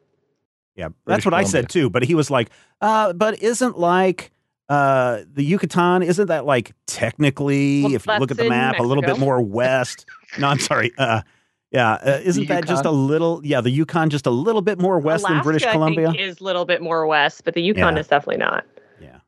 Yeah, 0.76 0.88
British 0.88 1.24
that's 1.24 1.24
what 1.24 1.34
I 1.34 1.42
said 1.42 1.68
too. 1.68 1.90
But 1.90 2.04
he 2.04 2.14
was 2.14 2.30
like, 2.30 2.50
uh, 2.80 3.12
"But 3.14 3.42
isn't 3.42 3.76
like 3.78 4.30
uh, 4.68 5.22
the 5.32 5.42
Yucatan? 5.42 6.02
Isn't 6.04 6.26
that 6.28 6.46
like 6.46 6.72
technically, 6.86 7.82
Well, 7.82 7.94
if 7.94 8.06
you 8.06 8.18
look 8.18 8.30
at 8.30 8.36
the 8.36 8.44
in 8.44 8.48
map, 8.50 8.78
a 8.78 8.82
little 8.84 9.02
bit 9.02 9.18
more 9.18 9.40
west? 9.42 10.06
no, 10.38 10.46
I'm 10.48 10.58
sorry. 10.60 10.92
Uh, 10.98 11.22
yeah, 11.70 11.92
uh, 11.92 12.20
isn't 12.24 12.48
that 12.48 12.66
just 12.66 12.84
a 12.84 12.90
little? 12.90 13.40
Yeah, 13.44 13.60
the 13.60 13.70
Yukon 13.70 14.10
just 14.10 14.26
a 14.26 14.30
little 14.30 14.62
bit 14.62 14.78
more 14.80 14.98
west 14.98 15.22
Alaska, 15.24 15.34
than 15.34 15.42
British 15.42 15.64
I 15.66 15.72
Columbia. 15.72 16.10
think, 16.12 16.20
is 16.20 16.40
a 16.40 16.44
little 16.44 16.64
bit 16.64 16.80
more 16.82 17.06
west, 17.06 17.44
but 17.44 17.54
the 17.54 17.62
Yukon 17.62 17.94
Yeah. 17.94 18.00
is 18.00 18.06
definitely 18.08 18.38
not. 18.38 18.64
yeah, 19.00 19.18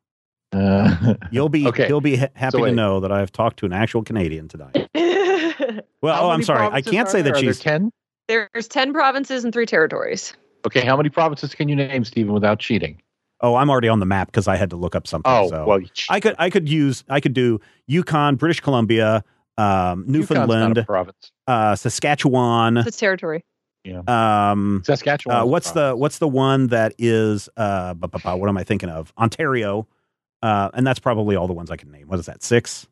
Uh, 0.53 1.14
you'll 1.30 1.49
be 1.49 1.66
Okay. 1.68 1.88
you'll 1.88 2.01
be 2.01 2.16
ha- 2.16 2.28
happy 2.34 2.59
to 2.62 2.72
know 2.72 3.01
that 3.01 3.12
I 3.12 3.18
have 3.20 3.30
talked 3.32 3.59
to 3.59 3.66
an 3.66 3.72
actual 3.72 4.03
Canadian 4.03 4.49
tonight. 4.49 4.88
Well, 6.03 6.14
how 6.14 6.26
oh, 6.28 6.30
I'm 6.30 6.43
sorry, 6.43 6.66
I 6.72 6.80
can't 6.80 7.09
say 7.09 7.20
there? 7.20 7.34
that 7.34 7.38
Are 7.41 7.43
there 7.45 7.53
she's. 7.53 7.61
ten. 7.61 7.91
There's 8.28 8.68
10 8.68 8.93
provinces 8.95 9.45
and 9.45 9.53
three 9.53 9.66
territories. 9.66 10.32
Okay, 10.66 10.80
how 10.80 10.97
many 10.97 11.09
provinces 11.11 11.55
can 11.55 11.68
you 11.68 11.76
name, 11.76 12.05
Stephen, 12.05 12.32
without 12.32 12.59
cheating? 12.59 13.03
Oh, 13.43 13.55
I'm 13.57 13.68
already 13.68 13.88
on 13.88 13.99
the 14.01 14.07
map 14.07 14.28
because 14.28 14.49
I 14.49 14.57
had 14.57 14.70
to 14.70 14.76
look 14.76 14.95
up 14.95 15.07
something. 15.07 15.30
Oh, 15.30 15.49
so. 15.51 15.66
well, 15.66 15.80
you 15.80 15.88
cheat. 15.93 16.07
I 16.11 16.20
could 16.20 16.36
I 16.38 16.49
could 16.49 16.68
use 16.68 17.05
I 17.11 17.20
could 17.20 17.34
do 17.34 17.61
Yukon, 17.86 18.36
British 18.36 18.61
Columbia, 18.61 19.22
um, 19.59 20.05
Yukon's 20.07 20.07
not 20.07 20.09
Newfoundland, 20.09 20.78
a 20.78 20.84
province. 20.84 21.32
uh, 21.46 21.76
Saskatchewan. 21.76 22.78
It's 22.78 22.96
territory. 22.96 23.44
Yeah. 23.84 24.03
Um, 24.07 24.82
Saskatchewan. 24.84 25.36
uh, 25.38 25.44
what's 25.46 25.70
the 25.72 25.94
what's 25.94 26.18
the 26.18 26.28
one 26.28 26.66
that 26.68 26.94
is 26.98 27.48
uh, 27.57 27.94
bu- 27.94 28.09
bu- 28.09 28.18
bu- 28.18 28.36
what 28.36 28.48
am 28.48 28.57
I 28.59 28.64
thinking 28.64 28.88
of? 28.90 29.12
Ontario, 29.18 29.86
uh, 30.42 30.70
and 30.74 30.86
that's 30.86 30.98
probably 30.98 31.34
all 31.36 31.46
the 31.46 31.53
ones 31.55 31.70
I 31.70 31.76
can 31.76 31.90
name. 31.90 32.07
What 32.09 32.18
is 32.18 32.26
that? 32.26 32.42
Six? 32.42 32.86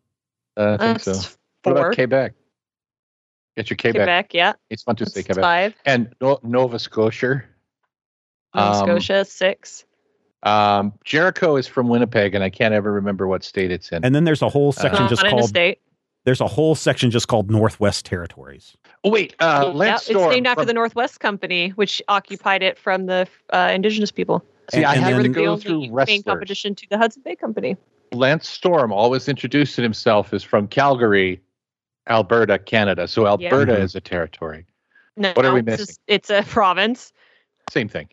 Uh, 0.57 0.75
I 0.75 0.77
think 0.79 1.03
That's 1.03 1.05
so. 1.27 1.31
What 1.65 1.75
four. 1.77 1.83
about 1.87 1.95
Quebec? 1.95 2.33
Get 3.57 3.71
your 3.71 3.77
Quebec. 3.77 3.95
Quebec, 4.01 4.35
yeah. 4.35 4.53
It's 4.71 4.83
fun 4.83 4.97
to 4.97 5.07
say 5.07 5.23
Quebec. 5.23 5.43
five. 5.43 5.75
And 5.85 6.15
no- 6.21 6.39
Nova 6.43 6.79
Scotia. 6.79 7.43
Nova 8.55 8.69
Um, 8.71 8.75
Scotia, 8.87 9.25
six. 9.25 9.85
Um, 10.45 10.93
Jericho 11.05 11.57
is 11.57 11.67
from 11.67 11.89
Winnipeg, 11.89 12.35
and 12.35 12.43
I 12.45 12.51
can't 12.51 12.73
ever 12.73 12.93
remember 12.93 13.27
what 13.27 13.43
state 13.43 13.71
it's 13.73 13.91
in. 13.91 14.05
And 14.05 14.15
then 14.15 14.25
there's 14.25 14.41
a 14.43 14.49
whole 14.49 14.71
section 14.73 15.05
Uh, 15.05 15.09
just 15.09 15.23
Not 15.23 15.33
in 15.33 15.35
a 15.35 15.41
called 15.41 15.49
state. 15.49 15.81
There's 16.29 16.43
a 16.43 16.47
whole 16.47 16.75
section 16.75 17.11
just 17.11 17.27
called 17.27 17.51
Northwest 17.51 18.05
Territories. 18.05 18.77
oh 19.03 19.09
wait, 19.11 19.35
uh, 19.41 19.63
Yeah, 19.65 19.73
Lance 19.73 20.03
it's 20.03 20.11
Storm 20.11 20.31
named 20.31 20.47
after 20.47 20.61
from- 20.61 20.67
the 20.67 20.75
Northwest 20.75 21.21
Company, 21.21 21.71
which 21.71 22.03
occupied 22.09 22.63
it 22.63 22.77
from 22.79 23.07
the 23.07 23.27
uh, 23.51 23.71
indigenous 23.75 24.11
people. 24.11 24.45
See, 24.71 24.85
I 24.85 24.93
and 24.97 25.03
had 25.05 25.15
then- 25.15 25.23
to 25.23 25.29
the 25.31 25.35
go 25.35 25.47
only 25.53 25.63
through 25.63 25.81
main 25.81 25.93
wrestlers. 25.95 26.23
competition 26.25 26.75
to 26.75 26.87
the 26.91 26.99
Hudson 26.99 27.23
Bay 27.25 27.35
Company. 27.35 27.79
Lance 28.13 28.47
Storm 28.47 28.93
always 28.93 29.27
introduced 29.27 29.75
himself 29.77 30.35
as 30.35 30.43
from 30.43 30.69
Calgary, 30.69 31.41
Alberta, 32.11 32.59
Canada. 32.59 33.09
So 33.09 33.27
Alberta 33.27 33.73
Mhm. 33.73 33.81
is 33.85 33.95
a 33.95 34.01
territory. 34.03 34.67
No, 35.17 35.33
What 35.33 35.47
are 35.47 35.55
we 35.55 35.61
it's 35.61 35.67
missing? 35.67 35.87
just- 35.87 36.01
It's 36.07 36.29
a 36.31 36.43
province. 36.43 37.11
Same 37.71 37.89
thing. 37.89 38.09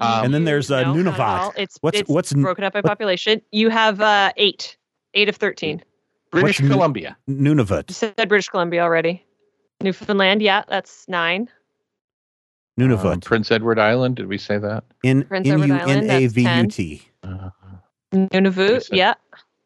Um, 0.00 0.26
And 0.26 0.34
then 0.34 0.44
there's, 0.44 0.70
uh, 0.70 0.82
No, 0.82 0.94
Nunavut. 0.94 1.54
It's 1.56 1.78
What's- 1.80 2.00
it's 2.00 2.08
what's 2.10 2.32
broken 2.34 2.64
up 2.64 2.74
by 2.74 2.80
what- 2.80 2.84
population. 2.88 3.40
You 3.50 3.70
have 3.70 4.00
uh, 4.02 4.32
eight, 4.36 4.76
eight 5.14 5.28
of 5.30 5.36
thirteen. 5.36 5.82
British 6.30 6.60
what's 6.60 6.72
Columbia. 6.72 7.16
You 7.26 7.34
Nunavut. 7.36 7.90
said 7.90 8.14
British 8.28 8.48
Columbia 8.48 8.82
already. 8.82 9.24
Newfoundland, 9.82 10.42
yeah, 10.42 10.64
that's 10.68 11.06
nine. 11.08 11.48
Nunavut. 12.78 13.12
Um, 13.14 13.20
Prince 13.20 13.50
Edward 13.50 13.78
Island. 13.78 14.16
Did 14.16 14.26
we 14.28 14.38
say 14.38 14.58
that? 14.58 14.84
in 15.02 15.24
Prince 15.24 15.46
N 15.48 15.54
Edward 15.54 15.66
U 15.68 15.74
Island, 15.74 16.10
N 16.10 16.16
A 16.16 16.20
that's 16.22 16.32
V 16.34 16.40
U 16.42 16.46
10. 16.48 16.68
T. 16.68 17.02
Uh, 17.22 17.50
Nunavut, 18.12 18.82
said- 18.84 18.96
yeah. 18.96 19.14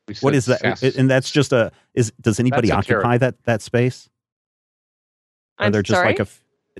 we 0.08 0.14
What 0.20 0.32
said 0.32 0.34
is 0.34 0.46
that? 0.46 0.62
Sask- 0.62 0.96
And 0.98 1.10
that's 1.10 1.30
just 1.30 1.52
a 1.52 1.72
is 1.94 2.12
does 2.20 2.40
anybody 2.40 2.70
occupy 2.70 3.18
that 3.18 3.42
that 3.44 3.62
space? 3.62 4.08
Are 5.58 5.66
I'm 5.66 5.72
there 5.72 5.82
just 5.82 5.98
sorry. 5.98 6.08
like 6.08 6.20
a 6.20 6.26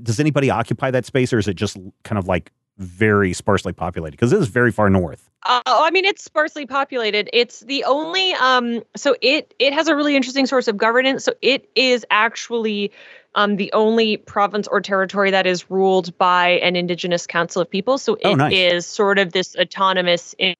does 0.02 0.18
anybody 0.20 0.48
occupy 0.50 0.90
that 0.90 1.04
space 1.04 1.32
or 1.32 1.38
is 1.38 1.46
it 1.48 1.54
just 1.54 1.76
kind 2.04 2.18
of 2.18 2.26
like 2.26 2.50
very 2.82 3.32
sparsely 3.32 3.72
populated 3.72 4.12
because 4.12 4.32
it 4.32 4.40
is 4.40 4.48
very 4.48 4.70
far 4.72 4.90
north 4.90 5.30
Uh, 5.44 5.60
oh, 5.66 5.84
I 5.84 5.90
mean, 5.90 6.04
it's 6.04 6.22
sparsely 6.22 6.66
populated. 6.66 7.28
It's 7.32 7.60
the 7.60 7.82
only 7.84 8.32
um. 8.34 8.82
So 8.96 9.16
it 9.22 9.54
it 9.58 9.72
has 9.72 9.88
a 9.88 9.96
really 9.96 10.14
interesting 10.16 10.46
source 10.46 10.68
of 10.68 10.76
governance. 10.76 11.24
So 11.24 11.32
it 11.42 11.68
is 11.74 12.04
actually 12.10 12.92
um 13.34 13.56
the 13.56 13.72
only 13.72 14.18
province 14.18 14.68
or 14.68 14.80
territory 14.80 15.30
that 15.32 15.46
is 15.46 15.70
ruled 15.70 16.16
by 16.18 16.50
an 16.62 16.76
indigenous 16.76 17.26
council 17.26 17.60
of 17.62 17.68
people. 17.70 17.98
So 17.98 18.14
it 18.14 18.26
is 18.26 18.32
Oh, 18.32 18.34
nice. 18.36 18.86
sort 18.86 19.18
of 19.18 19.32
this 19.32 19.56
autonomous 19.56 20.34
in- 20.38 20.54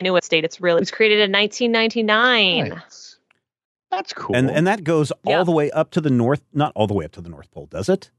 Inuit 0.00 0.24
state. 0.24 0.44
It's 0.44 0.60
really 0.60 0.78
it 0.78 0.80
was 0.80 0.90
created 0.90 1.20
in 1.20 1.30
1999. 1.32 2.68
Nice. 2.70 3.18
That's 3.90 4.12
cool. 4.14 4.34
and 4.34 4.50
and 4.50 4.66
that 4.66 4.84
goes 4.84 5.12
Yeah. 5.24 5.38
all 5.38 5.44
the 5.44 5.52
way 5.52 5.70
up 5.70 5.90
to 5.92 6.00
the 6.00 6.08
north 6.10 6.42
not 6.52 6.72
all 6.74 6.86
the 6.86 6.94
way 6.94 7.04
up 7.04 7.12
to 7.12 7.20
the 7.20 7.28
north 7.28 7.50
pole 7.50 7.66
does 7.66 7.88
it 7.90 8.10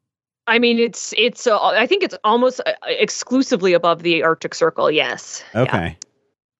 I 0.47 0.59
mean, 0.59 0.77
it's 0.79 1.13
it's. 1.17 1.47
Uh, 1.47 1.59
I 1.63 1.87
think 1.87 2.03
it's 2.03 2.15
almost 2.23 2.59
uh, 2.65 2.73
exclusively 2.85 3.73
above 3.73 4.03
the 4.03 4.23
Arctic 4.23 4.53
Circle. 4.55 4.91
Yes. 4.91 5.43
Yeah. 5.53 5.61
okay 5.61 5.97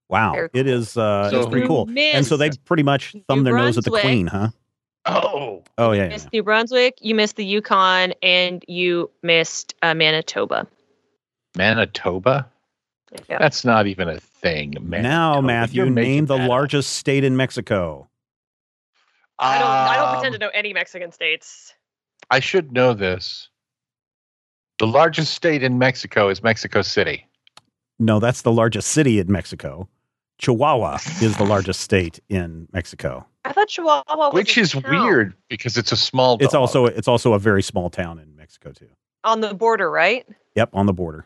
wow 0.10 0.34
Very 0.34 0.50
it 0.54 0.64
cool. 0.66 0.74
is 0.74 0.98
uh 0.98 1.30
So- 1.32 1.40
it's 1.40 1.50
pretty 1.50 1.66
cool 1.66 1.90
and 1.98 2.26
so 2.26 2.36
they 2.38 2.52
pretty 2.66 2.84
much 2.84 3.16
thumb 3.28 3.44
their 3.46 3.56
nose 3.56 3.78
at 3.78 3.84
the 3.86 3.90
queen 3.90 4.28
huh 4.28 4.50
oh, 5.06 5.64
oh 5.78 5.92
yeah, 5.94 6.04
You 6.06 6.12
yeah, 6.12 6.18
New 6.34 6.44
Brunswick, 6.44 6.96
you 7.02 7.16
missed 7.16 7.38
the 7.38 7.46
Yukon, 7.46 8.14
and 8.22 8.64
you 8.68 9.10
missed 9.24 9.74
uh, 9.82 9.94
Manitoba. 9.96 10.68
Manitoba. 11.58 12.48
Yeah. 13.30 13.38
That's 13.40 13.64
not 13.64 13.88
even 13.88 14.10
a 14.10 14.20
thing. 14.20 14.72
Manitoba. 14.82 15.02
now 15.02 15.42
matthew 15.42 15.84
You're 15.84 15.92
name 15.92 16.26
the 16.26 16.38
that 16.38 16.44
up. 16.44 16.50
largest 16.50 16.94
state 16.94 17.24
in 17.24 17.36
mexico 17.38 18.08
I 19.40 19.58
don't. 19.58 19.68
I 19.68 19.96
don't 19.98 20.08
Um, 20.10 20.14
pretend 20.16 20.34
to 20.34 20.40
know 20.40 20.52
any 20.54 20.74
Mexican 20.74 21.12
states. 21.12 21.74
I 22.30 22.40
should 22.40 22.72
know 22.72 22.94
this. 22.94 23.50
The 24.80 24.88
largest 24.88 25.34
state 25.34 25.63
in 25.63 25.78
Mexico 25.78 26.30
is 26.30 26.41
Mexico 26.43 26.82
City. 26.82 27.28
no 27.99 28.19
that's 28.19 28.41
the 28.41 28.51
largest 28.51 28.89
city 28.89 29.19
in 29.19 29.32
mexico 29.32 29.88
chihuahua 30.39 30.95
is 31.21 31.38
the 31.38 31.43
largest 31.45 31.80
state 31.82 32.19
in 32.28 32.67
mexico 32.74 33.26
I 33.45 33.51
thought 33.53 33.67
Chihuahua 33.67 34.03
was 34.17 34.34
Which 34.34 34.57
a 34.57 34.61
is 34.61 34.71
town 34.71 34.84
weird 34.89 35.34
because 35.49 35.78
it's 35.78 35.91
a 35.91 35.95
small 35.97 36.38
it's 36.41 36.55
also 36.55 36.86
it's 36.88 37.07
also 37.07 37.34
a 37.34 37.39
very 37.39 37.61
small 37.61 37.89
town 37.91 38.17
in 38.19 38.36
mexico 38.36 38.71
too 38.71 38.89
on 39.24 39.41
the 39.41 39.53
border, 39.53 39.89
right? 39.91 40.26
yep 40.55 40.69
on 40.74 40.86
the 40.88 40.93
border 40.93 41.26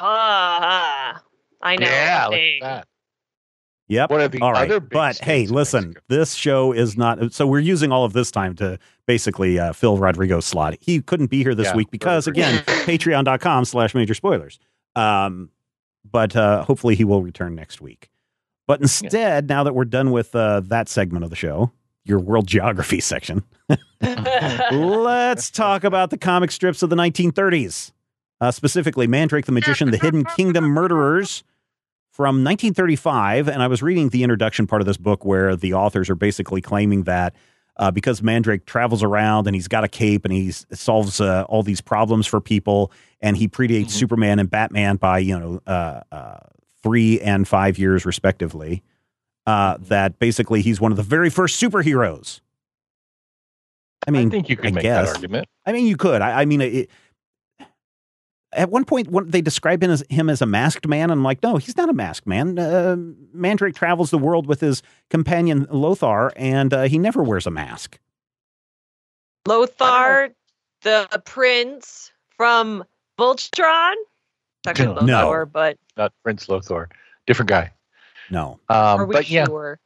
Ah, 0.00 1.22
I 1.62 1.76
know. 1.76 1.86
Yeah, 1.86 2.26
look 2.26 2.38
at 2.38 2.60
that. 2.62 2.88
Yep. 3.88 4.10
What 4.10 4.20
are 4.20 4.28
the 4.28 4.40
all 4.40 4.52
right. 4.52 4.80
but 4.88 5.18
hey, 5.18 5.46
listen, 5.46 5.88
Mexico? 5.88 6.04
this 6.08 6.34
show 6.34 6.72
is 6.72 6.96
not. 6.96 7.32
So 7.34 7.46
we're 7.46 7.58
using 7.58 7.92
all 7.92 8.04
of 8.04 8.14
this 8.14 8.30
time 8.30 8.54
to 8.56 8.78
basically 9.06 9.58
uh, 9.58 9.72
fill 9.74 9.98
Rodrigo's 9.98 10.46
slot. 10.46 10.76
He 10.80 11.02
couldn't 11.02 11.26
be 11.26 11.42
here 11.42 11.54
this 11.54 11.66
Yeah, 11.66 11.76
week 11.76 11.90
because, 11.90 12.26
again, 12.26 12.62
patreon.com 12.66 13.66
slash 13.66 13.94
major 13.94 14.14
spoilers. 14.14 14.58
Um, 14.96 15.50
but 16.10 16.34
uh, 16.34 16.64
hopefully 16.64 16.94
he 16.94 17.04
will 17.04 17.22
return 17.22 17.54
next 17.54 17.80
week. 17.82 18.10
But 18.66 18.80
instead, 18.80 19.48
now 19.48 19.64
that 19.64 19.74
we're 19.74 19.84
done 19.84 20.10
with 20.10 20.34
uh, 20.34 20.60
that 20.60 20.88
segment 20.88 21.22
of 21.24 21.28
the 21.30 21.36
show, 21.36 21.70
your 22.06 22.18
world 22.18 22.46
geography 22.46 23.00
section, 23.00 23.44
let's 24.70 25.50
talk 25.50 25.84
about 25.84 26.10
the 26.10 26.18
comic 26.18 26.50
strips 26.50 26.82
of 26.82 26.90
the 26.90 26.96
1930s. 26.96 27.92
Uh, 28.40 28.50
specifically, 28.50 29.06
Mandrake 29.06 29.46
the 29.46 29.52
Magician, 29.52 29.90
The 29.90 29.98
Hidden 29.98 30.24
Kingdom 30.24 30.64
Murderers 30.64 31.44
from 32.14 32.44
1935. 32.44 33.48
And 33.48 33.60
I 33.60 33.66
was 33.66 33.82
reading 33.82 34.10
the 34.10 34.22
introduction 34.22 34.68
part 34.68 34.80
of 34.80 34.86
this 34.86 34.96
book 34.96 35.24
where 35.24 35.56
the 35.56 35.74
authors 35.74 36.08
are 36.08 36.14
basically 36.14 36.60
claiming 36.60 37.02
that 37.02 37.34
uh, 37.76 37.90
because 37.90 38.22
Mandrake 38.22 38.66
travels 38.66 39.02
around 39.02 39.48
and 39.48 39.56
he's 39.56 39.66
got 39.66 39.82
a 39.82 39.88
cape 39.88 40.24
and 40.24 40.32
he 40.32 40.52
solves 40.52 41.20
uh, 41.20 41.42
all 41.48 41.64
these 41.64 41.80
problems 41.80 42.24
for 42.24 42.40
people, 42.40 42.92
and 43.20 43.36
he 43.36 43.48
predates 43.48 43.86
Mhm. 43.86 43.90
Superman 43.90 44.38
and 44.38 44.48
Batman 44.48 44.94
by 44.94 45.18
you 45.18 45.36
know 45.36 45.60
uh, 45.66 46.02
uh, 46.12 46.38
three 46.84 47.20
and 47.20 47.48
five 47.48 47.76
years 47.76 48.06
respectively. 48.06 48.84
Uh, 49.44 49.76
that 49.80 50.20
basically 50.20 50.62
he's 50.62 50.80
one 50.80 50.92
of 50.92 50.96
the 50.96 51.02
very 51.02 51.30
first 51.30 51.60
superheroes. 51.60 52.40
I 54.06 54.10
mean, 54.12 54.28
I 54.28 54.30
think 54.30 54.48
you 54.48 54.56
could 54.56 54.68
I 54.68 54.70
make 54.70 54.82
guess. 54.82 55.08
that 55.08 55.16
argument. 55.16 55.48
I 55.66 55.72
mean, 55.72 55.86
you 55.86 55.96
could. 55.96 56.22
I, 56.22 56.42
I 56.42 56.44
mean, 56.44 56.60
it, 56.60 56.90
at 58.54 58.70
one 58.70 58.84
point, 58.84 59.08
when 59.08 59.30
they 59.30 59.40
describe 59.40 59.82
him 59.82 59.90
as 59.90 60.02
him 60.08 60.28
as 60.30 60.40
a 60.42 60.46
masked 60.46 60.86
man, 60.86 61.04
and 61.10 61.12
I'm 61.12 61.22
like, 61.24 61.42
no, 61.42 61.56
he's 61.56 61.76
not 61.76 61.88
a 61.88 61.92
masked 61.92 62.26
man. 62.26 62.58
Uh, 62.58 62.96
Mandrake 63.32 63.74
travels 63.74 64.10
the 64.10 64.18
world 64.18 64.46
with 64.46 64.60
his 64.60 64.82
companion 65.10 65.66
Lothar, 65.70 66.32
and 66.36 66.72
uh, 66.72 66.82
he 66.84 66.98
never 66.98 67.22
wears 67.22 67.46
a 67.46 67.50
mask. 67.50 67.98
Lothar, 69.46 70.30
the 70.82 71.22
prince 71.24 72.10
from 72.36 72.84
Voltron. 73.18 73.94
Actually, 74.66 74.94
No. 75.06 75.28
Lothar, 75.28 75.46
but 75.46 75.78
Not 75.96 76.12
Prince 76.22 76.48
Lothar, 76.48 76.88
different 77.26 77.48
guy. 77.48 77.72
No, 78.30 78.58
are 78.70 79.00
Um, 79.00 79.08
we 79.08 79.12
but 79.12 79.28
yeah, 79.28 79.44
sure? 79.46 79.78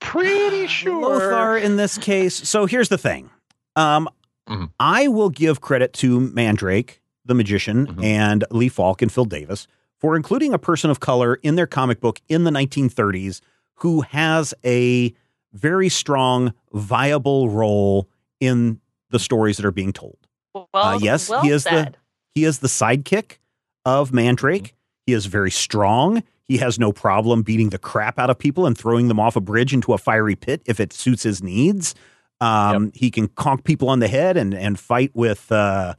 pretty 0.00 0.66
sure. 0.68 1.00
Lothar 1.02 1.56
in 1.58 1.76
this 1.76 1.98
case. 1.98 2.48
So 2.48 2.66
here's 2.66 2.88
the 2.88 2.98
thing. 2.98 3.30
Um, 3.76 4.08
Mhm. 4.48 4.70
I 4.78 5.08
will 5.08 5.30
give 5.30 5.62
credit 5.62 5.94
to 5.94 6.20
Mandrake, 6.20 7.00
the 7.24 7.34
magician, 7.34 7.86
Mhm. 7.86 8.04
and 8.04 8.44
Lee 8.50 8.68
Falk 8.68 9.02
and 9.02 9.10
Phil 9.10 9.24
Davis 9.24 9.66
for 9.98 10.16
including 10.16 10.52
a 10.52 10.58
person 10.58 10.90
of 10.90 11.00
color 11.00 11.36
in 11.42 11.54
their 11.56 11.66
comic 11.66 12.00
book 12.00 12.20
in 12.28 12.44
the 12.44 12.50
1930s 12.50 13.40
who 13.76 14.02
has 14.02 14.52
a 14.64 15.12
very 15.52 15.88
strong, 15.88 16.52
viable 16.72 17.48
role 17.48 18.08
in 18.40 18.80
the 19.10 19.18
stories 19.18 19.56
that 19.56 19.64
are 19.64 19.70
being 19.72 19.92
told. 19.92 20.16
Well, 20.54 20.68
Uh, 20.74 20.98
yes, 21.00 21.28
well 21.28 21.42
he 21.42 21.50
is 21.50 21.64
the- 21.64 21.94
He 22.34 22.44
is 22.44 22.58
the 22.58 22.66
sidekick 22.68 23.38
of 23.84 24.12
Mandrake. 24.12 24.74
He 25.06 25.12
is 25.12 25.26
very 25.26 25.52
strong. 25.52 26.24
He 26.42 26.56
has 26.58 26.80
no 26.80 26.90
problem 26.92 27.42
beating 27.42 27.68
the 27.70 27.78
crap 27.78 28.18
out 28.18 28.28
of 28.28 28.38
people 28.40 28.66
and 28.66 28.76
throwing 28.76 29.06
them 29.06 29.20
off 29.20 29.36
a 29.36 29.40
bridge 29.40 29.72
into 29.72 29.92
a 29.92 29.98
fiery 29.98 30.34
pit 30.34 30.60
if 30.66 30.80
it 30.80 30.92
suits 30.92 31.22
his 31.22 31.42
needs. 31.44 31.94
Um, 32.40 32.90
He 32.92 33.12
can 33.12 33.28
conk 33.28 33.62
people 33.62 33.88
on 33.88 34.00
the 34.00 34.08
head 34.08 34.36
and, 34.36 34.52
and 34.52 34.78
fight 34.80 35.12
with 35.14 35.50
uh, 35.52 35.94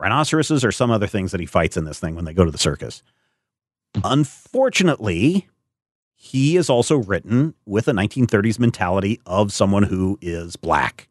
rhinoceroses 0.00 0.64
or 0.64 0.72
some 0.72 0.90
other 0.90 1.06
things 1.06 1.30
that 1.32 1.40
he 1.40 1.46
fights 1.46 1.76
in 1.76 1.84
this 1.84 2.00
thing 2.00 2.14
when 2.14 2.24
they 2.24 2.32
go 2.32 2.44
to 2.44 2.50
the 2.50 2.58
circus. 2.58 3.02
Unfortunately, 4.04 5.48
he 6.14 6.56
is 6.56 6.68
also 6.70 6.96
written 6.98 7.54
with 7.66 7.88
a 7.88 7.92
1930s 7.92 8.58
mentality 8.58 9.20
of 9.26 9.52
someone 9.52 9.82
who 9.82 10.18
is 10.20 10.56
black. 10.56 11.08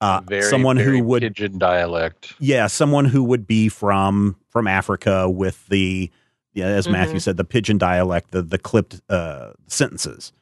Uh, 0.00 0.20
very, 0.26 0.42
someone 0.42 0.78
very 0.78 0.98
who 0.98 1.04
would 1.04 1.22
pigeon 1.22 1.58
dialect. 1.58 2.34
yeah, 2.38 2.66
someone 2.66 3.04
who 3.04 3.22
would 3.22 3.46
be 3.46 3.68
from 3.68 4.34
from 4.48 4.66
Africa 4.66 5.28
with 5.28 5.66
the 5.68 6.10
yeah, 6.54 6.66
as 6.66 6.88
Matthew 6.88 7.18
Mhm. 7.18 7.22
said, 7.22 7.36
the 7.36 7.44
pigeon 7.44 7.76
dialect, 7.78 8.30
the 8.30 8.40
the 8.42 8.58
clipped 8.58 9.00
uh, 9.10 9.50
sentences. 9.66 10.32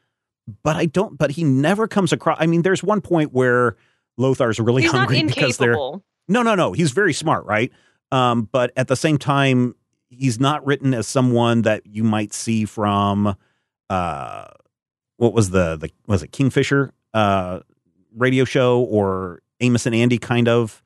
But 0.63 0.77
I 0.77 0.87
don't. 0.87 1.19
But 1.19 1.33
he 1.33 1.43
never 1.45 1.89
comes 1.89 2.13
across. 2.13 2.37
I 2.41 2.47
mean, 2.47 2.63
there's 2.63 2.83
one 2.85 3.01
point 3.01 3.33
where 3.33 3.77
Lothar's 4.19 4.61
really 4.61 4.83
He's 4.83 4.93
not 4.93 5.09
hungry 5.11 5.23
because 5.27 5.59
they're 5.59 5.71
incapable. 5.73 6.05
No, 6.29 6.43
no, 6.43 6.55
no. 6.55 6.73
He's 6.73 6.93
very 6.93 7.13
smart, 7.13 7.45
right? 7.47 7.73
Um, 8.13 8.49
but 8.53 8.73
at 8.77 8.89
the 8.89 8.97
same 8.97 9.19
time, 9.19 9.75
he's 10.09 10.39
not 10.41 10.65
written 10.67 10.95
as 10.95 11.07
someone 11.07 11.63
that 11.63 11.87
you 11.87 12.05
might 12.05 12.33
see 12.33 12.65
from 12.65 13.37
uh, 13.91 14.45
what 15.17 15.33
was 15.33 15.51
the 15.51 15.77
the 15.77 15.91
was 16.07 16.23
it 16.23 16.33
Kingfisher 16.33 16.93
uh, 17.15 17.61
radio 18.17 18.45
show 18.45 18.81
or 18.83 19.43
Amos 19.61 19.87
and 19.87 19.95
Andy 19.95 20.19
kind 20.19 20.49
of 20.49 20.83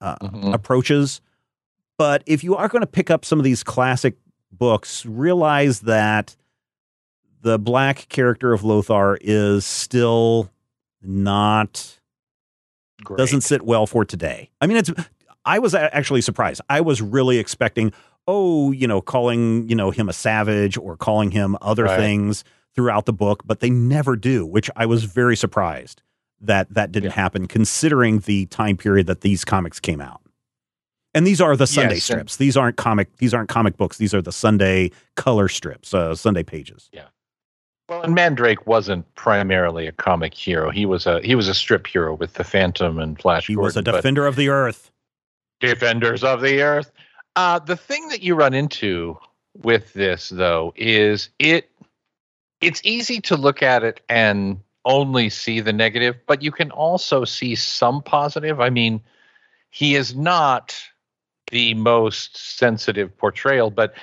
uh, 0.00 0.16
Mhm. 0.22 0.54
approaches. 0.54 1.20
But 1.98 2.22
if 2.26 2.44
you 2.44 2.54
are 2.56 2.68
going 2.68 2.82
to 2.82 2.86
pick 2.86 3.10
up 3.10 3.24
some 3.24 3.38
of 3.40 3.44
these 3.44 3.62
classic 3.62 4.16
books, 4.52 5.04
realize 5.06 5.80
that 5.80 6.36
the 7.40 7.58
black 7.58 8.08
character 8.08 8.52
of 8.52 8.62
Lothar 8.64 9.16
is 9.20 9.64
still 9.64 10.50
not 11.02 11.95
Great. 13.04 13.18
doesn't 13.18 13.42
sit 13.42 13.62
well 13.62 13.86
for 13.86 14.04
today. 14.04 14.50
I 14.60 14.66
mean, 14.66 14.76
it's. 14.78 14.90
I 15.44 15.58
was 15.60 15.74
actually 15.74 16.22
surprised. 16.22 16.60
I 16.68 16.80
was 16.80 17.00
really 17.00 17.38
expecting, 17.38 17.92
oh, 18.26 18.72
you 18.72 18.88
know, 18.88 19.00
calling 19.00 19.68
you 19.68 19.76
know 19.76 19.90
him 19.90 20.08
a 20.08 20.12
savage 20.12 20.76
or 20.76 20.96
calling 20.96 21.30
him 21.30 21.56
other 21.60 21.84
Right. 21.84 21.98
things 21.98 22.42
throughout 22.74 23.06
the 23.06 23.12
book, 23.12 23.42
but 23.46 23.60
they 23.60 23.70
never 23.70 24.16
do, 24.16 24.44
which 24.44 24.68
I 24.76 24.86
was 24.86 25.04
very 25.04 25.36
surprised 25.36 26.02
that 26.40 26.72
that 26.74 26.92
didn't 26.92 27.10
Yeah. 27.10 27.14
happen, 27.14 27.46
considering 27.46 28.18
the 28.20 28.46
time 28.46 28.76
period 28.76 29.06
that 29.06 29.22
these 29.22 29.44
comics 29.44 29.80
came 29.80 30.00
out. 30.00 30.20
And 31.14 31.26
these 31.26 31.40
are 31.40 31.56
the 31.56 31.66
Sunday 31.66 31.94
Yes, 31.94 32.04
strips. 32.04 32.36
These 32.36 32.58
aren't 32.58 32.76
comic. 32.76 33.16
These 33.16 33.32
aren't 33.32 33.48
comic 33.48 33.78
books. 33.78 33.96
These 33.96 34.12
are 34.12 34.20
the 34.20 34.32
Sunday 34.32 34.90
color 35.14 35.48
strips, 35.48 35.94
uh, 35.94 36.14
Sunday 36.14 36.42
pages. 36.42 36.90
Well, 37.88 38.02
and 38.02 38.14
Mandrake 38.14 38.66
wasn't 38.66 39.12
primarily 39.14 39.86
a 39.86 39.92
comic 39.92 40.34
hero. 40.34 40.70
He 40.70 40.86
was 40.86 41.06
a 41.06 41.20
he 41.22 41.34
was 41.34 41.48
a 41.48 41.54
strip 41.54 41.86
hero 41.86 42.14
with 42.14 42.34
the 42.34 42.44
Phantom 42.44 42.98
and 42.98 43.18
Flash. 43.18 43.46
He 43.46 43.56
was 43.56 43.76
a 43.76 43.82
defender 43.82 44.26
of 44.26 44.36
the 44.36 44.48
earth. 44.48 44.90
defenders 45.60 46.24
of 46.24 46.40
the 46.40 46.62
earth. 46.62 46.90
Uh, 47.36 47.58
the 47.58 47.76
thing 47.76 48.08
that 48.08 48.22
you 48.22 48.34
run 48.34 48.54
into 48.54 49.18
with 49.62 49.92
this, 49.92 50.30
though, 50.30 50.72
is 50.76 51.30
it 51.38 51.70
it's 52.60 52.80
easy 52.84 53.20
to 53.20 53.36
look 53.36 53.62
at 53.62 53.84
it 53.84 54.00
and 54.08 54.58
only 54.84 55.28
see 55.28 55.60
the 55.60 55.72
negative, 55.72 56.16
but 56.26 56.42
you 56.42 56.50
can 56.50 56.70
also 56.70 57.24
see 57.24 57.54
some 57.54 58.02
positive. 58.02 58.60
I 58.60 58.70
mean, 58.70 59.00
he 59.70 59.94
is 59.94 60.14
not 60.14 60.76
the 61.50 61.74
most 61.74 62.36
sensitive 62.36 63.16
portrayal, 63.16 63.70
but 63.70 63.94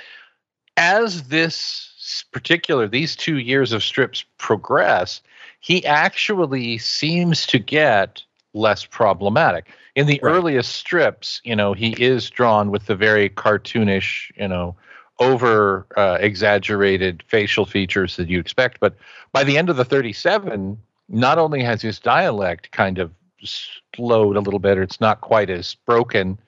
as 0.77 1.23
this 1.23 1.92
particular 2.21 2.87
these 2.87 3.15
two 3.15 3.37
years 3.37 3.71
of 3.71 3.83
strips 3.83 4.23
progress, 4.37 5.21
he 5.59 5.85
actually 5.85 6.77
seems 6.77 7.45
to 7.47 7.57
get 7.57 8.23
less 8.53 8.85
problematic. 8.85 9.71
In 9.95 10.05
the 10.05 10.21
Right. 10.21 10.33
earliest 10.35 10.75
strips, 10.75 11.41
you 11.43 11.55
know, 11.55 11.73
he 11.73 11.91
is 11.93 12.29
drawn 12.29 12.69
with 12.69 12.85
the 12.85 12.95
very 12.95 13.29
cartoonish, 13.29 14.31
you 14.35 14.47
know, 14.47 14.75
over 15.19 15.85
uh, 15.95 16.17
exaggerated 16.19 17.23
facial 17.27 17.65
features 17.65 18.15
that 18.17 18.27
you 18.27 18.39
expect. 18.39 18.79
But 18.79 18.95
by 19.31 19.43
the 19.43 19.57
end 19.57 19.69
of 19.69 19.77
the 19.77 19.85
37, 19.85 20.77
not 21.09 21.37
only 21.37 21.63
has 21.63 21.81
his 21.81 21.99
dialect 21.99 22.71
kind 22.71 22.97
of 22.99 23.11
slowed 23.43 24.35
a 24.35 24.39
little 24.41 24.59
bit, 24.59 24.77
or 24.77 24.83
it's 24.83 24.99
not 25.01 25.21
quite 25.21 25.49
as 25.49 25.75
broken, 25.85 26.39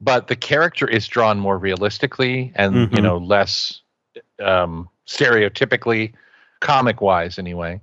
but 0.00 0.26
the 0.28 0.36
character 0.36 0.86
is 0.86 1.06
drawn 1.06 1.38
more 1.38 1.58
realistically 1.58 2.52
and 2.56 2.86
you 2.90 3.00
Mhm. 3.00 3.02
know 3.02 3.18
less 3.18 3.80
um, 4.40 4.88
stereotypically 5.06 6.12
comic 6.60 7.00
wise 7.00 7.38
anyway 7.38 7.80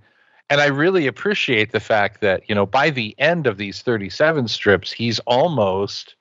and 0.50 0.62
i 0.62 0.66
really 0.68 1.06
appreciate 1.08 1.72
the 1.72 1.80
fact 1.80 2.22
that 2.22 2.48
you 2.48 2.56
know 2.56 2.66
by 2.66 2.90
the 2.90 3.14
end 3.20 3.46
of 3.48 3.58
these 3.58 3.82
37 3.82 4.48
strips 4.48 4.92
he's 4.92 5.20
almost 5.20 6.16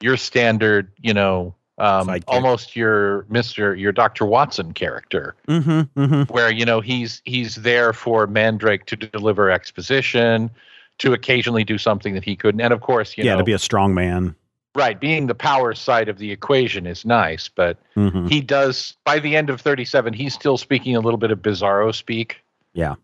your 0.00 0.16
standard 0.16 0.90
you 1.00 1.12
know 1.14 1.54
um, 1.78 2.08
almost 2.28 2.74
your 2.74 3.24
mr 3.24 3.78
your 3.78 3.92
dr 3.92 4.24
watson 4.24 4.72
character 4.72 5.34
Mm-hmm. 5.48 6.00
Mm-hmm. 6.00 6.32
where 6.32 6.50
you 6.50 6.64
know 6.64 6.80
he's 6.80 7.20
he's 7.24 7.56
there 7.56 7.92
for 7.92 8.26
mandrake 8.26 8.86
to 8.86 8.96
deliver 8.96 9.50
exposition 9.50 10.50
to 10.98 11.12
occasionally 11.12 11.64
do 11.64 11.76
something 11.76 12.14
that 12.14 12.24
he 12.24 12.34
couldn't 12.36 12.60
and 12.62 12.72
of 12.72 12.80
course 12.80 13.18
you 13.18 13.24
Yeah, 13.24 13.32
know 13.32 13.38
to 13.38 13.44
be 13.44 13.52
a 13.52 13.58
strong 13.58 13.94
man. 13.94 14.34
Right 14.76 15.00
being 15.00 15.26
the 15.26 15.34
power 15.34 15.74
side 15.74 16.08
of 16.08 16.18
the 16.18 16.30
equation 16.30 16.86
is 16.86 17.04
nice 17.04 17.48
but 17.48 17.78
Mm-hmm. 17.96 18.26
he 18.26 18.40
does 18.42 18.94
by 19.04 19.18
the 19.18 19.34
end 19.36 19.48
of 19.50 19.60
37 19.60 20.12
he's 20.12 20.34
still 20.34 20.58
speaking 20.58 20.94
a 20.96 21.00
little 21.00 21.16
bit 21.18 21.30
of 21.30 21.40
bizarro 21.40 21.94
speak. 21.94 22.42
Yeah. 22.74 22.94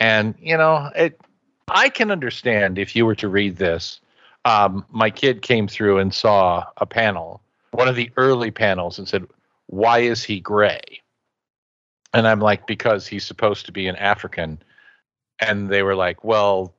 and 0.00 0.34
you 0.40 0.56
know 0.56 0.90
it 0.96 1.20
i 1.68 1.88
can 1.90 2.10
understand 2.10 2.78
if 2.78 2.96
you 2.96 3.04
were 3.06 3.14
to 3.16 3.28
read 3.28 3.56
this 3.58 4.00
um, 4.44 4.84
my 4.90 5.08
kid 5.10 5.42
came 5.42 5.68
through 5.68 5.98
and 5.98 6.12
saw 6.12 6.64
a 6.78 6.86
panel 6.86 7.40
one 7.72 7.88
of 7.88 7.94
the 7.96 8.10
early 8.16 8.50
panels 8.50 8.98
and 8.98 9.06
said 9.08 9.24
why 9.66 10.00
is 10.00 10.24
he 10.24 10.40
gray? 10.40 10.80
And 12.14 12.26
i'm 12.26 12.40
like 12.40 12.66
because 12.66 13.06
he's 13.06 13.24
supposed 13.24 13.66
to 13.66 13.72
be 13.72 13.86
an 13.86 13.96
african. 13.96 14.58
And 15.40 15.68
they 15.68 15.82
were 15.82 15.94
like 15.94 16.24
well 16.24 16.74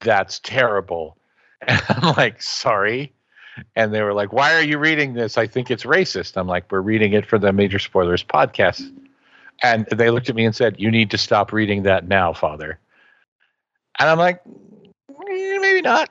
that's 0.00 0.38
terrible. 0.40 1.16
And 1.68 1.80
i'm 1.88 2.14
like 2.16 2.40
sorry 2.42 3.12
and 3.76 3.92
they 3.94 4.02
were 4.02 4.12
like, 4.12 4.32
"Why 4.32 4.54
are 4.54 4.62
you 4.62 4.78
reading 4.78 5.14
this? 5.14 5.38
I 5.38 5.46
think 5.46 5.70
it's 5.70 5.84
racist." 5.84 6.36
I'm 6.36 6.46
like, 6.46 6.70
"We're 6.70 6.80
reading 6.80 7.12
it 7.12 7.26
for 7.26 7.38
the 7.38 7.52
Major 7.52 7.78
Spoilers 7.78 8.24
podcast." 8.24 8.82
And 9.62 9.86
they 9.86 10.10
looked 10.10 10.28
at 10.28 10.34
me 10.34 10.44
and 10.44 10.54
said, 10.54 10.76
"You 10.78 10.90
need 10.90 11.10
to 11.12 11.18
stop 11.18 11.52
reading 11.52 11.84
that 11.84 12.08
now, 12.08 12.32
Father." 12.32 12.78
And 13.98 14.08
I'm 14.08 14.18
like, 14.18 14.40
"Eh, 14.46 15.58
"Maybe 15.58 15.80
not." 15.82 16.10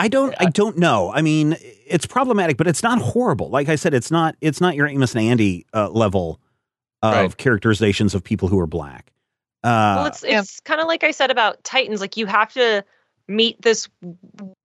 I 0.00 0.08
don't. 0.08 0.34
I 0.38 0.46
don't 0.46 0.78
know. 0.78 1.12
I 1.12 1.22
mean, 1.22 1.56
it's 1.86 2.06
problematic, 2.06 2.56
but 2.56 2.66
it's 2.68 2.82
not 2.82 3.00
horrible. 3.00 3.50
Like 3.50 3.68
I 3.68 3.74
said, 3.76 3.94
it's 3.94 4.10
not. 4.10 4.36
It's 4.40 4.60
not 4.60 4.76
your 4.76 4.86
Amos 4.86 5.14
and 5.14 5.24
Andy 5.24 5.66
uh, 5.74 5.88
level 5.90 6.40
of 7.02 7.14
Right. 7.14 7.36
characterizations 7.36 8.14
of 8.14 8.22
people 8.22 8.48
who 8.48 8.58
are 8.58 8.66
black. 8.66 9.12
Uh, 9.64 9.94
well, 9.96 10.06
it's 10.06 10.24
yeah. 10.24 10.40
it's 10.40 10.60
kind 10.60 10.80
of 10.80 10.86
like 10.86 11.02
I 11.02 11.10
said 11.10 11.30
about 11.30 11.62
Titans. 11.64 12.00
Like 12.00 12.16
you 12.16 12.26
have 12.26 12.52
to 12.54 12.84
meet 13.26 13.60
this 13.62 13.88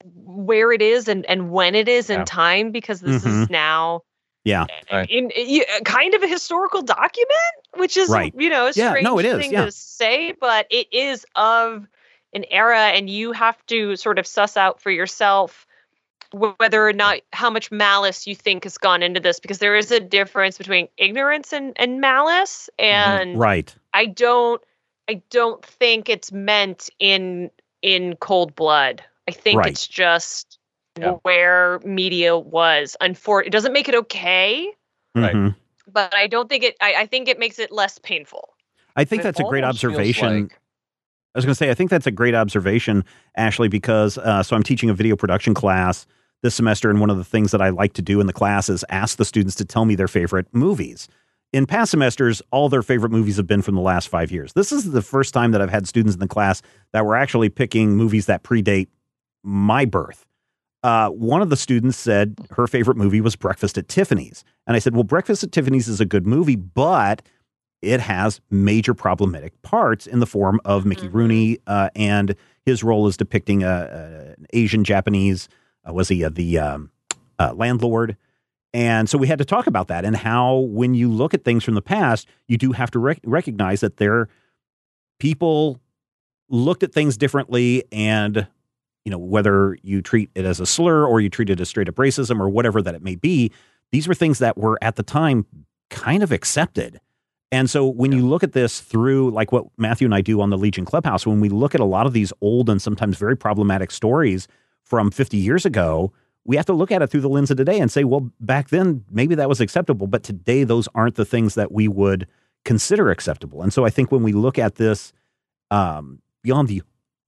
where 0.03 0.71
it 0.71 0.81
is 0.81 1.07
and 1.07 1.25
and 1.27 1.51
when 1.51 1.75
it 1.75 1.87
is 1.87 2.09
in 2.09 2.19
Yeah. 2.19 2.25
time 2.25 2.71
because 2.71 2.99
this 3.01 3.23
Mhm. 3.23 3.43
is 3.43 3.49
now 3.49 4.03
Yeah. 4.43 4.65
Right. 4.91 5.09
in, 5.09 5.29
in- 5.31 5.63
kind 5.85 6.13
of 6.13 6.23
a 6.23 6.27
historical 6.27 6.81
document 6.81 7.55
which 7.75 7.95
is 7.95 8.09
Right. 8.09 8.33
you 8.37 8.49
know 8.49 8.63
a 8.67 8.71
Yeah, 8.75 8.89
strange 8.91 9.03
no, 9.03 9.17
it 9.19 9.25
is, 9.25 9.37
thing 9.37 9.53
yeah. 9.53 9.65
to 9.65 9.71
say 9.71 10.33
but 10.33 10.67
it 10.69 10.87
is 10.91 11.25
of 11.35 11.87
an 12.33 12.45
era 12.49 12.87
and 12.87 13.09
you 13.09 13.31
have 13.31 13.63
to 13.67 13.95
sort 13.95 14.19
of 14.19 14.27
suss 14.27 14.57
out 14.57 14.81
for 14.81 14.91
yourself 14.91 15.65
whether 16.31 16.85
or 16.87 16.93
not 16.93 17.19
how 17.31 17.49
much 17.51 17.71
malice 17.71 18.25
you 18.25 18.35
think 18.35 18.63
has 18.63 18.77
gone 18.79 19.03
into 19.03 19.19
this 19.19 19.39
because 19.39 19.59
there 19.59 19.75
is 19.75 19.91
a 19.91 19.99
difference 19.99 20.57
between 20.57 20.87
ignorance 20.97 21.53
and, 21.53 21.73
and 21.77 22.01
malice 22.01 22.69
and 22.79 23.37
Right. 23.39 23.73
I 23.93 24.07
don't 24.07 24.61
I 25.07 25.21
don't 25.29 25.63
think 25.65 26.09
it's 26.09 26.31
meant 26.31 26.89
in 26.99 27.51
in 27.81 28.15
cold 28.15 28.55
blood. 28.55 29.03
I 29.27 29.31
think 29.31 29.59
Right. 29.59 29.71
it's 29.71 29.87
just 29.87 30.59
Yeah. 30.99 31.13
where 31.23 31.79
media 31.85 32.37
was. 32.37 32.95
Unfor- 33.01 33.45
it 33.45 33.51
doesn't 33.51 33.73
make 33.73 33.87
it 33.89 33.95
okay, 33.95 34.69
Right. 35.15 35.33
Mhm. 35.33 35.55
but 35.91 36.13
I 36.15 36.27
don't 36.27 36.49
think 36.49 36.63
it 36.63 36.75
I, 36.81 36.93
I 36.99 37.05
think 37.05 37.27
it 37.27 37.39
makes 37.39 37.59
it 37.59 37.71
less 37.71 37.97
painful. 37.99 38.49
I 38.95 39.05
think 39.05 39.21
It 39.21 39.23
that's 39.23 39.39
a 39.39 39.43
great 39.43 39.63
observation. 39.63 40.43
like- 40.43 40.59
I 41.35 41.39
was 41.39 41.45
going 41.45 41.51
to 41.53 41.55
say, 41.55 41.71
I 41.71 41.73
think 41.73 41.89
that's 41.89 42.05
a 42.05 42.11
great 42.11 42.35
observation, 42.35 43.03
Ashley, 43.35 43.67
because 43.67 44.19
uh, 44.19 44.43
so 44.43 44.55
I'm 44.55 44.61
teaching 44.61 44.91
a 44.91 44.93
video 44.93 45.15
production 45.15 45.55
class 45.55 46.05
this 46.43 46.53
semester, 46.53 46.91
and 46.91 46.99
one 46.99 47.09
of 47.09 47.17
the 47.17 47.23
things 47.23 47.49
that 47.51 47.61
I 47.61 47.69
like 47.69 47.93
to 47.93 48.03
do 48.03 48.19
in 48.19 48.27
the 48.27 48.33
class 48.33 48.69
is 48.69 48.85
ask 48.89 49.17
the 49.17 49.25
students 49.25 49.55
to 49.55 49.65
tell 49.65 49.85
me 49.85 49.95
their 49.95 50.07
favorite 50.07 50.45
movies. 50.51 51.07
In 51.51 51.65
past 51.65 51.89
semesters, 51.89 52.41
all 52.51 52.69
their 52.69 52.83
favorite 52.83 53.11
movies 53.11 53.37
have 53.37 53.47
been 53.47 53.63
from 53.63 53.73
the 53.73 53.81
last 53.81 54.09
five 54.09 54.31
years. 54.31 54.53
This 54.53 54.71
is 54.71 54.91
the 54.91 55.01
first 55.01 55.33
time 55.33 55.49
that 55.53 55.61
I've 55.61 55.71
had 55.71 55.87
students 55.87 56.13
in 56.13 56.19
the 56.19 56.27
class 56.27 56.61
that 56.91 57.03
were 57.03 57.15
actually 57.15 57.49
picking 57.49 57.95
movies 57.95 58.27
that 58.27 58.43
predate 58.43 58.89
my 59.43 59.85
birth. 59.85 60.25
Uh, 60.83 61.09
one 61.09 61.41
of 61.41 61.49
the 61.49 61.55
students 61.55 61.97
said 61.97 62.35
her 62.51 62.67
favorite 62.67 62.97
movie 62.97 63.21
was 63.21 63.35
Breakfast 63.35 63.77
at 63.77 63.87
Tiffany's. 63.87 64.43
And 64.67 64.75
I 64.75 64.79
said, 64.79 64.93
Well, 64.93 65.03
Breakfast 65.03 65.43
at 65.43 65.51
Tiffany's 65.51 65.87
is 65.87 66.01
a 66.01 66.05
good 66.05 66.27
movie, 66.27 66.55
but 66.57 67.21
it 67.81 67.99
has 68.01 68.41
major 68.49 68.93
problematic 68.93 69.61
parts 69.61 70.07
in 70.07 70.19
the 70.19 70.25
form 70.25 70.59
of 70.65 70.85
Mickey 70.85 71.07
Mhm. 71.07 71.13
Rooney 71.13 71.57
uh, 71.67 71.89
and 71.95 72.35
his 72.65 72.83
role 72.83 73.07
as 73.07 73.17
depicting 73.17 73.63
a, 73.63 73.67
a- 73.67 74.31
an 74.39 74.45
Asian 74.53 74.83
Japanese. 74.83 75.47
Uh, 75.87 75.93
was 75.93 76.07
he 76.09 76.23
uh, 76.23 76.29
the 76.29 76.59
um, 76.59 76.91
uh, 77.39 77.53
landlord? 77.53 78.15
And 78.73 79.07
so 79.09 79.17
we 79.17 79.27
had 79.27 79.37
to 79.39 79.45
talk 79.45 79.67
about 79.67 79.87
that 79.89 80.03
and 80.03 80.15
how, 80.15 80.55
when 80.55 80.93
you 80.95 81.09
look 81.11 81.33
at 81.33 81.43
things 81.45 81.63
from 81.63 81.75
the 81.75 81.81
past, 81.81 82.27
you 82.47 82.57
do 82.57 82.71
have 82.71 82.89
to 82.91 82.99
rec- 82.99 83.19
recognize 83.23 83.81
that 83.81 83.97
there 83.97 84.27
people 85.19 85.79
looked 86.49 86.83
at 86.83 86.91
things 86.93 87.15
differently 87.17 87.83
and 87.91 88.47
you 89.05 89.11
know 89.11 89.17
whether 89.17 89.77
you 89.81 90.01
treat 90.01 90.29
it 90.35 90.45
as 90.45 90.59
a 90.59 90.65
slur 90.65 91.05
or 91.05 91.19
you 91.19 91.29
treat 91.29 91.49
it 91.49 91.59
as 91.59 91.69
straight 91.69 91.89
up 91.89 91.95
racism 91.95 92.39
or 92.39 92.49
whatever 92.49 92.81
that 92.81 92.95
it 92.95 93.01
may 93.01 93.15
be 93.15 93.51
these 93.91 94.07
were 94.07 94.15
things 94.15 94.39
that 94.39 94.57
were 94.57 94.77
at 94.81 94.95
the 94.95 95.03
time 95.03 95.45
kind 95.91 96.23
of 96.23 96.31
accepted. 96.31 96.99
And 97.51 97.69
so 97.69 97.87
when 97.87 98.11
you 98.11 98.25
look 98.25 98.41
at 98.43 98.53
this 98.53 98.81
through 98.81 99.29
like 99.29 99.51
what 99.51 99.65
matthew 99.77 100.05
and 100.05 100.15
i 100.15 100.21
do 100.21 100.41
on 100.41 100.49
the 100.49 100.57
legion 100.57 100.85
clubhouse 100.85 101.27
when 101.27 101.39
we 101.39 101.49
look 101.49 101.75
at 101.75 101.81
a 101.81 101.85
lot 101.85 102.07
of 102.07 102.13
these 102.13 102.33
old 102.41 102.67
and 102.67 102.81
sometimes 102.81 103.15
very 103.17 103.37
problematic 103.37 103.91
stories 103.91 104.47
from 104.81 105.11
50 105.11 105.37
years 105.37 105.63
ago 105.63 106.11
we 106.45 106.55
have 106.55 106.65
to 106.65 106.73
look 106.73 106.91
at 106.91 107.03
it 107.03 107.07
through 107.11 107.21
the 107.21 107.29
lens 107.29 107.51
of 107.51 107.57
today 107.57 107.79
and 107.79 107.91
say 107.91 108.03
well 108.03 108.31
back 108.39 108.69
then 108.69 109.05
maybe 109.11 109.35
that 109.35 109.47
was 109.47 109.61
acceptable 109.61 110.07
but 110.07 110.23
today 110.23 110.63
those 110.63 110.89
aren't 110.95 111.13
the 111.13 111.25
things 111.25 111.53
that 111.53 111.71
we 111.71 111.87
would 111.87 112.27
consider 112.65 113.11
acceptable. 113.11 113.61
And 113.61 113.71
so 113.71 113.85
i 113.85 113.91
think 113.91 114.11
when 114.11 114.23
we 114.23 114.33
look 114.33 114.57
at 114.57 114.75
this 114.75 115.13
um, 115.69 116.23
beyond 116.41 116.69
the 116.69 116.81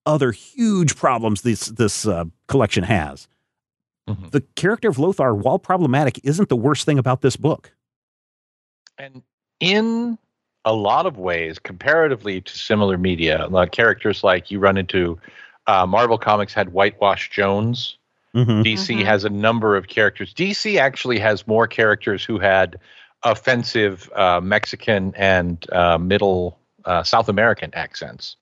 other 0.06 0.32
huge 0.32 0.95
problems 0.95 1.41
this 1.41 1.68
this 1.68 2.06
uh, 2.08 2.26
collection 2.47 2.84
has. 2.84 3.28
Mhm. 4.10 4.32
The 4.32 4.41
character 4.56 4.89
of 4.89 4.99
Lothar, 4.99 5.34
while 5.34 5.58
problematic, 5.60 6.20
isn't 6.24 6.49
the 6.49 6.56
worst 6.56 6.86
thing 6.86 6.99
about 6.99 7.22
this 7.22 7.36
book. 7.36 7.72
And 8.97 9.24
in 9.60 10.18
a 10.64 10.74
lot 10.74 11.06
of 11.06 11.18
ways, 11.18 11.60
comparatively 11.60 12.41
to 12.41 12.58
similar 12.58 12.97
media, 12.97 13.47
like 13.49 13.72
characters 13.72 14.24
like 14.24 14.49
you 14.51 14.60
run 14.60 14.78
into 14.78 15.20
uh, 15.68 15.86
Marvel 15.86 16.18
Comics 16.18 16.53
had 16.53 16.72
Whitewash 16.74 17.30
Jones. 17.32 17.97
Mm-hmm. 18.36 18.62
DC 18.62 18.97
Mhm. 18.99 19.06
has 19.06 19.24
a 19.24 19.30
number 19.30 19.76
of 19.78 19.88
characters. 19.88 20.34
DC 20.34 20.78
actually 20.78 21.18
has 21.20 21.47
more 21.47 21.68
characters 21.68 22.24
who 22.24 22.38
had 22.38 22.78
offensive 23.24 24.12
uh, 24.16 24.39
Mexican 24.41 25.14
and 25.16 25.66
uh, 25.72 25.97
Middle 25.97 26.60
uh, 26.84 27.01
South 27.01 27.30
American 27.30 27.72
accents 27.74 28.36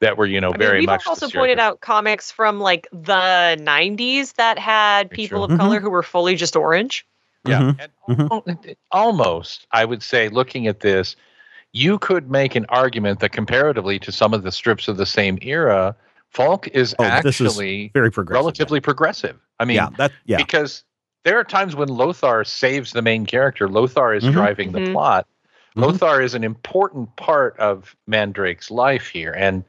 that 0.00 0.16
were, 0.16 0.26
you 0.26 0.40
know, 0.40 0.48
I 0.48 0.52
mean, 0.52 0.58
very 0.58 0.78
we've 0.80 0.86
much. 0.86 1.04
the 1.04 1.10
also 1.10 1.28
pointed 1.28 1.58
out 1.58 1.80
comics 1.80 2.30
from 2.30 2.60
like 2.60 2.86
the 2.92 3.56
90s 3.60 4.34
that 4.34 4.58
had 4.58 5.08
Very 5.10 5.16
people 5.16 5.46
true. 5.46 5.54
of 5.54 5.60
color 5.60 5.80
who 5.80 5.90
were 5.90 6.02
fully 6.02 6.36
just 6.36 6.56
orange. 6.56 7.06
Yeah. 7.44 7.60
Mhm. 7.60 7.90
And 8.08 8.18
Mhm. 8.18 8.76
almost, 8.90 9.66
I 9.72 9.84
would 9.84 10.02
say, 10.02 10.28
looking 10.28 10.66
at 10.66 10.80
this, 10.80 11.16
you 11.72 11.98
could 11.98 12.30
make 12.30 12.54
an 12.54 12.66
argument 12.68 13.20
that 13.20 13.32
comparatively 13.32 13.98
to 14.00 14.12
some 14.12 14.34
of 14.34 14.42
the 14.42 14.52
strips 14.52 14.88
of 14.88 14.96
the 14.96 15.06
same 15.06 15.38
era, 15.42 15.94
Falk 16.30 16.68
is 16.68 16.94
Oh, 16.98 17.04
this 17.22 17.40
is 17.40 17.46
actually 17.46 17.90
Very 17.94 18.10
progressive. 18.10 18.40
relatively 18.42 18.80
progressive. 18.80 19.38
I 19.60 19.64
mean, 19.64 19.76
yeah, 19.76 19.88
that 19.96 20.12
yeah. 20.26 20.36
because 20.36 20.84
there 21.24 21.38
are 21.38 21.44
times 21.44 21.74
when 21.74 21.88
Lothar 21.88 22.44
saves 22.44 22.92
the 22.92 23.02
main 23.02 23.26
character. 23.26 23.68
Lothar 23.68 24.14
is 24.14 24.24
Mhm. 24.24 24.32
driving 24.32 24.72
the 24.72 24.80
Mhm. 24.80 24.92
plot. 24.92 25.26
Mhm. 25.76 25.82
Lothar 25.82 26.20
is 26.20 26.34
an 26.34 26.44
important 26.44 27.14
part 27.16 27.58
of 27.58 27.96
Mandrake's 28.06 28.70
life 28.70 29.08
here. 29.08 29.34
And 29.36 29.64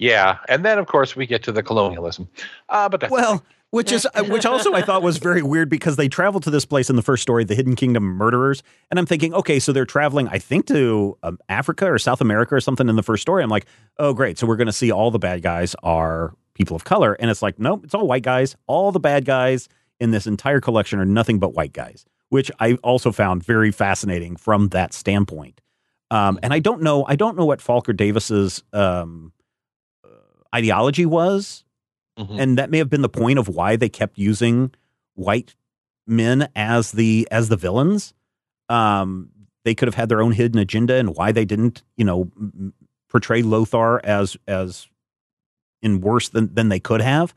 yeah, 0.00 0.38
and 0.48 0.64
then 0.64 0.78
of 0.78 0.86
course 0.86 1.14
we 1.14 1.26
get 1.26 1.42
to 1.44 1.52
the 1.52 1.62
colonialism. 1.62 2.26
Uh, 2.70 2.88
but 2.88 3.00
that's 3.00 3.10
Well, 3.10 3.44
which 3.68 3.92
is 3.92 4.08
uh, 4.14 4.24
which 4.24 4.46
also 4.46 4.72
I 4.72 4.80
thought 4.80 5.02
was 5.02 5.18
very 5.18 5.42
weird 5.42 5.68
because 5.68 5.96
they 5.96 6.08
travel 6.08 6.40
to 6.40 6.50
this 6.50 6.64
place 6.64 6.88
in 6.88 6.96
the 6.96 7.02
first 7.02 7.22
story, 7.22 7.44
the 7.44 7.54
Hidden 7.54 7.76
Kingdom 7.76 8.04
Murderers, 8.04 8.62
and 8.90 8.98
I'm 8.98 9.04
thinking, 9.04 9.34
okay, 9.34 9.58
so 9.58 9.72
they're 9.72 9.84
traveling, 9.84 10.26
I 10.28 10.38
think, 10.38 10.66
to 10.68 11.18
um, 11.22 11.38
Africa 11.50 11.84
or 11.84 11.98
South 11.98 12.22
America 12.22 12.54
or 12.54 12.60
something 12.60 12.88
in 12.88 12.96
the 12.96 13.02
first 13.02 13.20
story. 13.20 13.42
I'm 13.42 13.50
like, 13.50 13.66
oh, 13.98 14.14
great, 14.14 14.38
so 14.38 14.46
we're 14.46 14.56
going 14.56 14.66
to 14.68 14.72
see 14.72 14.90
all 14.90 15.10
the 15.10 15.18
bad 15.18 15.42
guys 15.42 15.76
are 15.82 16.34
people 16.54 16.74
of 16.74 16.84
color, 16.84 17.12
and 17.20 17.30
it's 17.30 17.42
like, 17.42 17.58
nope, 17.58 17.84
it's 17.84 17.94
all 17.94 18.06
white 18.06 18.22
guys. 18.22 18.56
All 18.66 18.92
the 18.92 19.00
bad 19.00 19.26
guys 19.26 19.68
in 20.00 20.12
this 20.12 20.26
entire 20.26 20.62
collection 20.62 20.98
are 20.98 21.04
nothing 21.04 21.38
but 21.38 21.52
white 21.52 21.74
guys, 21.74 22.06
which 22.30 22.50
I 22.58 22.72
also 22.82 23.12
found 23.12 23.44
very 23.44 23.70
fascinating 23.70 24.36
from 24.36 24.68
that 24.68 24.94
standpoint. 24.94 25.60
Um, 26.10 26.40
and 26.42 26.54
I 26.54 26.58
don't 26.58 26.80
know, 26.80 27.04
I 27.06 27.16
don't 27.16 27.36
know 27.36 27.44
what 27.44 27.60
Falk 27.60 27.88
or 27.88 27.92
Davis's 27.92 28.64
um, 28.72 29.32
ideology 30.54 31.06
was 31.06 31.64
Mhm. 32.18 32.40
and 32.40 32.58
that 32.58 32.70
may 32.70 32.78
have 32.78 32.90
been 32.90 33.02
the 33.02 33.08
point 33.08 33.38
of 33.38 33.48
why 33.48 33.76
they 33.76 33.88
kept 33.88 34.18
using 34.18 34.72
white 35.14 35.54
men 36.06 36.48
as 36.56 36.92
the 36.92 37.26
as 37.30 37.48
the 37.48 37.56
villains 37.56 38.12
um 38.68 39.30
they 39.64 39.74
could 39.74 39.86
have 39.86 39.94
had 39.94 40.08
their 40.08 40.20
own 40.22 40.32
hidden 40.32 40.58
agenda 40.58 40.94
and 40.94 41.14
why 41.16 41.30
they 41.32 41.44
didn't 41.44 41.82
you 41.96 42.04
know 42.04 42.30
portray 43.08 43.42
lothar 43.42 44.00
as 44.04 44.36
as 44.48 44.86
in 45.82 46.00
worse 46.00 46.28
than 46.30 46.52
than 46.54 46.68
they 46.68 46.80
could 46.80 47.00
have 47.00 47.32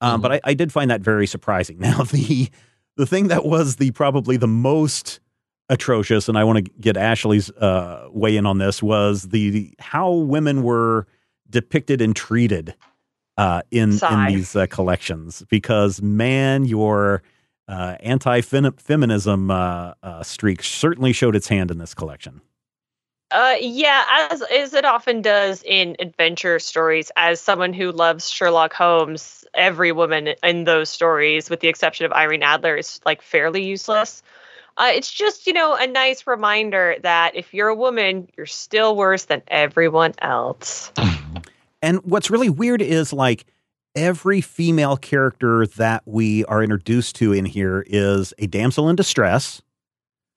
um 0.00 0.18
Mhm. 0.18 0.22
but 0.22 0.32
I, 0.32 0.40
I 0.44 0.54
did 0.54 0.72
find 0.72 0.90
that 0.90 1.00
very 1.00 1.26
surprising 1.26 1.78
now 1.88 2.02
the 2.02 2.48
the 2.96 3.06
thing 3.06 3.28
that 3.28 3.44
was 3.44 3.76
the 3.76 3.92
probably 3.92 4.36
the 4.36 4.48
most 4.48 5.20
atrocious 5.68 6.28
and 6.28 6.36
i 6.38 6.44
want 6.44 6.64
to 6.64 6.70
get 6.80 6.96
ashley's 6.96 7.50
uh 7.50 8.08
weigh 8.10 8.36
in 8.36 8.46
on 8.46 8.58
this 8.58 8.82
was 8.82 9.24
the 9.24 9.72
how 9.78 10.10
women 10.12 10.62
were 10.62 11.06
depicted 11.50 12.00
and 12.00 12.14
treated 12.14 12.74
uh, 13.36 13.62
in 13.70 13.98
in 14.10 14.26
these 14.26 14.56
uh, 14.56 14.66
collections 14.66 15.44
because 15.48 16.02
man, 16.02 16.64
your 16.64 17.22
uh, 17.68 17.96
anti-feminism 18.00 19.50
uh, 19.50 19.92
uh, 20.02 20.22
streak 20.22 20.62
certainly 20.62 21.12
showed 21.12 21.36
its 21.36 21.48
hand 21.48 21.70
in 21.70 21.78
this 21.78 21.94
collection. 21.94 22.40
Uh, 23.30 23.56
yeah, 23.60 24.04
as 24.30 24.40
as 24.42 24.72
it 24.72 24.86
often 24.86 25.20
does 25.20 25.62
in 25.64 25.94
adventure 25.98 26.58
stories. 26.58 27.12
As 27.14 27.40
someone 27.40 27.74
who 27.74 27.92
loves 27.92 28.30
Sherlock 28.30 28.72
Holmes, 28.72 29.44
every 29.54 29.92
woman 29.92 30.28
in 30.42 30.64
those 30.64 30.88
stories, 30.88 31.50
with 31.50 31.60
the 31.60 31.68
exception 31.68 32.06
of 32.06 32.12
Irene 32.12 32.42
Adler, 32.42 32.76
is 32.76 33.00
like 33.04 33.20
fairly 33.20 33.62
useless. 33.62 34.22
Uh, 34.78 34.92
it's 34.94 35.12
just 35.12 35.46
you 35.46 35.52
know 35.52 35.74
a 35.74 35.86
nice 35.86 36.26
reminder 36.26 36.96
that 37.02 37.36
if 37.36 37.52
you're 37.52 37.68
a 37.68 37.74
woman, 37.74 38.30
you're 38.36 38.46
still 38.46 38.96
worse 38.96 39.26
than 39.26 39.42
everyone 39.48 40.14
else. 40.20 40.90
And 41.82 41.98
what's 42.04 42.30
really 42.30 42.50
weird 42.50 42.82
is 42.82 43.12
like 43.12 43.46
every 43.94 44.40
female 44.40 44.96
character 44.96 45.66
that 45.66 46.02
we 46.06 46.44
are 46.46 46.62
introduced 46.62 47.16
to 47.16 47.32
in 47.32 47.44
here 47.44 47.84
is 47.86 48.32
a 48.38 48.46
damsel 48.46 48.88
in 48.88 48.96
distress 48.96 49.62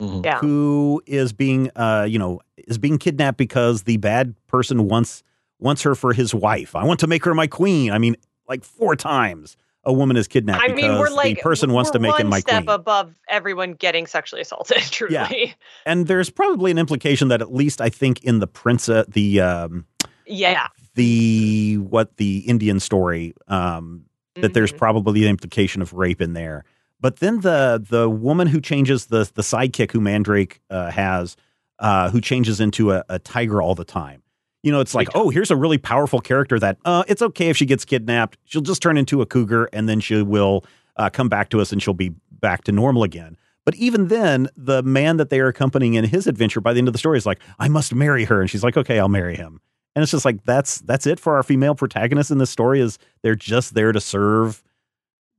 Mhm. 0.02 0.26
Yeah. 0.26 0.40
who 0.40 1.02
is 1.06 1.32
being 1.32 1.70
uh 1.76 2.08
you 2.10 2.18
know 2.18 2.40
is 2.58 2.80
being 2.80 2.98
kidnapped 2.98 3.38
because 3.38 3.84
the 3.84 3.98
bad 3.98 4.34
person 4.48 4.88
wants 4.88 5.22
wants 5.60 5.84
her 5.84 5.94
for 5.94 6.12
his 6.14 6.34
wife. 6.34 6.76
I 6.76 6.84
want 6.86 7.00
to 7.02 7.08
make 7.08 7.24
her 7.26 7.36
my 7.36 7.46
queen. 7.46 7.92
I 7.92 8.00
mean, 8.00 8.16
like 8.50 8.64
four 8.64 8.96
times 8.96 9.58
a 9.84 9.94
woman 9.94 10.18
is 10.18 10.28
kidnapped 10.28 10.64
I 10.64 10.68
because 10.70 10.82
mean, 10.82 10.98
we're 11.00 11.10
like 11.12 11.36
the 11.38 11.42
person 11.44 11.72
wants 11.72 11.90
we're 11.90 11.94
to 11.94 12.00
make 12.00 12.20
him 12.20 12.28
my 12.30 12.40
step 12.40 12.66
queen. 12.66 12.70
above 12.76 13.14
everyone 13.30 13.74
getting 13.74 14.08
sexually 14.08 14.42
assaulted. 14.42 14.78
Truly, 14.92 15.54
And 15.86 16.08
there's 16.08 16.30
probably 16.32 16.72
an 16.72 16.78
implication 16.80 17.28
that 17.28 17.42
at 17.42 17.54
least 17.54 17.80
I 17.82 17.90
think 17.90 18.24
in 18.24 18.40
the 18.40 18.48
prince, 18.48 18.90
uh, 18.90 19.04
the 19.08 19.42
um, 19.42 19.86
Yeah. 20.32 20.68
the 20.96 21.78
what 21.78 22.18
the 22.18 22.40
Indian 22.40 22.80
story 22.80 23.34
um, 23.48 24.06
that 24.36 24.54
there's 24.54 24.72
Mhm. 24.74 24.78
probably 24.78 25.22
the 25.22 25.28
implication 25.28 25.82
of 25.82 25.94
rape 25.94 26.22
in 26.22 26.34
there. 26.34 26.64
But 27.00 27.18
then 27.18 27.42
the 27.42 27.84
the 27.90 28.10
woman 28.10 28.48
who 28.48 28.62
changes 28.62 29.08
the 29.08 29.30
the 29.34 29.42
sidekick 29.42 29.92
who 29.92 30.00
Mandrake 30.02 30.62
uh, 30.70 30.92
has, 30.92 31.36
uh, 31.80 32.10
who 32.10 32.22
changes 32.22 32.60
into 32.60 32.92
a, 32.92 33.04
a 33.10 33.20
tiger 33.20 33.62
all 33.62 33.76
the 33.76 33.86
time. 33.86 34.22
You 34.64 34.72
know, 34.72 34.80
it's 34.80 34.94
like, 34.94 35.10
oh, 35.16 35.30
here's 35.30 35.50
a 35.50 35.56
really 35.56 35.80
powerful 35.80 36.20
character 36.20 36.60
that 36.60 36.78
uh, 36.86 37.04
it's 37.08 37.22
okay 37.24 37.50
if 37.50 37.58
she 37.58 37.66
gets 37.66 37.84
kidnapped. 37.84 38.38
She'll 38.46 38.62
just 38.62 38.82
turn 38.82 38.96
into 38.98 39.22
a 39.22 39.26
cougar 39.26 39.68
and 39.74 39.90
then 39.90 40.00
she 40.00 40.22
will 40.22 40.64
uh, 40.98 41.10
come 41.10 41.30
back 41.30 41.50
to 41.50 41.60
us 41.62 41.72
and 41.72 41.82
she'll 41.82 41.96
be 41.96 42.14
back 42.32 42.64
to 42.66 42.72
normal 42.72 43.02
again. 43.02 43.38
But 43.66 43.74
even 43.76 44.08
then, 44.10 44.50
the 44.56 44.84
man 44.84 45.18
that 45.18 45.30
they 45.32 45.40
are 45.40 45.48
accompanying 45.48 45.96
in 45.96 46.04
his 46.06 46.28
adventure 46.28 46.62
by 46.62 46.74
the 46.74 46.78
end 46.80 46.88
of 46.88 46.94
the 46.94 47.00
story 47.00 47.18
is 47.18 47.26
like, 47.26 47.40
I 47.58 47.70
must 47.70 47.94
marry 47.96 48.26
her. 48.26 48.40
And 48.42 48.50
she's 48.50 48.64
like, 48.64 48.78
okay, 48.78 49.00
I'll 49.00 49.10
marry 49.10 49.36
him. 49.36 49.62
And 49.96 50.04
it's 50.04 50.12
just 50.12 50.26
like 50.26 50.44
that's 50.46 50.80
that's 50.82 51.06
it 51.06 51.20
for 51.20 51.36
our 51.36 51.44
female 51.44 51.76
protagonists 51.76 52.32
in 52.32 52.38
this 52.38 52.50
story 52.50 52.80
is 52.80 52.98
they're 53.24 53.36
just 53.36 53.74
there 53.74 53.92
to 53.92 54.00
serve, 54.00 54.64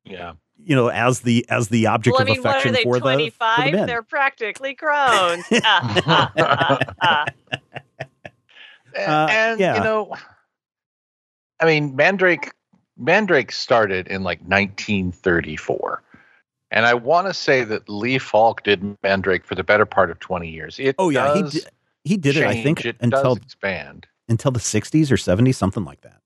Yeah. 0.04 0.34
you 0.62 0.76
know, 0.76 0.88
as 0.88 1.20
the 1.20 1.46
as 1.48 1.68
the 1.68 1.86
object 1.86 2.14
Well, 2.18 2.20
I 2.20 2.22
of 2.22 2.28
mean, 2.36 2.42
what 2.42 2.50
affection 2.50 2.70
are 2.70 2.76
they, 2.76 2.82
for, 2.82 2.94
the, 2.96 3.00
for 3.00 3.08
the 3.08 3.14
25? 3.14 3.72
men. 3.72 3.86
They're 3.86 4.02
practically 4.02 4.74
grown 4.74 5.42
Ah, 5.64 6.32
ah, 6.36 6.78
ah. 7.00 7.24
And, 8.94 9.10
Uh, 9.10 9.26
and, 9.30 9.60
yeah. 9.60 9.76
you 9.76 9.80
know, 9.84 10.14
I 11.60 11.64
mean, 11.64 11.96
Mandrake 11.96 12.52
Mandrake 12.98 13.50
started 13.50 14.06
in 14.08 14.22
like 14.22 14.40
1934. 14.40 16.02
And 16.70 16.84
I 16.86 16.92
want 16.94 17.26
to 17.26 17.32
say 17.34 17.64
that 17.64 17.88
Lee 17.88 18.18
Falk 18.18 18.62
did 18.64 18.96
Mandrake 19.02 19.44
for 19.46 19.54
the 19.54 19.64
better 19.64 19.86
part 19.86 20.10
of 20.10 20.18
20 20.20 20.48
years. 20.48 20.78
It 20.78 20.94
Oh 20.98 21.08
yeah, 21.08 21.34
he 21.34 21.42
did, 21.42 21.66
he 22.04 22.16
did 22.18 22.36
it. 22.36 22.44
I 22.44 22.62
think 22.62 22.84
it 22.84 22.96
until 23.00 23.34
does 23.36 23.44
expand. 23.44 24.06
Until 24.28 24.50
the 24.50 24.60
60s 24.60 25.10
or 25.10 25.16
70s, 25.16 25.54
something 25.54 25.84
like 25.84 26.02
that. 26.02 26.20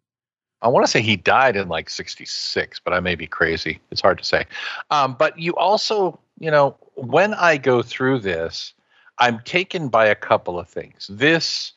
I 0.62 0.68
want 0.68 0.84
to 0.86 0.90
say 0.90 1.02
he 1.02 1.16
died 1.16 1.56
in 1.56 1.68
like 1.68 1.90
66, 1.90 2.80
but 2.80 2.92
I 2.92 3.00
may 3.00 3.14
be 3.14 3.26
crazy. 3.26 3.78
It's 3.90 4.00
hard 4.00 4.18
to 4.18 4.24
say. 4.24 4.46
Um, 4.90 5.14
but 5.18 5.38
you 5.38 5.54
also, 5.54 6.18
you 6.38 6.50
know, 6.50 6.76
when 6.94 7.34
I 7.34 7.58
go 7.58 7.82
through 7.82 8.20
this, 8.20 8.72
I'm 9.18 9.40
taken 9.40 9.88
by 9.88 10.06
a 10.06 10.14
couple 10.14 10.58
of 10.58 10.68
things. 10.68 11.08
This, 11.10 11.72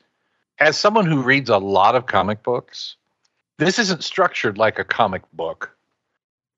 as 0.60 0.78
someone 0.78 1.06
who 1.06 1.22
reads 1.22 1.50
a 1.50 1.58
lot 1.58 1.96
of 1.96 2.06
comic 2.06 2.44
books, 2.44 2.96
this 3.58 3.80
isn't 3.80 4.04
structured 4.04 4.58
like 4.58 4.80
a 4.80 4.84
comic 4.84 5.24
book. 5.34 5.76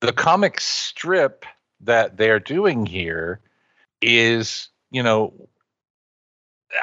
The 0.02 0.14
comic 0.14 0.60
strip 0.60 1.46
that 1.82 2.18
they're 2.18 2.40
doing 2.40 2.86
here 2.86 3.40
is, 4.02 4.70
you 4.92 5.02
know, 5.02 5.34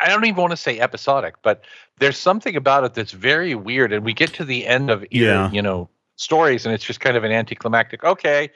I 0.00 0.08
don't 0.08 0.24
even 0.24 0.40
want 0.40 0.50
to 0.50 0.56
say 0.56 0.78
episodic, 0.78 1.36
but 1.42 1.62
there's 1.99 2.18
something 2.18 2.57
about 2.57 2.84
it 2.84 2.94
that's 2.94 3.12
very 3.12 3.55
weird. 3.55 3.92
And 3.92 4.05
we 4.05 4.12
get 4.12 4.32
to 4.34 4.44
the 4.44 4.66
end 4.66 4.90
of 4.90 5.05
your, 5.11 5.26
Yeah. 5.28 5.51
you 5.51 5.62
know, 5.62 5.88
stories, 6.16 6.66
and 6.66 6.74
it's 6.74 6.84
just 6.84 7.01
kind 7.01 7.16
of 7.16 7.24
an 7.24 7.32
anticlimactic. 7.32 8.05
Okay, 8.05 8.51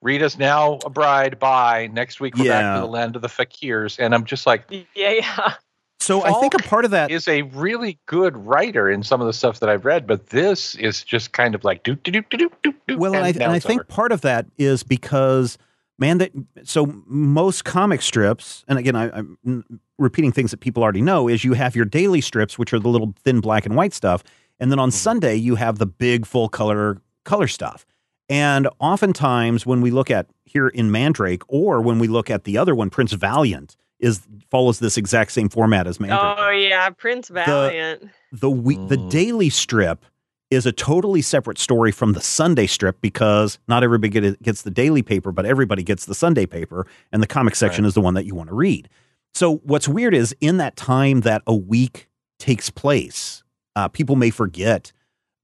Rita's 0.00 0.38
now 0.38 0.78
a 0.84 0.90
bride. 0.90 1.38
Bye. 1.38 1.88
Next 1.92 2.20
week 2.20 2.36
we're 2.36 2.44
back 2.48 2.76
to 2.76 2.80
the 2.80 2.86
land 2.86 3.16
of 3.16 3.22
the 3.22 3.28
fakirs, 3.28 3.98
and 3.98 4.14
I'm 4.14 4.24
just 4.24 4.46
like, 4.46 4.64
Yeah, 4.94 5.10
yeah. 5.12 5.54
So 6.00 6.24
I 6.24 6.32
think 6.40 6.54
a 6.54 6.58
part 6.58 6.84
of 6.84 6.92
that 6.92 7.10
is 7.10 7.26
a 7.26 7.42
really 7.42 7.98
good 8.06 8.36
writer 8.36 8.88
in 8.88 9.02
some 9.02 9.20
of 9.20 9.26
the 9.26 9.32
stuff 9.32 9.58
that 9.60 9.68
I've 9.68 9.84
read, 9.84 10.06
but 10.06 10.28
this 10.28 10.76
is 10.76 11.02
just 11.02 11.32
kind 11.32 11.56
of 11.56 11.64
like 11.64 11.82
doop 11.82 11.98
doop 12.02 12.24
doop 12.30 12.38
doop 12.38 12.52
doop. 12.62 12.74
doop, 12.86 12.96
Well, 12.98 13.14
and 13.14 13.24
I, 13.24 13.30
and 13.30 13.52
I 13.52 13.58
think 13.58 13.88
part 13.88 14.12
of 14.12 14.20
that 14.20 14.46
is 14.56 14.84
because, 14.84 15.58
man, 15.98 16.18
that 16.18 16.32
so 16.64 17.02
most 17.06 17.64
comic 17.64 18.02
strips, 18.02 18.64
and 18.68 18.78
again, 18.78 18.96
I, 18.96 19.10
I'm 19.10 19.64
repeating 19.98 20.32
things 20.32 20.50
that 20.52 20.58
people 20.60 20.82
already 20.82 21.02
know, 21.02 21.28
is 21.28 21.44
you 21.44 21.54
have 21.54 21.74
your 21.76 21.84
daily 21.84 22.20
strips, 22.20 22.58
which 22.58 22.72
are 22.72 22.78
the 22.78 22.88
little 22.88 23.14
thin 23.24 23.40
black 23.40 23.66
and 23.66 23.74
white 23.74 23.92
stuff, 23.92 24.22
and 24.60 24.70
then 24.70 24.78
on 24.78 24.90
Mhm. 24.90 24.94
Sunday 24.94 25.34
you 25.36 25.56
have 25.56 25.78
the 25.78 25.86
big 25.86 26.24
full 26.26 26.48
color 26.48 27.00
color 27.24 27.48
stuff. 27.48 27.84
And 28.30 28.68
oftentimes, 28.78 29.64
when 29.66 29.80
we 29.80 29.90
look 29.90 30.10
at 30.10 30.26
here 30.44 30.68
in 30.68 30.90
Mandrake, 30.90 31.42
or 31.48 31.80
when 31.80 31.98
we 31.98 32.08
look 32.08 32.30
at 32.30 32.44
the 32.44 32.56
other 32.58 32.74
one, 32.74 32.90
Prince 32.90 33.12
Valiant, 33.12 33.76
is 34.00 34.20
follows 34.50 34.78
this 34.78 34.96
exact 34.96 35.32
same 35.32 35.48
format 35.48 35.86
as 35.86 35.98
Mandrake 35.98 36.36
Oh, 36.38 36.50
yeah. 36.50 36.88
Prince 36.90 37.28
Valiant. 37.28 38.10
the 38.32 38.48
we- 38.50 38.76
the 38.76 38.96
Mm. 38.96 39.10
daily 39.10 39.50
strip 39.50 40.04
is 40.50 40.64
a 40.64 40.72
totally 40.72 41.20
separate 41.20 41.58
story 41.58 41.92
from 41.92 42.14
the 42.14 42.20
Sunday 42.20 42.66
strip 42.66 43.00
because 43.00 43.58
not 43.68 43.82
everybody 43.82 44.34
gets 44.42 44.62
the 44.62 44.70
daily 44.70 45.02
paper, 45.02 45.30
but 45.30 45.44
everybody 45.44 45.82
gets 45.82 46.06
the 46.06 46.14
Sunday 46.14 46.46
paper, 46.46 46.86
and 47.12 47.22
the 47.22 47.26
comic 47.26 47.54
section 47.54 47.84
is 47.84 47.94
the 47.94 48.00
one 48.00 48.14
that 48.14 48.24
you 48.24 48.34
want 48.34 48.48
to 48.48 48.54
read. 48.54 48.88
So 49.34 49.56
what's 49.58 49.86
weird 49.86 50.14
is 50.14 50.34
in 50.40 50.56
that 50.56 50.76
time 50.76 51.20
that 51.20 51.42
a 51.46 51.54
week 51.54 52.08
takes 52.38 52.70
place, 52.70 53.42
uh, 53.76 53.88
people 53.88 54.16
may 54.16 54.30
forget 54.30 54.92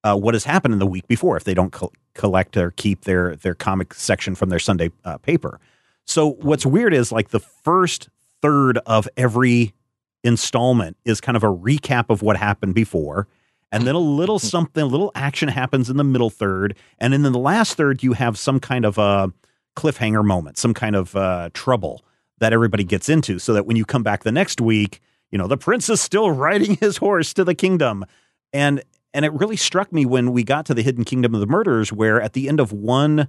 uh, 0.04 0.16
what 0.16 0.34
has 0.34 0.44
happened 0.44 0.72
in 0.72 0.78
the 0.78 0.86
week 0.86 1.06
before 1.06 1.36
if 1.36 1.44
they 1.44 1.54
don't 1.54 1.72
col- 1.72 1.92
collect 2.14 2.56
or 2.56 2.70
keep 2.72 3.02
their 3.02 3.36
their 3.36 3.54
comic 3.54 3.92
section 3.94 4.34
from 4.34 4.48
their 4.48 4.58
Sunday 4.58 4.90
uh, 5.04 5.18
paper. 5.18 5.60
So 6.06 6.32
what's 6.32 6.66
weird 6.66 6.94
is 6.94 7.12
like 7.12 7.28
the 7.28 7.40
first 7.40 8.08
third 8.42 8.78
of 8.86 9.08
every 9.16 9.74
installment 10.22 10.96
is 11.04 11.20
kind 11.20 11.36
of 11.36 11.42
a 11.44 11.52
recap 11.52 12.06
of 12.08 12.22
what 12.22 12.36
happened 12.36 12.74
before. 12.74 13.28
And 13.74 13.86
then 13.86 13.94
a 13.96 13.98
little 13.98 14.38
something, 14.38 14.82
a 14.82 14.86
little 14.86 15.10
action 15.16 15.48
happens 15.48 15.90
in 15.90 15.96
the 15.96 16.04
middle 16.04 16.30
third. 16.30 16.76
And 16.98 17.12
then 17.12 17.24
in 17.24 17.32
the 17.32 17.38
last 17.38 17.76
third, 17.76 18.02
you 18.04 18.12
have 18.12 18.38
some 18.38 18.60
kind 18.60 18.84
of 18.84 18.98
a 18.98 19.32
cliffhanger 19.76 20.24
moment, 20.24 20.58
some 20.58 20.74
kind 20.74 20.94
of 20.94 21.16
uh, 21.16 21.50
trouble 21.54 22.04
that 22.38 22.52
everybody 22.52 22.84
gets 22.84 23.08
into. 23.08 23.40
So 23.40 23.52
that 23.52 23.66
when 23.66 23.76
you 23.76 23.84
come 23.84 24.04
back 24.04 24.22
the 24.22 24.30
next 24.30 24.60
week, 24.60 25.00
you 25.32 25.38
know, 25.38 25.48
the 25.48 25.56
prince 25.56 25.88
is 25.90 26.00
still 26.00 26.30
riding 26.46 26.76
his 26.76 26.98
horse 26.98 27.34
to 27.34 27.42
the 27.42 27.54
kingdom. 27.54 28.04
And 28.52 28.82
and 29.12 29.24
it 29.24 29.32
really 29.32 29.56
struck 29.56 29.92
me 29.92 30.06
when 30.06 30.32
we 30.32 30.44
got 30.44 30.66
to 30.66 30.74
the 30.74 30.82
hidden 30.82 31.04
kingdom 31.04 31.34
of 31.34 31.40
the 31.40 31.46
murders, 31.46 31.92
where 31.92 32.20
at 32.20 32.32
the 32.32 32.48
end 32.48 32.60
of 32.60 32.72
one 32.72 33.28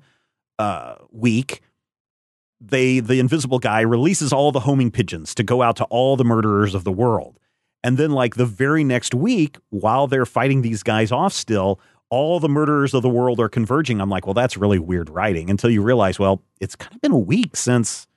uh, 0.59 0.95
week, 1.11 1.61
they 2.61 2.99
the 2.99 3.19
invisible 3.19 3.59
guy 3.59 3.81
releases 3.81 4.31
all 4.31 4.51
the 4.51 4.59
homing 4.59 4.91
pigeons 4.91 5.33
to 5.35 5.43
go 5.43 5.63
out 5.63 5.75
to 5.77 5.85
all 5.85 6.15
the 6.15 6.23
murderers 6.23 6.75
of 6.75 6.83
the 6.83 6.91
world. 6.91 7.39
And 7.86 7.99
then 7.99 8.09
like 8.09 8.33
the 8.33 8.47
very 8.47 8.83
next 8.83 9.13
week, 9.13 9.59
while 9.69 10.07
they're 10.07 10.25
fighting 10.25 10.63
these 10.63 10.81
guys 10.81 11.11
off 11.11 11.33
still, 11.33 11.79
all 12.09 12.39
the 12.39 12.49
murderers 12.49 12.95
of 12.95 13.03
the 13.03 13.09
world 13.09 13.39
are 13.39 13.47
converging. 13.47 14.01
I'm 14.01 14.09
like, 14.09 14.25
well, 14.25 14.33
that's 14.33 14.57
really 14.57 14.79
weird 14.79 15.07
writing 15.07 15.51
until 15.51 15.69
you 15.69 15.83
realize, 15.83 16.17
well, 16.17 16.41
it's 16.59 16.75
kind 16.75 16.95
of 16.95 17.01
been 17.01 17.11
a 17.11 17.19
week 17.19 17.55
since 17.55 18.07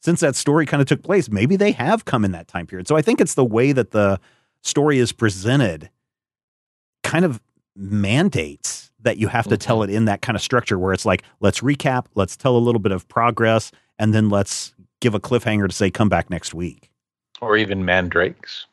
since 0.00 0.20
that 0.20 0.36
story 0.36 0.64
kind 0.64 0.80
of 0.80 0.88
took 0.88 1.02
place. 1.02 1.28
Maybe 1.28 1.56
they 1.56 1.72
have 1.72 2.06
come 2.06 2.24
in 2.24 2.32
that 2.32 2.48
time 2.48 2.66
period. 2.66 2.88
So 2.88 2.96
I 2.96 3.02
think 3.02 3.20
it's 3.20 3.34
the 3.34 3.44
way 3.44 3.72
that 3.72 3.90
the 3.90 4.18
story 4.62 4.98
is 4.98 5.12
presented 5.12 5.90
kind 7.02 7.26
of 7.26 7.42
mandates 7.76 8.90
that 9.02 9.18
you 9.18 9.28
have 9.28 9.44
to 9.48 9.56
mm-hmm. 9.56 9.60
tell 9.60 9.82
it 9.82 9.90
in 9.90 10.06
that 10.06 10.22
kind 10.22 10.34
of 10.34 10.40
structure 10.40 10.78
where 10.78 10.94
it's 10.94 11.04
like, 11.04 11.24
let's 11.40 11.60
recap, 11.60 12.06
let's 12.14 12.38
tell 12.38 12.56
a 12.56 12.58
little 12.58 12.80
bit 12.80 12.92
of 12.92 13.06
progress, 13.08 13.70
and 13.98 14.14
then 14.14 14.30
let's 14.30 14.74
give 15.00 15.14
a 15.14 15.20
cliffhanger 15.20 15.68
to 15.68 15.74
say, 15.74 15.90
come 15.90 16.08
back 16.08 16.30
next 16.30 16.54
week. 16.54 16.90
or 17.42 17.58
even 17.58 17.84
mandrakes. 17.84 18.66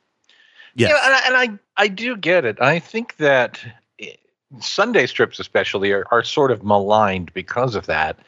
Yes. 0.78 0.92
Know, 0.92 0.98
and, 1.04 1.14
I, 1.14 1.22
and 1.26 1.60
I, 1.78 1.84
I 1.84 1.88
do 1.88 2.16
get 2.16 2.46
it. 2.46 2.62
I 2.62 2.78
think 2.78 3.18
that 3.18 3.60
eh, 4.00 4.12
Sunday 4.60 5.08
strips, 5.08 5.40
especially, 5.40 5.92
are, 5.92 6.06
are 6.12 6.24
sort 6.24 6.52
of 6.52 6.64
maligned 6.64 7.34
because 7.34 7.74
of 7.74 7.88
that. 7.88 8.20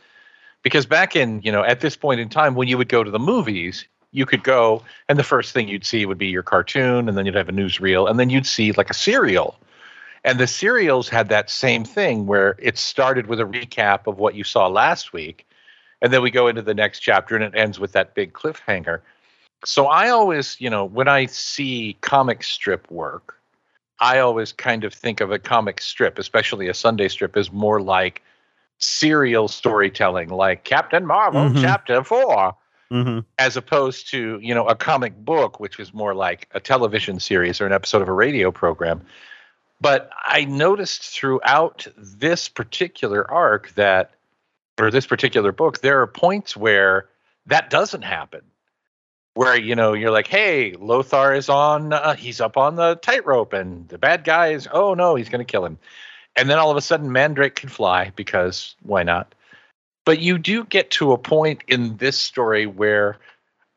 Because 0.64 0.86
back 0.86 1.16
in, 1.16 1.42
you 1.44 1.52
know, 1.52 1.64
at 1.64 1.80
this 1.82 1.96
point 1.96 2.20
in 2.20 2.28
time, 2.28 2.56
when 2.56 2.68
you 2.68 2.78
would 2.78 2.90
go 2.90 3.04
to 3.04 3.12
the 3.12 3.20
movies, 3.20 3.86
you 4.12 4.26
could 4.26 4.44
go, 4.44 4.84
and 5.08 5.20
the 5.20 5.24
first 5.24 5.54
thing 5.54 5.68
you'd 5.68 5.86
see 5.86 6.06
would 6.08 6.18
be 6.18 6.28
your 6.28 6.44
cartoon, 6.44 7.08
and 7.08 7.16
then 7.16 7.26
you'd 7.26 7.36
have 7.36 7.50
a 7.50 7.54
newsreel, 7.54 8.10
and 8.10 8.20
then 8.20 8.32
you'd 8.32 8.48
see 8.48 8.72
like 8.72 8.90
a 8.90 8.96
serial. 8.96 9.56
And 10.24 10.40
the 10.40 10.48
serials 10.48 11.08
had 11.08 11.30
that 11.30 11.50
same 11.50 11.86
thing 11.86 12.26
where 12.26 12.56
it 12.60 12.78
started 12.78 13.28
with 13.28 13.40
a 13.40 13.46
recap 13.46 14.08
of 14.08 14.18
what 14.18 14.36
you 14.36 14.44
saw 14.44 14.68
last 14.68 15.14
week, 15.14 15.48
and 16.02 16.12
then 16.12 16.24
we 16.24 16.32
go 16.32 16.48
into 16.48 16.64
the 16.64 16.74
next 16.74 17.02
chapter, 17.02 17.36
and 17.36 17.44
it 17.44 17.56
ends 17.56 17.80
with 17.80 17.92
that 17.92 18.16
big 18.16 18.34
cliffhanger. 18.34 19.02
So 19.66 19.88
I 19.88 20.10
always, 20.10 20.60
you 20.60 20.70
know, 20.70 20.86
when 20.86 21.08
I 21.08 21.26
see 21.26 21.98
comic 22.02 22.44
strip 22.44 22.90
work, 22.90 23.36
I 24.00 24.20
always 24.20 24.54
kind 24.54 24.84
of 24.86 24.94
think 24.94 25.20
of 25.20 25.32
a 25.32 25.40
comic 25.40 25.82
strip, 25.82 26.18
especially 26.18 26.70
a 26.70 26.74
Sunday 26.74 27.10
strip, 27.10 27.36
as 27.36 27.52
more 27.52 27.82
like 27.82 28.22
serial 28.78 29.50
storytelling, 29.50 30.30
like 30.30 30.64
Captain 30.64 31.06
Marvel 31.06 31.50
Mhm. 31.50 31.62
chapter 31.62 32.04
4 32.04 32.56
Mm-hmm. 32.92 33.20
as 33.38 33.56
opposed 33.56 34.10
to, 34.10 34.40
you 34.42 34.56
know, 34.56 34.66
a 34.68 34.74
comic 34.74 35.16
book, 35.16 35.60
which 35.60 35.80
is 35.80 35.94
more 35.94 36.16
like 36.16 36.48
a 36.54 36.60
television 36.60 37.20
series 37.20 37.62
or 37.62 37.68
an 37.68 37.74
episode 37.74 38.02
of 38.02 38.08
a 38.08 38.14
radio 38.14 38.52
program. 38.52 39.02
But 39.80 40.10
I 40.26 40.46
noticed 40.46 41.04
throughout 41.04 41.86
this 41.96 42.50
particular 42.50 43.30
arc 43.30 43.70
that, 43.76 44.12
or 44.80 44.90
this 44.90 45.06
particular 45.06 45.52
book, 45.52 45.82
there 45.82 46.02
are 46.02 46.08
points 46.08 46.58
where 46.58 47.10
that 47.46 47.70
doesn't 47.70 48.02
happen. 48.02 48.42
Where, 49.40 49.58
you 49.58 49.74
know, 49.74 49.94
you're 49.94 50.12
like, 50.12 50.28
hey, 50.28 50.74
Lothar 50.74 51.34
is 51.34 51.48
on, 51.48 51.94
uh, 51.94 52.14
he's 52.14 52.42
up 52.42 52.58
on 52.58 52.76
the 52.76 52.96
tightrope, 52.96 53.54
and 53.54 53.88
the 53.88 53.98
bad 53.98 54.26
guy 54.26 54.48
is, 54.48 54.68
oh 54.70 54.96
no, 54.96 55.16
he's 55.16 55.30
going 55.30 55.40
to 55.40 55.50
kill 55.50 55.64
him. 55.64 55.80
And 56.36 56.50
then 56.50 56.58
all 56.60 56.72
of 56.72 56.76
a 56.76 56.82
sudden, 56.82 57.14
Mandrake 57.14 57.56
can 57.56 57.70
fly 57.70 58.12
because 58.18 58.76
why 58.84 59.04
not? 59.04 59.34
But 60.06 60.20
you 60.20 60.40
do 60.40 60.66
get 60.66 60.92
to 60.92 61.14
a 61.14 61.18
point 61.18 61.64
in 61.70 61.96
this 61.96 62.18
story 62.18 62.66
where 62.66 63.16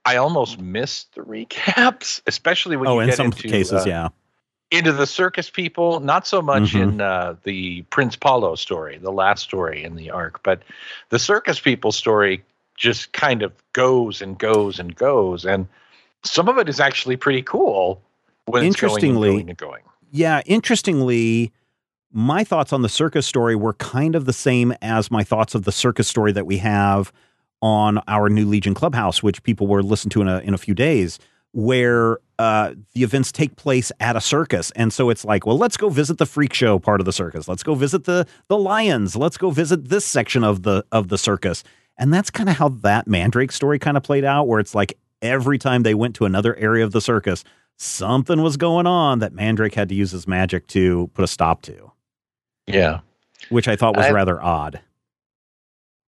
I 0.04 0.16
almost 0.16 0.58
missed 0.58 1.14
the 1.14 1.20
recaps, 1.20 2.20
especially 2.26 2.76
when 2.76 2.88
Oh, 2.88 2.94
you 2.96 3.02
in 3.02 3.06
get 3.10 3.16
some 3.16 3.26
into, 3.26 3.46
cases, 3.46 3.72
uh, 3.72 3.84
yeah. 3.86 4.08
into 4.72 4.90
the 4.90 5.06
circus 5.06 5.48
people. 5.48 6.00
Not 6.00 6.26
so 6.26 6.42
much 6.42 6.72
Mhm. 6.72 6.82
in 6.82 7.00
uh, 7.00 7.36
the 7.44 7.82
Prince 7.82 8.16
Paulo 8.16 8.56
story, 8.56 8.98
the 8.98 9.12
last 9.12 9.44
story 9.44 9.84
in 9.84 9.94
the 9.94 10.10
arc, 10.10 10.42
but 10.42 10.60
the 11.10 11.20
circus 11.20 11.60
people 11.60 11.92
story 11.92 12.42
just 12.76 13.12
kind 13.12 13.42
of 13.42 13.52
goes 13.72 14.20
and 14.22 14.38
goes 14.38 14.78
and 14.78 14.94
goes, 14.96 15.44
and 15.44 15.66
some 16.24 16.48
of 16.48 16.58
it 16.58 16.68
is 16.68 16.80
actually 16.80 17.16
pretty 17.16 17.42
cool. 17.42 18.02
When 18.46 18.64
it's 18.64 18.80
going 18.80 18.90
and 18.90 19.04
Interestingly- 19.04 19.28
going 19.30 19.48
and 19.50 19.58
going. 19.58 19.82
Yeah, 20.10 20.42
interestingly, 20.46 21.52
my 22.12 22.44
thoughts 22.44 22.72
on 22.72 22.82
the 22.82 22.88
circus 22.88 23.26
story 23.26 23.56
were 23.56 23.72
kind 23.74 24.14
of 24.14 24.26
the 24.26 24.32
same 24.32 24.74
as 24.82 25.10
my 25.10 25.24
thoughts 25.24 25.54
of 25.54 25.64
the 25.64 25.72
circus 25.72 26.06
story 26.06 26.32
that 26.32 26.44
we 26.44 26.58
have 26.58 27.12
on 27.62 27.98
our 28.08 28.28
new 28.28 28.44
Legion 28.46 28.74
Clubhouse, 28.74 29.22
which 29.22 29.42
people 29.42 29.66
will 29.66 29.82
listen 29.82 30.10
to 30.10 30.20
in 30.20 30.28
a 30.28 30.40
in 30.40 30.52
a 30.52 30.58
few 30.58 30.74
days, 30.74 31.18
where 31.52 32.18
uh, 32.38 32.74
the 32.94 33.02
events 33.04 33.30
take 33.32 33.56
place 33.56 33.90
at 34.00 34.16
a 34.16 34.20
circus, 34.20 34.70
and 34.72 34.92
so 34.92 35.08
it's 35.08 35.24
like, 35.24 35.46
well, 35.46 35.56
let's 35.56 35.76
go 35.76 35.88
visit 35.88 36.18
the 36.18 36.26
freak 36.26 36.52
show 36.52 36.78
part 36.78 37.00
of 37.00 37.04
the 37.06 37.12
circus. 37.12 37.46
Let's 37.48 37.62
go 37.62 37.74
visit 37.74 38.04
the 38.04 38.26
the 38.48 38.58
lions. 38.58 39.16
Let's 39.16 39.38
go 39.38 39.50
visit 39.50 39.88
this 39.88 40.04
section 40.04 40.44
of 40.44 40.64
the 40.64 40.84
of 40.92 41.08
the 41.08 41.16
circus, 41.16 41.62
and 41.98 42.12
that's 42.12 42.30
kind 42.30 42.48
of 42.48 42.56
how 42.56 42.68
that 42.68 43.06
Mandrake 43.06 43.52
story 43.52 43.78
kind 43.78 43.96
of 43.96 44.02
played 44.02 44.24
out, 44.24 44.48
where 44.48 44.60
it's 44.60 44.74
like 44.74 44.98
every 45.20 45.58
time 45.58 45.82
they 45.82 45.94
went 45.94 46.14
to 46.16 46.24
another 46.24 46.54
area 46.56 46.84
of 46.84 46.92
the 46.92 47.00
circus, 47.00 47.44
something 47.78 48.42
was 48.42 48.56
going 48.56 48.86
on 48.86 49.18
that 49.20 49.32
Mandrake 49.32 49.74
had 49.74 49.88
to 49.88 49.94
use 49.94 50.10
his 50.10 50.26
magic 50.26 50.66
to 50.68 51.08
put 51.14 51.24
a 51.24 51.28
stop 51.28 51.62
to, 51.62 51.92
Yeah. 52.66 53.00
which 53.50 53.68
I 53.68 53.76
thought 53.76 53.96
was 53.96 54.06
I- 54.06 54.10
rather 54.12 54.42
odd. 54.42 54.80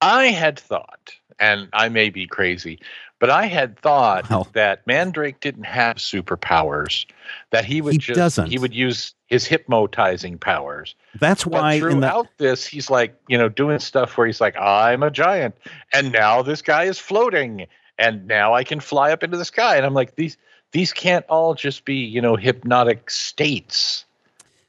I 0.00 0.26
had 0.26 0.58
thought, 0.58 1.12
and 1.38 1.68
I 1.72 1.88
may 1.88 2.10
be 2.10 2.26
crazy, 2.26 2.78
but 3.20 3.30
I 3.30 3.46
had 3.46 3.78
thought 3.78 4.28
Well- 4.28 4.48
that 4.52 4.86
Mandrake 4.86 5.40
didn't 5.40 5.64
have 5.64 5.96
superpowers. 5.96 7.06
That 7.50 7.64
he 7.64 7.80
would 7.80 7.92
He 7.92 7.98
just 7.98 8.16
doesn't. 8.18 8.50
he 8.50 8.58
would 8.58 8.74
use 8.74 9.14
his 9.34 9.44
hypnotizing 9.46 10.38
powers. 10.38 10.94
That's 11.18 11.44
But 11.44 11.52
why 11.52 11.80
the 11.80 11.90
throughout 11.90 12.28
this, 12.38 12.64
he's 12.66 12.88
like 12.88 13.14
you 13.28 13.36
know 13.36 13.48
doing 13.48 13.78
stuff 13.80 14.16
where 14.16 14.26
he's 14.26 14.40
like, 14.40 14.56
I'm 14.56 15.02
a 15.02 15.10
giant, 15.10 15.54
and 15.92 16.12
now 16.12 16.42
this 16.42 16.62
guy 16.62 16.84
is 16.84 16.98
floating, 16.98 17.66
and 17.98 18.26
now 18.26 18.54
I 18.54 18.62
can 18.64 18.80
fly 18.80 19.10
up 19.12 19.22
into 19.22 19.36
the 19.36 19.44
sky, 19.44 19.76
and 19.76 19.84
I'm 19.84 19.94
like 19.94 20.14
these 20.16 20.36
these 20.72 20.92
can't 20.92 21.24
all 21.28 21.54
just 21.54 21.84
be 21.84 21.96
you 21.96 22.20
know 22.20 22.36
hypnotic 22.36 23.10
states. 23.10 24.04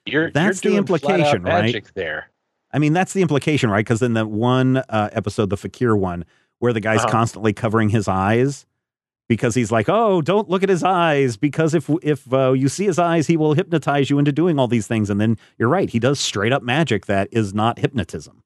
You're 0.05 0.31
That's 0.31 0.61
the 0.61 0.71
you're 0.73 0.85
flat-out 0.85 1.35
implication, 1.35 1.43
right? 1.43 1.93
There. 1.93 2.29
I 2.73 2.79
mean, 2.79 2.93
that's 2.93 3.13
the 3.13 3.21
implication, 3.21 3.69
right? 3.69 3.85
Because 3.85 4.01
in 4.01 4.13
the 4.13 4.27
one 4.27 4.77
uh, 4.77 5.09
episode, 5.13 5.49
the 5.49 5.57
Fakir 5.57 5.95
one, 5.95 6.25
where 6.59 6.73
the 6.73 6.81
guy's 6.81 6.99
Uh-huh. 6.99 7.11
constantly 7.11 7.53
covering 7.53 7.89
his 7.89 8.07
eyes 8.07 8.65
because 9.27 9.55
he's 9.55 9.71
like, 9.71 9.87
"Oh, 9.89 10.21
don't 10.21 10.49
look 10.49 10.63
at 10.63 10.69
his 10.69 10.83
eyes," 10.83 11.37
because 11.37 11.73
if 11.73 11.89
if 12.03 12.31
uh, 12.33 12.51
you 12.53 12.69
see 12.69 12.85
his 12.85 12.99
eyes, 12.99 13.27
he 13.27 13.37
will 13.37 13.53
hypnotize 13.53 14.09
you 14.09 14.19
into 14.19 14.31
doing 14.31 14.59
all 14.59 14.67
these 14.67 14.87
things. 14.87 15.09
And 15.09 15.19
then 15.21 15.37
you're 15.57 15.69
right, 15.69 15.89
he 15.89 15.99
does 15.99 16.19
straight 16.19 16.51
up 16.53 16.63
magic 16.63 17.05
that 17.07 17.27
is 17.31 17.53
not 17.53 17.79
hypnotism. 17.79 18.41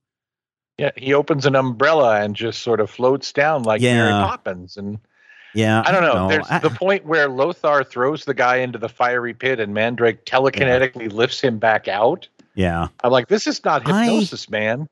Yeah, 0.77 0.91
he 0.95 1.13
opens 1.13 1.45
an 1.45 1.55
umbrella 1.55 2.21
and 2.21 2.35
just 2.35 2.61
sort 2.61 2.79
of 2.79 2.89
floats 2.89 3.33
down 3.33 3.63
like 3.63 3.81
Mary 3.81 4.09
Yeah. 4.09 4.25
Poppins. 4.25 4.77
And 4.77 4.99
Yeah, 5.53 5.83
I 5.85 5.91
don't 5.91 6.03
know. 6.03 6.13
no, 6.13 6.29
There's 6.29 6.47
I- 6.49 6.59
the 6.59 6.69
point 6.69 7.05
where 7.05 7.27
Lothar 7.27 7.83
throws 7.83 8.23
the 8.23 8.33
guy 8.33 8.57
into 8.57 8.77
the 8.79 8.87
fiery 8.87 9.33
pit 9.33 9.59
and 9.59 9.73
Mandrake 9.73 10.23
telekinetically 10.25 11.11
lifts 11.11 11.41
him 11.41 11.57
back 11.59 11.87
out. 11.89 12.29
yeah. 12.55 12.87
I'm 13.03 13.11
like, 13.11 13.27
this 13.27 13.45
is 13.47 13.63
not 13.65 13.85
I- 13.89 14.05
hypnosis, 14.05 14.49
man. 14.49 14.87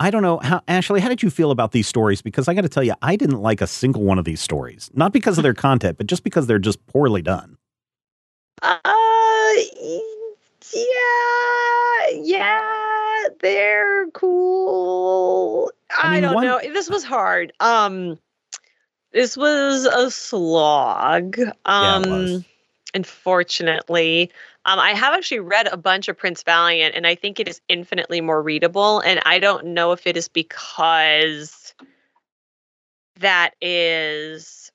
I 0.00 0.10
don't 0.10 0.22
know 0.22 0.38
how 0.38 0.62
Ashley, 0.66 0.98
how 1.00 1.10
did 1.10 1.22
you 1.22 1.28
feel 1.28 1.50
about 1.50 1.72
these 1.72 1.86
stories? 1.86 2.22
Because 2.22 2.48
I 2.48 2.54
got 2.54 2.62
to 2.62 2.68
tell 2.70 2.82
you, 2.82 2.94
I 3.02 3.16
didn't 3.16 3.42
like 3.42 3.60
a 3.60 3.66
single 3.66 4.02
one 4.02 4.18
of 4.18 4.24
these 4.24 4.40
stories. 4.40 4.90
Not 4.94 5.12
because 5.12 5.36
of 5.38 5.42
their 5.42 5.52
content, 5.54 5.98
but 5.98 6.06
just 6.06 6.24
because 6.24 6.46
they're 6.46 6.58
just 6.58 6.84
poorly 6.86 7.20
done. 7.20 7.58
Uh, 8.62 8.78
yeah, 10.74 12.08
yeah, 12.14 13.26
they're 13.40 14.06
cool. 14.12 15.70
I 16.02 16.08
I, 16.08 16.12
mean, 16.14 16.22
don't 16.22 16.34
one- 16.34 16.44
know. 16.46 16.60
This 16.62 16.88
was 16.88 17.04
hard. 17.04 17.52
Um, 17.60 18.18
this 19.12 19.36
was 19.36 19.84
a 19.84 20.10
slog. 20.10 21.38
Um, 21.66 22.02
was. 22.10 22.44
Unfortunately, 22.94 24.30
um, 24.64 24.78
I 24.78 24.92
have 24.92 25.14
actually 25.14 25.40
read 25.40 25.68
a 25.68 25.76
bunch 25.76 26.08
of 26.08 26.16
Prince 26.16 26.42
Valiant, 26.42 26.94
and 26.94 27.06
I 27.06 27.14
think 27.14 27.40
it 27.40 27.48
is 27.48 27.60
infinitely 27.68 28.20
more 28.20 28.42
readable. 28.42 29.00
And 29.00 29.20
I 29.24 29.38
don't 29.38 29.66
know 29.66 29.92
if 29.92 30.06
it 30.06 30.16
is 30.16 30.28
because 30.28 31.74
that 33.18 33.54
is 33.60 34.72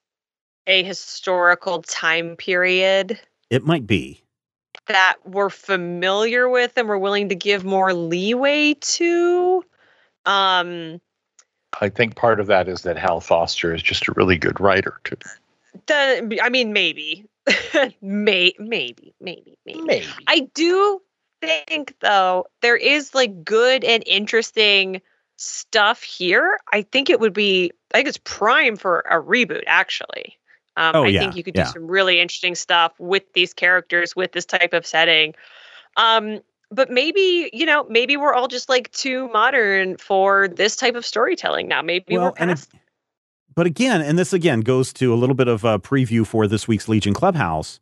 a 0.67 0.83
historical 0.83 1.81
time 1.83 2.35
period 2.35 3.19
It 3.49 3.63
might 3.63 3.85
be. 3.85 4.23
that 4.87 5.17
we're 5.25 5.49
familiar 5.49 6.49
with 6.49 6.73
and 6.77 6.87
we're 6.87 6.97
willing 6.97 7.29
to 7.29 7.35
give 7.35 7.63
more 7.63 7.93
leeway 7.93 8.73
to. 8.75 9.63
Um, 10.25 10.99
I 11.81 11.89
think 11.89 12.15
part 12.15 12.39
of 12.39 12.47
that 12.47 12.67
is 12.67 12.81
that 12.81 12.97
Hal 12.97 13.19
Foster 13.19 13.73
is 13.73 13.83
just 13.83 14.07
a 14.07 14.13
really 14.13 14.37
good 14.37 14.59
writer, 14.59 14.99
too. 15.03 15.17
the, 15.87 16.39
I 16.41 16.49
mean, 16.49 16.73
maybe, 16.73 17.25
May, 18.01 18.53
maybe, 18.59 19.13
maybe, 19.19 19.57
maybe. 19.65 19.81
Maybe. 19.81 20.07
I 20.27 20.49
do 20.53 21.01
think, 21.41 21.95
though, 21.99 22.45
there 22.61 22.75
is 22.77 23.13
like 23.13 23.43
good 23.43 23.83
and 23.83 24.03
interesting 24.05 25.01
stuff 25.37 26.01
here. 26.01 26.59
I 26.71 26.81
think 26.81 27.09
it 27.09 27.19
would 27.19 27.33
be, 27.33 27.71
I 27.93 27.97
think 27.97 28.07
it's 28.07 28.19
prime 28.23 28.75
for 28.77 29.01
a 29.09 29.21
reboot, 29.21 29.63
actually. 29.67 30.37
Um, 30.77 30.95
Oh, 30.95 31.03
I 31.03 31.07
yeah, 31.07 31.19
think 31.21 31.35
you 31.35 31.43
could 31.43 31.55
yeah. 31.55 31.65
do 31.65 31.71
some 31.71 31.87
really 31.87 32.19
interesting 32.19 32.55
stuff 32.55 32.93
with 32.99 33.23
these 33.33 33.53
characters, 33.53 34.15
with 34.15 34.31
this 34.31 34.45
type 34.45 34.73
of 34.73 34.85
setting. 34.85 35.35
Um, 35.97 36.41
but 36.71 36.89
maybe, 36.89 37.49
you 37.53 37.65
know, 37.65 37.85
maybe 37.89 38.17
we're 38.17 38.33
all 38.33 38.47
just 38.47 38.67
like 38.69 38.91
too 38.91 39.29
modern 39.29 39.97
for 39.97 40.47
this 40.47 40.75
type 40.75 40.95
of 40.95 41.05
storytelling 41.05 41.67
now. 41.67 41.81
Maybe 41.81 42.17
we're 42.17 42.33
and 42.37 42.51
it- 42.51 42.55
past. 42.55 42.71
But 43.55 43.65
again, 43.65 44.01
and 44.01 44.19
this 44.19 44.33
again 44.33 44.61
goes 44.61 44.91
to 44.93 45.13
a 45.13 45.15
little 45.15 45.35
bit 45.35 45.47
of 45.47 45.63
a 45.63 45.79
preview 45.79 46.27
for 46.27 46.47
this 46.47 46.67
week's 46.67 46.89
Legion 46.89 47.13
Clubhouse, 47.13 47.79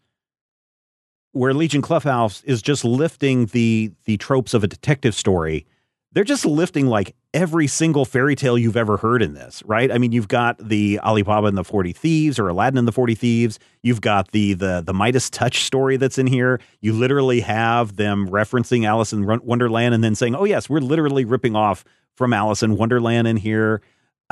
where 1.31 1.53
Legion 1.53 1.81
Clubhouse 1.81 2.43
is 2.43 2.61
just 2.61 2.85
lifting 2.85 3.47
the 3.47 3.91
the 4.05 4.17
tropes 4.17 4.53
of 4.53 4.63
a 4.63 4.67
detective 4.67 5.15
story. 5.15 5.65
They're 6.11 6.23
just 6.23 6.45
lifting 6.45 6.85
like 6.85 7.15
every 7.33 7.65
single 7.65 8.05
fairy 8.05 8.35
tale 8.35 8.55
you've 8.55 8.77
ever 8.77 8.97
heard 8.97 9.23
in 9.23 9.33
this, 9.33 9.63
right? 9.65 9.91
I 9.91 9.97
mean, 9.97 10.11
you've 10.11 10.27
got 10.27 10.59
the 10.59 10.99
Alibaba 10.99 11.47
and 11.47 11.57
the 11.57 11.63
Forty 11.63 11.91
Thieves, 11.91 12.37
or 12.37 12.47
Aladdin 12.49 12.77
and 12.77 12.87
the 12.87 12.91
Forty 12.91 13.15
Thieves. 13.15 13.57
You've 13.81 14.01
got 14.01 14.31
the 14.31 14.53
the 14.53 14.83
the 14.85 14.93
Midas 14.93 15.31
Touch 15.31 15.63
story 15.63 15.97
that's 15.97 16.19
in 16.19 16.27
here. 16.27 16.59
You 16.81 16.93
literally 16.93 17.41
have 17.41 17.95
them 17.95 18.29
referencing 18.29 18.85
Alice 18.85 19.11
in 19.11 19.25
Wonderland 19.25 19.95
and 19.95 20.03
then 20.03 20.13
saying, 20.13 20.35
"Oh 20.35 20.45
yes, 20.45 20.69
we're 20.69 20.81
literally 20.81 21.25
ripping 21.25 21.55
off 21.55 21.83
from 22.15 22.31
Alice 22.31 22.61
in 22.61 22.77
Wonderland 22.77 23.27
in 23.27 23.37
here." 23.37 23.81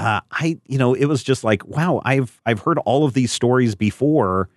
Uh, 0.01 0.21
I, 0.31 0.57
you 0.65 0.79
know, 0.79 0.95
it 0.95 1.05
was 1.05 1.21
just 1.21 1.43
like, 1.43 1.63
wow, 1.67 2.01
I've 2.03 2.41
I've 2.43 2.61
heard 2.61 2.79
all 2.79 3.05
of 3.05 3.13
these 3.13 3.31
stories 3.31 3.75
before 3.75 4.49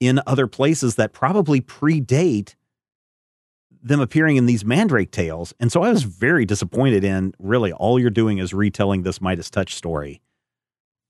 in 0.00 0.20
other 0.26 0.48
places 0.48 0.96
that 0.96 1.12
probably 1.12 1.60
predate 1.60 2.56
them 3.80 4.00
appearing 4.00 4.36
in 4.36 4.46
these 4.46 4.64
Mandrake 4.64 5.12
tales, 5.12 5.54
and 5.60 5.70
so 5.70 5.84
I 5.84 5.90
was 5.90 6.02
very 6.02 6.44
disappointed 6.44 7.04
in 7.04 7.32
really 7.38 7.72
all 7.72 8.00
you're 8.00 8.10
doing 8.10 8.38
is 8.38 8.52
retelling 8.52 9.04
this 9.04 9.20
Midas 9.20 9.50
Touch 9.50 9.76
story 9.76 10.20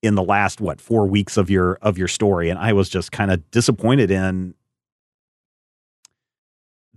in 0.02 0.16
the 0.16 0.22
last 0.22 0.60
what 0.60 0.78
four 0.78 1.06
weeks 1.06 1.38
of 1.38 1.48
your 1.48 1.78
of 1.80 1.96
your 1.96 2.08
story, 2.08 2.50
and 2.50 2.58
I 2.58 2.74
was 2.74 2.90
just 2.90 3.10
kind 3.10 3.30
of 3.30 3.50
disappointed 3.50 4.10
in 4.10 4.52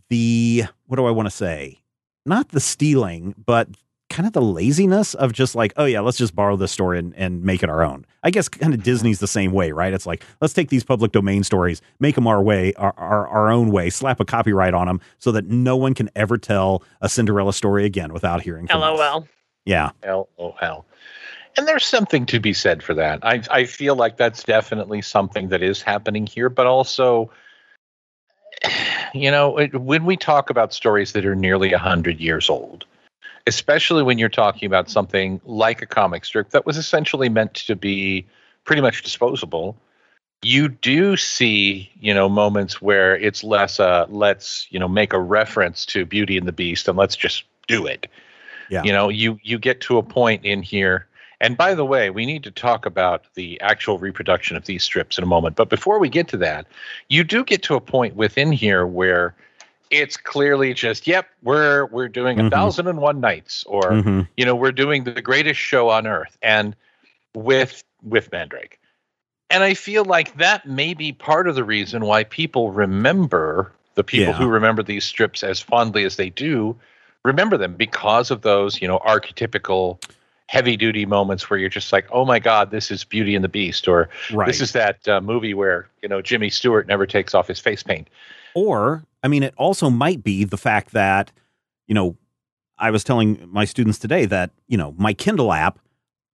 the 0.10 0.66
what 0.88 0.98
do 0.98 1.06
I 1.06 1.12
want 1.12 1.28
to 1.28 1.32
say? 1.32 1.80
Not 2.26 2.50
the 2.50 2.60
stealing, 2.60 3.34
but 3.46 3.70
kind 4.10 4.28
of 4.28 4.34
the 4.34 4.42
laziness 4.42 5.14
of 5.14 5.34
just 5.34 5.56
like, 5.56 5.74
oh 5.78 5.86
yeah, 5.86 6.00
let's 6.00 6.18
just 6.18 6.36
borrow 6.36 6.56
this 6.56 6.72
story 6.72 7.00
and, 7.00 7.14
and 7.16 7.44
make 7.44 7.64
it 7.64 7.70
our 7.70 7.84
own. 7.84 8.06
I 8.24 8.30
guess 8.30 8.48
kind 8.48 8.74
of 8.74 8.84
Disney's 8.84 9.20
the 9.20 9.28
same 9.28 9.52
way, 9.52 9.72
right? 9.72 9.94
It's 9.94 10.06
like 10.06 10.24
let's 10.42 10.54
take 10.54 10.70
these 10.70 10.84
public 10.84 11.12
domain 11.12 11.44
stories, 11.44 11.82
make 12.00 12.16
them 12.16 12.28
our 12.28 12.42
way, 12.42 12.74
our, 12.76 12.94
our 12.98 13.28
our 13.28 13.52
own 13.52 13.72
way, 13.72 13.90
slap 13.90 14.20
a 14.20 14.26
copyright 14.26 14.74
on 14.74 14.88
them, 14.88 15.02
so 15.20 15.32
that 15.32 15.48
no 15.48 15.76
one 15.76 15.94
can 15.94 16.10
ever 16.16 16.38
tell 16.38 16.84
a 17.02 17.10
Cinderella 17.10 17.54
story 17.54 17.86
again 17.86 18.14
without 18.14 18.42
hearing 18.42 18.68
from 18.68 18.82
us. 18.82 19.00
LOL. 19.00 19.28
Yeah, 19.66 19.92
LOL. 20.06 20.86
And 21.58 21.68
there's 21.68 21.86
something 21.86 22.26
to 22.28 22.40
be 22.40 22.54
said 22.54 22.84
for 22.84 22.94
that. 22.94 23.20
I 23.24 23.42
I 23.50 23.66
feel 23.66 23.96
like 23.96 24.18
that's 24.18 24.44
definitely 24.44 25.02
something 25.02 25.50
that 25.50 25.64
is 25.64 25.82
happening 25.82 26.28
here, 26.28 26.50
but 26.50 26.68
also 26.68 27.32
you 29.14 29.32
know, 29.32 29.58
it, 29.58 29.76
when 29.76 30.06
we 30.06 30.18
talk 30.18 30.50
about 30.50 30.74
stories 30.74 31.14
that 31.14 31.26
are 31.26 31.36
nearly 31.36 31.72
100 31.72 32.20
years 32.20 32.50
old, 32.50 32.86
especially 33.48 34.04
when 34.04 34.18
you're 34.18 34.30
talking 34.30 34.66
about 34.68 34.90
something 34.90 35.40
like 35.46 35.82
a 35.82 35.86
comic 35.86 36.26
strip 36.26 36.50
that 36.50 36.66
was 36.66 36.78
essentially 36.78 37.30
meant 37.30 37.54
to 37.54 37.76
be 37.76 38.26
pretty 38.64 38.82
much 38.82 39.04
disposable, 39.04 39.78
you 40.42 40.68
do 40.68 41.16
see, 41.18 41.92
you 42.00 42.14
know, 42.14 42.28
moments 42.28 42.82
where 42.82 43.16
it's 43.16 43.44
less 43.44 43.80
uh 43.80 44.06
let's, 44.10 44.68
you 44.70 44.80
know, 44.80 44.88
make 44.88 45.14
a 45.14 45.20
reference 45.20 45.86
to 45.88 46.06
Beauty 46.06 46.38
and 46.38 46.48
the 46.48 46.52
Beast 46.52 46.88
and 46.88 46.98
let's 46.98 47.16
just 47.16 47.44
do 47.68 47.86
it. 47.86 48.08
Yeah. 48.70 48.84
You 48.84 48.92
know, 48.92 49.10
you 49.10 49.40
you 49.44 49.60
get 49.60 49.82
to 49.82 49.98
a 49.98 50.04
point 50.04 50.44
in 50.44 50.62
here 50.62 51.08
and 51.42 51.58
by 51.58 51.76
the 51.76 51.86
way, 51.86 52.10
we 52.10 52.26
need 52.26 52.44
to 52.44 52.52
talk 52.52 52.86
about 52.86 53.26
the 53.36 53.60
actual 53.62 54.00
reproduction 54.00 54.56
of 54.56 54.66
these 54.66 54.84
strips 54.84 55.18
in 55.18 55.24
a 55.24 55.28
moment. 55.28 55.56
But 55.56 55.70
before 55.70 56.00
we 56.00 56.10
get 56.10 56.28
to 56.30 56.38
that, 56.38 56.66
you 57.10 57.24
do 57.24 57.44
get 57.44 57.62
to 57.64 57.76
a 57.76 57.82
point 57.82 58.16
within 58.16 58.52
here 58.52 58.88
where 58.88 59.36
it's 59.92 60.18
clearly 60.18 60.74
just 60.74 61.06
yep 61.08 61.28
we're 61.44 61.86
we're 61.86 62.08
doing 62.08 62.40
a 62.40 62.44
Mhm. 62.44 62.52
thousand 62.52 62.88
and 62.88 63.00
one 63.00 63.20
nights 63.20 63.64
or 63.68 63.92
Mhm. 63.92 64.28
you 64.38 64.46
know 64.46 64.56
we're 64.56 64.72
doing 64.72 65.04
the 65.04 65.22
greatest 65.22 65.60
show 65.60 65.90
on 65.90 66.08
earth 66.08 66.38
and 66.42 66.76
with 67.36 67.84
with 68.04 68.32
mandrake 68.32 68.80
and 69.50 69.64
i 69.64 69.74
feel 69.74 70.04
like 70.06 70.36
that 70.38 70.66
may 70.66 70.94
be 70.94 71.12
part 71.12 71.48
of 71.48 71.56
the 71.56 71.64
reason 71.64 72.06
why 72.06 72.24
people 72.24 72.72
remember 72.72 73.72
the 73.96 74.04
people 74.04 74.34
Yeah. 74.34 74.38
who 74.40 74.48
remember 74.48 74.82
these 74.84 75.04
strips 75.06 75.44
as 75.44 75.60
fondly 75.60 76.04
as 76.04 76.16
they 76.16 76.30
do 76.30 76.76
remember 77.24 77.58
them 77.58 77.74
because 77.76 78.32
of 78.32 78.42
those 78.42 78.82
you 78.82 78.88
know 78.88 79.00
archetypical 79.00 80.02
heavy 80.48 80.78
duty 80.78 81.06
moments 81.06 81.50
where 81.50 81.60
you're 81.60 81.70
just 81.70 81.92
like 81.92 82.08
oh 82.12 82.24
my 82.26 82.40
god 82.40 82.72
this 82.72 82.90
is 82.92 83.04
beauty 83.04 83.36
and 83.36 83.44
the 83.44 83.50
beast 83.50 83.88
or 83.88 84.10
Right. 84.32 84.46
this 84.48 84.62
is 84.62 84.72
that 84.74 85.08
uh, 85.08 85.22
movie 85.22 85.54
where 85.54 85.88
you 86.02 86.10
know 86.10 86.22
jimmy 86.22 86.50
stewart 86.50 86.88
never 86.88 87.06
takes 87.06 87.34
off 87.36 87.48
his 87.48 87.60
face 87.60 87.84
paint 87.84 88.08
Or, 88.54 89.04
I 89.26 89.28
mean, 89.28 89.42
it 89.42 89.56
also 89.58 89.90
might 89.90 90.24
be 90.24 90.44
the 90.44 90.56
fact 90.56 90.92
that, 90.92 91.32
you 91.88 91.96
know, 91.96 92.16
I 92.78 92.92
was 92.92 93.04
telling 93.04 93.50
my 93.52 93.66
students 93.66 93.98
today 93.98 94.26
that, 94.26 94.52
you 94.68 94.78
know, 94.78 94.94
my 95.00 95.14
Kindle 95.14 95.52
app, 95.52 95.80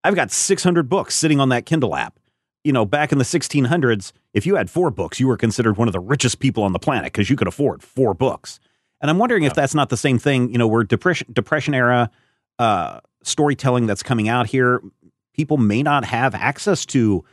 I've 0.03 0.13
got 0.13 0.29
600 0.29 0.89
books 0.89 1.15
sitting 1.15 1.39
on 1.39 1.47
that 1.49 1.65
Kindle 1.65 1.95
app. 1.95 2.19
You 2.65 2.73
know, 2.73 2.83
back 2.83 3.13
in 3.13 3.17
the 3.17 3.23
1600s, 3.23 4.11
if 4.33 4.45
you 4.45 4.57
had 4.57 4.69
four 4.69 4.91
books, 4.91 5.21
you 5.21 5.27
were 5.27 5.37
considered 5.37 5.77
one 5.77 5.87
of 5.87 5.93
the 5.93 6.01
richest 6.01 6.39
people 6.39 6.63
on 6.63 6.73
the 6.73 6.79
planet 6.79 7.13
because 7.13 7.29
you 7.29 7.37
could 7.37 7.47
afford 7.47 7.81
four 7.81 8.13
books. 8.13 8.59
And 8.99 9.09
I'm 9.09 9.17
wondering 9.17 9.43
if 9.43 9.53
that's 9.53 9.73
not 9.73 9.87
the 9.87 9.95
same 9.95 10.19
thing. 10.19 10.51
You 10.51 10.57
know, 10.57 10.67
we're 10.67 10.83
depression 10.83 11.27
depression 11.31 11.73
era 11.73 12.11
uh, 12.59 12.99
storytelling 13.23 13.87
that's 13.87 14.03
coming 14.03 14.27
out 14.27 14.47
here. 14.47 14.81
People 15.33 15.55
may 15.55 15.81
not 15.81 16.03
have 16.03 16.35
access 16.35 16.85
to 16.87 17.23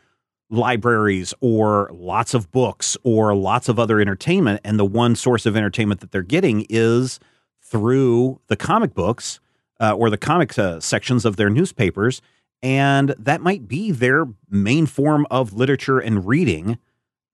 libraries 0.50 1.34
or 1.40 1.90
lots 1.92 2.34
of 2.34 2.50
books 2.50 2.96
or 3.02 3.34
lots 3.34 3.68
of 3.68 3.78
other 3.78 4.00
entertainment. 4.00 4.60
And 4.64 4.78
the 4.78 4.84
one 4.84 5.14
source 5.14 5.46
of 5.46 5.56
entertainment 5.56 6.00
that 6.00 6.10
they're 6.10 6.22
getting 6.22 6.66
is 6.70 7.20
through 7.62 8.40
the 8.46 8.56
comic 8.56 8.94
books 8.94 9.40
uh, 9.80 9.92
or 9.94 10.08
the 10.10 10.16
comic 10.16 10.58
uh, 10.58 10.80
sections 10.80 11.24
of 11.24 11.36
their 11.36 11.50
newspapers. 11.50 12.22
And 12.62 13.10
that 13.18 13.40
might 13.40 13.68
be 13.68 13.90
their 13.90 14.26
main 14.50 14.86
form 14.86 15.26
of 15.30 15.52
literature 15.52 15.98
and 15.98 16.26
reading 16.26 16.78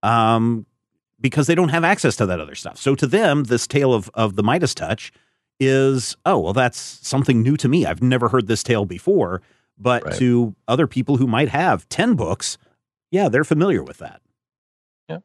um, 0.03 0.67
because 1.21 1.47
they 1.47 1.55
don't 1.55 1.71
have 1.71 1.85
access 1.85 2.17
to 2.17 2.27
that 2.27 2.41
other 2.41 2.55
stuff. 2.55 2.77
So 2.77 2.95
to 2.97 3.07
them 3.07 3.45
this 3.45 3.67
tale 3.67 3.95
of, 3.95 4.11
of 4.15 4.37
the 4.37 4.43
midas 4.43 4.75
touch 4.75 5.13
is 5.61 6.17
oh 6.27 6.37
well 6.37 6.53
that's 6.53 6.77
something 6.79 7.41
new 7.41 7.57
to 7.57 7.69
me. 7.69 7.87
I've 7.87 8.03
never 8.03 8.29
heard 8.29 8.49
this 8.49 8.63
tale 8.63 8.85
before. 8.85 9.41
But 9.79 10.05
Right. 10.05 10.15
to 10.17 10.55
other 10.69 10.87
people 10.87 11.17
who 11.17 11.27
might 11.27 11.49
have 11.49 11.89
10 11.89 12.15
books 12.15 12.59
yeah, 13.15 13.29
they're 13.29 13.45
familiar 13.45 13.83
with 13.83 13.99
that. 13.99 14.21
Yeah, 15.09 15.19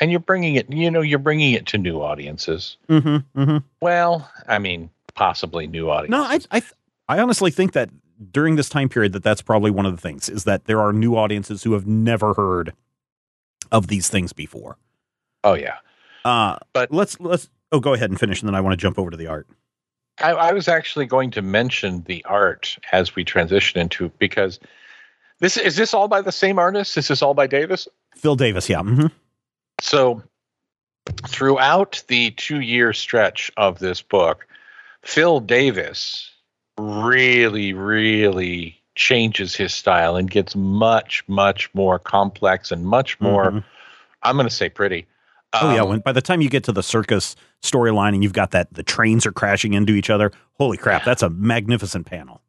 and 0.00 0.10
you're 0.10 0.20
bringing 0.20 0.54
it 0.56 0.70
you 0.72 0.90
know 0.90 1.00
you're 1.02 1.18
bringing 1.18 1.52
it 1.52 1.66
to 1.66 1.78
new 1.78 2.00
audiences 2.00 2.76
Mm-hmm. 2.88 3.40
Mm-hmm. 3.40 3.58
well 3.80 4.30
i 4.48 4.58
mean 4.58 4.90
possibly 5.14 5.66
new 5.66 5.90
audiences 5.90 6.10
No, 6.10 6.22
I, 6.24 6.38
I, 6.58 6.62
I 7.16 7.20
honestly 7.22 7.50
think 7.50 7.72
that 7.72 7.90
during 8.32 8.56
this 8.56 8.68
time 8.68 8.88
period, 8.88 9.12
that 9.12 9.22
that's 9.24 9.42
probably 9.42 9.70
one 9.70 9.86
of 9.86 9.94
the 9.94 10.00
things 10.00 10.28
is 10.28 10.44
that 10.44 10.64
there 10.66 10.80
are 10.80 10.92
new 10.92 11.16
audiences 11.16 11.62
who 11.64 11.72
have 11.74 11.86
never 11.86 12.32
heard 12.34 12.72
of 13.72 13.88
these 13.88 14.08
things 14.08 14.32
before. 14.32 14.78
oh 15.42 15.54
yeah 15.54 15.76
Uh, 16.24 16.56
But- 16.72 16.90
let's 16.92 17.18
let's. 17.20 17.50
Oh, 17.72 17.80
go 17.80 17.92
ahead 17.92 18.08
and 18.10 18.20
finish, 18.20 18.40
and 18.40 18.48
then 18.48 18.54
I 18.54 18.60
want 18.60 18.72
to 18.72 18.76
jump 18.76 18.98
over 19.00 19.10
to 19.10 19.16
the 19.16 19.26
art. 19.26 19.48
I, 20.22 20.30
I 20.30 20.52
was 20.52 20.68
actually 20.68 21.06
going 21.06 21.32
to 21.32 21.42
mention 21.42 22.02
the 22.06 22.24
art 22.24 22.78
as 22.92 23.16
we 23.16 23.24
transition 23.24 23.80
into 23.80 24.10
because 24.20 24.60
this 25.40 25.56
is 25.56 25.76
this 25.76 25.92
all 25.94 26.08
by 26.08 26.20
the 26.20 26.32
same 26.32 26.58
artist 26.58 26.96
is 26.96 27.08
this 27.08 27.22
all 27.22 27.34
by 27.34 27.46
davis 27.46 27.88
Phil 28.16 28.36
Davis, 28.36 28.68
yeah. 28.68 28.80
hmm 28.82 29.06
so 29.80 30.22
throughout 31.26 32.02
the 32.08 32.30
two 32.32 32.60
year 32.60 32.92
stretch 32.92 33.50
of 33.56 33.78
this 33.78 34.00
book 34.02 34.46
phil 35.02 35.40
davis 35.40 36.30
really 36.78 37.72
really 37.72 38.80
changes 38.94 39.54
his 39.54 39.74
style 39.74 40.16
and 40.16 40.30
gets 40.30 40.54
much 40.56 41.24
much 41.28 41.68
more 41.74 41.98
complex 41.98 42.70
and 42.70 42.86
much 42.86 43.20
more 43.20 43.50
Mhm. 43.50 43.64
i'm 44.22 44.36
going 44.36 44.48
to 44.48 44.54
say 44.54 44.68
pretty 44.68 45.06
Oh 45.56 45.72
yeah. 45.72 45.82
Um, 45.82 45.88
When 45.88 45.98
by 46.00 46.10
the 46.10 46.20
time 46.20 46.40
you 46.40 46.50
get 46.50 46.64
to 46.64 46.72
the 46.72 46.82
circus 46.82 47.36
storyline 47.62 48.12
and 48.12 48.24
you've 48.24 48.32
got 48.32 48.50
that 48.50 48.74
the 48.74 48.82
trains 48.82 49.24
are 49.24 49.30
crashing 49.30 49.72
into 49.72 49.92
each 49.92 50.10
other, 50.10 50.32
holy 50.54 50.76
crap, 50.76 51.04
that's 51.04 51.22
a 51.22 51.30
magnificent 51.30 52.06
panel. 52.06 52.42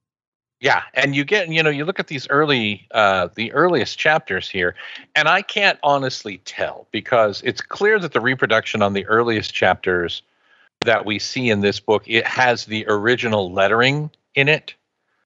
Yeah, 0.65 0.81
and 0.95 1.15
you 1.15 1.25
get 1.25 1.47
you 1.47 1.61
know 1.61 1.69
you 1.69 1.85
look 1.85 1.99
at 1.99 2.07
these 2.07 2.27
early 2.29 2.87
uh, 2.89 3.27
the 3.35 3.51
earliest 3.51 3.99
chapters 3.99 4.49
here, 4.49 4.73
and 5.13 5.27
I 5.27 5.43
can't 5.43 5.77
honestly 5.83 6.39
tell 6.39 6.87
because 6.89 7.43
it's 7.45 7.61
clear 7.61 7.99
that 7.99 8.13
the 8.13 8.19
reproduction 8.19 8.81
on 8.81 8.93
the 8.93 9.05
earliest 9.05 9.53
chapters 9.53 10.23
that 10.83 11.05
we 11.05 11.19
see 11.19 11.51
in 11.51 11.61
this 11.61 11.79
book 11.79 12.01
it 12.07 12.25
has 12.25 12.65
the 12.65 12.83
original 12.87 13.53
lettering 13.53 14.09
in 14.33 14.49
it, 14.49 14.73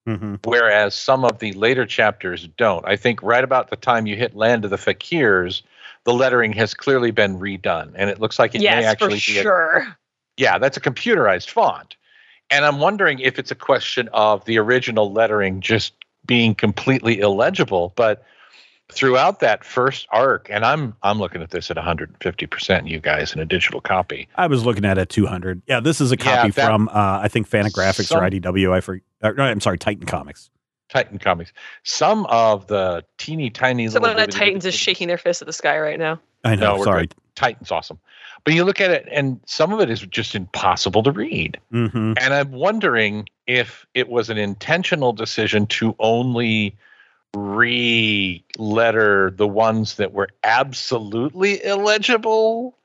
Mm-hmm. 0.06 0.34
whereas 0.44 0.94
some 0.94 1.24
of 1.24 1.38
the 1.38 1.54
later 1.54 1.86
chapters 1.86 2.46
don't. 2.58 2.86
I 2.86 2.96
think 2.96 3.22
right 3.22 3.42
about 3.42 3.70
the 3.70 3.76
time 3.76 4.06
you 4.06 4.16
hit 4.16 4.36
Land 4.36 4.66
of 4.66 4.70
the 4.70 4.76
Fakirs, 4.76 5.62
the 6.04 6.12
lettering 6.12 6.52
has 6.52 6.74
clearly 6.74 7.12
been 7.12 7.38
redone, 7.38 7.92
and 7.94 8.10
it 8.10 8.20
looks 8.20 8.38
like 8.38 8.54
it 8.54 8.58
may 8.58 8.64
yes, 8.64 8.84
for 8.84 8.90
actually 8.90 9.22
be 9.26 9.38
a 9.38 9.42
sure. 9.42 9.96
yeah, 10.36 10.58
that's 10.58 10.76
a 10.76 10.80
computerized 10.80 11.48
font. 11.48 11.96
And 12.50 12.64
I'm 12.64 12.78
wondering 12.80 13.20
if 13.20 13.38
it's 13.38 13.50
a 13.50 13.54
question 13.54 14.08
of 14.12 14.44
the 14.44 14.58
original 14.58 15.12
lettering 15.12 15.60
just 15.60 15.94
being 16.26 16.54
completely 16.54 17.20
illegible. 17.20 17.92
But 17.96 18.24
throughout 18.90 19.40
that 19.40 19.64
first 19.64 20.06
arc, 20.10 20.48
and 20.50 20.64
I'm 20.64 20.94
I'm 21.02 21.18
looking 21.18 21.42
at 21.42 21.50
this 21.50 21.70
at 21.70 21.76
150 21.76 22.46
percent, 22.46 22.88
you 22.88 22.98
guys, 23.00 23.32
in 23.32 23.38
a 23.40 23.44
digital 23.46 23.80
copy. 23.80 24.28
I 24.36 24.46
was 24.48 24.64
looking 24.64 24.84
at 24.84 24.98
it 24.98 25.08
200. 25.08 25.62
Yeah, 25.66 25.80
this 25.80 26.00
is 26.00 26.10
a 26.12 26.16
Yeah, 26.16 26.24
copy 26.38 26.50
that- 26.50 26.66
from 26.66 26.88
uh, 26.88 27.20
I 27.22 27.28
think 27.28 27.48
Fantagraphics 27.48 28.06
Some- 28.06 28.22
or 28.22 28.28
IDW. 28.28 28.72
I 28.72 28.80
forget. 28.80 29.02
Uh, 29.22 29.30
no, 29.30 29.44
I'm 29.44 29.60
sorry, 29.60 29.78
Titan 29.78 30.06
Comics. 30.06 30.50
Titan 30.88 31.18
Comics. 31.20 31.52
Some 31.84 32.26
of 32.26 32.66
the 32.66 33.04
teeny 33.16 33.48
tiny 33.50 33.86
little 33.86 34.02
Someone 34.06 34.20
at 34.20 34.26
bitty- 34.26 34.38
Titans 34.38 34.66
is 34.66 34.74
shaking 34.74 35.06
their 35.06 35.18
fist 35.18 35.40
at 35.40 35.46
the 35.46 35.52
sky 35.52 35.78
right 35.78 35.98
now. 35.98 36.20
I 36.42 36.56
know. 36.56 36.78
No, 36.78 36.84
sorry. 36.84 37.02
good. 37.06 37.14
Titan's 37.36 37.70
awesome. 37.70 38.00
But 38.44 38.54
you 38.54 38.64
look 38.64 38.80
at 38.80 38.90
it, 38.90 39.06
and 39.10 39.40
some 39.46 39.72
of 39.72 39.80
it 39.80 39.90
is 39.90 40.00
just 40.00 40.34
impossible 40.34 41.02
to 41.02 41.12
read. 41.12 41.60
Mm-hmm. 41.72 42.14
And 42.18 42.34
I'm 42.34 42.52
wondering 42.52 43.28
if 43.46 43.86
it 43.94 44.08
was 44.08 44.30
an 44.30 44.38
intentional 44.38 45.12
decision 45.12 45.66
to 45.66 45.94
only 45.98 46.76
re-letter 47.36 49.30
the 49.30 49.46
ones 49.46 49.96
that 49.96 50.12
were 50.12 50.28
absolutely 50.44 51.62
illegible, 51.64 52.76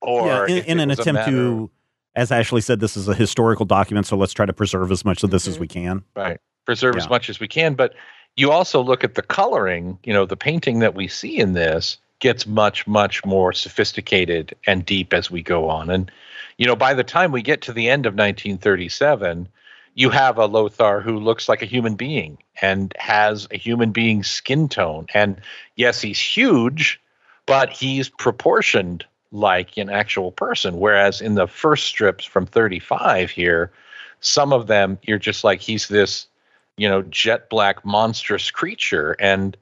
or 0.00 0.48
yeah, 0.48 0.56
in, 0.56 0.64
in 0.64 0.80
an 0.80 0.90
attempt 0.90 1.12
matter- 1.20 1.30
to, 1.30 1.70
as 2.14 2.30
Ashley 2.32 2.60
said, 2.60 2.80
this 2.80 2.96
is 2.96 3.08
a 3.08 3.14
historical 3.14 3.64
document, 3.64 4.06
so 4.06 4.16
let's 4.16 4.32
try 4.32 4.44
to 4.46 4.52
preserve 4.52 4.90
as 4.92 5.04
much 5.04 5.22
of 5.22 5.30
this 5.30 5.46
as 5.48 5.56
Mhm. 5.56 5.60
we 5.60 5.68
can. 5.68 6.04
right 6.16 6.38
preserve 6.64 6.94
Yeah. 6.94 7.02
as 7.02 7.08
much 7.08 7.28
as 7.28 7.40
we 7.40 7.48
can. 7.48 7.74
But 7.74 7.92
you 8.36 8.52
also 8.52 8.80
look 8.82 9.02
at 9.02 9.16
the 9.16 9.22
coloring. 9.22 9.98
You 10.04 10.12
know, 10.12 10.26
the 10.26 10.36
painting 10.36 10.78
that 10.78 10.94
we 10.94 11.08
see 11.08 11.38
in 11.38 11.54
this 11.54 11.98
gets 12.22 12.46
much, 12.46 12.86
much 12.86 13.24
more 13.24 13.52
sophisticated 13.52 14.54
and 14.68 14.86
deep 14.86 15.12
as 15.12 15.28
we 15.28 15.42
go 15.42 15.68
on. 15.68 15.90
And 15.90 16.10
you 16.56 16.66
know, 16.66 16.76
by 16.76 16.94
the 16.94 17.02
time 17.02 17.32
we 17.32 17.42
get 17.42 17.62
to 17.62 17.72
the 17.72 17.90
end 17.90 18.06
of 18.06 18.12
1937, 18.12 19.48
you 19.94 20.08
have 20.08 20.38
a 20.38 20.46
Lothar 20.46 21.00
who 21.00 21.18
looks 21.18 21.48
like 21.48 21.62
a 21.62 21.66
human 21.66 21.96
being 21.96 22.38
and 22.62 22.94
has 22.96 23.48
a 23.50 23.58
human 23.58 23.90
being's 23.90 24.30
skin 24.30 24.68
tone. 24.68 25.06
And 25.12 25.40
yes, 25.74 26.00
he's 26.00 26.20
huge, 26.20 27.00
but 27.44 27.70
he's 27.70 28.08
proportioned 28.08 29.04
like 29.32 29.76
an 29.76 29.90
actual 29.90 30.30
person. 30.30 30.78
Whereas 30.78 31.20
in 31.20 31.34
the 31.34 31.48
first 31.48 31.86
strips 31.86 32.24
from 32.24 32.46
35 32.46 33.30
here, 33.30 33.72
some 34.20 34.52
of 34.52 34.68
them 34.68 34.96
you're 35.02 35.18
just 35.18 35.42
like 35.42 35.60
he's 35.60 35.88
this, 35.88 36.28
you 36.76 36.88
know, 36.88 37.02
jet 37.02 37.50
black 37.50 37.84
monstrous 37.84 38.52
creature. 38.52 39.16
And 39.18 39.56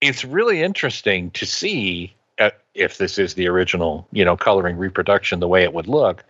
it's 0.00 0.24
really 0.24 0.62
interesting 0.62 1.30
to 1.32 1.46
see 1.46 2.14
uh, 2.38 2.50
if 2.74 2.98
this 2.98 3.18
is 3.18 3.34
the 3.34 3.48
original, 3.48 4.06
you 4.12 4.24
know, 4.24 4.36
coloring 4.36 4.76
reproduction 4.76 5.40
the 5.40 5.48
way 5.48 5.62
it 5.62 5.72
would 5.72 5.88
look 5.88 6.24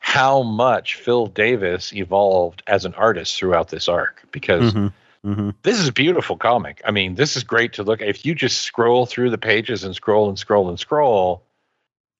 how 0.00 0.42
much 0.42 0.96
Phil 0.96 1.28
Davis 1.28 1.90
evolved 1.94 2.62
as 2.66 2.84
an 2.84 2.92
artist 2.94 3.38
throughout 3.38 3.68
this 3.68 3.88
arc 3.88 4.22
because 4.32 4.74
Mhm. 4.74 4.92
Mhm. 5.24 5.54
this 5.62 5.80
is 5.80 5.88
a 5.88 5.92
beautiful 5.92 6.36
comic. 6.36 6.82
I 6.84 6.90
mean, 6.90 7.14
this 7.14 7.38
is 7.38 7.42
great 7.42 7.72
to 7.74 7.82
look 7.82 8.02
at. 8.02 8.08
If 8.08 8.26
you 8.26 8.34
just 8.34 8.60
scroll 8.60 9.06
through 9.06 9.30
the 9.30 9.38
pages 9.38 9.82
and 9.82 9.94
scroll 9.94 10.28
and 10.28 10.38
scroll 10.38 10.68
and 10.68 10.78
scroll, 10.78 11.42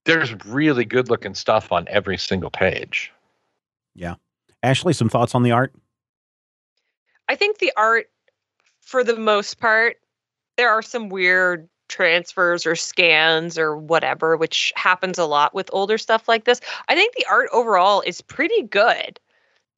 there's 0.06 0.32
really 0.46 0.86
good 0.86 1.10
looking 1.10 1.34
stuff 1.34 1.72
on 1.72 1.86
every 1.90 2.16
single 2.16 2.48
page. 2.50 3.12
Yeah. 3.94 4.14
Ashley, 4.62 4.94
some 4.94 5.10
thoughts 5.10 5.34
on 5.34 5.42
the 5.42 5.52
art? 5.52 5.74
I 7.28 7.36
think 7.36 7.58
the 7.58 7.72
art, 7.76 8.08
for 8.80 9.04
the 9.04 9.16
most 9.16 9.60
part, 9.60 9.98
there 10.56 10.70
are 10.70 10.82
some 10.82 11.08
weird 11.08 11.68
transfers 11.88 12.66
or 12.66 12.74
scans 12.74 13.58
or 13.58 13.76
whatever, 13.76 14.36
which 14.36 14.72
happens 14.76 15.18
a 15.18 15.26
lot 15.26 15.54
with 15.54 15.68
older 15.72 15.98
stuff 15.98 16.28
like 16.28 16.44
this. 16.44 16.60
I 16.88 16.94
think 16.94 17.14
the 17.14 17.26
art 17.30 17.48
overall 17.52 18.00
is 18.00 18.20
pretty 18.20 18.62
good. 18.62 19.20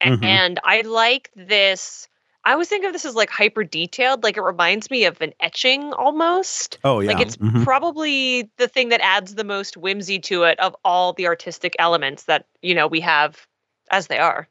Mhm. 0.03 0.23
And 0.23 0.59
I 0.63 0.81
like 0.81 1.29
this. 1.35 2.07
I 2.45 2.53
always 2.53 2.69
think 2.69 2.85
of 2.85 2.93
this 2.93 3.03
as 3.03 3.13
like 3.13 3.29
hyper 3.29 3.65
detailed. 3.65 4.23
Like 4.23 4.37
it 4.37 4.41
reminds 4.41 4.89
me 4.89 5.03
of 5.03 5.19
an 5.21 5.33
etching 5.41 5.91
almost. 5.93 6.77
Oh 6.85 7.01
yeah. 7.01 7.11
Like 7.11 7.19
it's 7.19 7.35
Mhm. 7.35 7.63
probably 7.65 8.49
the 8.57 8.69
thing 8.69 8.87
that 8.89 9.01
adds 9.01 9.35
the 9.35 9.43
most 9.43 9.75
whimsy 9.75 10.17
to 10.19 10.43
it 10.43 10.57
of 10.59 10.75
all 10.85 11.11
the 11.11 11.27
artistic 11.27 11.75
elements 11.77 12.23
that, 12.23 12.45
you 12.61 12.73
know, 12.73 12.87
we 12.87 13.01
have 13.01 13.45
as 13.91 14.07
they 14.07 14.17
are. 14.17 14.47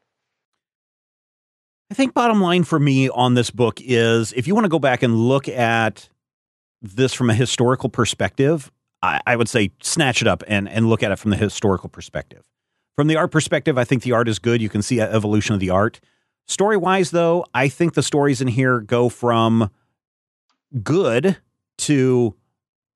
I 1.90 1.94
think 1.94 2.12
bottom 2.12 2.40
line 2.40 2.64
for 2.64 2.78
me 2.78 3.08
on 3.08 3.34
this 3.34 3.50
book 3.50 3.80
is 3.80 4.32
if 4.34 4.46
you 4.46 4.54
want 4.54 4.64
to 4.66 4.68
go 4.68 4.80
back 4.80 5.02
and 5.02 5.16
look 5.16 5.48
at 5.48 6.08
this 6.82 7.12
from 7.12 7.30
a 7.30 7.34
historical 7.34 7.88
perspective, 7.88 8.70
I, 9.02 9.20
I 9.26 9.36
would 9.36 9.48
say 9.48 9.70
snatch 9.80 10.22
it 10.22 10.28
up 10.28 10.42
and, 10.46 10.68
and 10.68 10.88
look 10.88 11.02
at 11.02 11.12
it 11.12 11.18
from 11.18 11.30
the 11.30 11.36
historical 11.36 11.88
perspective. 11.88 12.44
From 12.94 13.08
the 13.08 13.16
art 13.16 13.30
perspective, 13.30 13.76
I 13.76 13.84
think 13.84 14.02
the 14.02 14.12
art 14.12 14.28
is 14.28 14.38
good. 14.38 14.62
You 14.62 14.68
can 14.68 14.82
see 14.82 14.98
a 15.00 15.10
evolution 15.10 15.54
of 15.54 15.60
the 15.60 15.70
art. 15.70 16.00
Story 16.46 16.76
wise, 16.76 17.10
though, 17.10 17.44
I 17.54 17.68
think 17.68 17.94
the 17.94 18.02
stories 18.02 18.40
in 18.40 18.48
here 18.48 18.80
go 18.80 19.08
from 19.08 19.70
good 20.82 21.36
to 21.78 22.34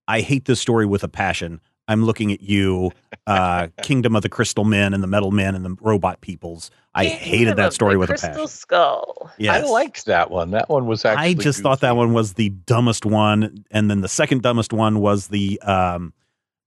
I 0.09 0.22
hate 0.22 0.47
this 0.47 0.61
story 0.61 0.87
with 0.87 1.05
a 1.05 1.09
passion. 1.09 1.61
I'm 1.87 2.05
looking 2.05 2.33
at 2.33 2.41
you, 2.41 2.91
uh, 3.26 3.68
Kingdom 3.83 4.16
of 4.16 4.22
the 4.22 4.28
Crystal 4.28 4.64
Men 4.64 4.95
and 4.95 5.03
the 5.03 5.07
Metal 5.07 5.31
Men 5.31 5.55
and 5.55 5.64
the 5.64 5.76
Robot 5.81 6.20
Peoples. 6.20 6.70
I 6.95 7.07
hated 7.07 7.57
that 7.57 7.72
story 7.72 7.95
the 7.95 8.01
with 8.01 8.11
a 8.11 8.12
Crystal 8.12 8.30
passion. 8.30 8.49
Skull. 8.49 9.30
Yes. 9.38 9.64
I 9.64 9.70
liked 9.70 10.07
that 10.07 10.30
one. 10.30 10.51
That 10.51 10.68
one 10.68 10.86
was 10.86 11.05
actually. 11.05 11.26
I 11.26 11.34
just 11.34 11.62
thought 11.62 11.80
that 11.80 11.97
one 11.97 12.12
was 12.12 12.34
the 12.34 12.49
dumbest 12.49 13.07
one, 13.07 13.64
and 13.70 13.91
then 13.91 14.01
the 14.01 14.09
second 14.09 14.43
dumbest 14.43 14.72
one 14.72 14.99
was 14.99 15.28
the 15.28 15.61
um, 15.62 16.12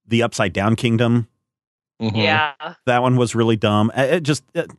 the 0.07 0.23
Upside 0.23 0.53
Down 0.53 0.75
Kingdom. 0.75 1.27
Mhm. 2.01 2.15
Yeah. 2.15 2.53
That 2.85 3.01
one 3.01 3.17
was 3.17 3.35
really 3.35 3.57
dumb. 3.57 3.91
It 3.95 4.23
just 4.23 4.43
it, 4.53 4.71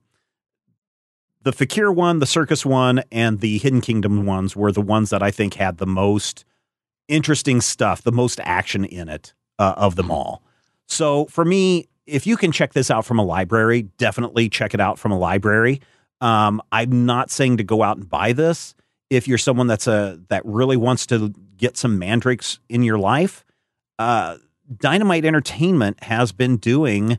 the 1.43 1.53
Fakir 1.53 1.93
one, 1.93 2.21
the 2.21 2.27
Circus 2.27 2.65
one, 2.65 3.03
and 3.13 3.41
the 3.41 3.59
Hidden 3.59 3.83
Kingdom 3.83 4.25
ones 4.25 4.57
were 4.57 4.73
the 4.73 4.81
ones 4.81 5.11
that 5.11 5.23
I 5.23 5.31
think 5.31 5.55
had 5.55 5.77
the 5.77 5.87
most 5.87 6.45
interesting 7.07 7.61
stuff, 7.61 8.03
the 8.03 8.13
most 8.13 8.41
action 8.43 8.85
in 8.85 9.11
it 9.11 9.35
uh, 9.59 9.75
of 9.77 9.97
them 9.97 10.11
all. 10.11 10.43
So 10.87 11.27
for 11.27 11.45
me, 11.45 11.87
if 12.07 12.27
you 12.27 12.37
can 12.37 12.53
check 12.53 12.73
this 12.73 12.91
out 12.91 13.05
from 13.05 13.19
a 13.19 13.25
library, 13.25 13.83
definitely 13.99 14.49
check 14.49 14.75
it 14.75 14.81
out 14.81 14.99
from 14.99 15.13
a 15.13 15.19
library. 15.19 15.81
Um, 16.21 16.63
I'm 16.73 17.07
not 17.07 17.31
saying 17.31 17.59
to 17.59 17.65
go 17.65 17.83
out 17.83 17.97
and 17.97 18.09
buy 18.09 18.33
this. 18.33 18.75
If 19.11 19.29
you're 19.29 19.39
someone 19.39 19.67
that's 19.67 19.87
a 19.87 20.21
that 20.29 20.45
really 20.45 20.77
wants 20.77 21.07
to 21.07 21.35
get 21.57 21.77
some 21.77 21.99
mandrakes 21.99 22.59
in 22.69 22.83
your 22.83 22.99
life, 22.99 23.45
uh, 23.99 24.39
Dynamite 24.77 25.25
Entertainment 25.25 26.03
has 26.05 26.33
been 26.33 26.57
doing 26.57 27.19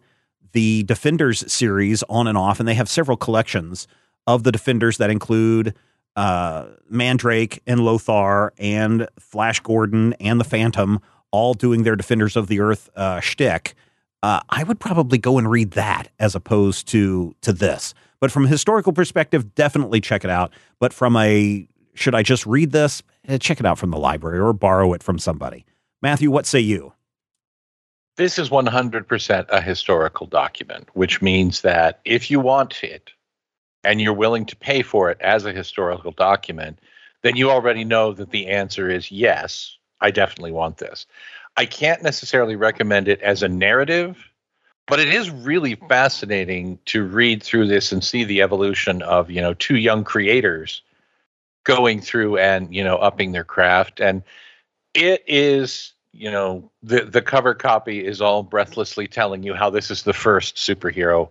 the 0.53 0.83
Defenders 0.83 1.51
series 1.51 2.03
on 2.03 2.27
and 2.27 2.37
off, 2.37 2.59
and 2.59 2.67
they 2.67 2.73
have 2.73 2.89
several 2.89 3.17
collections 3.17 3.87
of 4.25 4.43
the 4.43 4.51
Defenders 4.51 4.97
that 4.97 5.09
include 5.09 5.75
uh, 6.15 6.67
Mandrake 6.89 7.61
and 7.67 7.81
Lothar 7.81 8.53
and 8.57 9.07
Flash 9.19 9.59
Gordon 9.59 10.13
and 10.13 10.39
the 10.39 10.45
Phantom, 10.45 11.01
all 11.31 11.53
doing 11.53 11.83
their 11.83 11.95
Defenders 11.95 12.35
of 12.35 12.47
the 12.47 12.61
Earth 12.61 12.89
uh, 12.95 13.19
shtick. 13.19 13.75
Uh, 14.23 14.41
I 14.49 14.63
would 14.63 14.79
probably 14.79 15.17
go 15.17 15.37
and 15.37 15.49
read 15.49 15.71
that 15.71 16.09
as 16.19 16.35
opposed 16.35 16.87
to 16.89 17.35
to 17.41 17.53
this. 17.53 17.93
But 18.19 18.31
from 18.31 18.45
a 18.45 18.47
historical 18.47 18.93
perspective, 18.93 19.53
definitely 19.55 20.01
check 20.01 20.23
it 20.23 20.29
out. 20.29 20.51
But 20.79 20.93
from 20.93 21.15
a 21.15 21.67
should 21.93 22.15
I 22.15 22.23
just 22.23 22.45
read 22.45 22.71
this? 22.71 23.01
Eh, 23.27 23.37
check 23.37 23.59
it 23.59 23.65
out 23.65 23.77
from 23.77 23.91
the 23.91 23.97
library 23.97 24.39
or 24.39 24.53
borrow 24.53 24.93
it 24.93 25.03
from 25.03 25.17
somebody. 25.17 25.65
Matthew, 26.01 26.29
what 26.29 26.45
say 26.45 26.59
you? 26.59 26.93
This 28.17 28.39
is 28.39 28.49
100% 28.49 29.45
a 29.49 29.61
historical 29.61 30.27
document, 30.27 30.89
which 30.93 31.21
means 31.21 31.61
that 31.61 31.99
if 32.05 32.31
you 32.31 32.39
want 32.39 32.83
it 32.83 33.11
and 33.83 33.99
you're 33.99 34.13
willing 34.13 34.45
to 34.45 34.55
pay 34.55 34.81
for 34.81 35.09
it 35.09 35.19
as 35.19 35.45
a 35.45 35.51
historical 35.51 36.11
document, 36.11 36.79
then 37.23 37.35
you 37.35 37.49
already 37.49 37.83
know 37.83 38.13
that 38.13 38.31
the 38.31 38.47
answer 38.47 38.89
is 38.89 39.11
yes, 39.11 39.77
I 39.99 40.11
definitely 40.11 40.51
want 40.51 40.77
this. 40.77 41.05
I 41.57 41.65
can't 41.65 42.03
necessarily 42.03 42.55
recommend 42.55 43.07
it 43.07 43.21
as 43.21 43.43
a 43.43 43.47
narrative, 43.47 44.17
but 44.87 44.99
it 44.99 45.13
is 45.13 45.29
really 45.29 45.75
fascinating 45.75 46.79
to 46.85 47.03
read 47.03 47.41
through 47.41 47.67
this 47.67 47.91
and 47.91 48.03
see 48.03 48.23
the 48.23 48.41
evolution 48.41 49.01
of, 49.01 49.29
you 49.31 49.41
know, 49.41 49.53
two 49.53 49.77
young 49.77 50.03
creators 50.03 50.81
going 51.63 52.01
through 52.01 52.37
and, 52.37 52.73
you 52.73 52.83
know, 52.83 52.97
upping 52.97 53.31
their 53.31 53.43
craft. 53.43 53.99
And 53.99 54.21
it 54.93 55.23
is 55.27 55.93
you 56.17 56.31
know 56.31 56.71
the 56.81 57.01
the 57.01 57.21
cover 57.21 57.53
copy 57.53 58.05
is 58.05 58.21
all 58.21 58.41
breathlessly 58.41 59.07
telling 59.07 59.43
you 59.43 59.53
how 59.53 59.69
this 59.69 59.91
is 59.91 60.03
the 60.03 60.13
first 60.13 60.55
superhero. 60.55 61.29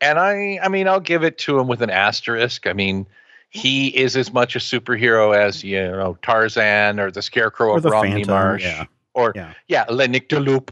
And 0.00 0.18
i 0.18 0.58
i 0.62 0.68
mean 0.68 0.88
i'll 0.88 1.00
give 1.00 1.22
it 1.22 1.38
to 1.38 1.58
him 1.58 1.68
with 1.68 1.80
an 1.80 1.90
asterisk. 1.90 2.66
I 2.66 2.72
mean 2.72 3.06
he 3.50 3.88
is 3.96 4.16
as 4.16 4.32
much 4.32 4.56
a 4.56 4.58
superhero 4.58 5.34
as 5.34 5.62
you 5.62 5.80
know 5.80 6.18
tarzan 6.20 6.98
or 6.98 7.10
the 7.10 7.22
scarecrow 7.22 7.70
Or 7.70 7.76
of 7.76 7.84
the 7.84 7.90
romney 7.90 8.24
Phantom, 8.24 8.34
marsh. 8.34 8.64
yeah. 8.64 8.86
Or 9.16 9.32
Yeah. 9.34 9.54
yeah, 9.66 9.86
Deloop, 9.86 10.68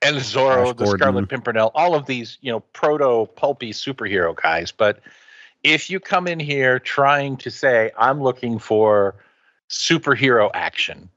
El 0.00 0.14
Zorro, 0.14 0.68
the 0.68 0.84
Gordon. 0.84 0.98
Scarlet 0.98 1.28
Pimpernel, 1.28 1.70
all 1.74 1.94
of 1.94 2.06
these, 2.06 2.38
you 2.40 2.50
know, 2.50 2.60
proto 2.60 3.26
pulpy 3.34 3.72
superhero 3.72 4.34
guys. 4.40 4.72
But 4.72 5.00
if 5.64 5.90
you 5.90 5.98
come 5.98 6.28
in 6.28 6.38
here 6.38 6.78
trying 6.78 7.36
to 7.38 7.50
say, 7.50 7.90
I'm 7.98 8.22
looking 8.22 8.60
for 8.60 9.16
superhero 9.68 10.50
action, 10.54 11.10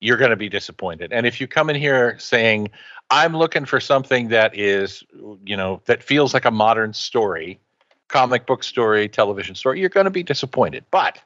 you're 0.00 0.16
going 0.16 0.30
to 0.30 0.36
be 0.36 0.48
disappointed. 0.48 1.12
And 1.12 1.24
if 1.26 1.40
you 1.40 1.46
come 1.46 1.70
in 1.70 1.76
here 1.76 2.18
saying, 2.18 2.70
I'm 3.10 3.36
looking 3.36 3.64
for 3.64 3.80
something 3.80 4.28
that 4.28 4.58
is, 4.58 5.04
you 5.44 5.56
know, 5.56 5.80
that 5.86 6.02
feels 6.02 6.34
like 6.34 6.44
a 6.44 6.50
modern 6.50 6.92
story, 6.92 7.60
comic 8.08 8.46
book 8.46 8.64
story, 8.64 9.08
television 9.08 9.54
story, 9.54 9.80
you're 9.80 9.88
going 9.88 10.04
to 10.04 10.10
be 10.10 10.24
disappointed. 10.24 10.84
But 10.90 11.20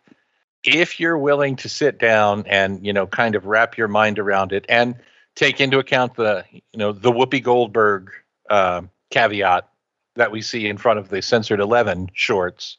if 0.64 1.00
you're 1.00 1.18
willing 1.18 1.56
to 1.56 1.68
sit 1.68 1.98
down 1.98 2.44
and, 2.46 2.84
you 2.84 2.92
know, 2.92 3.06
kind 3.06 3.34
of 3.34 3.46
wrap 3.46 3.76
your 3.76 3.88
mind 3.88 4.18
around 4.18 4.52
it 4.52 4.64
and 4.68 4.96
take 5.34 5.60
into 5.60 5.78
account 5.78 6.14
the, 6.14 6.44
you 6.52 6.60
know, 6.74 6.92
the 6.92 7.10
Whoopi 7.10 7.42
Goldberg 7.42 8.10
uh, 8.48 8.82
caveat 9.10 9.68
that 10.14 10.30
we 10.30 10.42
see 10.42 10.68
in 10.68 10.76
front 10.76 10.98
of 10.98 11.08
the 11.08 11.22
censored 11.22 11.60
11 11.60 12.10
shorts, 12.12 12.76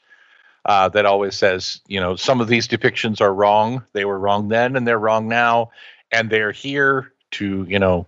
uh, 0.65 0.88
that 0.89 1.05
always 1.05 1.36
says, 1.36 1.81
you 1.88 1.99
know, 1.99 2.15
some 2.15 2.39
of 2.39 2.47
these 2.47 2.67
depictions 2.67 3.19
are 3.19 3.34
wrong. 3.34 3.84
They 3.93 4.05
were 4.05 4.19
wrong 4.19 4.47
then 4.47 4.75
and 4.75 4.88
they're 4.88 4.99
wrong 4.99 5.27
now. 5.27 5.71
And 6.11 6.29
they're 6.29 6.51
here 6.51 7.11
to, 7.31 7.65
you 7.67 7.79
know, 7.79 8.05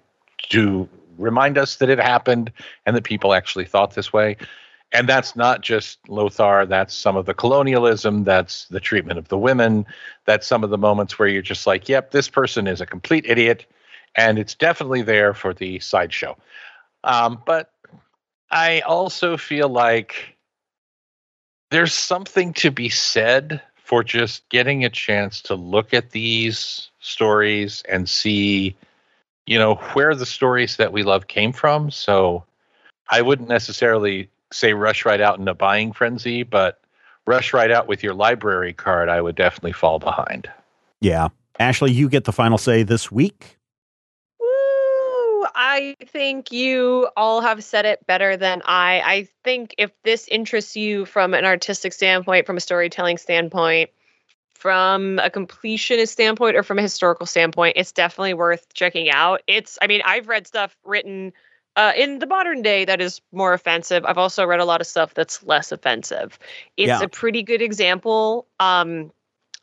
to 0.50 0.88
remind 1.18 1.58
us 1.58 1.78
that 1.78 1.90
it 1.90 2.00
happened 2.00 2.52
and 2.86 2.96
that 2.96 3.04
people 3.04 3.34
actually 3.34 3.66
thought 3.66 3.96
this 3.96 4.14
way. 4.14 4.38
And 4.96 5.10
that's 5.10 5.36
not 5.36 5.60
just 5.60 6.00
Lothar, 6.08 6.66
that's 6.66 6.96
some 6.96 7.18
of 7.18 7.26
the 7.26 7.34
colonialism, 7.34 8.24
that's 8.24 8.66
the 8.70 8.80
treatment 8.80 9.20
of 9.20 9.28
the 9.28 9.38
women, 9.38 9.86
that's 10.24 10.48
some 10.48 10.64
of 10.64 10.70
the 10.70 10.78
moments 10.78 11.20
where 11.20 11.28
you're 11.28 11.42
just 11.42 11.68
like, 11.68 11.90
yep, 11.90 12.12
this 12.12 12.30
person 12.30 12.66
is 12.66 12.80
a 12.80 12.86
complete 12.86 13.26
idiot. 13.28 13.66
And 14.16 14.40
it's 14.40 14.56
definitely 14.56 15.02
there 15.02 15.34
for 15.34 15.54
the 15.54 15.80
sideshow. 15.80 16.38
Um, 17.04 17.42
but 17.46 17.74
I 18.50 18.80
also 18.82 19.36
feel 19.36 19.68
like 19.68 20.38
there's 21.72 21.94
something 21.94 22.54
to 22.54 22.72
be 22.72 22.88
said 22.88 23.62
for 23.76 24.02
just 24.02 24.48
getting 24.48 24.86
a 24.86 24.90
chance 24.90 25.42
to 25.42 25.56
look 25.56 25.94
at 25.94 26.12
these 26.12 26.90
stories 27.02 27.84
and 27.90 28.10
see, 28.10 28.78
you 29.46 29.60
know, 29.60 29.76
where 29.92 30.16
the 30.16 30.26
stories 30.26 30.78
that 30.78 30.94
we 30.94 31.04
love 31.04 31.28
came 31.28 31.52
from. 31.52 31.92
So 31.92 32.46
I 33.12 33.22
wouldn't 33.22 33.50
necessarily 33.50 34.30
say 34.56 34.74
rush 34.74 35.06
right 35.06 35.22
out 35.22 35.38
in 35.40 35.48
a 35.48 35.54
buying 35.54 35.92
frenzy, 35.92 36.44
but 36.44 36.80
rush 37.28 37.54
right 37.54 37.72
out 37.72 37.88
with 37.88 38.04
your 38.04 38.14
library 38.14 38.74
card, 38.74 39.10
I 39.10 39.22
would 39.22 39.36
definitely 39.36 39.74
fall 39.74 40.00
behind. 40.00 40.50
Yeah. 41.02 41.30
Ashley, 41.60 41.92
you 41.92 42.10
get 42.10 42.24
the 42.24 42.32
final 42.32 42.58
say 42.58 42.84
this 42.84 43.12
week. 43.12 43.58
Woo! 44.40 45.46
I 45.56 45.96
think 46.08 46.52
you 46.52 47.10
all 47.16 47.42
have 47.42 47.64
said 47.64 47.86
it 47.86 48.06
better 48.08 48.38
than 48.38 48.62
I. 48.66 49.02
I 49.06 49.28
think 49.44 49.76
if 49.78 49.92
this 50.04 50.28
interests 50.28 50.76
you 50.76 51.06
from 51.06 51.34
an 51.34 51.46
artistic 51.46 51.94
standpoint, 51.94 52.46
from 52.46 52.58
a 52.58 52.62
storytelling 52.62 53.18
standpoint, 53.18 53.90
from 54.54 55.20
a 55.20 55.30
completionist 55.30 56.10
standpoint, 56.10 56.56
or 56.56 56.64
from 56.64 56.80
a 56.80 56.82
historical 56.82 57.26
standpoint, 57.26 57.78
it's 57.78 57.92
definitely 57.92 58.34
worth 58.34 58.74
checking 58.74 59.10
out. 59.10 59.42
It's, 59.48 59.78
I 59.82 59.88
mean, 59.88 60.02
I've 60.06 60.28
read 60.28 60.48
stuff 60.48 60.76
written 60.84 61.34
uh, 61.76 61.94
in 61.96 62.20
the 62.20 62.28
modern 62.28 62.62
day 62.62 62.86
that 62.86 63.02
is 63.02 63.22
more 63.32 63.54
offensive. 63.54 64.06
I've 64.06 64.18
also 64.18 64.46
read 64.46 64.60
a 64.60 64.66
lot 64.66 64.82
of 64.82 64.88
stuff 64.88 65.14
that's 65.14 65.44
less 65.44 65.72
offensive. 65.72 66.40
It's 66.78 66.90
Yeah. 66.90 67.02
a 67.02 67.08
pretty 67.08 67.44
good 67.44 67.62
example 67.62 68.48
um, 68.60 69.12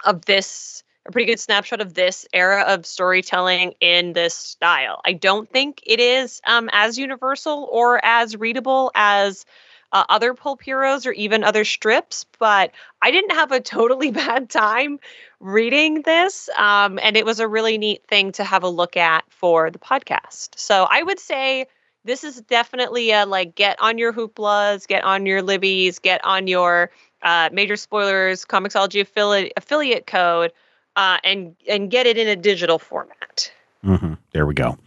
of 0.05 0.25
this 0.25 0.83
a 1.07 1.11
pretty 1.11 1.27
good 1.27 1.41
snapshot 1.41 1.81
of 1.81 1.95
this 1.95 2.27
era 2.33 2.63
of 2.63 2.87
storytelling 2.87 3.75
in 3.81 4.13
this 4.13 4.35
style. 4.35 5.01
I 5.05 5.15
don't 5.15 5.51
think 5.51 5.81
it 5.85 5.99
is 5.99 6.41
um, 6.47 6.71
as 6.73 6.97
universal 6.97 7.69
or 7.73 8.01
as 8.05 8.37
readable 8.37 8.93
as 8.95 9.45
uh, 9.93 10.05
other 10.09 10.33
pulp 10.33 10.63
heroes 10.63 11.05
or 11.05 11.13
even 11.13 11.43
other 11.45 11.65
strips, 11.65 12.25
but 12.39 12.71
I 13.03 13.11
didn't 13.11 13.33
have 13.33 13.51
a 13.51 13.61
totally 13.61 14.11
bad 14.13 14.49
time 14.49 15.01
reading 15.41 16.03
this. 16.03 16.49
Um, 16.57 17.01
and 17.03 17.17
it 17.17 17.27
was 17.27 17.41
a 17.41 17.49
really 17.49 17.79
neat 17.79 18.07
thing 18.07 18.33
to 18.33 18.45
have 18.45 18.63
a 18.63 18.69
look 18.69 18.97
at 18.97 19.25
for 19.29 19.71
the 19.71 19.81
podcast. 19.81 20.51
So 20.57 20.87
I 20.89 21.03
would 21.03 21.19
say 21.19 21.67
this 22.05 22.25
is 22.25 22.41
definitely 22.43 23.11
a 23.13 23.27
like 23.27 23.55
get 23.55 23.81
on 23.81 23.99
your 23.99 24.13
hooplas, 24.13 24.87
get 24.87 25.05
on 25.05 25.27
your 25.27 25.43
libbies, 25.43 26.01
get 26.01 26.25
on 26.25 26.47
your 26.47 26.91
uh, 27.23 27.49
Major 27.53 27.77
Spoilers 27.77 28.45
Comixology 28.45 29.01
affiliate 29.01 29.53
affiliate 29.57 30.07
code 30.07 30.53
uh, 30.97 31.19
and 31.25 31.55
and 31.69 31.91
get 31.91 32.07
it 32.07 32.19
in 32.19 32.29
a 32.29 32.37
digital 32.37 32.79
format. 32.79 33.51
Mm-hmm. 33.85 34.15
There 34.33 34.47
we 34.47 34.55
go. 34.55 34.79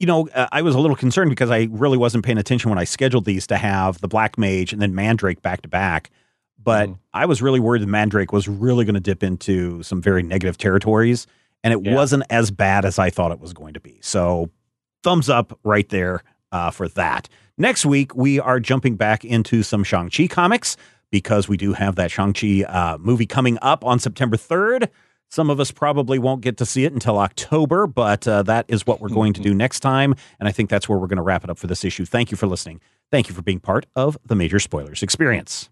You 0.00 0.06
know, 0.06 0.28
uh, 0.34 0.48
I 0.52 0.62
was 0.62 0.74
a 0.74 0.80
little 0.80 0.96
concerned 0.96 1.30
because 1.30 1.50
I 1.50 1.68
really 1.70 1.96
wasn't 1.96 2.24
paying 2.24 2.38
attention 2.38 2.68
when 2.68 2.78
I 2.78 2.84
scheduled 2.84 3.24
these 3.24 3.46
to 3.46 3.56
have 3.56 4.00
the 4.00 4.08
Black 4.08 4.36
Mage 4.36 4.72
and 4.72 4.82
then 4.82 4.94
Mandrake 4.94 5.40
back 5.40 5.62
to 5.62 5.68
back. 5.68 6.10
But 6.62 6.88
Mhm. 6.88 6.98
I 7.12 7.26
was 7.26 7.42
really 7.42 7.60
worried 7.60 7.82
that 7.82 7.88
Mandrake 7.88 8.32
was 8.32 8.48
really 8.48 8.84
going 8.84 8.94
to 8.94 9.00
dip 9.00 9.22
into 9.22 9.82
some 9.82 10.00
very 10.02 10.22
negative 10.22 10.58
territories, 10.58 11.26
and 11.62 11.72
it 11.72 11.84
Yeah. 11.84 11.94
wasn't 11.94 12.24
as 12.30 12.50
bad 12.50 12.84
as 12.84 12.98
I 12.98 13.10
thought 13.10 13.32
it 13.32 13.38
was 13.40 13.52
going 13.52 13.74
to 13.74 13.80
be. 13.80 13.98
So, 14.00 14.50
thumbs 15.04 15.28
up 15.28 15.56
right 15.62 15.88
there 15.90 16.22
uh, 16.50 16.70
for 16.70 16.88
that. 16.88 17.28
Next 17.56 17.86
week, 17.86 18.16
we 18.16 18.40
are 18.40 18.58
jumping 18.58 18.96
back 18.96 19.24
into 19.24 19.62
some 19.62 19.84
Shang-Chi 19.84 20.26
comics 20.26 20.76
because 21.12 21.48
we 21.48 21.56
do 21.56 21.74
have 21.74 21.94
that 21.94 22.10
Shang-Chi 22.10 22.62
uh, 22.62 22.98
movie 22.98 23.26
coming 23.26 23.58
up 23.62 23.84
on 23.84 24.00
September 24.00 24.36
3rd. 24.36 24.88
Some 25.30 25.50
of 25.50 25.60
us 25.60 25.70
probably 25.70 26.18
won't 26.18 26.40
get 26.40 26.56
to 26.58 26.66
see 26.66 26.84
it 26.84 26.92
until 26.92 27.18
October, 27.18 27.86
but 27.86 28.26
uh, 28.26 28.42
that 28.44 28.64
is 28.68 28.86
what 28.86 29.00
we're 29.00 29.08
going 29.08 29.32
to 29.34 29.40
do 29.40 29.54
next 29.54 29.80
time. 29.80 30.14
And 30.40 30.48
I 30.48 30.52
think 30.52 30.70
that's 30.70 30.88
where 30.88 30.98
we're 30.98 31.06
going 31.06 31.16
to 31.16 31.22
wrap 31.22 31.44
it 31.44 31.50
up 31.50 31.58
for 31.58 31.66
this 31.66 31.84
issue. 31.84 32.04
Thank 32.04 32.30
you 32.30 32.36
for 32.36 32.46
listening. 32.46 32.80
Thank 33.10 33.28
you 33.28 33.34
for 33.34 33.42
being 33.42 33.60
part 33.60 33.86
of 33.94 34.16
the 34.24 34.34
Major 34.34 34.58
Spoilers 34.58 35.02
experience. 35.02 35.70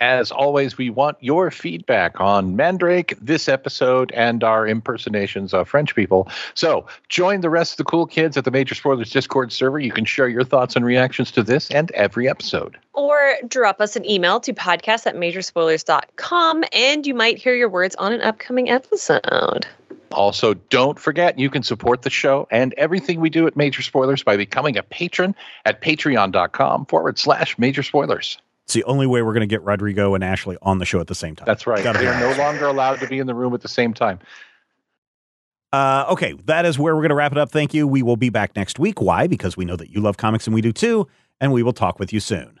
As 0.00 0.32
always, 0.32 0.76
we 0.76 0.90
want 0.90 1.16
your 1.20 1.52
feedback 1.52 2.20
on 2.20 2.56
Mandrake, 2.56 3.14
this 3.20 3.48
episode, 3.48 4.10
and 4.12 4.42
our 4.42 4.66
impersonations 4.66 5.54
of 5.54 5.68
French 5.68 5.94
people. 5.94 6.28
So 6.54 6.86
join 7.08 7.42
the 7.42 7.50
rest 7.50 7.74
of 7.74 7.76
the 7.78 7.84
cool 7.84 8.06
kids 8.06 8.36
at 8.36 8.44
the 8.44 8.50
Major 8.50 8.74
Spoilers 8.74 9.10
Discord 9.10 9.52
server. 9.52 9.78
You 9.78 9.92
can 9.92 10.04
share 10.04 10.28
your 10.28 10.42
thoughts 10.42 10.74
and 10.74 10.84
reactions 10.84 11.30
to 11.32 11.44
this 11.44 11.70
and 11.70 11.92
every 11.92 12.28
episode. 12.28 12.76
Or 12.94 13.36
drop 13.46 13.80
us 13.80 13.94
an 13.94 14.08
email 14.08 14.40
to 14.40 14.52
podcast 14.52 15.06
at 15.06 15.14
majorspoilers.com 15.14 16.64
and 16.72 17.06
you 17.06 17.14
might 17.14 17.38
hear 17.38 17.54
your 17.54 17.68
words 17.68 17.94
on 17.94 18.12
an 18.12 18.20
upcoming 18.20 18.70
episode. 18.70 19.66
Also, 20.10 20.54
don't 20.54 20.98
forget 20.98 21.38
you 21.38 21.50
can 21.50 21.62
support 21.62 22.02
the 22.02 22.10
show 22.10 22.48
and 22.50 22.72
everything 22.74 23.20
we 23.20 23.30
do 23.30 23.46
at 23.46 23.56
Major 23.56 23.82
Spoilers 23.82 24.22
by 24.22 24.36
becoming 24.36 24.76
a 24.76 24.82
patron 24.82 25.34
at 25.64 25.80
patreon.com 25.80 26.86
forward 26.86 27.18
slash 27.18 27.58
major 27.58 27.82
spoilers. 27.82 28.38
It's 28.64 28.74
the 28.74 28.84
only 28.84 29.06
way 29.06 29.22
we're 29.22 29.34
going 29.34 29.40
to 29.40 29.46
get 29.46 29.62
Rodrigo 29.62 30.14
and 30.14 30.24
Ashley 30.24 30.56
on 30.62 30.78
the 30.78 30.86
show 30.86 31.00
at 31.00 31.06
the 31.06 31.14
same 31.14 31.36
time. 31.36 31.46
That's 31.46 31.66
right. 31.66 31.82
They 31.82 32.06
are 32.06 32.20
no 32.20 32.34
longer 32.38 32.66
allowed 32.66 33.00
to 33.00 33.06
be 33.06 33.18
in 33.18 33.26
the 33.26 33.34
room 33.34 33.52
at 33.54 33.60
the 33.60 33.68
same 33.68 33.92
time. 33.92 34.20
Uh, 35.72 36.06
okay, 36.08 36.34
that 36.44 36.64
is 36.64 36.78
where 36.78 36.94
we're 36.94 37.02
going 37.02 37.10
to 37.10 37.16
wrap 37.16 37.32
it 37.32 37.38
up. 37.38 37.50
Thank 37.50 37.74
you. 37.74 37.86
We 37.86 38.02
will 38.02 38.16
be 38.16 38.30
back 38.30 38.54
next 38.56 38.78
week. 38.78 39.02
Why? 39.02 39.26
Because 39.26 39.56
we 39.56 39.64
know 39.64 39.76
that 39.76 39.90
you 39.90 40.00
love 40.00 40.16
comics 40.16 40.46
and 40.46 40.54
we 40.54 40.60
do 40.60 40.72
too. 40.72 41.08
And 41.40 41.52
we 41.52 41.62
will 41.62 41.72
talk 41.72 41.98
with 41.98 42.12
you 42.12 42.20
soon. 42.20 42.60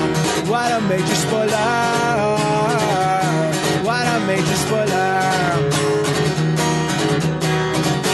What 0.51 0.69
a 0.69 0.81
major 0.81 1.15
spoiler! 1.15 1.47
What 3.85 4.05
a 4.05 4.19
major 4.27 4.55
spoiler! 4.55 5.21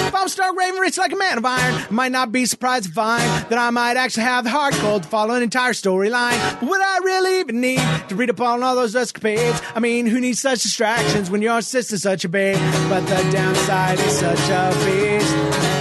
If 0.08 0.14
I'm 0.14 0.28
Stark 0.28 0.56
Raven, 0.56 0.80
rich 0.80 1.00
like 1.00 1.12
a 1.14 1.16
man 1.16 1.40
of 1.40 1.46
iron, 1.46 1.74
I 1.74 1.88
might 1.90 2.12
not 2.12 2.32
be 2.32 2.46
surprised 2.46 2.86
to 2.86 2.92
find 2.92 3.24
that 3.50 3.58
I 3.58 3.72
might 3.72 3.98
actually 3.98 4.26
have 4.26 4.44
the 4.44 4.52
heart 4.52 4.76
cold 4.76 5.02
to 5.02 5.10
follow 5.10 5.34
an 5.34 5.42
entire 5.42 5.74
storyline. 5.74 6.62
Would 6.62 6.80
I 6.80 7.00
really 7.00 7.40
even 7.40 7.60
need 7.60 7.82
to 8.10 8.16
read 8.16 8.30
up 8.30 8.40
on 8.40 8.62
all 8.62 8.76
those 8.76 8.96
escapades? 8.96 9.60
I 9.74 9.80
mean, 9.80 10.06
who 10.06 10.22
needs 10.22 10.40
such 10.40 10.62
distractions 10.62 11.32
when 11.32 11.42
your 11.42 11.64
sister's 11.64 12.04
such 12.04 12.24
a 12.24 12.30
babe? 12.30 12.60
But 12.88 13.02
the 13.08 13.32
downside 13.32 13.98
is 14.00 14.20
such 14.20 14.50
a 14.52 14.70
beast. 14.86 15.34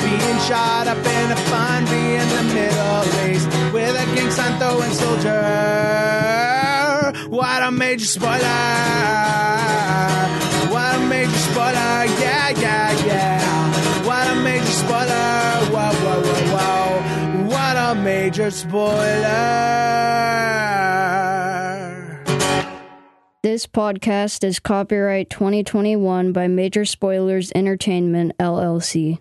Being 0.02 0.38
shot 0.48 0.86
up 0.88 0.96
in 0.96 1.32
a 1.32 1.36
fun 1.36 1.84
bee 1.84 2.14
in 2.14 2.28
the 2.30 2.42
Middle 2.54 3.04
East 3.28 3.46
with 3.74 3.94
a 3.94 4.16
king 4.16 4.30
sign 4.30 4.58
throwing 4.58 4.92
soldier. 4.92 6.35
What 7.36 7.62
a 7.62 7.70
major 7.70 8.06
spoiler! 8.06 8.40
What 10.72 10.94
a 10.94 11.06
major 11.06 11.30
spoiler! 11.32 12.06
Yeah, 12.18 12.48
yeah, 12.48 13.04
yeah! 13.04 14.06
What 14.06 14.26
a 14.28 14.36
major 14.36 14.64
spoiler! 14.64 15.66
Whoa, 15.70 15.92
whoa, 15.92 16.22
whoa, 16.22 16.46
whoa! 16.56 17.44
What 17.44 17.76
a 17.76 17.94
major 17.94 18.50
spoiler! 18.50 18.86
This 23.42 23.66
podcast 23.66 24.42
is 24.42 24.58
copyright 24.58 25.28
2021 25.28 26.32
by 26.32 26.48
Major 26.48 26.86
Spoilers 26.86 27.52
Entertainment, 27.54 28.32
LLC. 28.38 29.18